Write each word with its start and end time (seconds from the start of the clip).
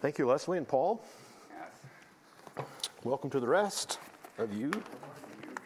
Thank 0.00 0.16
you, 0.16 0.26
Leslie 0.26 0.56
and 0.56 0.66
Paul. 0.66 1.04
Yes. 1.50 2.66
Welcome 3.04 3.28
to 3.28 3.38
the 3.38 3.46
rest 3.46 3.98
of 4.38 4.50
you. 4.50 4.68
You 4.68 4.72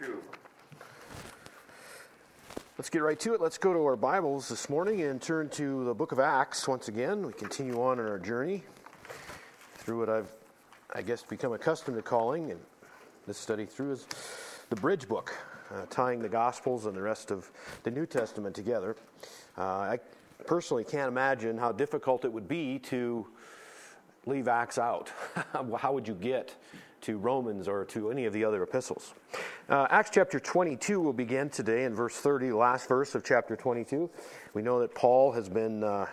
too. 0.00 0.22
Let's 2.76 2.91
get 2.91 3.05
right 3.05 3.20
to 3.20 3.34
it. 3.34 3.41
Let's 3.41 3.58
go 3.58 3.73
to 3.73 3.78
our 3.84 3.94
Bibles 3.94 4.49
this 4.49 4.68
morning 4.68 5.02
and 5.02 5.23
turn 5.23 5.50
to 5.50 5.84
the 5.84 5.94
book 5.94 6.10
of 6.10 6.18
Acts 6.18 6.67
once 6.67 6.89
again. 6.89 7.25
We 7.25 7.33
continue 7.33 7.81
on 7.81 8.00
in 8.00 8.07
our 8.07 8.18
journey 8.18 8.64
through 9.77 10.00
what 10.00 10.08
I've, 10.08 10.32
I 10.92 11.02
guess, 11.02 11.22
become 11.22 11.52
accustomed 11.52 11.96
to 11.96 12.02
calling, 12.02 12.50
and 12.50 12.60
this 13.28 13.38
study 13.38 13.66
through 13.66 13.92
is 13.92 14.08
the 14.68 14.74
bridge 14.74 15.06
book, 15.06 15.32
uh, 15.72 15.82
tying 15.90 16.18
the 16.18 16.28
Gospels 16.28 16.86
and 16.86 16.96
the 16.96 17.02
rest 17.02 17.30
of 17.30 17.52
the 17.84 17.90
New 17.92 18.04
Testament 18.04 18.56
together. 18.56 18.96
Uh, 19.56 19.62
I 19.62 19.98
personally 20.44 20.82
can't 20.82 21.06
imagine 21.06 21.56
how 21.56 21.70
difficult 21.70 22.24
it 22.24 22.32
would 22.32 22.48
be 22.48 22.80
to 22.80 23.28
leave 24.27 24.48
Acts 24.48 24.79
out. 24.79 25.11
how 25.79 25.93
would 25.93 26.08
you 26.08 26.14
get 26.14 26.54
to 27.03 27.18
Romans 27.18 27.68
or 27.68 27.85
to 27.85 28.11
any 28.11 28.25
of 28.25 28.32
the 28.32 28.44
other 28.44 28.62
epistles? 28.62 29.14
Uh, 29.68 29.86
Acts 29.90 30.11
chapter 30.12 30.40
22 30.40 31.00
will 31.00 31.12
begin 31.12 31.50
today 31.50 31.85
in 31.85 31.94
verse 31.94 32.17
30, 32.17 32.48
the 32.48 32.57
last 32.57 32.89
verse 32.89 33.15
of 33.15 33.25
chapter 33.25 33.57
22. 33.57 34.09
We 34.55 34.62
know 34.62 34.81
that 34.81 34.95
Paul 34.95 35.33
has 35.33 35.48
been 35.48 35.84
uh, 35.84 36.07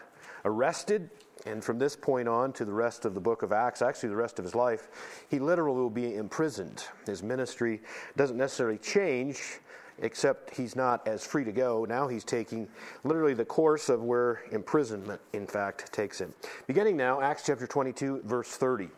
arrested, 0.44 1.10
and 1.46 1.64
from 1.64 1.80
this 1.80 1.96
point 1.96 2.28
on 2.28 2.52
to 2.54 2.66
the 2.66 2.74
rest 2.74 3.06
of 3.06 3.14
the 3.14 3.22
book 3.22 3.42
of 3.42 3.52
Acts, 3.52 3.82
actually 3.82 4.10
the 4.10 4.16
rest 4.16 4.38
of 4.38 4.46
his 4.46 4.56
life, 4.56 4.90
he 5.30 5.40
literally 5.40 5.80
will 5.80 5.90
be 5.90 6.16
imprisoned. 6.16 6.84
His 7.06 7.24
ministry 7.24 7.82
doesn't 8.18 8.38
necessarily 8.38 8.78
change 8.78 9.60
except 10.02 10.56
he's 10.56 10.76
not 10.76 11.08
as 11.08 11.26
free 11.26 11.44
to 11.44 11.52
go. 11.52 11.86
Now 11.88 12.08
he's 12.08 12.24
taking 12.24 12.68
literally 13.04 13.34
the 13.34 13.46
course 13.46 13.90
of 13.90 14.04
where 14.04 14.42
imprisonment, 14.52 15.22
in 15.34 15.48
fact, 15.48 15.92
takes 15.94 16.20
him. 16.20 16.34
Beginning 16.68 16.98
now, 16.98 17.22
Acts 17.22 17.44
chapter 17.46 17.68
22, 17.68 18.22
verse 18.26 18.50
30. 18.50 18.90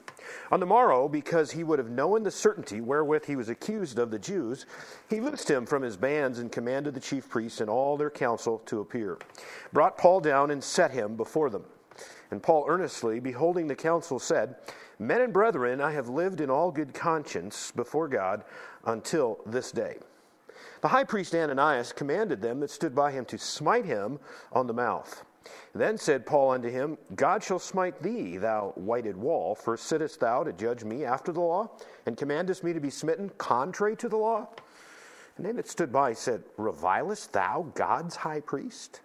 On 0.51 0.59
the 0.59 0.65
morrow, 0.65 1.07
because 1.07 1.51
he 1.51 1.63
would 1.63 1.79
have 1.79 1.89
known 1.89 2.23
the 2.23 2.31
certainty 2.31 2.81
wherewith 2.81 3.25
he 3.25 3.35
was 3.35 3.49
accused 3.49 3.99
of 3.99 4.09
the 4.09 4.19
Jews, 4.19 4.65
he 5.09 5.19
loosed 5.19 5.49
him 5.49 5.65
from 5.65 5.83
his 5.83 5.97
bands 5.97 6.39
and 6.39 6.51
commanded 6.51 6.93
the 6.93 6.99
chief 6.99 7.29
priests 7.29 7.61
and 7.61 7.69
all 7.69 7.97
their 7.97 8.09
council 8.09 8.59
to 8.65 8.79
appear. 8.79 9.17
Brought 9.73 9.97
Paul 9.97 10.21
down 10.21 10.51
and 10.51 10.63
set 10.63 10.91
him 10.91 11.15
before 11.15 11.49
them. 11.49 11.65
And 12.31 12.41
Paul 12.41 12.65
earnestly, 12.67 13.19
beholding 13.19 13.67
the 13.67 13.75
council, 13.75 14.17
said, 14.17 14.55
Men 14.97 15.21
and 15.21 15.33
brethren, 15.33 15.81
I 15.81 15.91
have 15.91 16.07
lived 16.07 16.39
in 16.39 16.49
all 16.49 16.71
good 16.71 16.93
conscience 16.93 17.71
before 17.71 18.07
God 18.07 18.43
until 18.85 19.39
this 19.45 19.71
day. 19.71 19.97
The 20.83 20.89
high 20.89 21.05
priest 21.05 21.33
Ananias 21.33 21.93
commanded 21.93 22.41
them 22.41 22.59
that 22.59 22.69
stood 22.69 22.93
by 22.93 23.13
him 23.13 23.23
to 23.25 23.37
smite 23.37 23.85
him 23.85 24.19
on 24.51 24.67
the 24.67 24.73
mouth. 24.73 25.23
Then 25.73 25.97
said 25.97 26.25
Paul 26.25 26.51
unto 26.51 26.69
him, 26.69 26.97
God 27.15 27.41
shall 27.41 27.57
smite 27.57 28.03
thee, 28.03 28.35
thou 28.35 28.73
whited 28.75 29.15
wall, 29.15 29.55
for 29.55 29.77
sittest 29.77 30.19
thou 30.19 30.43
to 30.43 30.51
judge 30.51 30.83
me 30.83 31.05
after 31.05 31.31
the 31.31 31.39
law, 31.39 31.71
and 32.05 32.17
commandest 32.17 32.65
me 32.65 32.73
to 32.73 32.81
be 32.81 32.89
smitten 32.89 33.31
contrary 33.37 33.95
to 33.95 34.09
the 34.09 34.17
law? 34.17 34.49
And 35.37 35.45
they 35.45 35.53
that 35.53 35.69
stood 35.69 35.93
by 35.93 36.11
said, 36.11 36.43
Revilest 36.57 37.31
thou 37.31 37.71
God's 37.75 38.17
high 38.17 38.41
priest? 38.41 38.99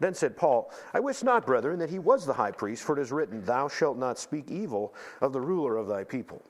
Then 0.00 0.14
said 0.14 0.34
Paul, 0.34 0.72
I 0.94 1.00
wish 1.00 1.22
not, 1.22 1.44
brethren, 1.44 1.78
that 1.80 1.90
he 1.90 1.98
was 1.98 2.24
the 2.24 2.32
high 2.32 2.52
priest, 2.52 2.84
for 2.84 2.98
it 2.98 3.02
is 3.02 3.12
written, 3.12 3.44
Thou 3.44 3.68
shalt 3.68 3.98
not 3.98 4.18
speak 4.18 4.50
evil 4.50 4.94
of 5.20 5.34
the 5.34 5.42
ruler 5.42 5.76
of 5.76 5.88
thy 5.88 6.04
people. 6.04 6.40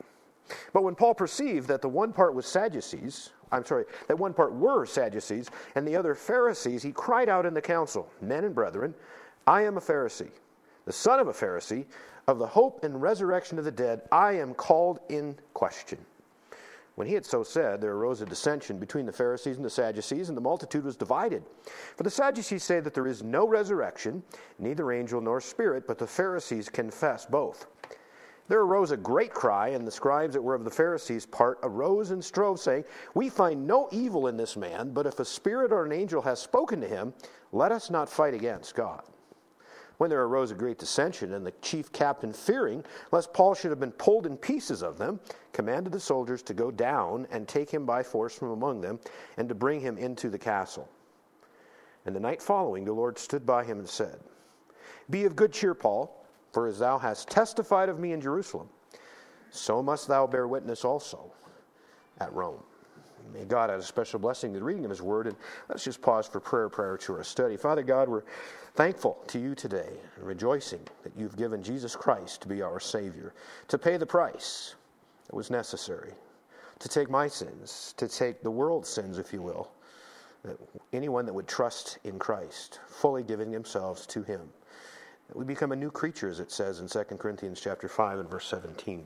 But 0.72 0.84
when 0.84 0.94
Paul 0.94 1.14
perceived 1.14 1.66
that 1.66 1.82
the 1.82 1.88
one 1.88 2.12
part 2.12 2.32
was 2.32 2.46
Sadducees, 2.46 3.30
I'm 3.52 3.64
sorry, 3.64 3.84
that 4.08 4.18
one 4.18 4.32
part 4.34 4.52
were 4.54 4.86
Sadducees 4.86 5.50
and 5.74 5.86
the 5.86 5.94
other 5.94 6.14
Pharisees, 6.14 6.82
he 6.82 6.90
cried 6.90 7.28
out 7.28 7.46
in 7.46 7.54
the 7.54 7.60
council, 7.60 8.08
Men 8.20 8.44
and 8.44 8.54
brethren, 8.54 8.94
I 9.46 9.62
am 9.62 9.76
a 9.76 9.80
Pharisee, 9.80 10.30
the 10.86 10.92
son 10.92 11.20
of 11.20 11.28
a 11.28 11.32
Pharisee, 11.32 11.84
of 12.26 12.38
the 12.38 12.46
hope 12.46 12.82
and 12.82 13.02
resurrection 13.02 13.58
of 13.58 13.64
the 13.64 13.70
dead, 13.70 14.02
I 14.10 14.32
am 14.32 14.54
called 14.54 15.00
in 15.08 15.36
question. 15.54 15.98
When 16.94 17.06
he 17.06 17.14
had 17.14 17.24
so 17.24 17.42
said, 17.42 17.80
there 17.80 17.92
arose 17.92 18.20
a 18.20 18.26
dissension 18.26 18.78
between 18.78 19.06
the 19.06 19.12
Pharisees 19.12 19.56
and 19.56 19.64
the 19.64 19.70
Sadducees, 19.70 20.28
and 20.28 20.36
the 20.36 20.42
multitude 20.42 20.84
was 20.84 20.94
divided. 20.94 21.42
For 21.96 22.02
the 22.02 22.10
Sadducees 22.10 22.64
say 22.64 22.80
that 22.80 22.92
there 22.92 23.06
is 23.06 23.22
no 23.22 23.48
resurrection, 23.48 24.22
neither 24.58 24.92
angel 24.92 25.20
nor 25.20 25.40
spirit, 25.40 25.86
but 25.86 25.98
the 25.98 26.06
Pharisees 26.06 26.68
confess 26.68 27.24
both. 27.24 27.66
There 28.48 28.60
arose 28.60 28.90
a 28.90 28.96
great 28.96 29.32
cry, 29.32 29.68
and 29.68 29.86
the 29.86 29.90
scribes 29.90 30.34
that 30.34 30.42
were 30.42 30.54
of 30.54 30.64
the 30.64 30.70
Pharisees' 30.70 31.26
part 31.26 31.58
arose 31.62 32.10
and 32.10 32.24
strove, 32.24 32.58
saying, 32.58 32.84
We 33.14 33.28
find 33.28 33.66
no 33.66 33.88
evil 33.92 34.26
in 34.26 34.36
this 34.36 34.56
man, 34.56 34.92
but 34.92 35.06
if 35.06 35.20
a 35.20 35.24
spirit 35.24 35.72
or 35.72 35.84
an 35.84 35.92
angel 35.92 36.22
has 36.22 36.40
spoken 36.40 36.80
to 36.80 36.88
him, 36.88 37.14
let 37.52 37.72
us 37.72 37.88
not 37.88 38.08
fight 38.08 38.34
against 38.34 38.74
God. 38.74 39.02
When 39.98 40.10
there 40.10 40.24
arose 40.24 40.50
a 40.50 40.56
great 40.56 40.78
dissension, 40.78 41.34
and 41.34 41.46
the 41.46 41.54
chief 41.62 41.92
captain, 41.92 42.32
fearing 42.32 42.84
lest 43.12 43.32
Paul 43.32 43.54
should 43.54 43.70
have 43.70 43.78
been 43.78 43.92
pulled 43.92 44.26
in 44.26 44.36
pieces 44.36 44.82
of 44.82 44.98
them, 44.98 45.20
commanded 45.52 45.92
the 45.92 46.00
soldiers 46.00 46.42
to 46.42 46.54
go 46.54 46.72
down 46.72 47.28
and 47.30 47.46
take 47.46 47.70
him 47.70 47.86
by 47.86 48.02
force 48.02 48.34
from 48.34 48.50
among 48.50 48.80
them, 48.80 48.98
and 49.36 49.48
to 49.48 49.54
bring 49.54 49.80
him 49.80 49.96
into 49.98 50.28
the 50.28 50.38
castle. 50.38 50.88
And 52.04 52.16
the 52.16 52.20
night 52.20 52.42
following, 52.42 52.84
the 52.84 52.92
Lord 52.92 53.18
stood 53.18 53.46
by 53.46 53.62
him 53.62 53.78
and 53.78 53.88
said, 53.88 54.18
Be 55.08 55.24
of 55.24 55.36
good 55.36 55.52
cheer, 55.52 55.74
Paul. 55.74 56.21
For 56.52 56.66
as 56.66 56.78
thou 56.78 56.98
hast 56.98 57.28
testified 57.28 57.88
of 57.88 57.98
me 57.98 58.12
in 58.12 58.20
Jerusalem, 58.20 58.68
so 59.50 59.82
must 59.82 60.06
thou 60.08 60.26
bear 60.26 60.46
witness 60.46 60.84
also 60.84 61.32
at 62.20 62.32
Rome. 62.32 62.62
May 63.32 63.44
God 63.44 63.70
add 63.70 63.78
a 63.78 63.82
special 63.82 64.18
blessing 64.18 64.52
to 64.52 64.58
the 64.58 64.64
reading 64.64 64.84
of 64.84 64.90
His 64.90 65.00
Word. 65.00 65.26
And 65.26 65.36
let's 65.68 65.84
just 65.84 66.02
pause 66.02 66.26
for 66.26 66.40
prayer 66.40 66.68
prior 66.68 66.96
to 66.98 67.14
our 67.14 67.24
study. 67.24 67.56
Father 67.56 67.82
God, 67.82 68.08
we're 68.08 68.24
thankful 68.74 69.22
to 69.28 69.38
you 69.38 69.54
today, 69.54 69.92
and 70.16 70.26
rejoicing 70.26 70.80
that 71.04 71.12
you've 71.16 71.36
given 71.36 71.62
Jesus 71.62 71.94
Christ 71.94 72.42
to 72.42 72.48
be 72.48 72.62
our 72.62 72.80
Savior, 72.80 73.32
to 73.68 73.78
pay 73.78 73.96
the 73.96 74.06
price 74.06 74.74
that 75.26 75.36
was 75.36 75.50
necessary, 75.50 76.12
to 76.78 76.88
take 76.88 77.08
my 77.08 77.28
sins, 77.28 77.94
to 77.96 78.08
take 78.08 78.42
the 78.42 78.50
world's 78.50 78.88
sins, 78.88 79.18
if 79.18 79.32
you 79.32 79.40
will. 79.40 79.70
That 80.44 80.58
anyone 80.92 81.24
that 81.26 81.32
would 81.32 81.46
trust 81.46 81.98
in 82.04 82.18
Christ, 82.18 82.80
fully 82.88 83.22
giving 83.22 83.52
themselves 83.52 84.06
to 84.08 84.22
Him 84.22 84.48
we 85.34 85.44
become 85.44 85.72
a 85.72 85.76
new 85.76 85.90
creature, 85.90 86.28
as 86.28 86.40
it 86.40 86.50
says 86.50 86.80
in 86.80 86.88
2 86.88 87.16
Corinthians 87.16 87.60
chapter 87.60 87.88
5 87.88 88.18
and 88.20 88.30
verse 88.30 88.46
17. 88.46 89.04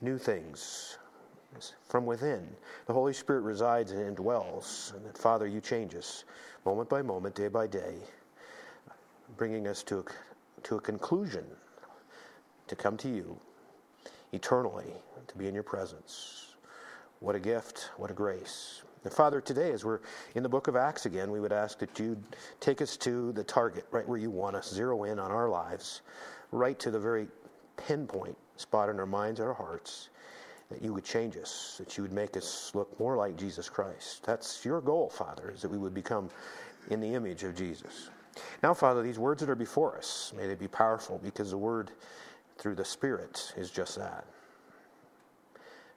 New 0.00 0.18
things 0.18 0.98
from 1.86 2.04
within. 2.04 2.46
The 2.86 2.92
Holy 2.92 3.12
Spirit 3.12 3.40
resides 3.40 3.92
and 3.92 4.16
dwells. 4.16 4.92
And 4.96 5.16
Father, 5.16 5.46
you 5.46 5.60
change 5.60 5.94
us 5.94 6.24
moment 6.64 6.88
by 6.88 7.02
moment, 7.02 7.34
day 7.34 7.48
by 7.48 7.66
day, 7.66 7.94
bringing 9.36 9.66
us 9.66 9.82
to 9.84 10.00
a, 10.00 10.04
to 10.64 10.76
a 10.76 10.80
conclusion 10.80 11.44
to 12.66 12.76
come 12.76 12.96
to 12.98 13.08
you 13.08 13.38
eternally, 14.32 14.92
to 15.26 15.38
be 15.38 15.48
in 15.48 15.54
your 15.54 15.62
presence. 15.62 16.54
What 17.20 17.34
a 17.34 17.40
gift, 17.40 17.90
what 17.96 18.10
a 18.10 18.14
grace. 18.14 18.82
And 19.04 19.12
Father, 19.12 19.40
today, 19.40 19.72
as 19.72 19.84
we're 19.84 20.00
in 20.34 20.42
the 20.42 20.48
book 20.48 20.68
of 20.68 20.76
Acts 20.76 21.06
again, 21.06 21.30
we 21.30 21.40
would 21.40 21.52
ask 21.52 21.78
that 21.78 21.98
you'd 21.98 22.22
take 22.60 22.82
us 22.82 22.96
to 22.98 23.32
the 23.32 23.44
target, 23.44 23.86
right 23.90 24.06
where 24.08 24.18
you 24.18 24.30
want 24.30 24.56
us, 24.56 24.72
zero 24.72 25.04
in 25.04 25.18
on 25.18 25.30
our 25.30 25.48
lives, 25.48 26.02
right 26.50 26.78
to 26.78 26.90
the 26.90 26.98
very 26.98 27.28
pinpoint 27.76 28.36
spot 28.56 28.88
in 28.88 28.98
our 28.98 29.06
minds 29.06 29.40
our 29.40 29.54
hearts, 29.54 30.08
that 30.70 30.82
you 30.82 30.92
would 30.92 31.04
change 31.04 31.36
us, 31.36 31.76
that 31.78 31.96
you 31.96 32.02
would 32.02 32.12
make 32.12 32.36
us 32.36 32.72
look 32.74 32.98
more 32.98 33.16
like 33.16 33.36
Jesus 33.36 33.68
Christ. 33.68 34.24
That's 34.24 34.64
your 34.64 34.80
goal, 34.80 35.08
Father, 35.08 35.50
is 35.54 35.62
that 35.62 35.70
we 35.70 35.78
would 35.78 35.94
become 35.94 36.28
in 36.90 37.00
the 37.00 37.14
image 37.14 37.44
of 37.44 37.54
Jesus. 37.56 38.10
Now, 38.62 38.74
Father, 38.74 39.02
these 39.02 39.18
words 39.18 39.40
that 39.40 39.50
are 39.50 39.54
before 39.54 39.96
us, 39.96 40.32
may 40.36 40.46
they 40.46 40.54
be 40.54 40.68
powerful 40.68 41.20
because 41.22 41.50
the 41.50 41.58
word 41.58 41.90
through 42.58 42.74
the 42.74 42.84
Spirit 42.84 43.52
is 43.56 43.70
just 43.70 43.96
that. 43.96 44.26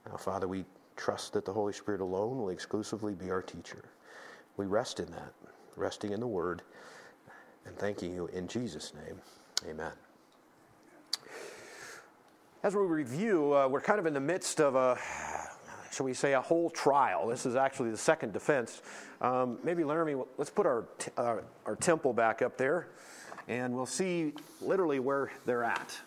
Now, 0.08 0.16
Father, 0.16 0.48
we 0.48 0.64
trust 0.96 1.32
that 1.32 1.44
the 1.44 1.52
Holy 1.52 1.72
Spirit 1.72 2.00
alone 2.00 2.38
will 2.38 2.50
exclusively 2.50 3.14
be 3.14 3.30
our 3.30 3.42
teacher. 3.42 3.84
We 4.56 4.66
rest 4.66 5.00
in 5.00 5.10
that, 5.12 5.32
resting 5.76 6.12
in 6.12 6.20
the 6.20 6.26
Word, 6.26 6.62
and 7.66 7.76
thanking 7.76 8.14
you 8.14 8.26
in 8.28 8.48
Jesus' 8.48 8.92
name. 8.94 9.20
Amen. 9.68 9.92
As 12.62 12.76
we 12.76 12.82
review, 12.82 13.54
uh, 13.54 13.68
we're 13.68 13.80
kind 13.80 13.98
of 13.98 14.06
in 14.06 14.14
the 14.14 14.20
midst 14.20 14.60
of 14.60 14.76
a, 14.76 14.98
shall 15.90 16.06
we 16.06 16.14
say, 16.14 16.34
a 16.34 16.40
whole 16.40 16.70
trial. 16.70 17.26
This 17.26 17.44
is 17.44 17.56
actually 17.56 17.90
the 17.90 17.96
second 17.96 18.32
defense. 18.32 18.82
Um, 19.20 19.58
maybe, 19.64 19.82
Laramie, 19.82 20.14
let's 20.38 20.50
put 20.50 20.66
our, 20.66 20.84
t- 20.98 21.10
uh, 21.16 21.38
our 21.66 21.76
temple 21.76 22.12
back 22.12 22.40
up 22.42 22.56
there, 22.56 22.88
and 23.48 23.74
we'll 23.74 23.86
see 23.86 24.32
literally 24.60 25.00
where 25.00 25.32
they're 25.44 25.64
at. 25.64 25.98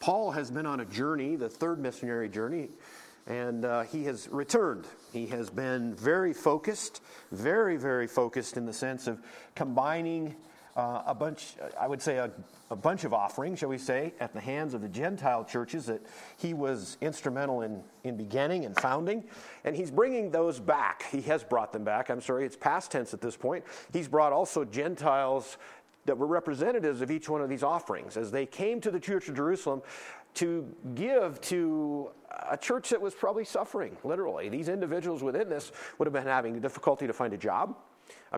Paul 0.00 0.32
has 0.32 0.50
been 0.50 0.66
on 0.66 0.80
a 0.80 0.84
journey, 0.84 1.36
the 1.36 1.48
third 1.48 1.78
missionary 1.78 2.28
journey 2.28 2.68
and 3.26 3.64
uh, 3.64 3.82
he 3.82 4.04
has 4.04 4.28
returned. 4.30 4.86
He 5.12 5.26
has 5.26 5.50
been 5.50 5.94
very 5.94 6.32
focused, 6.32 7.02
very, 7.30 7.76
very 7.76 8.06
focused 8.06 8.56
in 8.56 8.66
the 8.66 8.72
sense 8.72 9.06
of 9.06 9.20
combining 9.54 10.34
uh, 10.76 11.02
a 11.06 11.14
bunch, 11.14 11.54
I 11.78 11.86
would 11.86 12.00
say, 12.00 12.16
a, 12.16 12.30
a, 12.70 12.76
bunch 12.76 13.04
of 13.04 13.12
offerings, 13.12 13.58
shall 13.58 13.68
we 13.68 13.76
say, 13.76 14.14
at 14.20 14.32
the 14.32 14.40
hands 14.40 14.72
of 14.72 14.80
the 14.80 14.88
Gentile 14.88 15.44
churches 15.44 15.84
that 15.86 16.00
he 16.38 16.54
was 16.54 16.96
instrumental 17.02 17.60
in, 17.60 17.82
in 18.04 18.16
beginning 18.16 18.64
and 18.64 18.74
founding. 18.76 19.24
And 19.64 19.76
he's 19.76 19.90
bringing 19.90 20.30
those 20.30 20.58
back. 20.58 21.04
He 21.10 21.20
has 21.22 21.44
brought 21.44 21.74
them 21.74 21.84
back. 21.84 22.08
I'm 22.08 22.22
sorry, 22.22 22.46
it's 22.46 22.56
past 22.56 22.90
tense 22.90 23.12
at 23.12 23.20
this 23.20 23.36
point. 23.36 23.64
He's 23.92 24.08
brought 24.08 24.32
also 24.32 24.64
Gentiles 24.64 25.58
that 26.06 26.16
were 26.16 26.26
representatives 26.26 27.02
of 27.02 27.10
each 27.10 27.28
one 27.28 27.42
of 27.42 27.48
these 27.48 27.62
offerings 27.62 28.16
as 28.16 28.30
they 28.30 28.46
came 28.46 28.80
to 28.80 28.90
the 28.90 28.98
church 28.98 29.28
of 29.28 29.36
Jerusalem 29.36 29.82
to 30.34 30.66
give 30.94 31.40
to 31.42 32.10
a 32.50 32.56
church 32.56 32.90
that 32.90 33.00
was 33.00 33.14
probably 33.14 33.44
suffering, 33.44 33.96
literally. 34.04 34.48
These 34.48 34.68
individuals 34.68 35.22
within 35.22 35.48
this 35.48 35.72
would 35.98 36.06
have 36.06 36.12
been 36.12 36.24
having 36.24 36.60
difficulty 36.60 37.06
to 37.06 37.12
find 37.12 37.32
a 37.32 37.38
job 37.38 37.76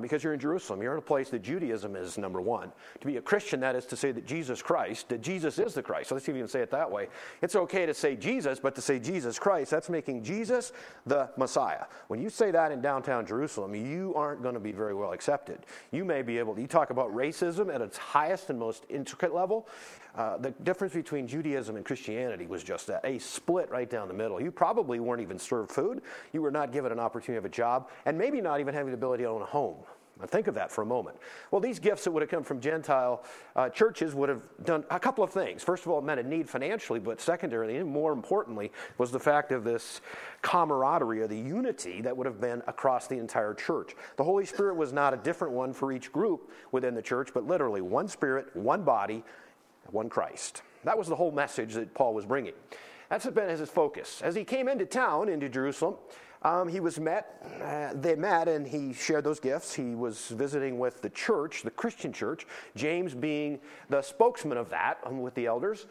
because 0.00 0.23
you're 0.23 0.35
in 0.35 0.41
Jerusalem. 0.41 0.82
You're 0.82 0.93
in 0.93 0.99
a 0.99 1.02
place 1.02 1.31
that 1.31 1.43
Judaism 1.43 1.96
is 1.96 2.19
number 2.19 2.41
one. 2.41 2.73
To 3.00 3.06
be 3.06 3.17
a 3.17 3.23
Christian, 3.23 3.61
that 3.61 3.76
is 3.76 3.87
to 3.87 3.96
say 3.96 4.12
that 4.12 4.26
Jesus 4.26 4.62
Christ, 4.62 5.08
that 5.08 5.23
Jesus 5.23 5.58
is 5.58 5.75
the 5.75 5.82
Christ. 5.82 6.08
So 6.08 6.14
let's 6.14 6.26
can 6.26 6.49
say 6.49 6.61
it 6.61 6.70
that 6.70 6.91
way. 6.91 7.08
It's 7.43 7.56
okay 7.56 7.87
to 7.87 7.94
say 7.94 8.17
Jesus, 8.17 8.58
but 8.58 8.75
to 8.75 8.81
say 8.81 8.99
Jesus 8.99 9.38
Christ, 9.38 9.70
that's 9.70 9.88
making 9.88 10.23
Jesus 10.25 10.73
the 11.06 11.31
Messiah. 11.37 11.85
When 12.08 12.20
you 12.20 12.31
say 12.31 12.50
that 12.50 12.73
in 12.73 12.81
downtown 12.81 13.26
Jerusalem, 13.26 13.75
you 13.75 14.12
aren't 14.14 14.43
going 14.43 14.55
to 14.55 14.61
be 14.61 14.73
very 14.73 14.94
well 14.94 15.12
accepted. 15.12 15.61
You 15.91 16.05
may 16.05 16.23
be 16.23 16.38
able 16.38 16.55
to, 16.55 16.61
you 16.61 16.67
talk 16.67 16.91
about 16.91 17.14
racism 17.14 17.75
at 17.75 17.81
its 17.81 17.96
highest 17.96 18.50
and 18.50 18.58
most 18.58 18.85
intricate 18.88 19.35
level. 19.35 19.69
Uh, 20.14 20.37
the 20.38 20.50
difference 20.62 20.94
between 20.94 21.26
Judaism 21.26 21.75
and 21.75 21.85
Christianity 21.85 22.46
was 22.46 22.62
just 22.62 22.87
that 22.87 23.05
a 23.05 23.19
split 23.19 23.69
right 23.70 23.91
down 23.91 24.06
the 24.06 24.14
middle. 24.14 24.41
You 24.41 24.52
probably 24.52 25.00
weren't 25.00 25.23
even 25.23 25.38
served 25.41 25.73
food, 25.73 26.02
you 26.32 26.41
were 26.41 26.52
not 26.52 26.73
given 26.73 26.93
an 26.93 27.00
opportunity 27.00 27.38
of 27.38 27.44
a 27.44 27.49
job, 27.49 27.91
and 28.06 28.17
maybe 28.17 28.41
not 28.41 28.61
even 28.61 28.75
having 28.75 28.93
the 28.93 28.96
ability 28.96 29.25
to 29.25 29.29
own 29.29 29.43
a 29.43 29.46
home. 29.46 29.76
Now 30.20 30.26
think 30.26 30.46
of 30.46 30.55
that 30.55 30.70
for 30.70 30.82
a 30.82 30.87
moment. 30.87 31.16
Well, 31.50 31.61
these 31.61 31.81
gifts 31.81 32.05
that 32.05 32.12
would 32.12 32.22
have 32.22 32.31
come 32.31 32.44
from 32.44 32.61
Gentile 32.61 33.25
uh, 33.56 33.69
churches 33.69 34.14
would 34.14 34.28
have 34.28 34.43
done 34.64 34.84
a 34.90 35.00
couple 35.00 35.25
of 35.25 35.31
things. 35.31 35.62
First 35.64 35.84
of 35.84 35.90
all, 35.90 35.99
it 35.99 36.05
meant 36.05 36.20
a 36.20 36.22
need 36.22 36.49
financially, 36.49 37.00
but 37.00 37.20
secondarily, 37.20 37.78
and 37.78 37.88
more 37.88 38.12
importantly, 38.12 38.70
was 38.96 39.11
the 39.11 39.19
fact 39.19 39.50
of 39.50 39.64
this 39.64 40.00
camaraderie 40.43 41.20
or 41.20 41.26
the 41.26 41.37
unity 41.37 42.00
that 42.02 42.16
would 42.16 42.26
have 42.26 42.40
been 42.40 42.62
across 42.69 43.08
the 43.08 43.19
entire 43.19 43.55
church. 43.55 43.96
The 44.16 44.25
Holy 44.25 44.46
Spirit 44.46 44.76
was 44.76 44.93
not 44.93 45.14
a 45.14 45.16
different 45.16 45.52
one 45.52 45.72
for 45.72 45.90
each 45.93 46.12
group 46.12 46.52
within 46.70 46.94
the 46.94 47.02
church, 47.02 47.31
but 47.34 47.44
literally 47.44 47.81
one 47.81 48.06
Spirit, 48.06 48.55
one 48.55 48.84
body, 48.84 49.25
one 49.90 50.08
Christ. 50.08 50.62
That 50.84 50.96
was 50.96 51.08
the 51.08 51.17
whole 51.17 51.32
message 51.32 51.75
that 51.75 51.93
Paul 51.94 52.14
was 52.14 52.25
bringing. 52.25 52.55
That's 53.10 53.26
been 53.26 53.49
his 53.49 53.69
focus. 53.69 54.22
As 54.22 54.34
he 54.34 54.44
came 54.44 54.69
into 54.69 54.87
town, 54.87 55.28
into 55.28 55.49
Jerusalem, 55.49 55.96
um, 56.44 56.69
he 56.69 56.79
was 56.81 57.00
met, 57.00 57.43
uh, 57.62 57.94
they 57.94 58.14
met, 58.14 58.49
and 58.49 58.67
he 58.67 58.93
shared 58.93 59.25
those 59.25 59.41
gifts. 59.41 59.75
He 59.75 59.94
was 59.94 60.29
visiting 60.29 60.79
with 60.79 61.00
the 61.00 61.08
church, 61.11 61.62
the 61.62 61.70
Christian 61.70 62.12
church, 62.12 62.46
James 62.76 63.14
being 63.14 63.61
the 63.88 64.02
spokesman 64.02 64.58
of 64.58 64.69
that 64.70 64.99
um, 65.05 65.23
with 65.23 65.35
the 65.35 65.46
elders. 65.46 65.87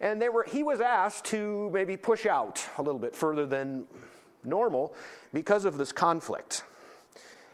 And 0.00 0.22
they 0.22 0.28
were, 0.28 0.44
he 0.44 0.62
was 0.62 0.80
asked 0.80 1.26
to 1.26 1.70
maybe 1.72 1.96
push 1.96 2.24
out 2.24 2.64
a 2.78 2.82
little 2.82 3.00
bit 3.00 3.14
further 3.14 3.44
than 3.44 3.84
normal 4.44 4.94
because 5.34 5.64
of 5.64 5.76
this 5.76 5.92
conflict. 5.92 6.64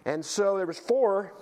And 0.04 0.24
so 0.24 0.56
there 0.56 0.66
was 0.66 0.78
four 0.78 1.32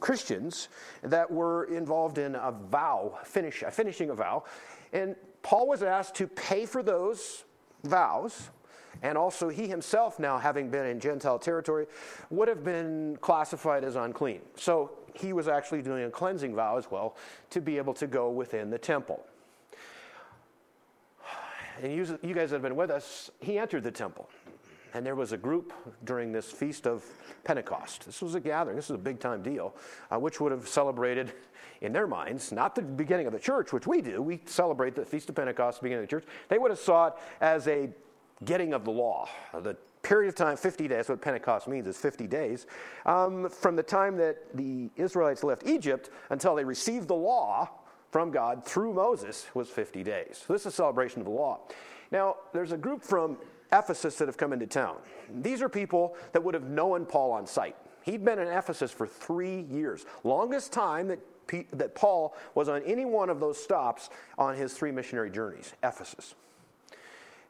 Christians 0.00 0.68
that 1.02 1.30
were 1.30 1.64
involved 1.64 2.18
in 2.18 2.34
a 2.34 2.50
vow, 2.50 3.18
finish, 3.24 3.62
finishing 3.70 4.10
a 4.10 4.14
vow. 4.14 4.44
And 4.92 5.14
Paul 5.42 5.68
was 5.68 5.82
asked 5.82 6.14
to 6.16 6.26
pay 6.26 6.66
for 6.66 6.82
those 6.82 7.44
vows. 7.84 8.50
And 9.02 9.18
also, 9.18 9.48
he 9.48 9.68
himself, 9.68 10.18
now 10.18 10.38
having 10.38 10.70
been 10.70 10.86
in 10.86 11.00
Gentile 11.00 11.38
territory, 11.38 11.86
would 12.30 12.48
have 12.48 12.64
been 12.64 13.18
classified 13.20 13.84
as 13.84 13.96
unclean. 13.96 14.40
So 14.56 14.92
he 15.14 15.32
was 15.32 15.48
actually 15.48 15.82
doing 15.82 16.04
a 16.04 16.10
cleansing 16.10 16.54
vow 16.54 16.76
as 16.76 16.90
well 16.90 17.16
to 17.50 17.60
be 17.60 17.76
able 17.76 17.94
to 17.94 18.06
go 18.06 18.30
within 18.30 18.70
the 18.70 18.78
temple. 18.78 19.24
And 21.82 21.92
you, 21.92 22.18
you 22.22 22.34
guys 22.34 22.50
have 22.50 22.62
been 22.62 22.76
with 22.76 22.90
us, 22.90 23.30
he 23.40 23.58
entered 23.58 23.82
the 23.82 23.90
temple. 23.90 24.28
And 24.94 25.04
there 25.04 25.14
was 25.14 25.32
a 25.32 25.36
group 25.36 25.74
during 26.04 26.32
this 26.32 26.50
feast 26.50 26.86
of 26.86 27.04
Pentecost. 27.44 28.06
This 28.06 28.22
was 28.22 28.34
a 28.34 28.40
gathering, 28.40 28.76
this 28.76 28.88
was 28.88 28.94
a 28.94 29.02
big 29.02 29.20
time 29.20 29.42
deal, 29.42 29.74
uh, 30.10 30.18
which 30.18 30.40
would 30.40 30.52
have 30.52 30.66
celebrated 30.66 31.32
in 31.82 31.92
their 31.92 32.06
minds, 32.06 32.50
not 32.50 32.74
the 32.74 32.80
beginning 32.80 33.26
of 33.26 33.34
the 33.34 33.38
church, 33.38 33.72
which 33.74 33.86
we 33.86 34.00
do. 34.00 34.22
We 34.22 34.40
celebrate 34.46 34.94
the 34.94 35.04
Feast 35.04 35.28
of 35.28 35.34
Pentecost, 35.34 35.80
the 35.80 35.84
beginning 35.84 36.04
of 36.04 36.08
the 36.08 36.16
church. 36.16 36.24
They 36.48 36.56
would 36.56 36.70
have 36.70 36.80
saw 36.80 37.08
it 37.08 37.12
as 37.42 37.68
a 37.68 37.90
getting 38.44 38.72
of 38.74 38.84
the 38.84 38.90
law. 38.90 39.28
The 39.52 39.76
period 40.02 40.28
of 40.28 40.34
time, 40.34 40.56
50 40.56 40.88
days, 40.88 41.08
what 41.08 41.20
Pentecost 41.20 41.66
means 41.66 41.86
is 41.86 41.96
50 41.96 42.26
days, 42.26 42.66
um, 43.06 43.48
from 43.48 43.76
the 43.76 43.82
time 43.82 44.16
that 44.18 44.36
the 44.54 44.90
Israelites 44.96 45.42
left 45.42 45.66
Egypt 45.66 46.10
until 46.30 46.54
they 46.54 46.64
received 46.64 47.08
the 47.08 47.14
law 47.14 47.68
from 48.10 48.30
God 48.30 48.64
through 48.64 48.94
Moses 48.94 49.46
was 49.54 49.68
50 49.68 50.02
days. 50.04 50.44
So 50.46 50.52
this 50.52 50.62
is 50.62 50.66
a 50.66 50.70
celebration 50.72 51.20
of 51.20 51.26
the 51.26 51.32
law. 51.32 51.60
Now, 52.12 52.36
there's 52.52 52.72
a 52.72 52.76
group 52.76 53.02
from 53.02 53.36
Ephesus 53.72 54.16
that 54.18 54.28
have 54.28 54.36
come 54.36 54.52
into 54.52 54.66
town. 54.66 54.96
These 55.42 55.60
are 55.60 55.68
people 55.68 56.16
that 56.32 56.42
would 56.42 56.54
have 56.54 56.68
known 56.68 57.04
Paul 57.04 57.32
on 57.32 57.46
sight. 57.46 57.74
He'd 58.04 58.24
been 58.24 58.38
in 58.38 58.46
Ephesus 58.46 58.92
for 58.92 59.08
three 59.08 59.62
years, 59.62 60.06
longest 60.22 60.72
time 60.72 61.08
that, 61.08 61.18
that 61.72 61.96
Paul 61.96 62.36
was 62.54 62.68
on 62.68 62.82
any 62.84 63.04
one 63.04 63.28
of 63.28 63.40
those 63.40 63.60
stops 63.60 64.08
on 64.38 64.54
his 64.54 64.72
three 64.72 64.92
missionary 64.92 65.30
journeys, 65.30 65.74
Ephesus. 65.82 66.36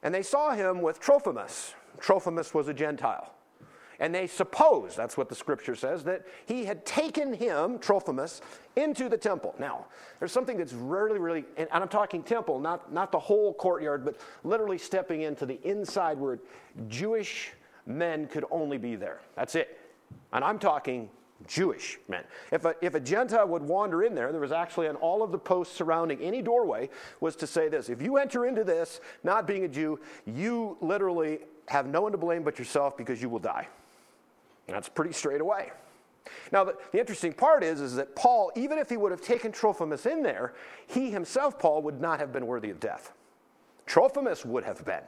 And 0.03 0.15
they 0.15 0.23
saw 0.23 0.53
him 0.53 0.83
with 0.83 1.01
Trophimus. 1.01 1.75
Trophimus 2.01 2.55
was 2.55 2.69
a 2.69 2.75
Gentile. 2.75 3.33
And 3.99 4.15
they 4.15 4.27
supposed, 4.27 4.97
that's 4.97 5.17
what 5.17 5.31
the 5.31 5.35
scripture 5.35 5.75
says, 5.75 6.05
that 6.05 6.27
he 6.45 6.67
had 6.67 6.85
taken 6.85 7.33
him, 7.33 7.79
Trophimus, 7.79 8.43
into 8.77 9.09
the 9.09 9.17
temple. 9.17 9.55
Now, 9.59 9.87
there's 10.19 10.33
something 10.33 10.59
that's 10.59 10.75
really, 10.75 11.19
really, 11.19 11.47
and 11.57 11.69
I'm 11.73 11.89
talking 11.89 12.23
temple, 12.23 12.61
not, 12.61 12.93
not 12.93 13.11
the 13.11 13.19
whole 13.19 13.55
courtyard, 13.55 14.05
but 14.05 14.21
literally 14.45 14.77
stepping 14.77 15.23
into 15.23 15.47
the 15.47 15.59
inside 15.67 16.19
where 16.19 16.39
Jewish 16.89 17.53
men 17.87 18.27
could 18.27 18.45
only 18.51 18.77
be 18.77 18.97
there. 18.97 19.21
That's 19.35 19.55
it. 19.55 19.81
And 20.33 20.45
I'm 20.45 20.59
talking 20.59 21.09
Jewish 21.47 21.99
men. 22.09 22.25
If 22.51 22.65
a, 22.65 22.75
if 22.81 22.95
a 22.95 23.01
Gentile 23.01 23.47
would 23.49 23.63
wander 23.63 24.03
in 24.03 24.15
there, 24.15 24.33
there 24.33 24.41
was 24.41 24.53
actually 24.53 24.89
on 24.89 24.97
all 24.97 25.23
of 25.23 25.33
the 25.33 25.39
posts 25.39 25.77
surrounding 25.77 26.21
any 26.21 26.43
doorway 26.43 26.89
was 27.21 27.37
to 27.37 27.47
say 27.47 27.69
this 27.69 27.89
if 27.89 28.01
you 28.01 28.17
enter 28.17 28.47
into 28.47 28.65
this 28.65 29.01
not 29.23 29.47
being 29.47 29.65
a 29.65 29.69
Jew, 29.69 30.01
you 30.25 30.77
literally 30.81 31.41
have 31.69 31.87
no 31.87 32.01
one 32.01 32.13
to 32.13 32.19
blame 32.19 32.43
but 32.43 32.59
yourself 32.59 32.97
because 32.97 33.21
you 33.21 33.29
will 33.29 33.39
die. 33.39 33.69
And 34.67 34.75
that's 34.75 34.89
pretty 34.89 35.13
straight 35.13 35.41
away. 35.41 35.71
Now, 36.51 36.65
the, 36.65 36.77
the, 36.91 36.99
interesting 36.99 37.33
part 37.33 37.63
is, 37.63 37.81
is 37.81 37.95
that 37.97 38.17
Paul, 38.17 38.51
even 38.57 38.79
if 38.79 38.89
he 38.89 38.97
would 38.97 39.13
have 39.13 39.21
taken 39.21 39.53
Trophimus 39.53 40.07
in 40.07 40.23
there, 40.23 40.55
he 40.87 41.11
himself, 41.11 41.59
Paul, 41.59 41.83
would 41.83 42.01
not 42.01 42.19
have 42.19 42.33
been 42.33 42.47
worthy 42.47 42.71
of 42.71 42.81
death. 42.81 43.13
Trophimus 43.87 44.45
would 44.45 44.65
have 44.65 44.85
been. 44.85 45.03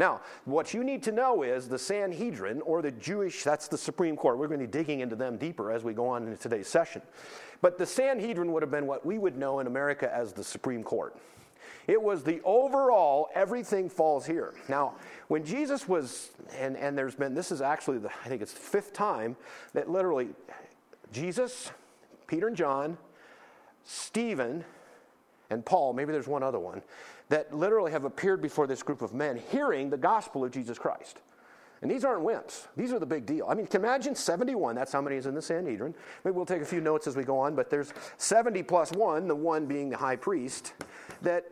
Now, 0.00 0.22
what 0.46 0.72
you 0.72 0.82
need 0.82 1.02
to 1.02 1.12
know 1.12 1.42
is 1.42 1.68
the 1.68 1.78
Sanhedrin, 1.78 2.62
or 2.62 2.80
the 2.80 2.90
Jewish, 2.90 3.44
that's 3.44 3.68
the 3.68 3.76
Supreme 3.76 4.16
Court. 4.16 4.38
We're 4.38 4.48
going 4.48 4.60
to 4.60 4.66
be 4.66 4.72
digging 4.72 5.00
into 5.00 5.14
them 5.14 5.36
deeper 5.36 5.70
as 5.70 5.84
we 5.84 5.92
go 5.92 6.08
on 6.08 6.26
in 6.26 6.36
today's 6.38 6.68
session. 6.68 7.02
But 7.60 7.76
the 7.76 7.84
Sanhedrin 7.84 8.50
would 8.52 8.62
have 8.62 8.70
been 8.70 8.86
what 8.86 9.04
we 9.04 9.18
would 9.18 9.36
know 9.36 9.60
in 9.60 9.66
America 9.66 10.10
as 10.12 10.32
the 10.32 10.42
Supreme 10.42 10.82
Court. 10.82 11.14
It 11.86 12.00
was 12.00 12.24
the 12.24 12.40
overall, 12.44 13.28
everything 13.34 13.90
falls 13.90 14.24
here. 14.24 14.54
Now, 14.70 14.94
when 15.28 15.44
Jesus 15.44 15.86
was, 15.86 16.30
and, 16.56 16.78
and 16.78 16.96
there's 16.96 17.14
been, 17.14 17.34
this 17.34 17.52
is 17.52 17.60
actually, 17.60 17.98
the, 17.98 18.08
I 18.24 18.28
think 18.28 18.40
it's 18.40 18.54
the 18.54 18.58
fifth 18.58 18.94
time 18.94 19.36
that 19.74 19.90
literally 19.90 20.30
Jesus, 21.12 21.72
Peter 22.26 22.48
and 22.48 22.56
John, 22.56 22.96
Stephen, 23.84 24.64
and 25.50 25.62
Paul, 25.62 25.92
maybe 25.92 26.10
there's 26.10 26.28
one 26.28 26.42
other 26.42 26.58
one, 26.58 26.80
that 27.30 27.54
literally 27.54 27.92
have 27.92 28.04
appeared 28.04 28.42
before 28.42 28.66
this 28.66 28.82
group 28.82 29.02
of 29.02 29.14
men 29.14 29.40
hearing 29.50 29.88
the 29.88 29.96
gospel 29.96 30.44
of 30.44 30.50
Jesus 30.50 30.78
Christ. 30.78 31.20
And 31.80 31.90
these 31.90 32.04
aren't 32.04 32.22
wimps. 32.22 32.66
These 32.76 32.92
are 32.92 32.98
the 32.98 33.06
big 33.06 33.24
deal. 33.24 33.46
I 33.48 33.54
mean, 33.54 33.66
can 33.66 33.80
imagine 33.80 34.14
71, 34.14 34.74
that's 34.74 34.92
how 34.92 35.00
many 35.00 35.16
is 35.16 35.26
in 35.26 35.34
the 35.34 35.40
Sanhedrin. 35.40 35.94
Maybe 36.24 36.36
we'll 36.36 36.44
take 36.44 36.60
a 36.60 36.66
few 36.66 36.80
notes 36.80 37.06
as 37.06 37.16
we 37.16 37.24
go 37.24 37.38
on, 37.38 37.54
but 37.54 37.70
there's 37.70 37.94
70 38.18 38.64
plus 38.64 38.92
one, 38.92 39.28
the 39.28 39.34
one 39.34 39.64
being 39.64 39.88
the 39.88 39.96
high 39.96 40.16
priest, 40.16 40.74
that, 41.22 41.46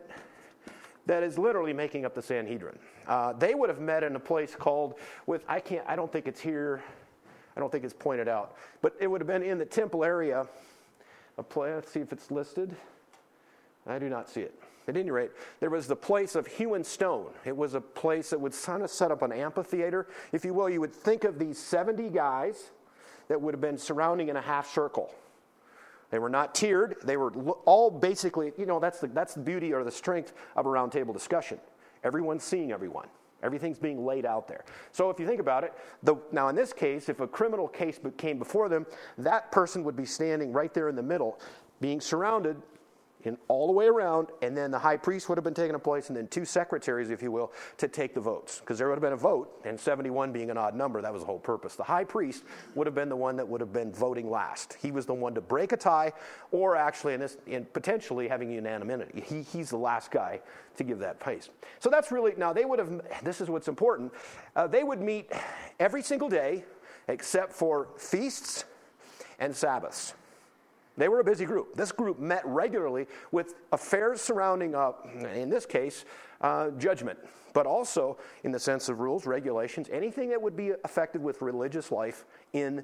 that 1.07 1.23
is 1.23 1.39
literally 1.39 1.73
making 1.73 2.05
up 2.05 2.13
the 2.13 2.21
Sanhedrin. 2.21 2.77
Uh, 3.07 3.33
they 3.33 3.55
would 3.55 3.69
have 3.69 3.79
met 3.79 4.03
in 4.03 4.15
a 4.15 4.19
place 4.19 4.55
called, 4.55 4.95
with, 5.25 5.43
I 5.47 5.61
can't, 5.61 5.85
I 5.87 5.95
don't 5.95 6.11
think 6.11 6.27
it's 6.27 6.41
here, 6.41 6.83
I 7.55 7.59
don't 7.59 7.71
think 7.71 7.85
it's 7.85 7.93
pointed 7.93 8.27
out, 8.27 8.57
but 8.81 8.95
it 8.99 9.07
would 9.07 9.21
have 9.21 9.27
been 9.27 9.43
in 9.43 9.57
the 9.57 9.65
temple 9.65 10.03
area. 10.03 10.45
A 11.37 11.43
place, 11.43 11.71
let's 11.73 11.91
see 11.91 12.01
if 12.01 12.11
it's 12.11 12.29
listed. 12.29 12.75
I 13.87 13.97
do 13.97 14.09
not 14.09 14.29
see 14.29 14.41
it. 14.41 14.53
At 14.89 14.97
any 14.97 15.11
rate, 15.11 15.29
there 15.59 15.69
was 15.69 15.85
the 15.85 15.95
place 15.95 16.33
of 16.33 16.47
hewn 16.47 16.83
stone. 16.83 17.29
It 17.45 17.55
was 17.55 17.75
a 17.75 17.81
place 17.81 18.31
that 18.31 18.41
would 18.41 18.53
kind 18.59 18.81
of 18.81 18.89
set 18.89 19.11
up 19.11 19.21
an 19.21 19.31
amphitheater. 19.31 20.07
If 20.31 20.43
you 20.43 20.55
will, 20.55 20.67
you 20.67 20.79
would 20.81 20.93
think 20.93 21.25
of 21.25 21.37
these 21.37 21.59
70 21.59 22.09
guys 22.09 22.71
that 23.27 23.39
would 23.39 23.53
have 23.53 23.61
been 23.61 23.77
surrounding 23.77 24.29
in 24.29 24.35
a 24.35 24.41
half 24.41 24.67
circle. 24.67 25.13
They 26.09 26.17
were 26.17 26.29
not 26.29 26.55
tiered. 26.55 26.95
They 27.03 27.17
were 27.17 27.29
all 27.65 27.91
basically, 27.91 28.51
you 28.57 28.65
know, 28.65 28.79
that's 28.79 28.99
the, 28.99 29.07
that's 29.07 29.35
the 29.35 29.41
beauty 29.41 29.73
or 29.73 29.83
the 29.83 29.91
strength 29.91 30.33
of 30.55 30.65
a 30.65 30.69
roundtable 30.69 31.13
discussion. 31.13 31.59
Everyone's 32.03 32.43
seeing 32.43 32.71
everyone. 32.71 33.09
Everything's 33.43 33.77
being 33.77 34.03
laid 34.03 34.25
out 34.25 34.47
there. 34.47 34.65
So 34.91 35.11
if 35.11 35.19
you 35.19 35.27
think 35.27 35.39
about 35.39 35.63
it, 35.63 35.71
the, 36.01 36.15
now 36.31 36.47
in 36.47 36.55
this 36.55 36.73
case, 36.73 37.09
if 37.09 37.19
a 37.19 37.27
criminal 37.27 37.67
case 37.67 37.99
came 38.17 38.39
before 38.39 38.69
them, 38.69 38.87
that 39.19 39.51
person 39.51 39.83
would 39.83 39.95
be 39.95 40.05
standing 40.05 40.51
right 40.51 40.73
there 40.73 40.89
in 40.89 40.95
the 40.95 41.03
middle, 41.03 41.39
being 41.79 42.01
surrounded 42.01 42.59
in 43.23 43.37
all 43.47 43.67
the 43.67 43.73
way 43.73 43.87
around, 43.87 44.29
and 44.41 44.55
then 44.55 44.71
the 44.71 44.79
high 44.79 44.95
priest 44.95 45.27
would 45.27 45.37
have 45.37 45.43
been 45.43 45.53
taking 45.53 45.75
a 45.75 45.79
place, 45.79 46.07
and 46.07 46.15
then 46.15 46.27
two 46.27 46.45
secretaries, 46.45 47.09
if 47.09 47.21
you 47.21 47.31
will, 47.31 47.51
to 47.77 47.87
take 47.87 48.13
the 48.13 48.21
votes. 48.21 48.59
Because 48.59 48.77
there 48.77 48.87
would 48.87 48.95
have 48.95 49.01
been 49.01 49.13
a 49.13 49.17
vote, 49.17 49.59
and 49.65 49.79
71 49.79 50.31
being 50.31 50.49
an 50.49 50.57
odd 50.57 50.73
number, 50.73 51.01
that 51.01 51.11
was 51.11 51.21
the 51.21 51.25
whole 51.25 51.39
purpose. 51.39 51.75
The 51.75 51.83
high 51.83 52.05
priest 52.05 52.43
would 52.75 52.87
have 52.87 52.95
been 52.95 53.09
the 53.09 53.15
one 53.15 53.35
that 53.35 53.47
would 53.47 53.59
have 53.61 53.73
been 53.73 53.91
voting 53.91 54.29
last. 54.29 54.77
He 54.81 54.91
was 54.91 55.05
the 55.05 55.13
one 55.13 55.35
to 55.35 55.41
break 55.41 55.73
a 55.73 55.77
tie, 55.77 56.13
or 56.51 56.75
actually, 56.75 57.13
in 57.13 57.19
this, 57.19 57.37
in 57.45 57.65
potentially 57.65 58.27
having 58.27 58.49
unanimity. 58.49 59.21
He, 59.21 59.41
he's 59.41 59.69
the 59.69 59.77
last 59.77 60.11
guy 60.11 60.39
to 60.77 60.83
give 60.83 60.99
that 60.99 61.19
pace. 61.19 61.49
So 61.79 61.89
that's 61.89 62.11
really, 62.11 62.33
now 62.37 62.53
they 62.53 62.63
would 62.63 62.79
have, 62.79 63.01
this 63.23 63.41
is 63.41 63.49
what's 63.49 63.67
important, 63.67 64.13
uh, 64.55 64.67
they 64.67 64.83
would 64.83 65.01
meet 65.01 65.29
every 65.79 66.01
single 66.01 66.29
day 66.29 66.63
except 67.09 67.51
for 67.51 67.89
feasts 67.97 68.63
and 69.39 69.53
Sabbaths. 69.55 70.13
They 70.99 71.07
were 71.07 71.21
a 71.21 71.23
busy 71.23 71.45
group. 71.45 71.75
This 71.75 71.93
group 71.93 72.19
met 72.19 72.45
regularly 72.45 73.07
with 73.31 73.55
affairs 73.71 74.19
surrounding, 74.19 74.75
uh, 74.75 74.91
in 75.33 75.49
this 75.49 75.65
case, 75.65 76.03
uh, 76.41 76.71
judgment, 76.71 77.17
but 77.53 77.65
also 77.65 78.17
in 78.43 78.51
the 78.51 78.59
sense 78.59 78.89
of 78.89 78.99
rules, 78.99 79.25
regulations, 79.25 79.87
anything 79.93 80.27
that 80.29 80.41
would 80.41 80.57
be 80.57 80.73
affected 80.83 81.23
with 81.23 81.41
religious 81.41 81.89
life 81.89 82.25
in 82.51 82.83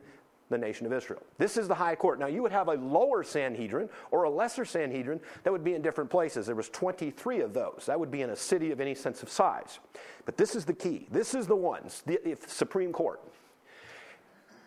the 0.50 0.58
nation 0.58 0.86
of 0.86 0.94
Israel. 0.94 1.22
This 1.38 1.58
is 1.58 1.68
the 1.68 1.76
high 1.76 1.96
court. 1.96 2.18
Now 2.18 2.28
you 2.28 2.42
would 2.42 2.54
have 2.54 2.70
a 2.70 2.76
lower 2.76 3.22
Sanhedrin 3.22 3.90
or 4.12 4.24
a 4.24 4.30
lesser 4.30 4.64
Sanhedrin 4.64 5.20
that 5.44 5.52
would 5.52 5.64
be 5.66 5.74
in 5.74 5.82
different 5.82 6.10
places. 6.10 6.46
There 6.46 6.56
was 6.56 6.70
23 6.70 7.42
of 7.42 7.54
those. 7.54 7.84
That 7.88 8.00
would 8.00 8.12
be 8.12 8.22
in 8.22 8.30
a 8.30 8.36
city 8.36 8.72
of 8.72 8.80
any 8.80 8.96
sense 8.96 9.24
of 9.24 9.30
size. 9.30 9.80
But 10.26 10.38
this 10.38 10.56
is 10.56 10.64
the 10.64 10.74
key. 10.74 11.08
This 11.12 11.34
is 11.34 11.48
the 11.48 11.56
ones, 11.56 12.02
the 12.06 12.38
Supreme 12.48 12.94
Court. 12.94 13.20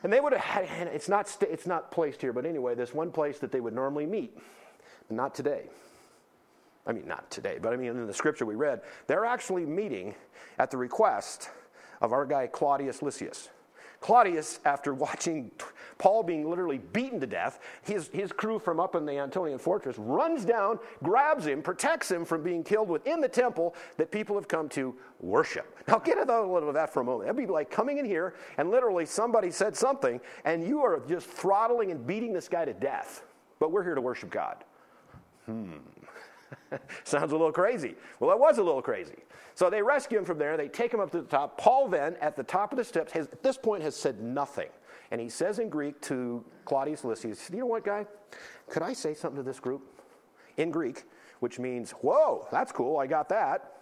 And 0.03 0.13
they 0.13 0.21
would 0.21 0.33
have 0.33 0.43
had, 0.43 0.89
it's 0.89 1.09
not, 1.09 1.37
it's 1.43 1.67
not 1.67 1.91
placed 1.91 2.21
here, 2.21 2.33
but 2.33 2.47
anyway, 2.47 2.75
this 2.75 2.95
one 2.95 3.11
place 3.11 3.39
that 3.41 3.51
they 3.51 3.61
would 3.61 3.75
normally 3.75 4.07
meet, 4.07 4.39
not 5.11 5.35
today. 5.35 5.65
I 6.87 6.93
mean, 6.93 7.07
not 7.07 7.31
today, 7.31 7.59
but 7.61 7.73
I 7.73 7.77
mean, 7.77 7.91
in 7.91 8.07
the 8.07 8.15
scripture 8.15 8.47
we 8.47 8.55
read, 8.55 8.81
they're 9.07 9.27
actually 9.27 9.67
meeting 9.67 10.15
at 10.59 10.71
the 10.71 10.77
request 10.77 11.51
of 12.01 12.13
our 12.13 12.25
guy 12.25 12.47
Claudius 12.47 13.03
Lysias. 13.03 13.49
Claudius, 14.01 14.61
after 14.65 14.95
watching 14.95 15.51
Paul 15.99 16.23
being 16.23 16.49
literally 16.49 16.79
beaten 16.79 17.21
to 17.21 17.27
death, 17.27 17.61
his, 17.83 18.09
his 18.09 18.33
crew 18.33 18.59
from 18.59 18.79
up 18.79 18.95
in 18.95 19.05
the 19.05 19.13
Antonian 19.13 19.61
fortress 19.61 19.99
runs 19.99 20.45
down, 20.45 20.79
grabs 21.03 21.47
him, 21.47 21.61
protects 21.61 22.11
him 22.11 22.25
from 22.25 22.43
being 22.43 22.63
killed 22.63 22.89
within 22.89 23.21
the 23.21 23.29
temple 23.29 23.75
that 23.97 24.11
people 24.11 24.37
have 24.37 24.49
come 24.49 24.69
to 24.71 24.95
worship. 25.21 25.77
Now, 25.89 25.99
get 25.99 26.19
a 26.19 26.21
little 26.21 26.69
of 26.69 26.75
that 26.75 26.93
for 26.93 27.01
a 27.01 27.05
moment. 27.05 27.27
That'd 27.29 27.37
be 27.37 27.53
like 27.53 27.71
coming 27.71 27.99
in 27.99 28.05
here 28.05 28.35
and 28.57 28.71
literally 28.71 29.07
somebody 29.07 29.51
said 29.51 29.77
something, 29.77 30.21
and 30.45 30.67
you 30.67 30.83
are 30.83 31.01
just 31.09 31.27
throttling 31.27 31.91
and 31.91 32.07
beating 32.07 32.33
this 32.33 32.49
guy 32.49 32.65
to 32.65 32.73
death. 32.73 33.25
But 33.59 33.73
we're 33.73 33.83
here 33.83 33.97
to 33.97 34.01
worship 34.01 34.31
God. 34.31 34.65
Hmm. 35.47 35.73
Sounds 37.05 37.33
a 37.33 37.37
little 37.37 37.53
crazy. 37.53 37.97
Well, 38.21 38.31
it 38.31 38.39
was 38.39 38.59
a 38.59 38.63
little 38.63 38.83
crazy. 38.83 39.25
So 39.55 39.69
they 39.69 39.83
rescue 39.83 40.19
him 40.19 40.25
from 40.25 40.39
there. 40.39 40.57
They 40.57 40.69
take 40.69 40.95
him 40.95 41.01
up 41.01 41.11
to 41.11 41.21
the 41.21 41.27
top. 41.27 41.59
Paul 41.59 41.89
then, 41.89 42.17
at 42.21 42.37
the 42.37 42.45
top 42.45 42.73
of 42.73 42.79
the 42.79 42.85
steps, 42.85 43.13
has, 43.13 43.27
at 43.27 43.43
this 43.43 43.59
point 43.59 43.83
has 43.83 43.97
said 43.97 44.21
nothing. 44.21 44.69
And 45.11 45.21
he 45.21 45.29
says 45.29 45.59
in 45.59 45.69
Greek 45.69 46.01
to 46.03 46.45
Claudius 46.65 47.05
Lysias, 47.05 47.51
You 47.51 47.61
know 47.61 47.67
what, 47.67 47.85
guy? 47.85 48.07
Could 48.69 48.83
I 48.83 48.93
say 48.93 49.15
something 49.15 49.37
to 49.37 49.43
this 49.43 49.61
group? 49.61 49.83
In 50.57 50.71
Greek, 50.71 51.05
which 51.41 51.59
means, 51.59 51.93
Whoa, 51.93 52.47
that's 52.51 52.73
cool. 52.73 52.99
I 52.99 53.07
got 53.07 53.29
that. 53.31 53.77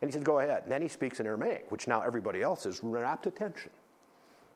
And 0.00 0.10
he 0.10 0.12
said, 0.12 0.24
Go 0.24 0.38
ahead. 0.38 0.62
And 0.64 0.72
then 0.72 0.82
he 0.82 0.88
speaks 0.88 1.20
in 1.20 1.26
Aramaic, 1.26 1.70
which 1.70 1.86
now 1.86 2.00
everybody 2.00 2.42
else 2.42 2.66
is 2.66 2.80
rapt 2.82 3.26
attention. 3.26 3.70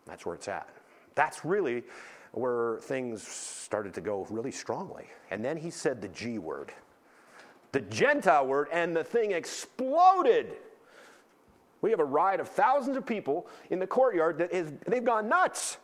That's 0.06 0.25
where 0.25 0.35
it's 0.35 0.49
at. 0.49 0.68
That's 1.14 1.44
really 1.44 1.82
where 2.32 2.78
things 2.82 3.26
started 3.26 3.94
to 3.94 4.00
go 4.00 4.26
really 4.30 4.52
strongly. 4.52 5.06
And 5.30 5.44
then 5.44 5.56
he 5.56 5.70
said 5.70 6.00
the 6.00 6.08
G 6.08 6.38
word 6.38 6.73
the 7.76 7.82
Gentile 7.82 8.46
word, 8.46 8.68
and 8.73 8.96
the 8.96 9.04
thing 9.04 9.32
exploded. 9.32 10.54
We 11.82 11.90
have 11.90 12.00
a 12.00 12.04
riot 12.04 12.40
of 12.40 12.49
thousands 12.49 12.96
of 12.96 13.04
people 13.04 13.46
in 13.68 13.78
the 13.78 13.87
courtyard 13.87 14.38
that 14.38 14.50
is, 14.50 14.73
they've 14.87 15.04
gone 15.04 15.28
nuts. 15.28 15.76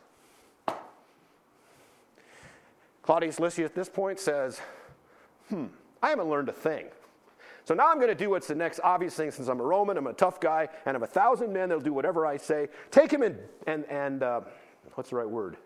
Claudius 3.03 3.39
Lysias 3.39 3.65
at 3.65 3.75
this 3.75 3.89
point 3.89 4.19
says, 4.19 4.59
Hmm, 5.49 5.65
I 6.01 6.09
haven't 6.09 6.29
learned 6.29 6.49
a 6.49 6.53
thing. 6.53 6.87
So 7.65 7.73
now 7.73 7.89
I'm 7.89 7.97
going 7.97 8.09
to 8.09 8.15
do 8.15 8.29
what's 8.29 8.47
the 8.47 8.55
next 8.55 8.79
obvious 8.83 9.15
thing 9.15 9.31
since 9.31 9.47
I'm 9.47 9.59
a 9.59 9.63
Roman, 9.63 9.97
I'm 9.97 10.07
a 10.07 10.13
tough 10.13 10.39
guy, 10.39 10.67
and 10.85 10.97
I'm 10.97 11.03
a 11.03 11.07
thousand 11.07 11.53
men 11.53 11.69
that'll 11.69 11.83
do 11.83 11.93
whatever 11.93 12.25
I 12.25 12.37
say. 12.37 12.67
Take 12.91 13.11
him 13.11 13.23
in 13.23 13.37
and, 13.67 13.85
and 13.85 14.23
uh, 14.23 14.41
what's 14.95 15.11
the 15.11 15.15
right 15.15 15.29
word? 15.29 15.57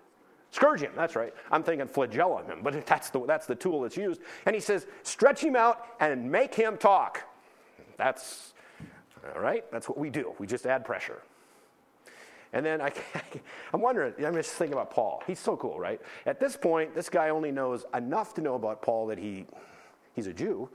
Scourge 0.51 0.81
him, 0.81 0.91
that's 0.95 1.15
right. 1.15 1.33
I'm 1.51 1.63
thinking 1.63 1.87
flagellum 1.87 2.45
him, 2.45 2.59
but 2.63 2.85
that's 2.85 3.09
the, 3.09 3.25
that's 3.25 3.47
the 3.47 3.55
tool 3.55 3.81
that's 3.81 3.97
used. 3.97 4.21
And 4.45 4.55
he 4.55 4.59
says, 4.59 4.85
stretch 5.03 5.43
him 5.43 5.55
out 5.55 5.85
and 5.99 6.31
make 6.31 6.53
him 6.53 6.77
talk. 6.77 7.23
That's, 7.97 8.53
all 9.35 9.41
right, 9.41 9.63
that's 9.71 9.89
what 9.89 9.97
we 9.97 10.09
do. 10.09 10.33
We 10.37 10.45
just 10.45 10.65
add 10.65 10.85
pressure. 10.85 11.21
And 12.53 12.65
then 12.65 12.81
I, 12.81 12.91
I'm 13.73 13.81
wondering, 13.81 14.13
I'm 14.25 14.33
just 14.33 14.53
thinking 14.53 14.73
about 14.73 14.91
Paul. 14.91 15.23
He's 15.27 15.39
so 15.39 15.55
cool, 15.57 15.79
right? 15.79 16.01
At 16.25 16.39
this 16.39 16.55
point, 16.55 16.95
this 16.95 17.09
guy 17.09 17.29
only 17.29 17.51
knows 17.51 17.85
enough 17.93 18.33
to 18.35 18.41
know 18.41 18.55
about 18.55 18.81
Paul 18.81 19.07
that 19.07 19.17
he, 19.17 19.45
he's 20.13 20.27
a 20.27 20.33
Jew, 20.33 20.69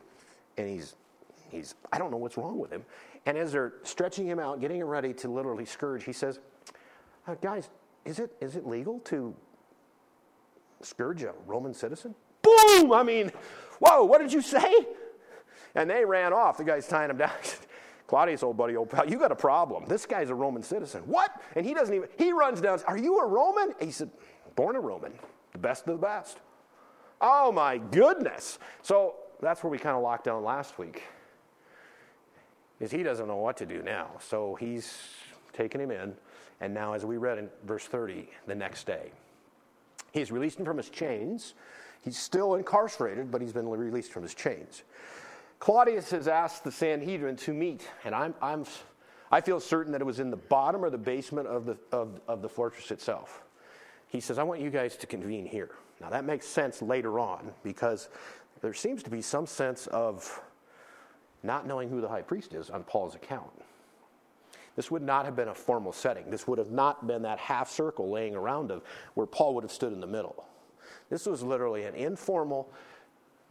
and 0.57 0.69
he's, 0.69 0.97
he's, 1.51 1.75
I 1.93 1.99
don't 1.99 2.11
know 2.11 2.17
what's 2.19 2.37
wrong 2.37 2.59
with 2.59 2.71
him. 2.71 2.85
And 3.27 3.39
as 3.39 3.53
they're 3.53 3.75
stretching 3.85 4.27
him 4.27 4.39
out, 4.39 4.61
getting 4.61 4.81
him 4.81 4.89
ready 4.89 5.13
to 5.15 5.29
literally 5.29 5.65
scourge, 5.65 6.05
he 6.05 6.13
says, 6.13 6.41
uh, 7.27 7.37
guys, 7.41 7.71
is 8.05 8.19
it, 8.19 8.35
is 8.41 8.57
it 8.57 8.67
legal 8.67 8.99
to 9.01 9.35
scourge 10.81 11.23
a 11.23 11.33
Roman 11.47 11.73
citizen? 11.73 12.15
Boom! 12.43 12.93
I 12.93 13.05
mean, 13.05 13.31
whoa, 13.79 14.05
what 14.05 14.21
did 14.21 14.33
you 14.33 14.43
say? 14.43 14.75
And 15.75 15.89
they 15.89 16.05
ran 16.05 16.33
off. 16.33 16.59
The 16.59 16.65
guy's 16.65 16.87
tying 16.87 17.11
him 17.11 17.17
down. 17.17 17.31
Claudius, 18.13 18.43
old 18.43 18.59
buddy, 18.59 18.77
old 18.77 18.91
pal, 18.91 19.09
you 19.09 19.19
got 19.19 19.33
a 19.33 19.35
problem. 19.35 19.87
This 19.89 20.05
guy's 20.05 20.29
a 20.29 20.35
Roman 20.35 20.63
citizen. 20.63 21.01
What? 21.07 21.41
And 21.57 21.65
he 21.65 21.73
doesn't 21.73 21.95
even, 21.95 22.11
he 22.19 22.31
runs 22.35 22.61
down, 22.61 22.79
Are 22.87 22.99
you 22.99 23.19
a 23.21 23.27
Roman? 23.27 23.73
And 23.81 23.89
he 23.89 23.91
said, 23.91 24.11
Born 24.55 24.77
a 24.77 24.81
Roman, 24.81 25.15
the 25.53 25.59
best 25.59 25.89
of 25.89 25.99
the 25.99 26.07
best. 26.07 26.37
Oh 27.23 27.51
my 27.51 27.79
goodness. 27.79 28.59
So 28.83 29.15
that's 29.41 29.65
where 29.65 29.71
we 29.71 29.79
kind 29.79 29.97
of 29.97 30.03
locked 30.03 30.25
down 30.25 30.45
last 30.45 30.79
week. 30.79 31.05
Is 32.81 32.91
he 32.91 33.03
doesn't 33.03 33.27
know 33.27 33.37
what 33.37 33.57
to 33.57 33.65
do 33.65 33.81
now. 33.83 34.11
So 34.21 34.57
he's 34.57 34.95
taken 35.55 35.81
him 35.81 35.91
in. 35.91 36.15
And 36.61 36.75
now, 36.75 36.93
as 36.93 37.07
we 37.07 37.17
read 37.17 37.39
in 37.39 37.49
verse 37.65 37.87
30, 37.87 38.29
the 38.47 38.55
next 38.55 38.87
day, 38.87 39.11
He's 40.13 40.31
released 40.31 40.59
him 40.59 40.67
from 40.67 40.77
his 40.77 40.91
chains. 40.91 41.55
He's 42.03 42.19
still 42.19 42.57
incarcerated, 42.57 43.31
but 43.31 43.41
he's 43.41 43.55
been 43.55 43.69
released 43.69 44.13
from 44.13 44.23
his 44.23 44.35
chains. 44.35 44.83
Claudius 45.63 46.11
has 46.11 46.27
asked 46.27 46.65
the 46.65 46.73
Sanhedrin 46.73 47.37
to 47.37 47.53
meet, 47.53 47.89
and 48.05 48.17
I'm, 48.17 48.35
I'm, 48.43 48.65
I 49.31 49.41
feel 49.41 49.61
certain 49.61 49.93
that 49.93 50.01
it 50.01 50.05
was 50.05 50.19
in 50.19 50.29
the 50.29 50.37
bottom 50.37 50.85
or 50.85 50.91
the 50.91 50.99
basement 50.99 51.47
of 51.47 51.67
the, 51.67 51.79
of, 51.93 52.21
of 52.27 52.43
the 52.43 52.49
fortress 52.49 52.91
itself. 52.91 53.45
He 54.09 54.19
says, 54.19 54.41
I 54.41 54.43
want 54.43 54.61
you 54.61 54.71
guys 54.71 54.97
to 54.97 55.07
convene 55.07 55.47
here. 55.47 55.71
Now, 56.01 56.11
that 56.11 56.25
makes 56.25 56.49
sense 56.49 56.83
later 56.83 57.21
on 57.21 57.53
because 57.63 58.09
there 58.61 58.75
seems 58.75 59.05
to 59.05 59.11
be 59.11 59.23
some 59.23 59.47
sense 59.47 59.87
of 59.87 60.43
not 61.45 61.65
knowing 61.65 61.89
who 61.89 62.01
the 62.01 62.09
high 62.09 62.23
priest 62.23 62.55
is 62.55 62.69
on 62.69 62.83
Paul's 62.83 63.15
account. 63.15 63.53
This 64.75 64.91
would 64.91 65.03
not 65.03 65.27
have 65.27 65.37
been 65.37 65.47
a 65.47 65.55
formal 65.55 65.93
setting. 65.93 66.29
This 66.29 66.49
would 66.49 66.59
have 66.59 66.73
not 66.73 67.07
been 67.07 67.23
that 67.23 67.39
half 67.39 67.71
circle 67.71 68.11
laying 68.11 68.35
around 68.35 68.73
of 68.73 68.83
where 69.15 69.29
Paul 69.29 69.55
would 69.55 69.63
have 69.63 69.71
stood 69.71 69.93
in 69.93 70.01
the 70.01 70.09
middle. 70.09 70.45
This 71.09 71.25
was 71.25 71.41
literally 71.41 71.85
an 71.85 71.95
informal 71.95 72.69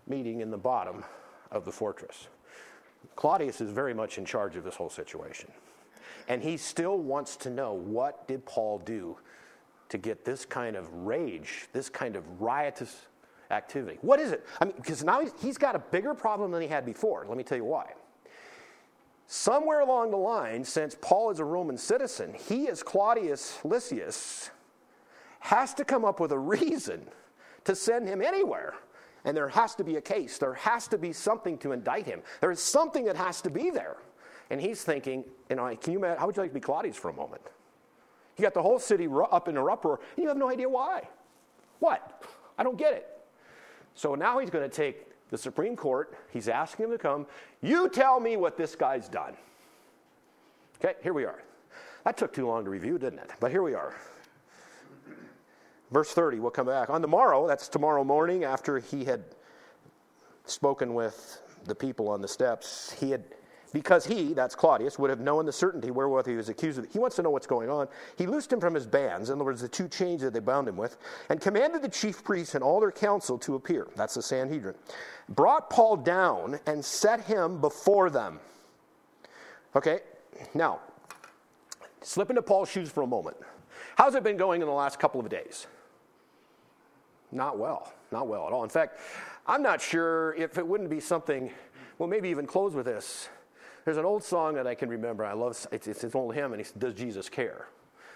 meeting 0.07 0.41
in 0.41 0.51
the 0.51 0.57
bottom 0.57 1.05
of 1.51 1.65
the 1.65 1.71
fortress. 1.71 2.27
Claudius 3.15 3.61
is 3.61 3.71
very 3.71 3.93
much 3.93 4.17
in 4.17 4.25
charge 4.25 4.55
of 4.55 4.63
this 4.63 4.75
whole 4.75 4.89
situation. 4.89 5.51
And 6.27 6.41
he 6.41 6.57
still 6.57 6.97
wants 6.97 7.35
to 7.37 7.49
know 7.49 7.73
what 7.73 8.27
did 8.27 8.45
Paul 8.45 8.79
do 8.79 9.17
to 9.89 9.97
get 9.97 10.23
this 10.23 10.45
kind 10.45 10.75
of 10.75 10.91
rage, 10.93 11.67
this 11.73 11.89
kind 11.89 12.15
of 12.15 12.41
riotous 12.41 13.07
activity? 13.49 13.97
What 14.01 14.19
is 14.19 14.31
it? 14.31 14.45
I 14.59 14.65
mean, 14.65 14.75
because 14.77 15.03
now 15.03 15.23
he's 15.41 15.57
got 15.57 15.75
a 15.75 15.79
bigger 15.79 16.13
problem 16.13 16.51
than 16.51 16.61
he 16.61 16.67
had 16.67 16.85
before. 16.85 17.25
Let 17.27 17.37
me 17.37 17.43
tell 17.43 17.57
you 17.57 17.65
why. 17.65 17.93
Somewhere 19.27 19.79
along 19.79 20.11
the 20.11 20.17
line, 20.17 20.63
since 20.63 20.95
Paul 21.01 21.31
is 21.31 21.39
a 21.39 21.45
Roman 21.45 21.77
citizen, 21.77 22.33
he, 22.33 22.67
as 22.67 22.83
Claudius 22.83 23.59
Lysias, 23.63 24.51
has 25.39 25.73
to 25.75 25.85
come 25.85 26.05
up 26.05 26.19
with 26.19 26.31
a 26.31 26.37
reason 26.37 27.07
to 27.63 27.75
send 27.75 28.07
him 28.07 28.21
anywhere. 28.21 28.73
And 29.23 29.37
there 29.37 29.49
has 29.49 29.75
to 29.75 29.83
be 29.83 29.97
a 29.97 30.01
case. 30.01 30.37
There 30.37 30.53
has 30.55 30.87
to 30.89 30.97
be 30.97 31.13
something 31.13 31.57
to 31.59 31.71
indict 31.71 32.05
him. 32.05 32.21
There 32.39 32.51
is 32.51 32.59
something 32.59 33.05
that 33.05 33.15
has 33.15 33.41
to 33.41 33.49
be 33.49 33.69
there. 33.69 33.97
And 34.49 34.59
he's 34.59 34.83
thinking, 34.83 35.23
you 35.49 35.55
know, 35.55 35.75
can 35.75 35.93
you 35.93 35.99
imagine, 35.99 36.19
how 36.19 36.25
would 36.25 36.35
you 36.35 36.41
like 36.41 36.51
to 36.51 36.55
be 36.55 36.59
Claudius 36.59 36.97
for 36.97 37.09
a 37.09 37.13
moment? 37.13 37.41
You 38.37 38.41
got 38.41 38.53
the 38.53 38.61
whole 38.61 38.79
city 38.79 39.07
up 39.31 39.47
in 39.47 39.57
an 39.57 39.67
uproar, 39.69 39.99
and 40.15 40.23
you 40.23 40.27
have 40.27 40.37
no 40.37 40.49
idea 40.49 40.67
why. 40.67 41.07
What? 41.79 42.23
I 42.57 42.63
don't 42.63 42.77
get 42.77 42.93
it. 42.93 43.07
So 43.93 44.15
now 44.15 44.39
he's 44.39 44.49
going 44.49 44.67
to 44.69 44.75
take 44.75 45.07
the 45.29 45.37
Supreme 45.37 45.75
Court, 45.77 46.17
he's 46.31 46.49
asking 46.49 46.85
him 46.85 46.91
to 46.91 46.97
come. 46.97 47.25
You 47.61 47.87
tell 47.87 48.19
me 48.19 48.35
what 48.35 48.57
this 48.57 48.75
guy's 48.75 49.07
done. 49.07 49.33
Okay, 50.83 50.95
here 51.01 51.13
we 51.13 51.23
are. 51.23 51.41
That 52.03 52.17
took 52.17 52.33
too 52.33 52.47
long 52.47 52.65
to 52.65 52.69
review, 52.69 52.97
didn't 52.97 53.19
it? 53.19 53.31
But 53.39 53.51
here 53.51 53.63
we 53.63 53.73
are. 53.73 53.95
Verse 55.91 56.11
30, 56.13 56.39
we'll 56.39 56.51
come 56.51 56.67
back. 56.67 56.89
On 56.89 57.01
the 57.01 57.07
morrow, 57.07 57.47
that's 57.47 57.67
tomorrow 57.67 58.03
morning 58.03 58.43
after 58.43 58.79
he 58.79 59.03
had 59.03 59.23
spoken 60.45 60.93
with 60.93 61.41
the 61.65 61.75
people 61.75 62.09
on 62.09 62.21
the 62.21 62.27
steps, 62.27 62.95
he 62.99 63.11
had 63.11 63.23
because 63.73 64.05
he, 64.05 64.33
that's 64.33 64.53
Claudius, 64.53 64.99
would 64.99 65.09
have 65.09 65.19
known 65.19 65.45
the 65.45 65.51
certainty 65.51 65.91
wherewith 65.91 66.27
he 66.27 66.35
was 66.35 66.49
accused 66.49 66.77
of. 66.77 66.91
He 66.91 66.99
wants 66.99 67.15
to 67.15 67.21
know 67.21 67.29
what's 67.29 67.47
going 67.47 67.69
on. 67.69 67.87
He 68.17 68.25
loosed 68.25 68.51
him 68.51 68.59
from 68.59 68.73
his 68.73 68.85
bands, 68.85 69.29
in 69.29 69.35
other 69.35 69.45
words, 69.45 69.61
the 69.61 69.69
two 69.69 69.87
chains 69.87 70.21
that 70.21 70.33
they 70.33 70.39
bound 70.39 70.67
him 70.67 70.75
with, 70.75 70.97
and 71.29 71.39
commanded 71.39 71.81
the 71.81 71.89
chief 71.89 72.23
priests 72.23 72.55
and 72.55 72.63
all 72.63 72.79
their 72.79 72.91
council 72.91 73.37
to 73.39 73.55
appear. 73.55 73.87
That's 73.95 74.15
the 74.15 74.21
Sanhedrin. 74.21 74.75
Brought 75.29 75.69
Paul 75.69 75.97
down 75.97 76.59
and 76.65 76.83
set 76.83 77.21
him 77.21 77.61
before 77.61 78.09
them. 78.09 78.39
Okay, 79.75 79.99
now, 80.53 80.79
slip 82.01 82.29
into 82.29 82.41
Paul's 82.41 82.69
shoes 82.69 82.91
for 82.91 83.03
a 83.03 83.07
moment. 83.07 83.37
How's 83.95 84.15
it 84.15 84.23
been 84.23 84.37
going 84.37 84.61
in 84.61 84.67
the 84.67 84.73
last 84.73 84.99
couple 84.99 85.21
of 85.21 85.29
days? 85.29 85.67
Not 87.31 87.57
well. 87.57 87.93
Not 88.11 88.27
well 88.27 88.47
at 88.47 88.53
all. 88.53 88.63
In 88.63 88.69
fact, 88.69 88.99
I'm 89.47 89.61
not 89.61 89.81
sure 89.81 90.33
if 90.35 90.57
it 90.57 90.67
wouldn't 90.67 90.89
be 90.89 90.99
something, 90.99 91.51
well, 91.97 92.09
maybe 92.09 92.29
even 92.29 92.45
close 92.45 92.73
with 92.73 92.85
this. 92.85 93.29
There's 93.85 93.97
an 93.97 94.05
old 94.05 94.23
song 94.23 94.55
that 94.55 94.67
I 94.67 94.75
can 94.75 94.89
remember. 94.89 95.25
I 95.25 95.33
love 95.33 95.67
it's, 95.71 95.87
it's 95.87 96.03
an 96.03 96.11
old 96.13 96.35
hymn, 96.35 96.51
and 96.53 96.61
it's 96.61 96.71
Does 96.71 96.93
Jesus 96.93 97.29
Care? 97.29 97.67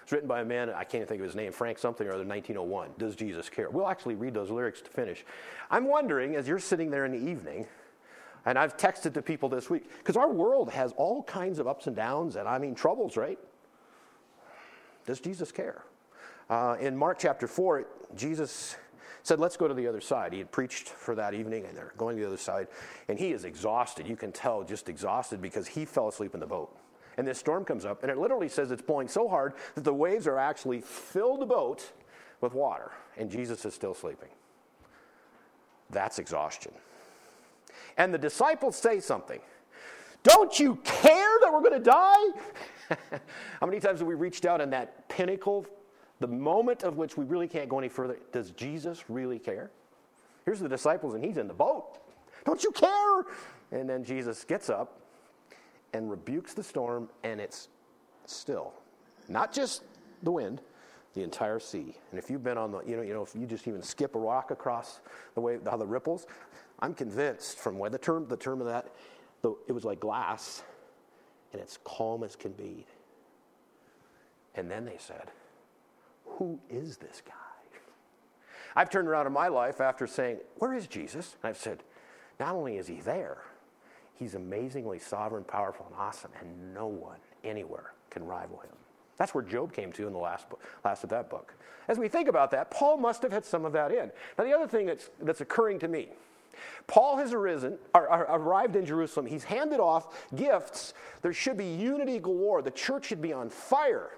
It's 0.03 0.12
written 0.12 0.27
by 0.27 0.41
a 0.41 0.45
man, 0.45 0.69
I 0.69 0.84
can't 0.84 0.95
even 0.95 1.07
think 1.07 1.19
of 1.22 1.25
his 1.25 1.36
name, 1.36 1.51
Frank 1.51 1.79
something 1.79 2.05
or 2.05 2.12
other, 2.12 2.24
1901. 2.24 2.91
Does 3.00 3.15
Jesus 3.15 3.50
Care? 3.50 3.72
We'll 3.72 3.88
actually 3.88 4.13
read 4.13 4.36
those 4.36 4.51
lyrics 4.51 4.81
to 4.81 4.89
finish. 4.91 5.25
I'm 5.72 5.88
wondering, 5.88 6.36
as 6.36 6.48
you're 6.48 6.60
sitting 6.60 6.91
there 6.91 7.05
in 7.05 7.12
the 7.12 7.31
evening, 7.31 7.65
and 8.45 8.60
I've 8.60 8.77
texted 8.77 9.15
to 9.15 9.24
people 9.24 9.50
this 9.50 9.67
week, 9.67 9.89
because 9.98 10.15
our 10.15 10.29
world 10.29 10.69
has 10.69 10.93
all 10.95 11.24
kinds 11.24 11.57
of 11.57 11.67
ups 11.67 11.88
and 11.88 11.95
downs, 11.95 12.36
and 12.36 12.48
I 12.48 12.60
mean 12.60 12.75
troubles, 12.75 13.17
right? 13.17 13.39
Does 15.07 15.19
Jesus 15.19 15.51
care? 15.51 15.84
Uh, 16.51 16.77
in 16.79 16.95
Mark 16.95 17.17
chapter 17.17 17.48
4, 17.48 17.88
Jesus 18.15 18.75
said, 19.25 19.39
Let's 19.39 19.58
go 19.58 19.67
to 19.67 19.74
the 19.74 19.88
other 19.88 20.01
side. 20.01 20.34
He 20.34 20.39
had 20.39 20.51
preached 20.51 20.89
for 20.89 21.15
that 21.15 21.34
evening, 21.34 21.65
and 21.65 21.75
they're 21.75 21.94
going 21.98 22.15
to 22.15 22.22
the 22.22 22.27
other 22.27 22.38
side. 22.38 22.67
And 23.08 23.17
he 23.17 23.32
is 23.32 23.44
exhausted. 23.44 24.08
You 24.08 24.15
can 24.15 24.32
tell, 24.32 24.63
just 24.63 24.88
exhausted, 24.88 25.41
because 25.41 25.67
he 25.67 25.84
fell 25.84 26.08
asleep 26.08 26.36
in 26.36 26.39
the 26.39 26.46
boat. 26.46 26.75
And 27.17 27.27
this 27.27 27.39
storm 27.39 27.65
comes 27.65 27.86
up, 27.86 28.03
and 28.03 28.12
it 28.12 28.17
literally 28.17 28.50
says 28.50 28.72
it's 28.72 28.82
blowing 28.82 29.08
so 29.08 29.27
hard 29.27 29.53
that 29.74 29.84
the 29.84 29.94
waves 29.94 30.27
are 30.27 30.38
actually 30.38 30.82
filled 30.82 31.41
the 31.41 31.46
boat 31.46 31.91
with 32.41 32.53
water, 32.53 32.91
and 33.17 33.32
Jesus 33.32 33.65
is 33.65 33.74
still 33.74 33.94
sleeping. 33.94 34.29
That's 35.89 36.20
exhaustion. 36.20 36.74
And 37.98 38.13
the 38.13 38.17
disciples 38.17 38.75
say 38.75 39.00
something. 39.00 39.39
Don't 40.24 40.60
you 40.60 40.75
care 40.84 41.39
that 41.41 41.51
we're 41.51 41.62
going 41.62 41.84
to 41.84 41.91
die? 41.91 42.25
How 43.60 43.65
many 43.65 43.79
times 43.79 44.00
have 44.00 44.08
we 44.08 44.15
reached 44.15 44.46
out 44.46 44.60
in 44.60 44.70
that 44.72 45.08
pinnacle 45.08 45.65
the 46.19 46.27
moment 46.27 46.84
of 46.84 46.98
which 46.98 47.17
we 47.17 47.25
really 47.25 47.48
can't 47.48 47.69
go 47.69 47.79
any 47.79 47.89
further, 47.89 48.17
does 48.31 48.51
Jesus 48.51 49.10
really 49.10 49.39
care? 49.39 49.72
Here's 50.45 50.60
the 50.60 50.69
disciples, 50.69 51.13
and 51.13 51.24
he's 51.24 51.38
in 51.38 51.48
the 51.48 51.53
boat. 51.53 51.98
Don't 52.45 52.63
you 52.63 52.72
care? 52.72 53.25
And 53.72 53.89
then 53.89 54.03
Jesus 54.03 54.43
gets 54.43 54.69
up 54.69 55.00
and 55.93 56.10
rebukes 56.10 56.53
the 56.53 56.63
storm, 56.63 57.10
and 57.24 57.41
it's 57.41 57.69
still. 58.25 58.74
Not 59.27 59.51
just 59.51 59.84
the 60.24 60.31
wind, 60.31 60.62
the 61.13 61.24
entire 61.24 61.60
sea. 61.60 61.95
And 62.12 62.19
if 62.19 62.29
you've 62.29 62.43
been 62.43 62.57
on 62.57 62.72
the, 62.72 62.81
you 62.81 62.95
know, 62.98 63.01
you 63.01 63.13
know, 63.13 63.24
if 63.24 63.34
you 63.36 63.45
just 63.48 63.67
even 63.67 63.81
skip 63.81 64.15
a 64.15 64.19
rock 64.19 64.51
across 64.51 65.00
the 65.34 65.41
way, 65.41 65.57
how 65.65 65.77
the 65.77 65.86
ripples, 65.86 66.27
I'm 66.79 66.93
convinced 66.93 67.57
from 67.57 67.79
when 67.79 67.91
the 67.91 67.98
term, 67.98 68.27
the 68.27 68.38
term 68.38 68.62
of 68.62 68.67
that, 68.67 68.88
the, 69.41 69.55
it 69.67 69.72
was 69.72 69.86
like 69.86 70.00
glass, 70.00 70.63
and 71.53 71.62
it's 71.62 71.79
calm 71.84 72.24
as 72.24 72.36
can 72.36 72.51
be. 72.51 72.86
And 74.55 74.69
then 74.69 74.86
they 74.86 74.98
said, 75.00 75.31
who 76.38 76.60
is 76.70 76.98
this 76.98 77.22
guy? 77.25 77.34
I've 78.75 78.89
turned 78.89 79.08
around 79.08 79.25
in 79.25 79.34
my 79.34 79.48
life 79.48 79.80
after 79.80 80.06
saying, 80.06 80.39
Where 80.58 80.74
is 80.74 80.88
Jesus? 80.88 81.36
And 81.42 81.50
I've 81.50 81.58
said, 81.58 81.84
Not 82.39 82.56
only 82.56 82.77
is 82.77 82.88
he 82.88 83.00
there, 83.00 83.38
he's 84.15 84.36
amazingly 84.36 85.00
sovereign, 85.00 85.46
powerful, 85.46 85.86
and 85.89 85.96
awesome, 85.98 86.32
and 86.39 86.74
no 86.74 86.88
one 86.88 87.20
anywhere 87.44 87.94
can 88.10 88.25
rival 88.25 88.60
him. 88.60 88.72
That's 89.18 89.34
where 89.34 89.44
Job 89.44 89.72
came 89.72 89.94
to 89.94 90.08
in 90.08 90.13
the 90.13 90.20
last, 90.20 90.50
book, 90.50 90.62
last 90.84 91.04
of 91.06 91.10
that 91.12 91.30
book. 91.30 91.54
As 91.88 91.98
we 91.98 92.10
think 92.10 92.27
about 92.27 92.51
that, 92.51 92.70
Paul 92.70 92.98
must 92.98 93.22
have 93.22 93.32
had 93.32 93.46
some 93.46 93.63
of 93.63 93.72
that 93.74 93.92
in. 93.92 94.12
Now, 94.38 94.44
the 94.44 94.54
other 94.54 94.68
thing 94.68 94.88
that's, 94.88 95.10
that's 95.22 95.42
occurring 95.42 95.80
to 95.80 95.88
me 95.88 96.10
Paul 96.88 97.18
has 97.18 97.34
arisen, 97.34 97.77
or, 97.94 98.10
or 98.10 98.22
arrived 98.30 98.75
in 98.75 98.86
Jerusalem. 98.86 99.25
He's 99.25 99.44
handed 99.44 99.80
off 99.80 100.25
gifts. 100.36 100.94
There 101.22 101.34
should 101.34 101.58
be 101.58 101.65
unity 101.65 102.20
galore. 102.20 102.62
The 102.62 102.72
church 102.72 103.06
should 103.06 103.22
be 103.22 103.34
on 103.34 103.50
fire. 103.50 104.12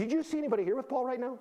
Did 0.00 0.10
you 0.10 0.22
see 0.22 0.38
anybody 0.38 0.64
here 0.64 0.76
with 0.76 0.88
Paul 0.88 1.04
right 1.04 1.20
now? 1.20 1.38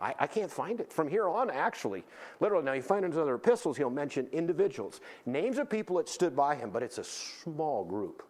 I, 0.00 0.12
I, 0.18 0.26
can't 0.26 0.50
find 0.50 0.80
it. 0.80 0.92
From 0.92 1.06
here 1.06 1.28
on, 1.28 1.52
actually, 1.52 2.02
literally, 2.40 2.64
now 2.64 2.72
you 2.72 2.82
find 2.82 3.04
in 3.04 3.12
his 3.12 3.20
other 3.20 3.36
epistles, 3.36 3.76
he'll 3.76 3.90
mention 3.90 4.26
individuals, 4.32 5.00
names 5.24 5.56
of 5.56 5.70
people 5.70 5.98
that 5.98 6.08
stood 6.08 6.34
by 6.34 6.56
him, 6.56 6.70
but 6.70 6.82
it's 6.82 6.98
a 6.98 7.04
small 7.04 7.84
group. 7.84 8.24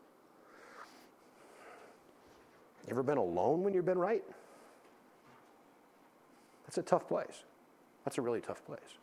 Ever 2.87 3.03
been 3.03 3.17
alone 3.17 3.63
when 3.63 3.73
you've 3.73 3.87
been 3.87 3.99
right? 3.99 4.23
That's 6.67 6.77
a 6.77 6.83
tough 6.83 7.09
place. 7.09 7.45
That's 8.05 8.19
a 8.19 8.21
really 8.21 8.43
tough 8.43 8.63
place. 8.67 8.99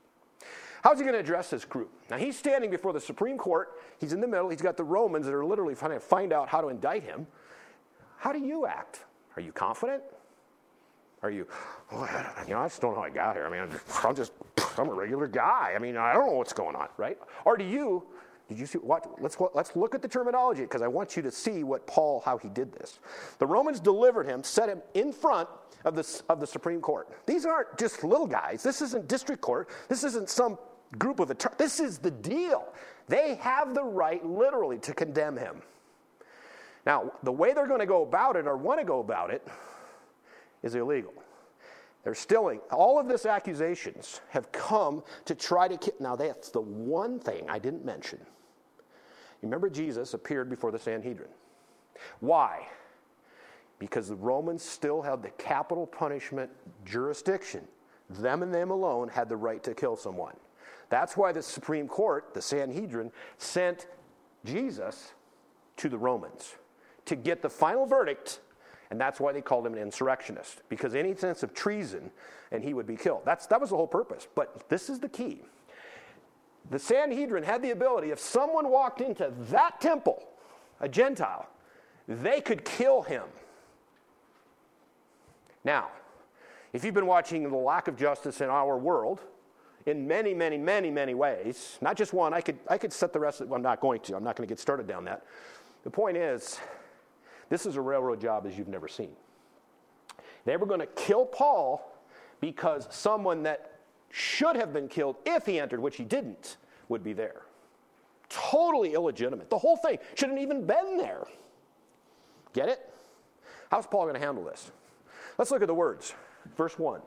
How's 0.83 0.99
he 0.99 1.03
going 1.03 1.15
to 1.15 1.19
address 1.19 1.49
this 1.49 1.65
group? 1.65 1.89
Now, 2.11 2.17
he's 2.17 2.37
standing 2.37 2.69
before 2.69 2.93
the 2.93 3.01
Supreme 3.01 3.39
Court. 3.39 3.71
He's 3.99 4.13
in 4.13 4.21
the 4.21 4.27
middle. 4.27 4.49
He's 4.49 4.61
got 4.61 4.77
the 4.77 4.83
Romans 4.83 5.25
that 5.25 5.33
are 5.33 5.43
literally 5.43 5.73
trying 5.73 5.93
to 5.93 5.99
find 5.99 6.31
out 6.31 6.47
how 6.47 6.61
to 6.61 6.67
indict 6.67 7.01
him. 7.01 7.25
How 8.23 8.31
do 8.31 8.39
you 8.39 8.65
act? 8.65 9.01
Are 9.35 9.41
you 9.41 9.51
confident? 9.51 10.01
Are 11.23 11.29
you, 11.29 11.45
oh, 11.91 12.33
you 12.47 12.53
know, 12.53 12.61
I 12.61 12.67
just 12.67 12.79
don't 12.79 12.91
know 12.91 13.01
how 13.01 13.05
I 13.05 13.09
got 13.09 13.35
here. 13.35 13.45
I 13.45 13.49
mean, 13.49 13.59
I'm 14.01 14.15
just, 14.15 14.31
I'm 14.77 14.87
a 14.87 14.93
regular 14.93 15.27
guy. 15.27 15.73
I 15.75 15.79
mean, 15.79 15.97
I 15.97 16.13
don't 16.13 16.27
know 16.27 16.31
what's 16.31 16.53
going 16.53 16.73
on, 16.73 16.87
right? 16.95 17.17
Or 17.43 17.57
do 17.57 17.65
you, 17.65 18.01
did 18.47 18.57
you 18.57 18.65
see 18.65 18.77
what? 18.77 19.21
Let's 19.21 19.35
let's 19.53 19.75
look 19.75 19.93
at 19.93 20.01
the 20.01 20.07
terminology 20.07 20.61
because 20.61 20.81
I 20.81 20.87
want 20.87 21.17
you 21.17 21.21
to 21.21 21.31
see 21.31 21.65
what 21.65 21.85
Paul 21.85 22.21
how 22.23 22.37
he 22.37 22.47
did 22.47 22.71
this. 22.71 22.99
The 23.39 23.45
Romans 23.45 23.81
delivered 23.81 24.25
him, 24.25 24.41
set 24.41 24.69
him 24.69 24.81
in 24.93 25.11
front 25.11 25.49
of 25.83 25.93
the 25.95 26.21
of 26.29 26.39
the 26.39 26.47
Supreme 26.47 26.79
Court. 26.79 27.09
These 27.25 27.45
aren't 27.45 27.77
just 27.77 28.05
little 28.05 28.27
guys. 28.27 28.63
This 28.63 28.81
isn't 28.81 29.09
district 29.09 29.41
court. 29.41 29.69
This 29.89 30.05
isn't 30.05 30.29
some 30.29 30.57
group 30.97 31.19
of 31.19 31.29
attorneys. 31.29 31.57
This 31.57 31.81
is 31.81 31.97
the 31.97 32.11
deal. 32.11 32.73
They 33.09 33.35
have 33.35 33.75
the 33.75 33.83
right, 33.83 34.25
literally, 34.25 34.77
to 34.79 34.93
condemn 34.93 35.35
him. 35.35 35.61
Now, 36.85 37.11
the 37.23 37.31
way 37.31 37.53
they're 37.53 37.67
going 37.67 37.79
to 37.79 37.85
go 37.85 38.03
about 38.03 38.35
it 38.35 38.45
or 38.45 38.57
want 38.57 38.79
to 38.79 38.85
go 38.85 38.99
about 38.99 39.31
it 39.31 39.47
is 40.63 40.75
illegal. 40.75 41.13
They're 42.03 42.15
stilling. 42.15 42.59
All 42.71 42.99
of 42.99 43.07
this 43.07 43.25
accusations 43.25 44.19
have 44.29 44.51
come 44.51 45.03
to 45.25 45.35
try 45.35 45.69
to. 45.69 45.93
Now, 45.99 46.15
that's 46.15 46.49
the 46.49 46.61
one 46.61 47.19
thing 47.19 47.49
I 47.49 47.59
didn't 47.59 47.85
mention. 47.85 48.19
You 49.41 49.47
remember 49.47 49.69
Jesus 49.69 50.13
appeared 50.13 50.49
before 50.49 50.71
the 50.71 50.79
Sanhedrin. 50.79 51.29
Why? 52.19 52.67
Because 53.79 54.09
the 54.09 54.15
Romans 54.15 54.63
still 54.63 55.01
had 55.01 55.21
the 55.21 55.29
capital 55.31 55.87
punishment 55.87 56.49
jurisdiction. 56.85 57.65
Them 58.09 58.43
and 58.43 58.53
them 58.53 58.71
alone 58.71 59.07
had 59.07 59.29
the 59.29 59.37
right 59.37 59.63
to 59.63 59.73
kill 59.73 59.95
someone. 59.95 60.35
That's 60.89 61.15
why 61.15 61.31
the 61.31 61.41
Supreme 61.41 61.87
Court, 61.87 62.33
the 62.33 62.41
Sanhedrin, 62.41 63.11
sent 63.37 63.87
Jesus 64.43 65.13
to 65.77 65.87
the 65.87 65.97
Romans 65.97 66.55
to 67.05 67.15
get 67.15 67.41
the 67.41 67.49
final 67.49 67.85
verdict, 67.85 68.39
and 68.91 68.99
that's 68.99 69.19
why 69.19 69.31
they 69.31 69.41
called 69.41 69.65
him 69.65 69.73
an 69.73 69.79
insurrectionist, 69.79 70.61
because 70.69 70.95
any 70.95 71.15
sense 71.15 71.43
of 71.43 71.53
treason, 71.53 72.11
and 72.51 72.63
he 72.63 72.73
would 72.73 72.85
be 72.85 72.95
killed. 72.95 73.21
That's, 73.25 73.47
that 73.47 73.59
was 73.59 73.71
the 73.71 73.75
whole 73.75 73.87
purpose. 73.87 74.27
But 74.35 74.69
this 74.69 74.89
is 74.89 74.99
the 74.99 75.09
key. 75.09 75.41
The 76.69 76.79
Sanhedrin 76.79 77.43
had 77.43 77.61
the 77.61 77.71
ability, 77.71 78.11
if 78.11 78.19
someone 78.19 78.69
walked 78.69 79.01
into 79.01 79.33
that 79.49 79.81
temple, 79.81 80.23
a 80.79 80.87
Gentile, 80.87 81.49
they 82.07 82.41
could 82.41 82.63
kill 82.63 83.01
him. 83.01 83.23
Now, 85.63 85.89
if 86.71 86.83
you've 86.83 86.93
been 86.93 87.05
watching 87.05 87.43
the 87.43 87.55
lack 87.55 87.87
of 87.87 87.97
justice 87.97 88.41
in 88.41 88.49
our 88.49 88.77
world, 88.77 89.19
in 89.85 90.07
many, 90.07 90.33
many, 90.33 90.57
many, 90.57 90.89
many 90.89 91.13
ways, 91.13 91.77
not 91.81 91.97
just 91.97 92.13
one, 92.13 92.33
I 92.33 92.41
could, 92.41 92.57
I 92.69 92.77
could 92.77 92.93
set 92.93 93.11
the 93.13 93.19
rest 93.19 93.41
of, 93.41 93.49
well, 93.49 93.57
I'm 93.57 93.61
not 93.61 93.79
going 93.79 93.99
to, 94.01 94.15
I'm 94.15 94.23
not 94.23 94.35
going 94.35 94.47
to 94.47 94.51
get 94.51 94.59
started 94.59 94.87
down 94.87 95.05
that. 95.05 95.25
The 95.83 95.89
point 95.89 96.17
is, 96.17 96.59
this 97.49 97.65
is 97.65 97.75
a 97.75 97.81
railroad 97.81 98.21
job 98.21 98.45
as 98.45 98.57
you've 98.57 98.67
never 98.67 98.87
seen. 98.87 99.11
They 100.45 100.57
were 100.57 100.65
going 100.65 100.79
to 100.79 100.87
kill 100.87 101.25
Paul 101.25 101.89
because 102.41 102.87
someone 102.89 103.43
that 103.43 103.79
should 104.09 104.55
have 104.55 104.73
been 104.73 104.87
killed 104.87 105.15
if 105.25 105.45
he 105.45 105.59
entered, 105.59 105.79
which 105.79 105.97
he 105.97 106.03
didn't, 106.03 106.57
would 106.89 107.03
be 107.03 107.13
there. 107.13 107.41
Totally 108.29 108.93
illegitimate. 108.93 109.49
The 109.49 109.57
whole 109.57 109.77
thing 109.77 109.97
shouldn't 110.15 110.39
even 110.39 110.65
been 110.65 110.97
there. 110.97 111.25
Get 112.53 112.69
it? 112.69 112.79
How's 113.71 113.87
Paul 113.87 114.03
going 114.03 114.15
to 114.15 114.19
handle 114.19 114.43
this? 114.43 114.71
Let's 115.37 115.51
look 115.51 115.61
at 115.61 115.67
the 115.67 115.73
words. 115.73 116.13
Verse 116.57 116.77
1, 116.77 117.01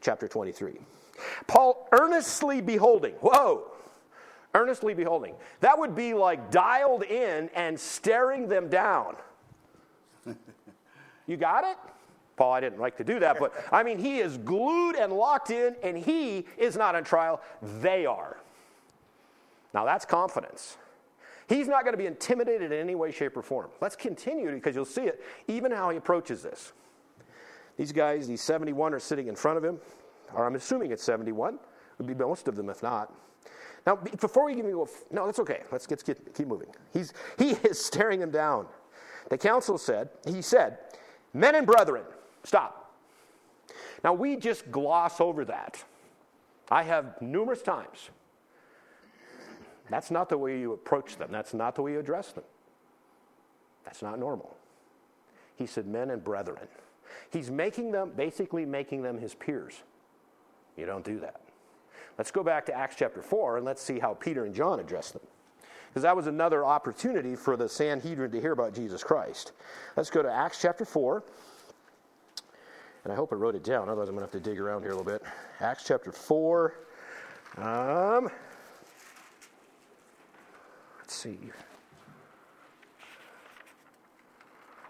chapter 0.00 0.28
23. 0.28 0.78
Paul 1.46 1.88
earnestly 1.92 2.60
beholding. 2.60 3.14
Whoa! 3.14 3.72
Earnestly 4.54 4.94
beholding. 4.94 5.34
That 5.60 5.78
would 5.78 5.94
be 5.94 6.14
like 6.14 6.50
dialed 6.50 7.02
in 7.02 7.50
and 7.54 7.78
staring 7.78 8.48
them 8.48 8.68
down. 8.68 9.16
You 11.26 11.36
got 11.36 11.64
it? 11.64 11.76
Paul, 12.36 12.52
I 12.52 12.60
didn't 12.60 12.78
like 12.78 12.96
to 12.98 13.04
do 13.04 13.18
that, 13.20 13.38
but 13.38 13.52
I 13.72 13.82
mean, 13.82 13.98
he 13.98 14.18
is 14.18 14.36
glued 14.38 14.94
and 14.94 15.12
locked 15.12 15.50
in, 15.50 15.74
and 15.82 15.96
he 15.96 16.44
is 16.58 16.76
not 16.76 16.94
on 16.94 17.02
trial. 17.02 17.40
They 17.80 18.04
are. 18.06 18.36
Now, 19.72 19.84
that's 19.84 20.04
confidence. 20.04 20.76
He's 21.48 21.68
not 21.68 21.84
going 21.84 21.94
to 21.94 21.98
be 21.98 22.06
intimidated 22.06 22.72
in 22.72 22.78
any 22.78 22.94
way, 22.94 23.10
shape, 23.10 23.36
or 23.36 23.42
form. 23.42 23.70
Let's 23.80 23.96
continue 23.96 24.52
because 24.52 24.74
you'll 24.74 24.84
see 24.84 25.02
it, 25.02 25.22
even 25.48 25.72
how 25.72 25.90
he 25.90 25.96
approaches 25.96 26.42
this. 26.42 26.72
These 27.76 27.92
guys, 27.92 28.26
these 28.26 28.42
71 28.42 28.94
are 28.94 28.98
sitting 28.98 29.28
in 29.28 29.36
front 29.36 29.58
of 29.58 29.64
him, 29.64 29.78
or 30.34 30.46
I'm 30.46 30.56
assuming 30.56 30.92
it's 30.92 31.04
71, 31.04 31.58
would 31.98 32.06
be 32.06 32.14
most 32.14 32.48
of 32.48 32.56
them 32.56 32.68
if 32.68 32.82
not. 32.82 33.12
Now, 33.86 33.96
before 33.96 34.46
we 34.46 34.54
give 34.54 34.66
you 34.66 34.82
a, 34.82 35.14
no, 35.14 35.26
that's 35.26 35.38
okay. 35.38 35.62
Let's 35.70 35.86
get, 35.86 36.04
get, 36.04 36.34
keep 36.34 36.48
moving. 36.48 36.68
He's, 36.92 37.12
he 37.38 37.50
is 37.50 37.82
staring 37.84 38.20
them 38.20 38.30
down. 38.30 38.66
The 39.28 39.38
council 39.38 39.78
said, 39.78 40.10
he 40.26 40.42
said, 40.42 40.78
men 41.34 41.54
and 41.54 41.66
brethren, 41.66 42.04
stop. 42.44 42.94
Now, 44.04 44.12
we 44.12 44.36
just 44.36 44.70
gloss 44.70 45.20
over 45.20 45.44
that. 45.46 45.82
I 46.70 46.82
have 46.82 47.20
numerous 47.20 47.62
times. 47.62 48.10
That's 49.90 50.10
not 50.10 50.28
the 50.28 50.38
way 50.38 50.58
you 50.58 50.72
approach 50.72 51.16
them. 51.16 51.30
That's 51.30 51.54
not 51.54 51.74
the 51.74 51.82
way 51.82 51.92
you 51.92 52.00
address 52.00 52.32
them. 52.32 52.44
That's 53.84 54.02
not 54.02 54.18
normal. 54.18 54.56
He 55.56 55.66
said, 55.66 55.86
men 55.86 56.10
and 56.10 56.22
brethren. 56.22 56.68
He's 57.30 57.50
making 57.50 57.92
them, 57.92 58.12
basically 58.16 58.66
making 58.66 59.02
them 59.02 59.18
his 59.18 59.34
peers. 59.34 59.82
You 60.76 60.86
don't 60.86 61.04
do 61.04 61.20
that. 61.20 61.40
Let's 62.18 62.30
go 62.30 62.42
back 62.42 62.66
to 62.66 62.74
Acts 62.74 62.96
chapter 62.98 63.22
4 63.22 63.58
and 63.58 63.66
let's 63.66 63.82
see 63.82 63.98
how 63.98 64.14
Peter 64.14 64.44
and 64.44 64.54
John 64.54 64.80
address 64.80 65.10
them. 65.10 65.22
Because 65.96 66.02
that 66.02 66.14
was 66.14 66.26
another 66.26 66.62
opportunity 66.62 67.34
for 67.34 67.56
the 67.56 67.66
Sanhedrin 67.66 68.30
to 68.32 68.38
hear 68.38 68.52
about 68.52 68.74
Jesus 68.74 69.02
Christ. 69.02 69.52
Let's 69.96 70.10
go 70.10 70.22
to 70.22 70.30
Acts 70.30 70.60
chapter 70.60 70.84
4. 70.84 71.24
And 73.04 73.12
I 73.14 73.16
hope 73.16 73.32
I 73.32 73.36
wrote 73.36 73.54
it 73.54 73.64
down, 73.64 73.88
otherwise, 73.88 74.10
I'm 74.10 74.14
going 74.14 74.28
to 74.28 74.30
have 74.30 74.42
to 74.42 74.50
dig 74.50 74.60
around 74.60 74.82
here 74.82 74.90
a 74.90 74.94
little 74.94 75.10
bit. 75.10 75.22
Acts 75.60 75.84
chapter 75.86 76.12
4. 76.12 76.74
Um, 77.56 78.28
let's 80.98 81.14
see. 81.14 81.38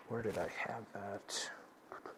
Where 0.09 0.23
did 0.23 0.39
I 0.39 0.49
have 0.59 0.83
that? 0.93 1.51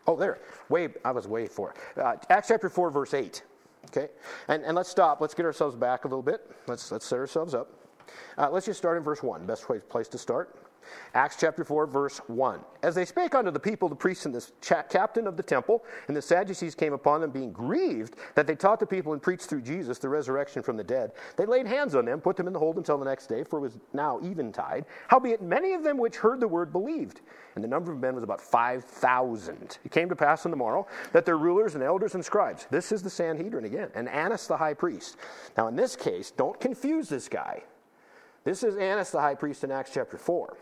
Oh, 0.07 0.17
there. 0.17 0.39
Way, 0.71 0.89
I 1.05 1.11
was 1.11 1.29
way 1.29 1.47
for 1.47 1.75
uh, 1.99 2.15
Acts 2.31 2.49
chapter 2.49 2.71
4, 2.71 2.91
verse 2.91 3.13
8. 3.13 3.43
Okay? 3.89 4.09
And, 4.49 4.65
and 4.65 4.75
let's 4.75 4.89
stop. 4.89 5.21
Let's 5.21 5.35
get 5.35 5.45
ourselves 5.45 5.77
back 5.77 6.07
a 6.07 6.09
little 6.09 6.23
bit. 6.23 6.51
Let's, 6.67 6.91
let's 6.91 7.05
set 7.05 7.19
ourselves 7.19 7.53
up. 7.53 7.78
Uh, 8.37 8.51
let's 8.51 8.67
just 8.67 8.79
start 8.79 8.97
in 8.97 9.03
verse 9.03 9.23
1. 9.23 9.47
Best 9.47 9.65
place 9.89 10.09
to 10.09 10.19
start. 10.19 10.69
Acts 11.15 11.37
chapter 11.39 11.65
4, 11.65 11.87
verse 11.87 12.19
1. 12.29 12.61
As 12.83 12.95
they 12.95 13.05
spake 13.05 13.35
unto 13.35 13.51
the 13.51 13.61
people, 13.61 13.89
the 13.89 13.95
priests 13.95 14.27
and 14.27 14.35
the 14.35 14.47
cha- 14.61 14.83
captain 14.83 15.27
of 15.27 15.37
the 15.37 15.43
temple, 15.43 15.85
and 16.07 16.17
the 16.17 16.23
Sadducees 16.23 16.75
came 16.75 16.93
upon 16.93 17.21
them, 17.21 17.31
being 17.31 17.53
grieved 17.53 18.17
that 18.35 18.47
they 18.47 18.55
taught 18.55 18.81
the 18.81 18.87
people 18.87 19.13
and 19.13 19.23
preached 19.23 19.45
through 19.45 19.63
Jesus 19.63 19.99
the 19.99 20.09
resurrection 20.09 20.63
from 20.63 20.77
the 20.77 20.85
dead. 20.85 21.13
They 21.37 21.47
laid 21.47 21.67
hands 21.67 21.95
on 21.95 22.05
them, 22.05 22.21
put 22.21 22.37
them 22.37 22.47
in 22.47 22.53
the 22.53 22.59
hold 22.59 22.77
until 22.77 22.99
the 22.99 23.05
next 23.05 23.27
day, 23.27 23.45
for 23.45 23.59
it 23.59 23.63
was 23.63 23.79
now 23.93 24.19
eventide. 24.19 24.85
Howbeit, 25.09 25.43
many 25.43 25.73
of 25.73 25.83
them 25.83 25.99
which 25.99 26.17
heard 26.17 26.41
the 26.41 26.49
word 26.49 26.73
believed, 26.73 27.21
and 27.55 27.65
the 27.65 27.69
number 27.69 27.93
of 27.93 27.99
men 27.99 28.15
was 28.15 28.25
about 28.25 28.41
5,000. 28.41 29.79
It 29.85 29.91
came 29.91 30.09
to 30.09 30.17
pass 30.17 30.45
on 30.45 30.51
the 30.51 30.57
morrow 30.57 30.87
that 31.13 31.25
their 31.25 31.39
rulers 31.39 31.75
and 31.75 31.83
elders 31.83 32.15
and 32.15 32.25
scribes, 32.25 32.67
this 32.71 32.93
is 32.93 33.03
the 33.03 33.11
Sanhedrin 33.11 33.65
again, 33.65 33.91
and 33.95 34.09
Annas 34.09 34.47
the 34.47 34.57
high 34.57 34.75
priest. 34.75 35.17
Now, 35.57 35.69
in 35.69 35.77
this 35.77 35.97
case, 35.97 36.31
don't 36.31 36.59
confuse 36.61 37.09
this 37.09 37.29
guy. 37.29 37.63
This 38.45 38.63
is 38.63 38.77
Annas 38.77 39.11
the 39.11 39.21
high 39.21 39.35
priest 39.35 39.65
in 39.65 39.71
Acts 39.71 39.91
chapter 39.93 40.17
4. 40.17 40.57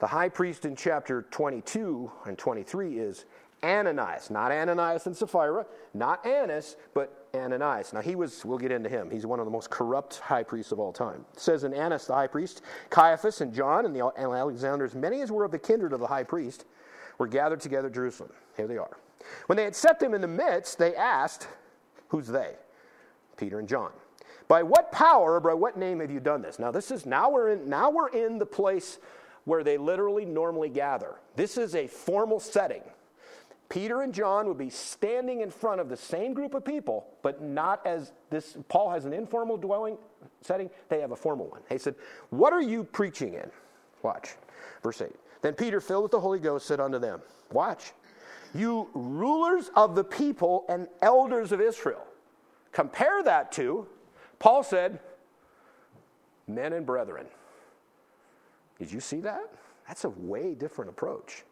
The 0.00 0.06
high 0.06 0.28
priest 0.28 0.64
in 0.64 0.74
chapter 0.74 1.22
22 1.30 2.10
and 2.26 2.36
23 2.36 2.98
is 2.98 3.24
Ananias, 3.62 4.30
not 4.30 4.52
Ananias 4.52 5.06
and 5.06 5.16
Sapphira, 5.16 5.64
not 5.94 6.24
Annas, 6.26 6.76
but 6.92 7.28
Ananias. 7.34 7.92
Now 7.92 8.00
he 8.00 8.14
was, 8.14 8.44
we'll 8.44 8.58
get 8.58 8.72
into 8.72 8.88
him. 8.88 9.10
He's 9.10 9.24
one 9.24 9.38
of 9.38 9.46
the 9.46 9.50
most 9.50 9.70
corrupt 9.70 10.18
high 10.18 10.42
priests 10.42 10.72
of 10.72 10.78
all 10.78 10.92
time. 10.92 11.24
It 11.32 11.40
says 11.40 11.64
in 11.64 11.72
Annas 11.72 12.06
the 12.06 12.14
high 12.14 12.26
priest, 12.26 12.62
Caiaphas 12.90 13.40
and 13.40 13.54
John 13.54 13.86
and, 13.86 13.94
the, 13.94 14.06
and 14.16 14.32
Alexander's, 14.32 14.94
many 14.94 15.22
as 15.22 15.30
were 15.30 15.44
of 15.44 15.50
the 15.50 15.58
kindred 15.58 15.92
of 15.92 16.00
the 16.00 16.06
high 16.06 16.24
priest, 16.24 16.66
were 17.18 17.26
gathered 17.26 17.60
together 17.60 17.86
at 17.86 17.94
Jerusalem. 17.94 18.32
Here 18.56 18.66
they 18.66 18.76
are. 18.76 18.98
When 19.46 19.56
they 19.56 19.64
had 19.64 19.76
set 19.76 20.00
them 20.00 20.14
in 20.14 20.20
the 20.20 20.28
midst, 20.28 20.78
they 20.78 20.94
asked, 20.94 21.48
Who's 22.08 22.26
they? 22.26 22.56
Peter 23.36 23.58
and 23.58 23.68
John. 23.68 23.90
By 24.48 24.62
what 24.62 24.92
power 24.92 25.34
or 25.34 25.40
by 25.40 25.54
what 25.54 25.76
name 25.76 26.00
have 26.00 26.10
you 26.10 26.20
done 26.20 26.42
this? 26.42 26.58
Now 26.58 26.70
this 26.70 26.90
is 26.90 27.06
now 27.06 27.30
we're 27.30 27.52
in 27.52 27.68
now 27.68 27.90
we're 27.90 28.08
in 28.08 28.38
the 28.38 28.46
place 28.46 28.98
where 29.44 29.62
they 29.62 29.78
literally 29.78 30.24
normally 30.24 30.68
gather. 30.68 31.16
This 31.36 31.56
is 31.56 31.74
a 31.74 31.86
formal 31.86 32.40
setting. 32.40 32.82
Peter 33.68 34.02
and 34.02 34.12
John 34.12 34.46
would 34.46 34.58
be 34.58 34.70
standing 34.70 35.40
in 35.40 35.50
front 35.50 35.80
of 35.80 35.88
the 35.88 35.96
same 35.96 36.34
group 36.34 36.54
of 36.54 36.64
people, 36.64 37.06
but 37.22 37.42
not 37.42 37.84
as 37.86 38.12
this. 38.30 38.56
Paul 38.68 38.90
has 38.90 39.04
an 39.04 39.12
informal 39.12 39.56
dwelling 39.56 39.96
setting, 40.42 40.70
they 40.88 41.00
have 41.00 41.12
a 41.12 41.16
formal 41.16 41.46
one. 41.46 41.62
He 41.68 41.78
said, 41.78 41.94
What 42.30 42.52
are 42.52 42.62
you 42.62 42.84
preaching 42.84 43.34
in? 43.34 43.50
Watch. 44.02 44.34
Verse 44.82 45.00
8. 45.00 45.10
Then 45.42 45.54
Peter, 45.54 45.80
filled 45.80 46.04
with 46.04 46.12
the 46.12 46.20
Holy 46.20 46.38
Ghost, 46.38 46.66
said 46.66 46.80
unto 46.80 46.98
them, 46.98 47.20
Watch, 47.52 47.92
you 48.54 48.88
rulers 48.94 49.70
of 49.74 49.94
the 49.94 50.04
people 50.04 50.64
and 50.68 50.86
elders 51.02 51.50
of 51.52 51.60
Israel. 51.60 52.04
Compare 52.72 53.22
that 53.24 53.50
to, 53.52 53.86
Paul 54.44 54.62
said, 54.62 54.98
men 56.46 56.74
and 56.74 56.84
brethren. 56.84 57.24
Did 58.78 58.92
you 58.92 59.00
see 59.00 59.20
that? 59.20 59.50
That's 59.88 60.04
a 60.04 60.10
way 60.10 60.52
different 60.52 60.90
approach. 60.90 61.44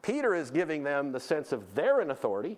Peter 0.00 0.34
is 0.34 0.50
giving 0.50 0.82
them 0.82 1.12
the 1.12 1.20
sense 1.20 1.52
of 1.52 1.74
they're 1.74 2.00
in 2.00 2.10
authority. 2.10 2.56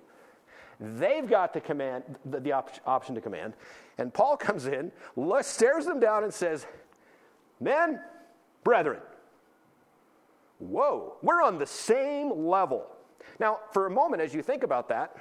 They've 0.78 1.28
got 1.28 1.52
the 1.52 1.60
command, 1.60 2.04
the, 2.24 2.38
the 2.38 2.52
op- 2.52 2.70
option 2.86 3.16
to 3.16 3.20
command. 3.20 3.54
And 3.98 4.14
Paul 4.14 4.36
comes 4.36 4.66
in, 4.66 4.92
stares 5.40 5.84
them 5.84 5.98
down, 5.98 6.22
and 6.22 6.32
says, 6.32 6.64
Men, 7.58 7.98
brethren, 8.62 9.00
whoa, 10.60 11.16
we're 11.22 11.42
on 11.42 11.58
the 11.58 11.66
same 11.66 12.46
level. 12.46 12.86
Now, 13.40 13.58
for 13.72 13.86
a 13.86 13.90
moment, 13.90 14.22
as 14.22 14.32
you 14.32 14.42
think 14.42 14.62
about 14.62 14.88
that, 14.90 15.16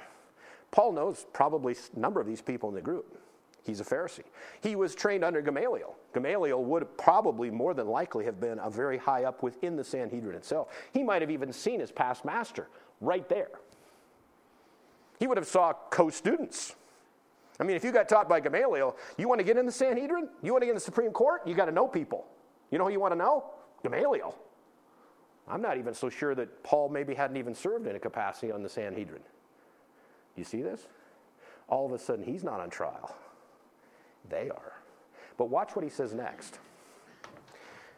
Paul 0.70 0.92
knows 0.92 1.26
probably 1.32 1.74
a 1.74 1.98
number 1.98 2.20
of 2.20 2.28
these 2.28 2.40
people 2.40 2.68
in 2.68 2.76
the 2.76 2.80
group. 2.80 3.18
He's 3.64 3.80
a 3.80 3.84
Pharisee. 3.84 4.24
He 4.60 4.74
was 4.74 4.94
trained 4.94 5.24
under 5.24 5.40
Gamaliel. 5.40 5.94
Gamaliel 6.14 6.64
would 6.64 6.98
probably 6.98 7.50
more 7.50 7.74
than 7.74 7.86
likely 7.86 8.24
have 8.24 8.40
been 8.40 8.58
a 8.58 8.68
very 8.68 8.98
high 8.98 9.24
up 9.24 9.42
within 9.42 9.76
the 9.76 9.84
Sanhedrin 9.84 10.34
itself. 10.34 10.68
He 10.92 11.02
might 11.02 11.22
have 11.22 11.30
even 11.30 11.52
seen 11.52 11.78
his 11.78 11.92
past 11.92 12.24
master 12.24 12.68
right 13.00 13.28
there. 13.28 13.50
He 15.20 15.28
would 15.28 15.36
have 15.36 15.46
saw 15.46 15.74
co-students. 15.90 16.74
I 17.60 17.64
mean, 17.64 17.76
if 17.76 17.84
you 17.84 17.92
got 17.92 18.08
taught 18.08 18.28
by 18.28 18.40
Gamaliel, 18.40 18.96
you 19.16 19.28
want 19.28 19.38
to 19.38 19.44
get 19.44 19.56
in 19.56 19.66
the 19.66 19.72
Sanhedrin? 19.72 20.28
You 20.42 20.52
want 20.52 20.62
to 20.62 20.66
get 20.66 20.72
in 20.72 20.76
the 20.76 20.80
Supreme 20.80 21.12
Court? 21.12 21.46
You 21.46 21.54
got 21.54 21.66
to 21.66 21.72
know 21.72 21.86
people. 21.86 22.26
You 22.72 22.78
know 22.78 22.86
who 22.86 22.90
you 22.90 22.98
want 22.98 23.12
to 23.12 23.18
know? 23.18 23.44
Gamaliel. 23.84 24.36
I'm 25.46 25.62
not 25.62 25.78
even 25.78 25.94
so 25.94 26.08
sure 26.08 26.34
that 26.34 26.64
Paul 26.64 26.88
maybe 26.88 27.14
hadn't 27.14 27.36
even 27.36 27.54
served 27.54 27.86
in 27.86 27.94
a 27.94 28.00
capacity 28.00 28.50
on 28.50 28.62
the 28.64 28.68
Sanhedrin. 28.68 29.22
You 30.34 30.42
see 30.42 30.62
this? 30.62 30.86
All 31.68 31.86
of 31.86 31.92
a 31.92 31.98
sudden, 31.98 32.24
he's 32.24 32.42
not 32.42 32.58
on 32.58 32.70
trial. 32.70 33.14
They 34.28 34.50
are. 34.50 34.72
But 35.36 35.50
watch 35.50 35.74
what 35.74 35.82
he 35.84 35.90
says 35.90 36.14
next. 36.14 36.58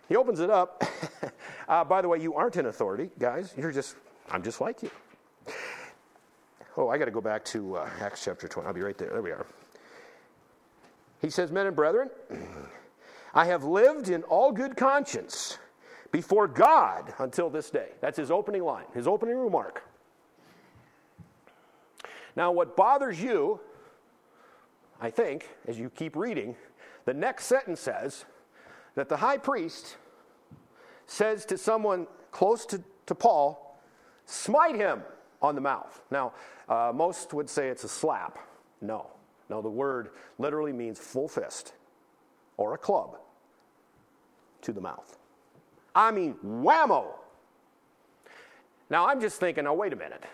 He 0.08 0.16
opens 0.16 0.40
it 0.40 0.50
up. 0.50 0.84
uh, 1.68 1.84
by 1.84 2.02
the 2.02 2.08
way, 2.08 2.20
you 2.20 2.34
aren't 2.34 2.56
in 2.56 2.66
authority, 2.66 3.10
guys. 3.18 3.54
You're 3.56 3.72
just, 3.72 3.96
I'm 4.30 4.42
just 4.42 4.60
like 4.60 4.82
you. 4.82 4.90
Oh, 6.76 6.88
I 6.88 6.98
got 6.98 7.04
to 7.04 7.10
go 7.10 7.20
back 7.20 7.44
to 7.46 7.76
uh, 7.76 7.88
Acts 8.00 8.24
chapter 8.24 8.48
20. 8.48 8.66
I'll 8.66 8.74
be 8.74 8.80
right 8.80 8.98
there. 8.98 9.10
There 9.10 9.22
we 9.22 9.30
are. 9.30 9.46
He 11.20 11.30
says, 11.30 11.52
Men 11.52 11.66
and 11.66 11.76
brethren, 11.76 12.10
I 13.34 13.46
have 13.46 13.64
lived 13.64 14.08
in 14.08 14.24
all 14.24 14.52
good 14.52 14.76
conscience 14.76 15.58
before 16.10 16.46
God 16.46 17.14
until 17.18 17.48
this 17.48 17.70
day. 17.70 17.88
That's 18.00 18.16
his 18.16 18.30
opening 18.30 18.62
line, 18.62 18.84
his 18.92 19.06
opening 19.06 19.36
remark. 19.36 19.84
Now, 22.36 22.50
what 22.50 22.76
bothers 22.76 23.22
you 23.22 23.60
I 25.00 25.10
think, 25.10 25.48
as 25.66 25.78
you 25.78 25.90
keep 25.90 26.16
reading, 26.16 26.56
the 27.04 27.14
next 27.14 27.46
sentence 27.46 27.80
says 27.80 28.24
that 28.94 29.08
the 29.08 29.16
high 29.16 29.38
priest 29.38 29.96
says 31.06 31.44
to 31.46 31.58
someone 31.58 32.06
close 32.30 32.64
to, 32.66 32.82
to 33.06 33.14
Paul, 33.14 33.78
smite 34.24 34.76
him 34.76 35.02
on 35.42 35.54
the 35.54 35.60
mouth. 35.60 36.02
Now, 36.10 36.32
uh, 36.68 36.92
most 36.94 37.34
would 37.34 37.50
say 37.50 37.68
it's 37.68 37.84
a 37.84 37.88
slap. 37.88 38.38
No. 38.80 39.10
No, 39.50 39.60
the 39.60 39.68
word 39.68 40.10
literally 40.38 40.72
means 40.72 40.98
full 40.98 41.28
fist 41.28 41.74
or 42.56 42.74
a 42.74 42.78
club 42.78 43.18
to 44.62 44.72
the 44.72 44.80
mouth. 44.80 45.18
I 45.94 46.10
mean, 46.10 46.34
whammo. 46.44 47.06
Now, 48.88 49.06
I'm 49.06 49.20
just 49.20 49.38
thinking, 49.38 49.66
oh, 49.66 49.74
wait 49.74 49.92
a 49.92 49.96
minute. 49.96 50.24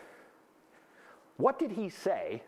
What 1.37 1.59
did 1.59 1.73
he 1.73 1.89
say 1.89 2.43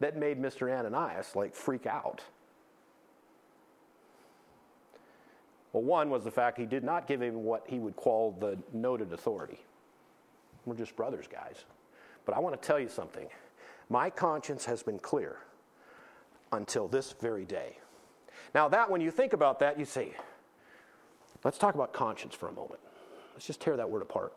that 0.00 0.16
made 0.16 0.40
Mr. 0.40 0.70
Ananias 0.70 1.34
like 1.34 1.54
freak 1.54 1.86
out? 1.86 2.22
Well, 5.72 5.82
one 5.82 6.10
was 6.10 6.24
the 6.24 6.30
fact 6.30 6.58
he 6.58 6.66
did 6.66 6.84
not 6.84 7.06
give 7.06 7.20
him 7.20 7.44
what 7.44 7.64
he 7.66 7.78
would 7.78 7.96
call 7.96 8.36
the 8.38 8.58
noted 8.72 9.12
authority. 9.12 9.58
We're 10.64 10.76
just 10.76 10.96
brothers, 10.96 11.26
guys. 11.30 11.64
But 12.24 12.36
I 12.36 12.40
want 12.40 12.60
to 12.60 12.66
tell 12.66 12.78
you 12.78 12.88
something. 12.88 13.26
My 13.88 14.10
conscience 14.10 14.64
has 14.66 14.82
been 14.82 14.98
clear 14.98 15.36
until 16.52 16.88
this 16.88 17.14
very 17.20 17.44
day. 17.44 17.78
Now, 18.54 18.68
that 18.68 18.90
when 18.90 19.00
you 19.00 19.10
think 19.10 19.32
about 19.32 19.58
that, 19.60 19.78
you 19.78 19.84
say, 19.84 20.14
let's 21.44 21.58
talk 21.58 21.74
about 21.74 21.92
conscience 21.92 22.34
for 22.34 22.48
a 22.48 22.52
moment. 22.52 22.80
Let's 23.34 23.46
just 23.46 23.60
tear 23.60 23.76
that 23.76 23.88
word 23.88 24.02
apart. 24.02 24.32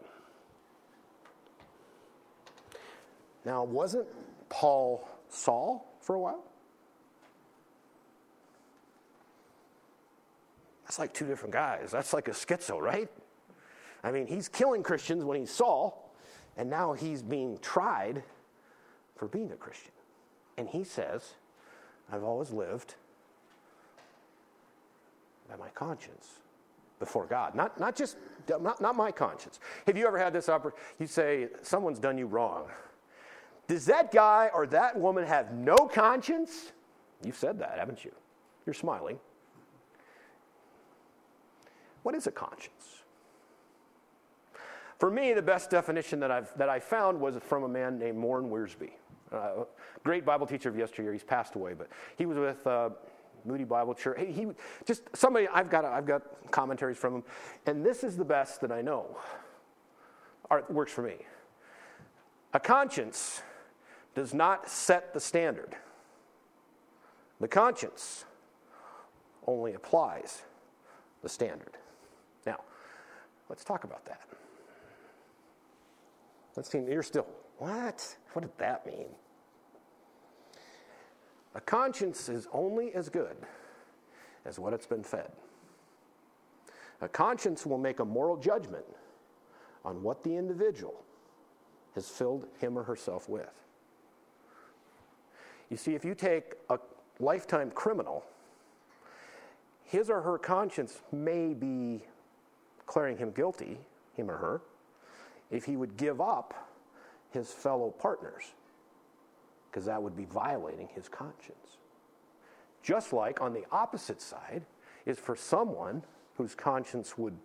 Now, 3.46 3.64
wasn't 3.64 4.08
Paul 4.50 5.08
Saul 5.32 5.98
for 6.02 6.16
a 6.16 6.20
while? 6.20 6.44
That's 10.84 11.00
like 11.00 11.14
two 11.14 11.26
different 11.26 11.54
guys. 11.54 11.90
That's 11.90 12.14
like 12.14 12.28
a 12.28 12.32
schizo, 12.32 12.80
right? 12.80 13.10
I 14.04 14.12
mean, 14.12 14.28
he's 14.28 14.50
killing 14.50 14.84
Christians 14.84 15.24
when 15.24 15.40
he's 15.40 15.50
Saul, 15.50 16.14
and 16.58 16.70
now 16.70 16.94
he's 16.94 17.24
being 17.24 17.58
tried 17.60 18.24
for 19.16 19.28
being 19.28 19.52
a 19.52 19.56
Christian. 19.56 19.92
And 20.58 20.68
he 20.68 20.84
says, 20.84 21.36
I've 22.12 22.24
always 22.24 22.52
lived 22.52 22.96
by 25.50 25.56
my 25.56 25.70
conscience 25.70 26.28
before 27.00 27.26
God. 27.26 27.56
Not, 27.56 27.80
not 27.80 27.96
just, 27.96 28.18
not, 28.48 28.82
not 28.82 28.96
my 28.96 29.12
conscience. 29.12 29.62
Have 29.88 29.96
you 29.96 30.06
ever 30.08 30.18
had 30.18 30.34
this 30.34 30.50
opportunity? 30.50 30.82
You 31.00 31.08
say, 31.08 31.48
someone's 31.62 32.00
done 32.00 32.18
you 32.18 32.26
wrong. 32.26 32.66
Does 33.72 33.86
that 33.86 34.12
guy 34.12 34.50
or 34.54 34.68
that 34.68 35.00
woman 35.00 35.26
have 35.26 35.54
no 35.54 35.78
conscience? 35.78 36.74
You've 37.24 37.38
said 37.38 37.60
that, 37.60 37.80
haven't 37.80 38.04
you? 38.04 38.12
You're 38.66 38.74
smiling. 38.74 39.18
What 42.04 42.14
is 42.14 42.28
a 42.28 42.32
conscience? 42.32 43.04
For 45.00 45.10
me, 45.10 45.32
the 45.32 45.42
best 45.42 45.70
definition 45.70 46.20
that, 46.20 46.32
I've, 46.32 46.54
that 46.58 46.68
I 46.68 46.82
found 46.82 47.22
was 47.22 47.36
from 47.42 47.64
a 47.64 47.70
man 47.70 47.98
named 47.98 48.22
Warren 48.22 48.50
Wiersbe. 48.50 48.90
Uh, 49.32 49.64
great 50.04 50.26
Bible 50.26 50.48
teacher 50.48 50.68
of 50.68 50.78
yesteryear. 50.78 51.14
He's 51.14 51.24
passed 51.24 51.56
away, 51.56 51.74
but 51.74 51.88
he 52.18 52.26
was 52.26 52.38
with 52.38 52.68
uh, 52.68 52.90
Moody 53.46 53.64
Bible 53.64 53.94
Church. 53.94 54.20
He, 54.20 54.34
he, 54.34 54.48
just 54.86 55.04
somebody. 55.16 55.48
I've 55.48 55.70
got 55.70 55.86
I've 55.86 56.06
got 56.06 56.24
commentaries 56.52 56.98
from 56.98 57.16
him, 57.16 57.24
and 57.66 57.86
this 57.86 58.04
is 58.04 58.18
the 58.18 58.26
best 58.26 58.60
that 58.60 58.72
I 58.74 58.82
know. 58.82 59.18
Art 60.50 60.70
works 60.70 60.92
for 60.92 61.04
me. 61.04 61.16
A 62.54 62.60
conscience 62.60 63.44
does 64.16 64.34
not 64.34 64.70
set 64.70 65.14
the 65.14 65.20
standard. 65.20 65.76
The 67.40 67.48
conscience 67.48 68.26
only 69.48 69.74
applies 69.74 70.44
the 71.24 71.30
standard. 71.30 71.78
Now, 72.46 72.62
let's 73.50 73.64
talk 73.64 73.84
about 73.84 74.06
that. 74.06 74.22
Let's 76.56 76.70
see, 76.70 76.80
you're 76.80 77.04
still, 77.04 77.28
what? 77.58 78.16
What 78.34 78.42
did 78.42 78.58
that 78.58 78.86
mean? 78.86 79.08
A 81.56 81.62
conscience 81.62 82.30
is 82.30 82.48
only 82.54 82.94
as 82.94 83.10
good 83.10 83.36
as 84.46 84.60
what 84.60 84.74
it's 84.74 84.86
been 84.86 85.04
fed. 85.04 85.32
A 87.02 87.10
conscience 87.10 87.66
will 87.66 87.78
make 87.78 88.00
a 88.00 88.06
moral 88.06 88.38
judgment 88.38 88.86
on 89.84 90.04
what 90.04 90.24
the 90.24 90.36
individual 90.36 91.04
has 91.96 92.08
filled 92.08 92.48
him 92.60 92.78
or 92.78 92.84
herself 92.84 93.28
with. 93.28 93.50
You 95.72 95.78
see, 95.78 95.96
if 95.96 96.04
you 96.04 96.14
take 96.14 96.56
a 96.70 96.78
lifetime 97.22 97.72
criminal, 97.72 98.26
his 99.86 100.10
or 100.10 100.22
her 100.22 100.38
conscience 100.38 101.02
may 101.14 101.54
be 101.54 102.04
declaring 102.78 103.18
him 103.18 103.32
guilty, 103.32 103.80
him 104.14 104.30
or 104.30 104.36
her, 104.36 104.62
if 105.50 105.64
he 105.64 105.78
would 105.78 105.96
give 105.96 106.20
up 106.20 106.70
his 107.32 107.54
fellow 107.54 107.90
partners, 107.90 108.52
because 109.70 109.86
that 109.86 110.04
would 110.04 110.16
be 110.18 110.26
violating 110.26 110.90
his 110.94 111.08
conscience. 111.08 111.78
Just 112.84 113.14
like 113.14 113.40
on 113.40 113.54
the 113.54 113.64
opposite 113.72 114.22
side 114.22 114.64
is 115.06 115.18
for 115.20 115.38
someone 115.38 116.04
whose 116.36 116.54
conscience 116.54 117.18
would 117.18 117.38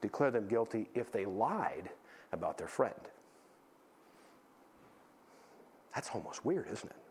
declare 0.00 0.30
them 0.30 0.48
guilty 0.48 0.88
if 0.94 1.12
they 1.12 1.26
lied 1.26 1.90
about 2.32 2.56
their 2.56 2.68
friend. 2.68 2.94
That's 5.94 6.08
almost 6.14 6.46
weird, 6.46 6.66
isn't 6.72 6.88
it? 6.88 7.07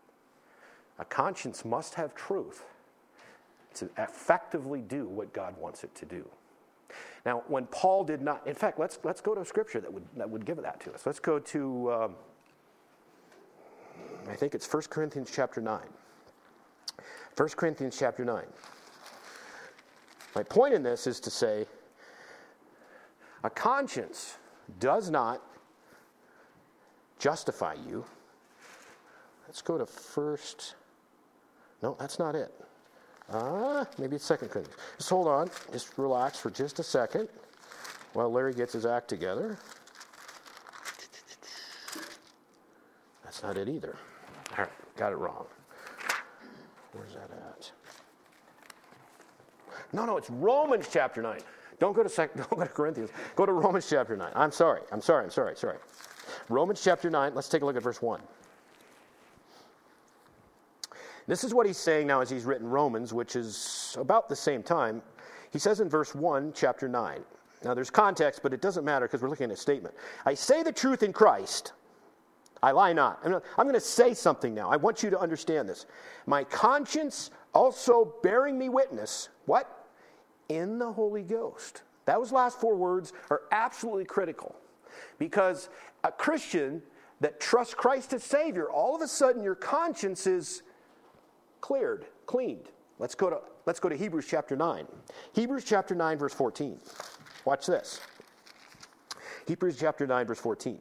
A 0.98 1.04
conscience 1.04 1.64
must 1.64 1.94
have 1.94 2.14
truth 2.14 2.64
to 3.74 3.88
effectively 3.98 4.80
do 4.80 5.06
what 5.06 5.32
God 5.32 5.56
wants 5.56 5.84
it 5.84 5.94
to 5.96 6.06
do. 6.06 6.28
Now, 7.24 7.42
when 7.48 7.66
Paul 7.66 8.04
did 8.04 8.22
not, 8.22 8.46
in 8.46 8.54
fact, 8.54 8.78
let's, 8.78 8.98
let's 9.04 9.20
go 9.20 9.34
to 9.34 9.42
a 9.42 9.44
scripture 9.44 9.80
that 9.80 9.92
would, 9.92 10.04
that 10.16 10.28
would 10.28 10.44
give 10.44 10.56
that 10.62 10.80
to 10.80 10.92
us. 10.92 11.04
Let's 11.06 11.20
go 11.20 11.38
to, 11.38 11.92
um, 11.92 12.14
I 14.28 14.34
think 14.34 14.54
it's 14.54 14.72
1 14.72 14.84
Corinthians 14.90 15.30
chapter 15.32 15.60
9. 15.60 15.80
1 17.36 17.48
Corinthians 17.50 17.96
chapter 17.98 18.24
9. 18.24 18.44
My 20.34 20.42
point 20.42 20.74
in 20.74 20.82
this 20.82 21.06
is 21.06 21.20
to 21.20 21.30
say 21.30 21.66
a 23.44 23.50
conscience 23.50 24.38
does 24.80 25.10
not 25.10 25.42
justify 27.18 27.74
you. 27.88 28.04
Let's 29.46 29.62
go 29.62 29.78
to 29.78 29.86
first. 29.86 30.74
No, 31.82 31.96
that's 31.98 32.18
not 32.18 32.34
it. 32.34 32.52
Ah, 33.30 33.80
uh, 33.80 33.84
maybe 33.98 34.16
it's 34.16 34.24
Second 34.24 34.48
Corinthians. 34.48 34.80
Just 34.96 35.10
hold 35.10 35.28
on. 35.28 35.50
Just 35.72 35.96
relax 35.98 36.38
for 36.38 36.50
just 36.50 36.78
a 36.78 36.82
second 36.82 37.28
while 38.14 38.32
Larry 38.32 38.54
gets 38.54 38.72
his 38.72 38.86
act 38.86 39.08
together. 39.08 39.58
That's 43.22 43.42
not 43.42 43.56
it 43.56 43.68
either. 43.68 43.96
All 44.52 44.64
right, 44.64 44.96
got 44.96 45.12
it 45.12 45.16
wrong. 45.16 45.46
Where's 46.92 47.12
that 47.12 47.30
at? 47.30 47.70
No, 49.92 50.04
no, 50.04 50.16
it's 50.16 50.30
Romans 50.30 50.88
chapter 50.90 51.22
9. 51.22 51.38
Don't 51.78 51.94
go 51.94 52.02
to 52.02 52.08
sec- 52.08 52.34
don't 52.36 52.50
go 52.50 52.62
to 52.62 52.66
Corinthians. 52.66 53.10
Go 53.36 53.46
to 53.46 53.52
Romans 53.52 53.86
chapter 53.88 54.16
9. 54.16 54.32
I'm 54.34 54.50
sorry. 54.50 54.80
I'm 54.90 55.00
sorry. 55.00 55.24
I'm 55.24 55.30
sorry. 55.30 55.56
Sorry. 55.56 55.76
Romans 56.48 56.82
chapter 56.82 57.10
9. 57.10 57.34
Let's 57.34 57.48
take 57.48 57.62
a 57.62 57.64
look 57.66 57.76
at 57.76 57.82
verse 57.82 58.02
1. 58.02 58.20
This 61.28 61.44
is 61.44 61.52
what 61.52 61.66
he's 61.66 61.76
saying 61.76 62.06
now 62.06 62.22
as 62.22 62.30
he's 62.30 62.44
written 62.44 62.66
Romans, 62.66 63.12
which 63.12 63.36
is 63.36 63.94
about 64.00 64.30
the 64.30 64.34
same 64.34 64.62
time. 64.62 65.02
He 65.50 65.58
says 65.58 65.80
in 65.80 65.88
verse 65.88 66.14
1, 66.14 66.54
chapter 66.54 66.88
9. 66.88 67.20
Now 67.64 67.74
there's 67.74 67.90
context, 67.90 68.40
but 68.42 68.54
it 68.54 68.62
doesn't 68.62 68.84
matter 68.84 69.06
because 69.06 69.20
we're 69.20 69.28
looking 69.28 69.44
at 69.44 69.52
a 69.52 69.56
statement. 69.56 69.94
I 70.24 70.32
say 70.32 70.62
the 70.62 70.72
truth 70.72 71.02
in 71.02 71.12
Christ. 71.12 71.74
I 72.62 72.70
lie 72.70 72.94
not. 72.94 73.20
I'm, 73.24 73.34
I'm 73.34 73.66
going 73.66 73.74
to 73.74 73.80
say 73.80 74.14
something 74.14 74.54
now. 74.54 74.70
I 74.70 74.76
want 74.76 75.02
you 75.02 75.10
to 75.10 75.20
understand 75.20 75.68
this. 75.68 75.84
My 76.26 76.44
conscience 76.44 77.30
also 77.52 78.14
bearing 78.22 78.58
me 78.58 78.70
witness. 78.70 79.28
What? 79.44 79.86
In 80.48 80.78
the 80.78 80.90
Holy 80.90 81.22
Ghost. 81.22 81.82
Those 82.06 82.32
last 82.32 82.58
four 82.58 82.74
words 82.74 83.12
are 83.30 83.42
absolutely 83.52 84.06
critical 84.06 84.56
because 85.18 85.68
a 86.04 86.10
Christian 86.10 86.82
that 87.20 87.38
trusts 87.38 87.74
Christ 87.74 88.14
as 88.14 88.24
Savior, 88.24 88.70
all 88.70 88.96
of 88.96 89.02
a 89.02 89.08
sudden 89.08 89.42
your 89.42 89.54
conscience 89.54 90.26
is 90.26 90.62
cleared, 91.60 92.06
cleaned. 92.26 92.68
Let's 92.98 93.14
go 93.14 93.30
to, 93.30 93.40
let's 93.66 93.80
go 93.80 93.88
to 93.88 93.96
Hebrews 93.96 94.26
chapter 94.28 94.56
9. 94.56 94.86
Hebrews 95.34 95.64
chapter 95.64 95.94
9, 95.94 96.18
verse 96.18 96.34
14. 96.34 96.78
Watch 97.44 97.66
this. 97.66 98.00
Hebrews 99.46 99.78
chapter 99.78 100.06
9, 100.06 100.26
verse 100.26 100.38
14. 100.38 100.78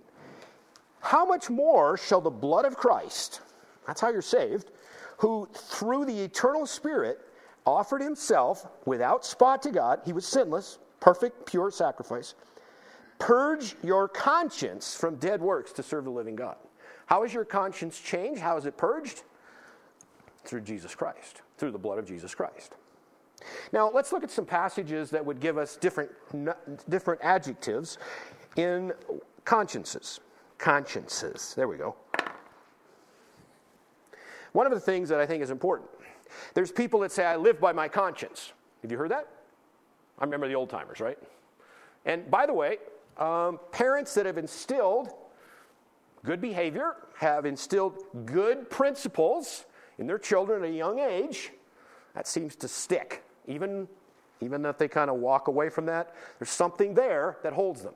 How 1.00 1.26
much 1.26 1.50
more 1.50 1.98
shall 1.98 2.22
the 2.22 2.30
blood 2.30 2.66
of 2.66 2.76
Christ, 2.76 3.42
that's 3.86 4.02
how 4.02 4.10
you're 4.10 4.22
saved, 4.22 4.72
who 5.18 5.48
through 5.54 6.06
the 6.06 6.20
eternal 6.20 6.66
Spirit 6.66 7.20
offered 7.66 8.02
himself 8.02 8.66
without 8.86 9.26
spot 9.26 9.62
to 9.64 9.72
God, 9.72 10.02
he 10.06 10.14
was 10.14 10.26
sinless, 10.26 10.80
perfect, 11.00 11.46
pure 11.46 11.72
sacrifice, 11.72 12.36
purge 13.20 13.76
your 13.84 14.08
conscience 14.08 14.96
from 14.96 15.16
dead 15.16 15.42
works 15.42 15.72
to 15.74 15.84
serve 15.84 16.06
the 16.06 16.10
living 16.10 16.36
God. 16.36 16.58
How 17.06 17.24
is 17.24 17.34
your 17.34 17.46
conscience 17.46 18.00
changed? 18.00 18.42
How 18.42 18.58
is 18.58 18.66
it 18.66 18.78
purged? 18.78 19.24
Through 20.48 20.62
Jesus 20.62 20.96
Christ, 20.96 21.42
through 21.58 21.72
the 21.72 21.78
blood 21.78 22.00
of 22.00 22.06
Jesus 22.06 22.34
Christ. 22.34 22.76
Now, 23.72 23.92
let's 23.92 24.12
look 24.12 24.24
at 24.24 24.32
some 24.32 24.46
passages 24.46 25.10
that 25.12 25.24
would 25.24 25.40
give 25.40 25.58
us 25.58 25.78
different, 25.78 26.12
different 26.90 27.22
adjectives 27.22 27.98
in 28.56 28.94
consciences. 29.46 30.20
Consciences. 30.58 31.54
There 31.56 31.68
we 31.68 31.78
go. 31.78 31.96
One 34.54 34.66
of 34.66 34.72
the 34.72 34.80
things 34.80 35.10
that 35.10 35.20
I 35.20 35.26
think 35.26 35.44
is 35.44 35.52
important 35.52 35.90
there's 36.54 36.72
people 36.72 37.00
that 37.02 37.12
say, 37.12 37.26
I 37.26 37.38
live 37.38 37.60
by 37.60 37.72
my 37.72 37.88
conscience. 37.88 38.52
Have 38.82 38.92
you 38.92 38.98
heard 38.98 39.12
that? 39.12 39.28
I 40.20 40.26
remember 40.26 40.48
the 40.48 40.56
old 40.56 40.70
timers, 40.70 41.00
right? 41.00 41.18
And 42.06 42.30
by 42.30 42.46
the 42.46 42.54
way, 42.54 42.80
um, 43.18 43.60
parents 43.72 44.14
that 44.16 44.26
have 44.26 44.38
instilled 44.38 45.10
good 46.26 46.42
behavior, 46.42 46.96
have 47.16 47.46
instilled 47.46 48.04
good 48.26 48.70
principles, 48.70 49.66
in 49.98 50.08
their 50.08 50.20
children 50.20 50.64
at 50.64 50.70
a 50.70 50.74
young 50.74 51.00
age, 51.00 51.52
that 52.14 52.28
seems 52.28 52.56
to 52.58 52.68
stick. 52.68 53.24
Even, 53.48 53.88
even 54.42 54.66
if 54.66 54.78
they 54.78 54.88
kind 54.88 55.10
of 55.10 55.18
walk 55.18 55.48
away 55.48 55.70
from 55.70 55.86
that, 55.86 56.14
there's 56.40 56.50
something 56.50 56.94
there 56.94 57.38
that 57.44 57.54
holds 57.54 57.82
them. 57.82 57.94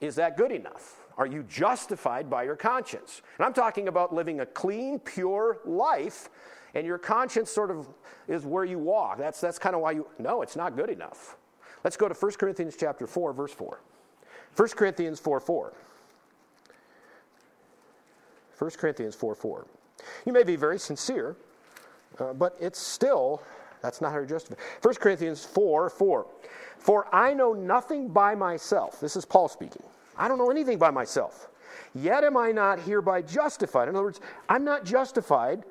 Is 0.00 0.14
that 0.16 0.36
good 0.36 0.52
enough? 0.52 0.96
Are 1.16 1.26
you 1.26 1.42
justified 1.48 2.30
by 2.30 2.44
your 2.44 2.54
conscience? 2.54 3.22
And 3.38 3.44
I'm 3.44 3.52
talking 3.52 3.88
about 3.88 4.14
living 4.14 4.40
a 4.40 4.46
clean, 4.46 5.00
pure 5.00 5.58
life, 5.64 6.28
and 6.74 6.86
your 6.86 6.98
conscience 6.98 7.50
sort 7.50 7.70
of 7.70 7.88
is 8.28 8.44
where 8.44 8.64
you 8.64 8.78
walk. 8.78 9.18
That's, 9.18 9.40
that's 9.40 9.58
kind 9.58 9.74
of 9.74 9.82
why 9.82 9.92
you, 9.92 10.06
no, 10.18 10.42
it's 10.42 10.54
not 10.54 10.76
good 10.76 10.90
enough. 10.90 11.36
Let's 11.82 11.96
go 11.96 12.08
to 12.08 12.14
1 12.14 12.32
Corinthians 12.32 12.76
chapter 12.78 13.06
4, 13.06 13.32
verse 13.32 13.52
4. 13.52 13.80
1 14.56 14.68
Corinthians 14.70 15.18
4 15.20 15.40
4. 15.40 15.72
1 18.58 18.70
Corinthians 18.72 19.14
4 19.14 19.34
4. 19.34 19.66
You 20.24 20.32
may 20.32 20.42
be 20.42 20.56
very 20.56 20.78
sincere, 20.78 21.36
uh, 22.18 22.32
but 22.32 22.56
it's 22.60 22.78
still, 22.78 23.42
that's 23.82 24.00
not 24.00 24.10
how 24.10 24.18
you're 24.18 24.26
justified. 24.26 24.58
1 24.82 24.94
Corinthians 24.96 25.44
4 25.44 25.90
4. 25.90 26.26
For 26.78 27.14
I 27.14 27.34
know 27.34 27.52
nothing 27.52 28.08
by 28.08 28.34
myself. 28.34 29.00
This 29.00 29.16
is 29.16 29.24
Paul 29.24 29.48
speaking. 29.48 29.82
I 30.16 30.28
don't 30.28 30.38
know 30.38 30.50
anything 30.50 30.78
by 30.78 30.90
myself. 30.90 31.48
Yet 31.94 32.24
am 32.24 32.36
I 32.36 32.52
not 32.52 32.80
hereby 32.80 33.22
justified. 33.22 33.88
In 33.88 33.94
other 33.94 34.04
words, 34.04 34.20
I'm 34.48 34.64
not 34.64 34.84
justified, 34.84 35.64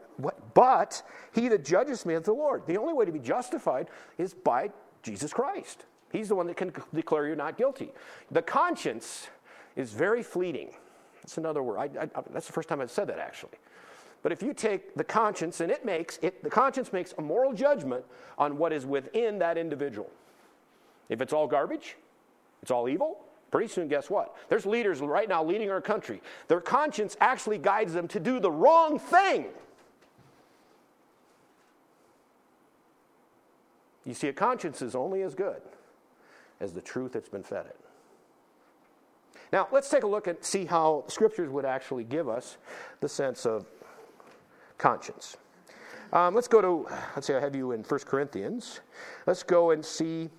but 0.53 1.01
he 1.33 1.47
that 1.49 1.63
judges 1.63 2.05
me 2.05 2.15
is 2.15 2.23
the 2.23 2.33
Lord. 2.33 2.65
The 2.65 2.77
only 2.77 2.93
way 2.93 3.05
to 3.05 3.11
be 3.11 3.19
justified 3.19 3.87
is 4.17 4.33
by 4.33 4.71
Jesus 5.03 5.31
Christ. 5.33 5.85
He's 6.11 6.29
the 6.29 6.35
one 6.35 6.47
that 6.47 6.57
can 6.57 6.71
declare 6.93 7.27
you 7.27 7.35
not 7.35 7.57
guilty. 7.57 7.91
The 8.31 8.41
conscience 8.41 9.27
is 9.75 9.91
very 9.91 10.23
fleeting. 10.23 10.71
That's 11.21 11.37
another 11.37 11.61
word. 11.61 11.77
I, 11.77 12.03
I, 12.03 12.21
that's 12.31 12.47
the 12.47 12.53
first 12.53 12.69
time 12.69 12.81
I've 12.81 12.91
said 12.91 13.07
that 13.07 13.19
actually. 13.19 13.57
But 14.23 14.31
if 14.31 14.41
you 14.41 14.53
take 14.53 14.95
the 14.95 15.03
conscience 15.03 15.61
and 15.61 15.71
it 15.71 15.85
makes 15.85 16.19
it, 16.21 16.43
the 16.43 16.49
conscience 16.49 16.91
makes 16.91 17.13
a 17.17 17.21
moral 17.21 17.53
judgment 17.53 18.03
on 18.37 18.57
what 18.57 18.73
is 18.73 18.85
within 18.85 19.39
that 19.39 19.57
individual. 19.57 20.09
If 21.09 21.21
it's 21.21 21.33
all 21.33 21.47
garbage, 21.47 21.95
it's 22.61 22.71
all 22.71 22.89
evil, 22.89 23.19
pretty 23.51 23.67
soon, 23.67 23.87
guess 23.87 24.09
what? 24.09 24.35
There's 24.49 24.65
leaders 24.65 24.99
right 24.99 25.29
now 25.29 25.43
leading 25.43 25.69
our 25.69 25.81
country. 25.81 26.21
Their 26.47 26.59
conscience 26.59 27.15
actually 27.21 27.57
guides 27.57 27.93
them 27.93 28.07
to 28.09 28.19
do 28.19 28.39
the 28.39 28.51
wrong 28.51 28.99
thing. 28.99 29.45
You 34.05 34.13
see, 34.13 34.29
a 34.29 34.33
conscience 34.33 34.81
is 34.81 34.95
only 34.95 35.21
as 35.21 35.35
good 35.35 35.61
as 36.59 36.73
the 36.73 36.81
truth 36.81 37.11
that's 37.11 37.29
been 37.29 37.43
fed 37.43 37.65
it. 37.65 37.77
Now, 39.51 39.67
let's 39.71 39.89
take 39.89 40.03
a 40.03 40.07
look 40.07 40.27
and 40.27 40.37
see 40.41 40.65
how 40.65 41.05
scriptures 41.07 41.49
would 41.49 41.65
actually 41.65 42.03
give 42.03 42.27
us 42.27 42.57
the 42.99 43.07
sense 43.07 43.45
of 43.45 43.65
conscience. 44.77 45.37
Um, 46.13 46.33
let's 46.33 46.47
go 46.47 46.61
to, 46.61 46.87
let's 47.15 47.27
say 47.27 47.35
I 47.35 47.39
have 47.39 47.55
you 47.55 47.71
in 47.73 47.83
1 47.83 47.99
Corinthians. 48.01 48.79
Let's 49.25 49.43
go 49.43 49.71
and 49.71 49.83
see 49.83 50.29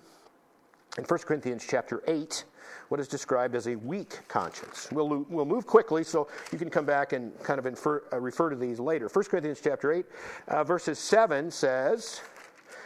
in 0.97 1.03
1 1.03 1.19
Corinthians 1.19 1.65
chapter 1.67 2.01
8 2.07 2.43
what 2.89 2.99
is 2.99 3.07
described 3.07 3.55
as 3.55 3.67
a 3.67 3.75
weak 3.75 4.19
conscience. 4.27 4.89
We'll, 4.91 5.25
we'll 5.29 5.45
move 5.45 5.67
quickly 5.67 6.03
so 6.03 6.27
you 6.51 6.57
can 6.57 6.69
come 6.69 6.85
back 6.85 7.13
and 7.13 7.37
kind 7.43 7.59
of 7.59 7.67
infer, 7.67 8.03
uh, 8.11 8.19
refer 8.19 8.49
to 8.49 8.55
these 8.55 8.79
later. 8.79 9.07
1 9.07 9.25
Corinthians 9.25 9.61
chapter 9.63 9.91
8, 9.91 10.05
uh, 10.47 10.63
verses 10.63 10.97
7 10.97 11.51
says, 11.51 12.21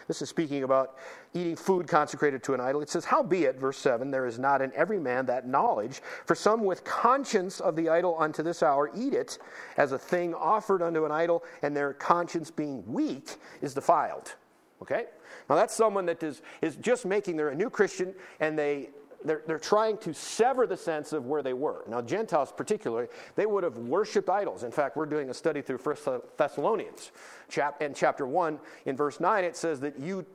this 0.08 0.22
is 0.22 0.28
speaking 0.28 0.64
about 0.64 0.98
eating 1.34 1.56
food 1.56 1.88
consecrated 1.88 2.44
to 2.44 2.54
an 2.54 2.60
idol. 2.60 2.82
It 2.82 2.90
says, 2.90 3.06
Howbeit, 3.06 3.60
verse 3.60 3.78
7, 3.78 4.12
there 4.12 4.26
is 4.26 4.38
not 4.38 4.62
in 4.62 4.72
every 4.74 5.00
man 5.00 5.26
that 5.26 5.48
knowledge, 5.48 6.02
for 6.26 6.36
some 6.36 6.64
with 6.64 6.84
conscience 6.84 7.60
of 7.60 7.76
the 7.76 7.90
idol 7.90 8.16
unto 8.20 8.44
this 8.44 8.62
hour 8.62 8.92
eat 8.96 9.14
it 9.14 9.40
as 9.78 9.92
a 9.92 9.98
thing 9.98 10.34
offered 10.34 10.82
unto 10.82 11.06
an 11.06 11.12
idol, 11.12 11.44
and 11.62 11.76
their 11.76 11.94
conscience 11.94 12.52
being 12.52 12.84
weak 12.86 13.36
is 13.62 13.74
defiled. 13.74 14.36
Okay? 14.82 15.06
Now 15.50 15.56
that's 15.56 15.74
someone 15.74 16.06
that 16.06 16.22
is, 16.24 16.42
is 16.62 16.76
just 16.78 17.06
making, 17.06 17.38
they're 17.38 17.50
a 17.50 17.56
new 17.56 17.70
Christian, 17.70 18.14
and 18.40 18.58
they 18.58 18.90
they're, 19.26 19.42
they're 19.48 19.60
trying 19.60 19.98
to 20.00 20.14
sever 20.14 20.68
the 20.68 20.78
sense 20.78 21.14
of 21.14 21.26
where 21.26 21.42
they 21.42 21.54
were. 21.54 21.84
Now, 21.88 22.02
Gentiles 22.02 22.54
particularly, 22.56 23.08
they 23.36 23.46
would 23.46 23.64
have 23.64 23.78
worshiped 23.78 24.30
idols. 24.30 24.64
In 24.64 24.72
fact, 24.72 24.98
we're 24.98 25.06
doing 25.06 25.30
a 25.30 25.34
study 25.34 25.62
through 25.62 25.78
First 25.78 26.08
Thessalonians. 26.38 27.12
Chap, 27.50 27.82
and 27.82 27.96
chapter 27.96 28.28
1, 28.28 28.60
in 28.86 28.96
verse 28.96 29.20
9, 29.20 29.44
it 29.44 29.56
says 29.56 29.80
that 29.80 30.00
you 30.00 30.26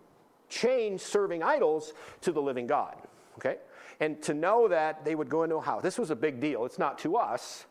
change 0.49 1.01
serving 1.01 1.43
idols 1.43 1.93
to 2.23 2.33
the 2.33 2.41
living 2.41 2.67
God. 2.67 2.97
Okay? 3.39 3.57
And 4.01 4.23
to 4.23 4.35
know 4.35 4.69
that 4.69 5.05
they 5.05 5.15
would 5.15 5.29
go 5.29 5.43
into 5.43 5.57
a 5.57 5.61
house, 5.61 5.83
this 5.83 5.99
was 5.99 6.11
a 6.11 6.17
big 6.17 6.41
deal. 6.41 6.65
It's 6.65 6.79
not 6.79 6.99
to 7.01 7.17
us, 7.17 7.67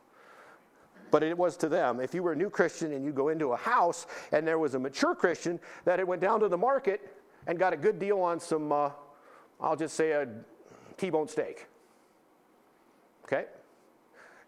but 1.09 1.23
it 1.23 1.37
was 1.37 1.55
to 1.57 1.69
them. 1.69 1.99
If 1.99 2.13
you 2.13 2.21
were 2.21 2.33
a 2.33 2.35
new 2.35 2.49
Christian 2.49 2.93
and 2.93 3.03
you 3.03 3.11
go 3.11 3.29
into 3.29 3.53
a 3.53 3.57
house 3.57 4.07
and 4.31 4.45
there 4.45 4.59
was 4.59 4.75
a 4.75 4.79
mature 4.79 5.15
Christian 5.15 5.59
that 5.85 5.99
it 5.99 6.07
went 6.07 6.21
down 6.21 6.39
to 6.41 6.49
the 6.49 6.57
market 6.57 7.15
and 7.47 7.57
got 7.57 7.71
a 7.73 7.77
good 7.77 7.97
deal 7.97 8.19
on 8.19 8.39
some, 8.39 8.71
uh, 8.71 8.89
I'll 9.61 9.77
just 9.77 9.95
say 9.95 10.11
a 10.11 10.27
T-bone 10.97 11.27
steak. 11.27 11.67
Okay? 13.23 13.45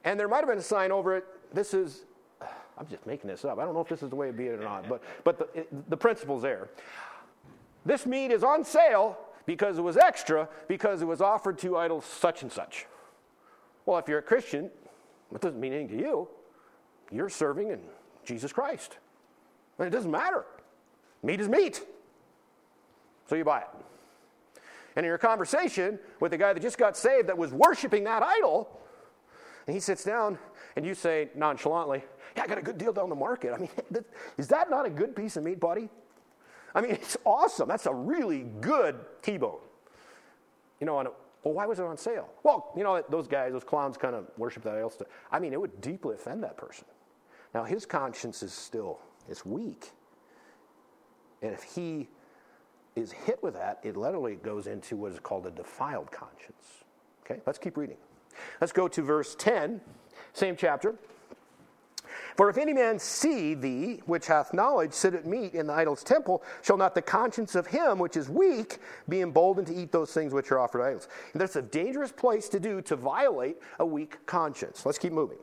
And 0.03 0.19
there 0.19 0.27
might 0.27 0.39
have 0.39 0.47
been 0.47 0.57
a 0.57 0.61
sign 0.61 0.91
over 0.91 1.15
it. 1.15 1.25
This 1.53 1.73
is, 1.73 2.05
I'm 2.77 2.87
just 2.87 3.05
making 3.05 3.29
this 3.29 3.45
up. 3.45 3.57
I 3.57 3.65
don't 3.65 3.73
know 3.73 3.81
if 3.81 3.89
this 3.89 4.03
is 4.03 4.09
the 4.09 4.15
way 4.15 4.29
it 4.29 4.37
be 4.37 4.47
it 4.47 4.59
or 4.59 4.63
not, 4.63 4.87
but, 4.87 5.01
but 5.23 5.37
the, 5.37 5.65
the 5.87 5.97
principle's 5.97 6.41
there. 6.41 6.69
This 7.89 8.05
meat 8.05 8.31
is 8.31 8.43
on 8.43 8.63
sale 8.63 9.17
because 9.47 9.79
it 9.79 9.81
was 9.81 9.97
extra, 9.97 10.47
because 10.67 11.01
it 11.01 11.05
was 11.05 11.21
offered 11.21 11.57
to 11.59 11.75
idols 11.75 12.05
such 12.05 12.43
and 12.43 12.51
such. 12.51 12.85
Well, 13.87 13.97
if 13.97 14.07
you're 14.07 14.19
a 14.19 14.23
Christian, 14.23 14.69
it 15.33 15.41
doesn't 15.41 15.59
mean 15.59 15.73
anything 15.73 15.97
to 15.97 16.03
you. 16.03 16.27
You're 17.11 17.29
serving 17.29 17.71
in 17.71 17.79
Jesus 18.23 18.53
Christ. 18.53 18.99
And 19.79 19.87
it 19.87 19.89
doesn't 19.89 20.11
matter. 20.11 20.45
Meat 21.23 21.41
is 21.41 21.49
meat. 21.49 21.83
So 23.27 23.33
you 23.33 23.43
buy 23.43 23.61
it 23.61 23.67
and 24.95 25.05
in 25.05 25.07
your 25.07 25.17
conversation 25.17 25.97
with 26.19 26.31
the 26.31 26.37
guy 26.37 26.51
that 26.51 26.59
just 26.59 26.77
got 26.77 26.97
saved 26.97 27.29
that 27.29 27.37
was 27.37 27.53
worshiping 27.53 28.03
that 28.03 28.21
idol, 28.21 28.69
and 29.65 29.73
he 29.73 29.79
sits 29.79 30.03
down 30.03 30.37
and 30.75 30.85
you 30.85 30.93
say 30.93 31.29
nonchalantly, 31.35 32.03
Yeah, 32.35 32.43
I 32.43 32.47
got 32.47 32.57
a 32.57 32.61
good 32.61 32.77
deal 32.77 32.91
down 32.91 33.07
the 33.07 33.15
market. 33.15 33.53
I 33.53 33.57
mean, 33.57 33.69
is 34.37 34.49
that 34.49 34.69
not 34.69 34.85
a 34.85 34.89
good 34.89 35.15
piece 35.15 35.37
of 35.37 35.43
meat, 35.43 35.59
buddy? 35.59 35.89
I 36.75 36.81
mean, 36.81 36.91
it's 36.93 37.17
awesome. 37.25 37.67
That's 37.67 37.85
a 37.85 37.93
really 37.93 38.45
good 38.61 38.99
T 39.21 39.37
bone. 39.37 39.59
You 40.79 40.85
know, 40.85 40.99
and 40.99 41.09
well, 41.43 41.53
why 41.53 41.65
was 41.65 41.79
it 41.79 41.85
on 41.85 41.97
sale? 41.97 42.29
Well, 42.43 42.71
you 42.75 42.83
know, 42.83 43.01
those 43.09 43.27
guys, 43.27 43.53
those 43.53 43.63
clowns 43.63 43.97
kind 43.97 44.15
of 44.15 44.25
worship 44.37 44.63
that 44.63 44.75
idol 44.75 44.89
stuff. 44.89 45.07
I 45.31 45.39
mean, 45.39 45.53
it 45.53 45.59
would 45.59 45.81
deeply 45.81 46.15
offend 46.15 46.43
that 46.43 46.57
person. 46.57 46.85
Now, 47.53 47.63
his 47.63 47.85
conscience 47.85 48.43
is 48.43 48.53
still, 48.53 48.99
it's 49.27 49.45
weak. 49.45 49.91
And 51.41 51.53
if 51.53 51.63
he 51.63 52.09
is 52.95 53.11
hit 53.11 53.41
with 53.41 53.53
that, 53.53 53.79
it 53.83 53.95
literally 53.95 54.35
goes 54.35 54.67
into 54.67 54.97
what 54.97 55.13
is 55.13 55.19
called 55.19 55.47
a 55.47 55.51
defiled 55.51 56.11
conscience. 56.11 56.83
Okay, 57.23 57.41
let's 57.45 57.57
keep 57.57 57.77
reading. 57.77 57.97
Let's 58.59 58.73
go 58.73 58.87
to 58.87 59.01
verse 59.01 59.35
10, 59.35 59.79
same 60.33 60.55
chapter. 60.55 60.95
For 62.35 62.49
if 62.49 62.57
any 62.57 62.73
man 62.73 62.99
see 62.99 63.53
thee, 63.53 64.01
which 64.05 64.27
hath 64.27 64.53
knowledge, 64.53 64.93
sit 64.93 65.13
at 65.13 65.25
meat 65.25 65.53
in 65.53 65.67
the 65.67 65.73
idol's 65.73 66.03
temple, 66.03 66.43
shall 66.61 66.77
not 66.77 66.95
the 66.95 67.01
conscience 67.01 67.55
of 67.55 67.67
him 67.67 67.99
which 67.99 68.17
is 68.17 68.29
weak 68.29 68.79
be 69.07 69.21
emboldened 69.21 69.67
to 69.67 69.75
eat 69.75 69.91
those 69.91 70.13
things 70.13 70.33
which 70.33 70.51
are 70.51 70.59
offered 70.59 70.81
idols? 70.81 71.07
And 71.33 71.41
that's 71.41 71.55
a 71.55 71.61
dangerous 71.61 72.11
place 72.11 72.49
to 72.49 72.59
do 72.59 72.81
to 72.83 72.95
violate 72.95 73.57
a 73.79 73.85
weak 73.85 74.25
conscience. 74.25 74.85
Let's 74.85 74.97
keep 74.97 75.13
moving. 75.13 75.37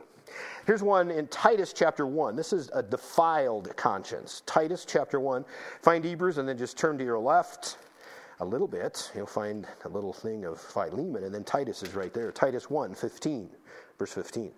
Here's 0.66 0.82
one 0.82 1.10
in 1.10 1.28
Titus 1.28 1.72
chapter 1.72 2.06
1. 2.06 2.34
This 2.34 2.52
is 2.52 2.70
a 2.74 2.82
defiled 2.82 3.74
conscience. 3.76 4.42
Titus 4.46 4.84
chapter 4.84 5.20
1. 5.20 5.44
Find 5.82 6.04
Hebrews 6.04 6.38
and 6.38 6.48
then 6.48 6.58
just 6.58 6.76
turn 6.76 6.98
to 6.98 7.04
your 7.04 7.18
left 7.18 7.78
a 8.40 8.44
little 8.44 8.66
bit. 8.66 9.10
You'll 9.14 9.26
find 9.26 9.66
a 9.84 9.88
little 9.88 10.12
thing 10.12 10.44
of 10.44 10.60
Philemon, 10.60 11.24
and 11.24 11.34
then 11.34 11.44
Titus 11.44 11.82
is 11.82 11.94
right 11.94 12.12
there. 12.12 12.30
Titus 12.32 12.68
1 12.68 12.94
15, 12.94 13.48
verse 13.98 14.12
15. 14.12 14.52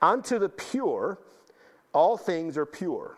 Unto 0.00 0.38
the 0.38 0.48
pure, 0.48 1.18
all 1.92 2.16
things 2.16 2.56
are 2.56 2.66
pure. 2.66 3.16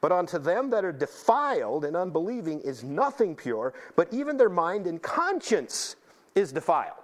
But 0.00 0.12
unto 0.12 0.38
them 0.38 0.70
that 0.70 0.84
are 0.84 0.92
defiled 0.92 1.84
and 1.84 1.96
unbelieving 1.96 2.60
is 2.60 2.84
nothing 2.84 3.34
pure, 3.34 3.74
but 3.96 4.12
even 4.12 4.36
their 4.36 4.48
mind 4.48 4.86
and 4.86 5.00
conscience 5.00 5.96
is 6.34 6.52
defiled. 6.52 6.96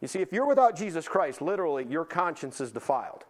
You 0.00 0.08
see, 0.08 0.20
if 0.20 0.32
you're 0.32 0.46
without 0.46 0.76
Jesus 0.76 1.08
Christ, 1.08 1.40
literally, 1.40 1.86
your 1.88 2.04
conscience 2.04 2.60
is 2.60 2.70
defiled. 2.70 3.24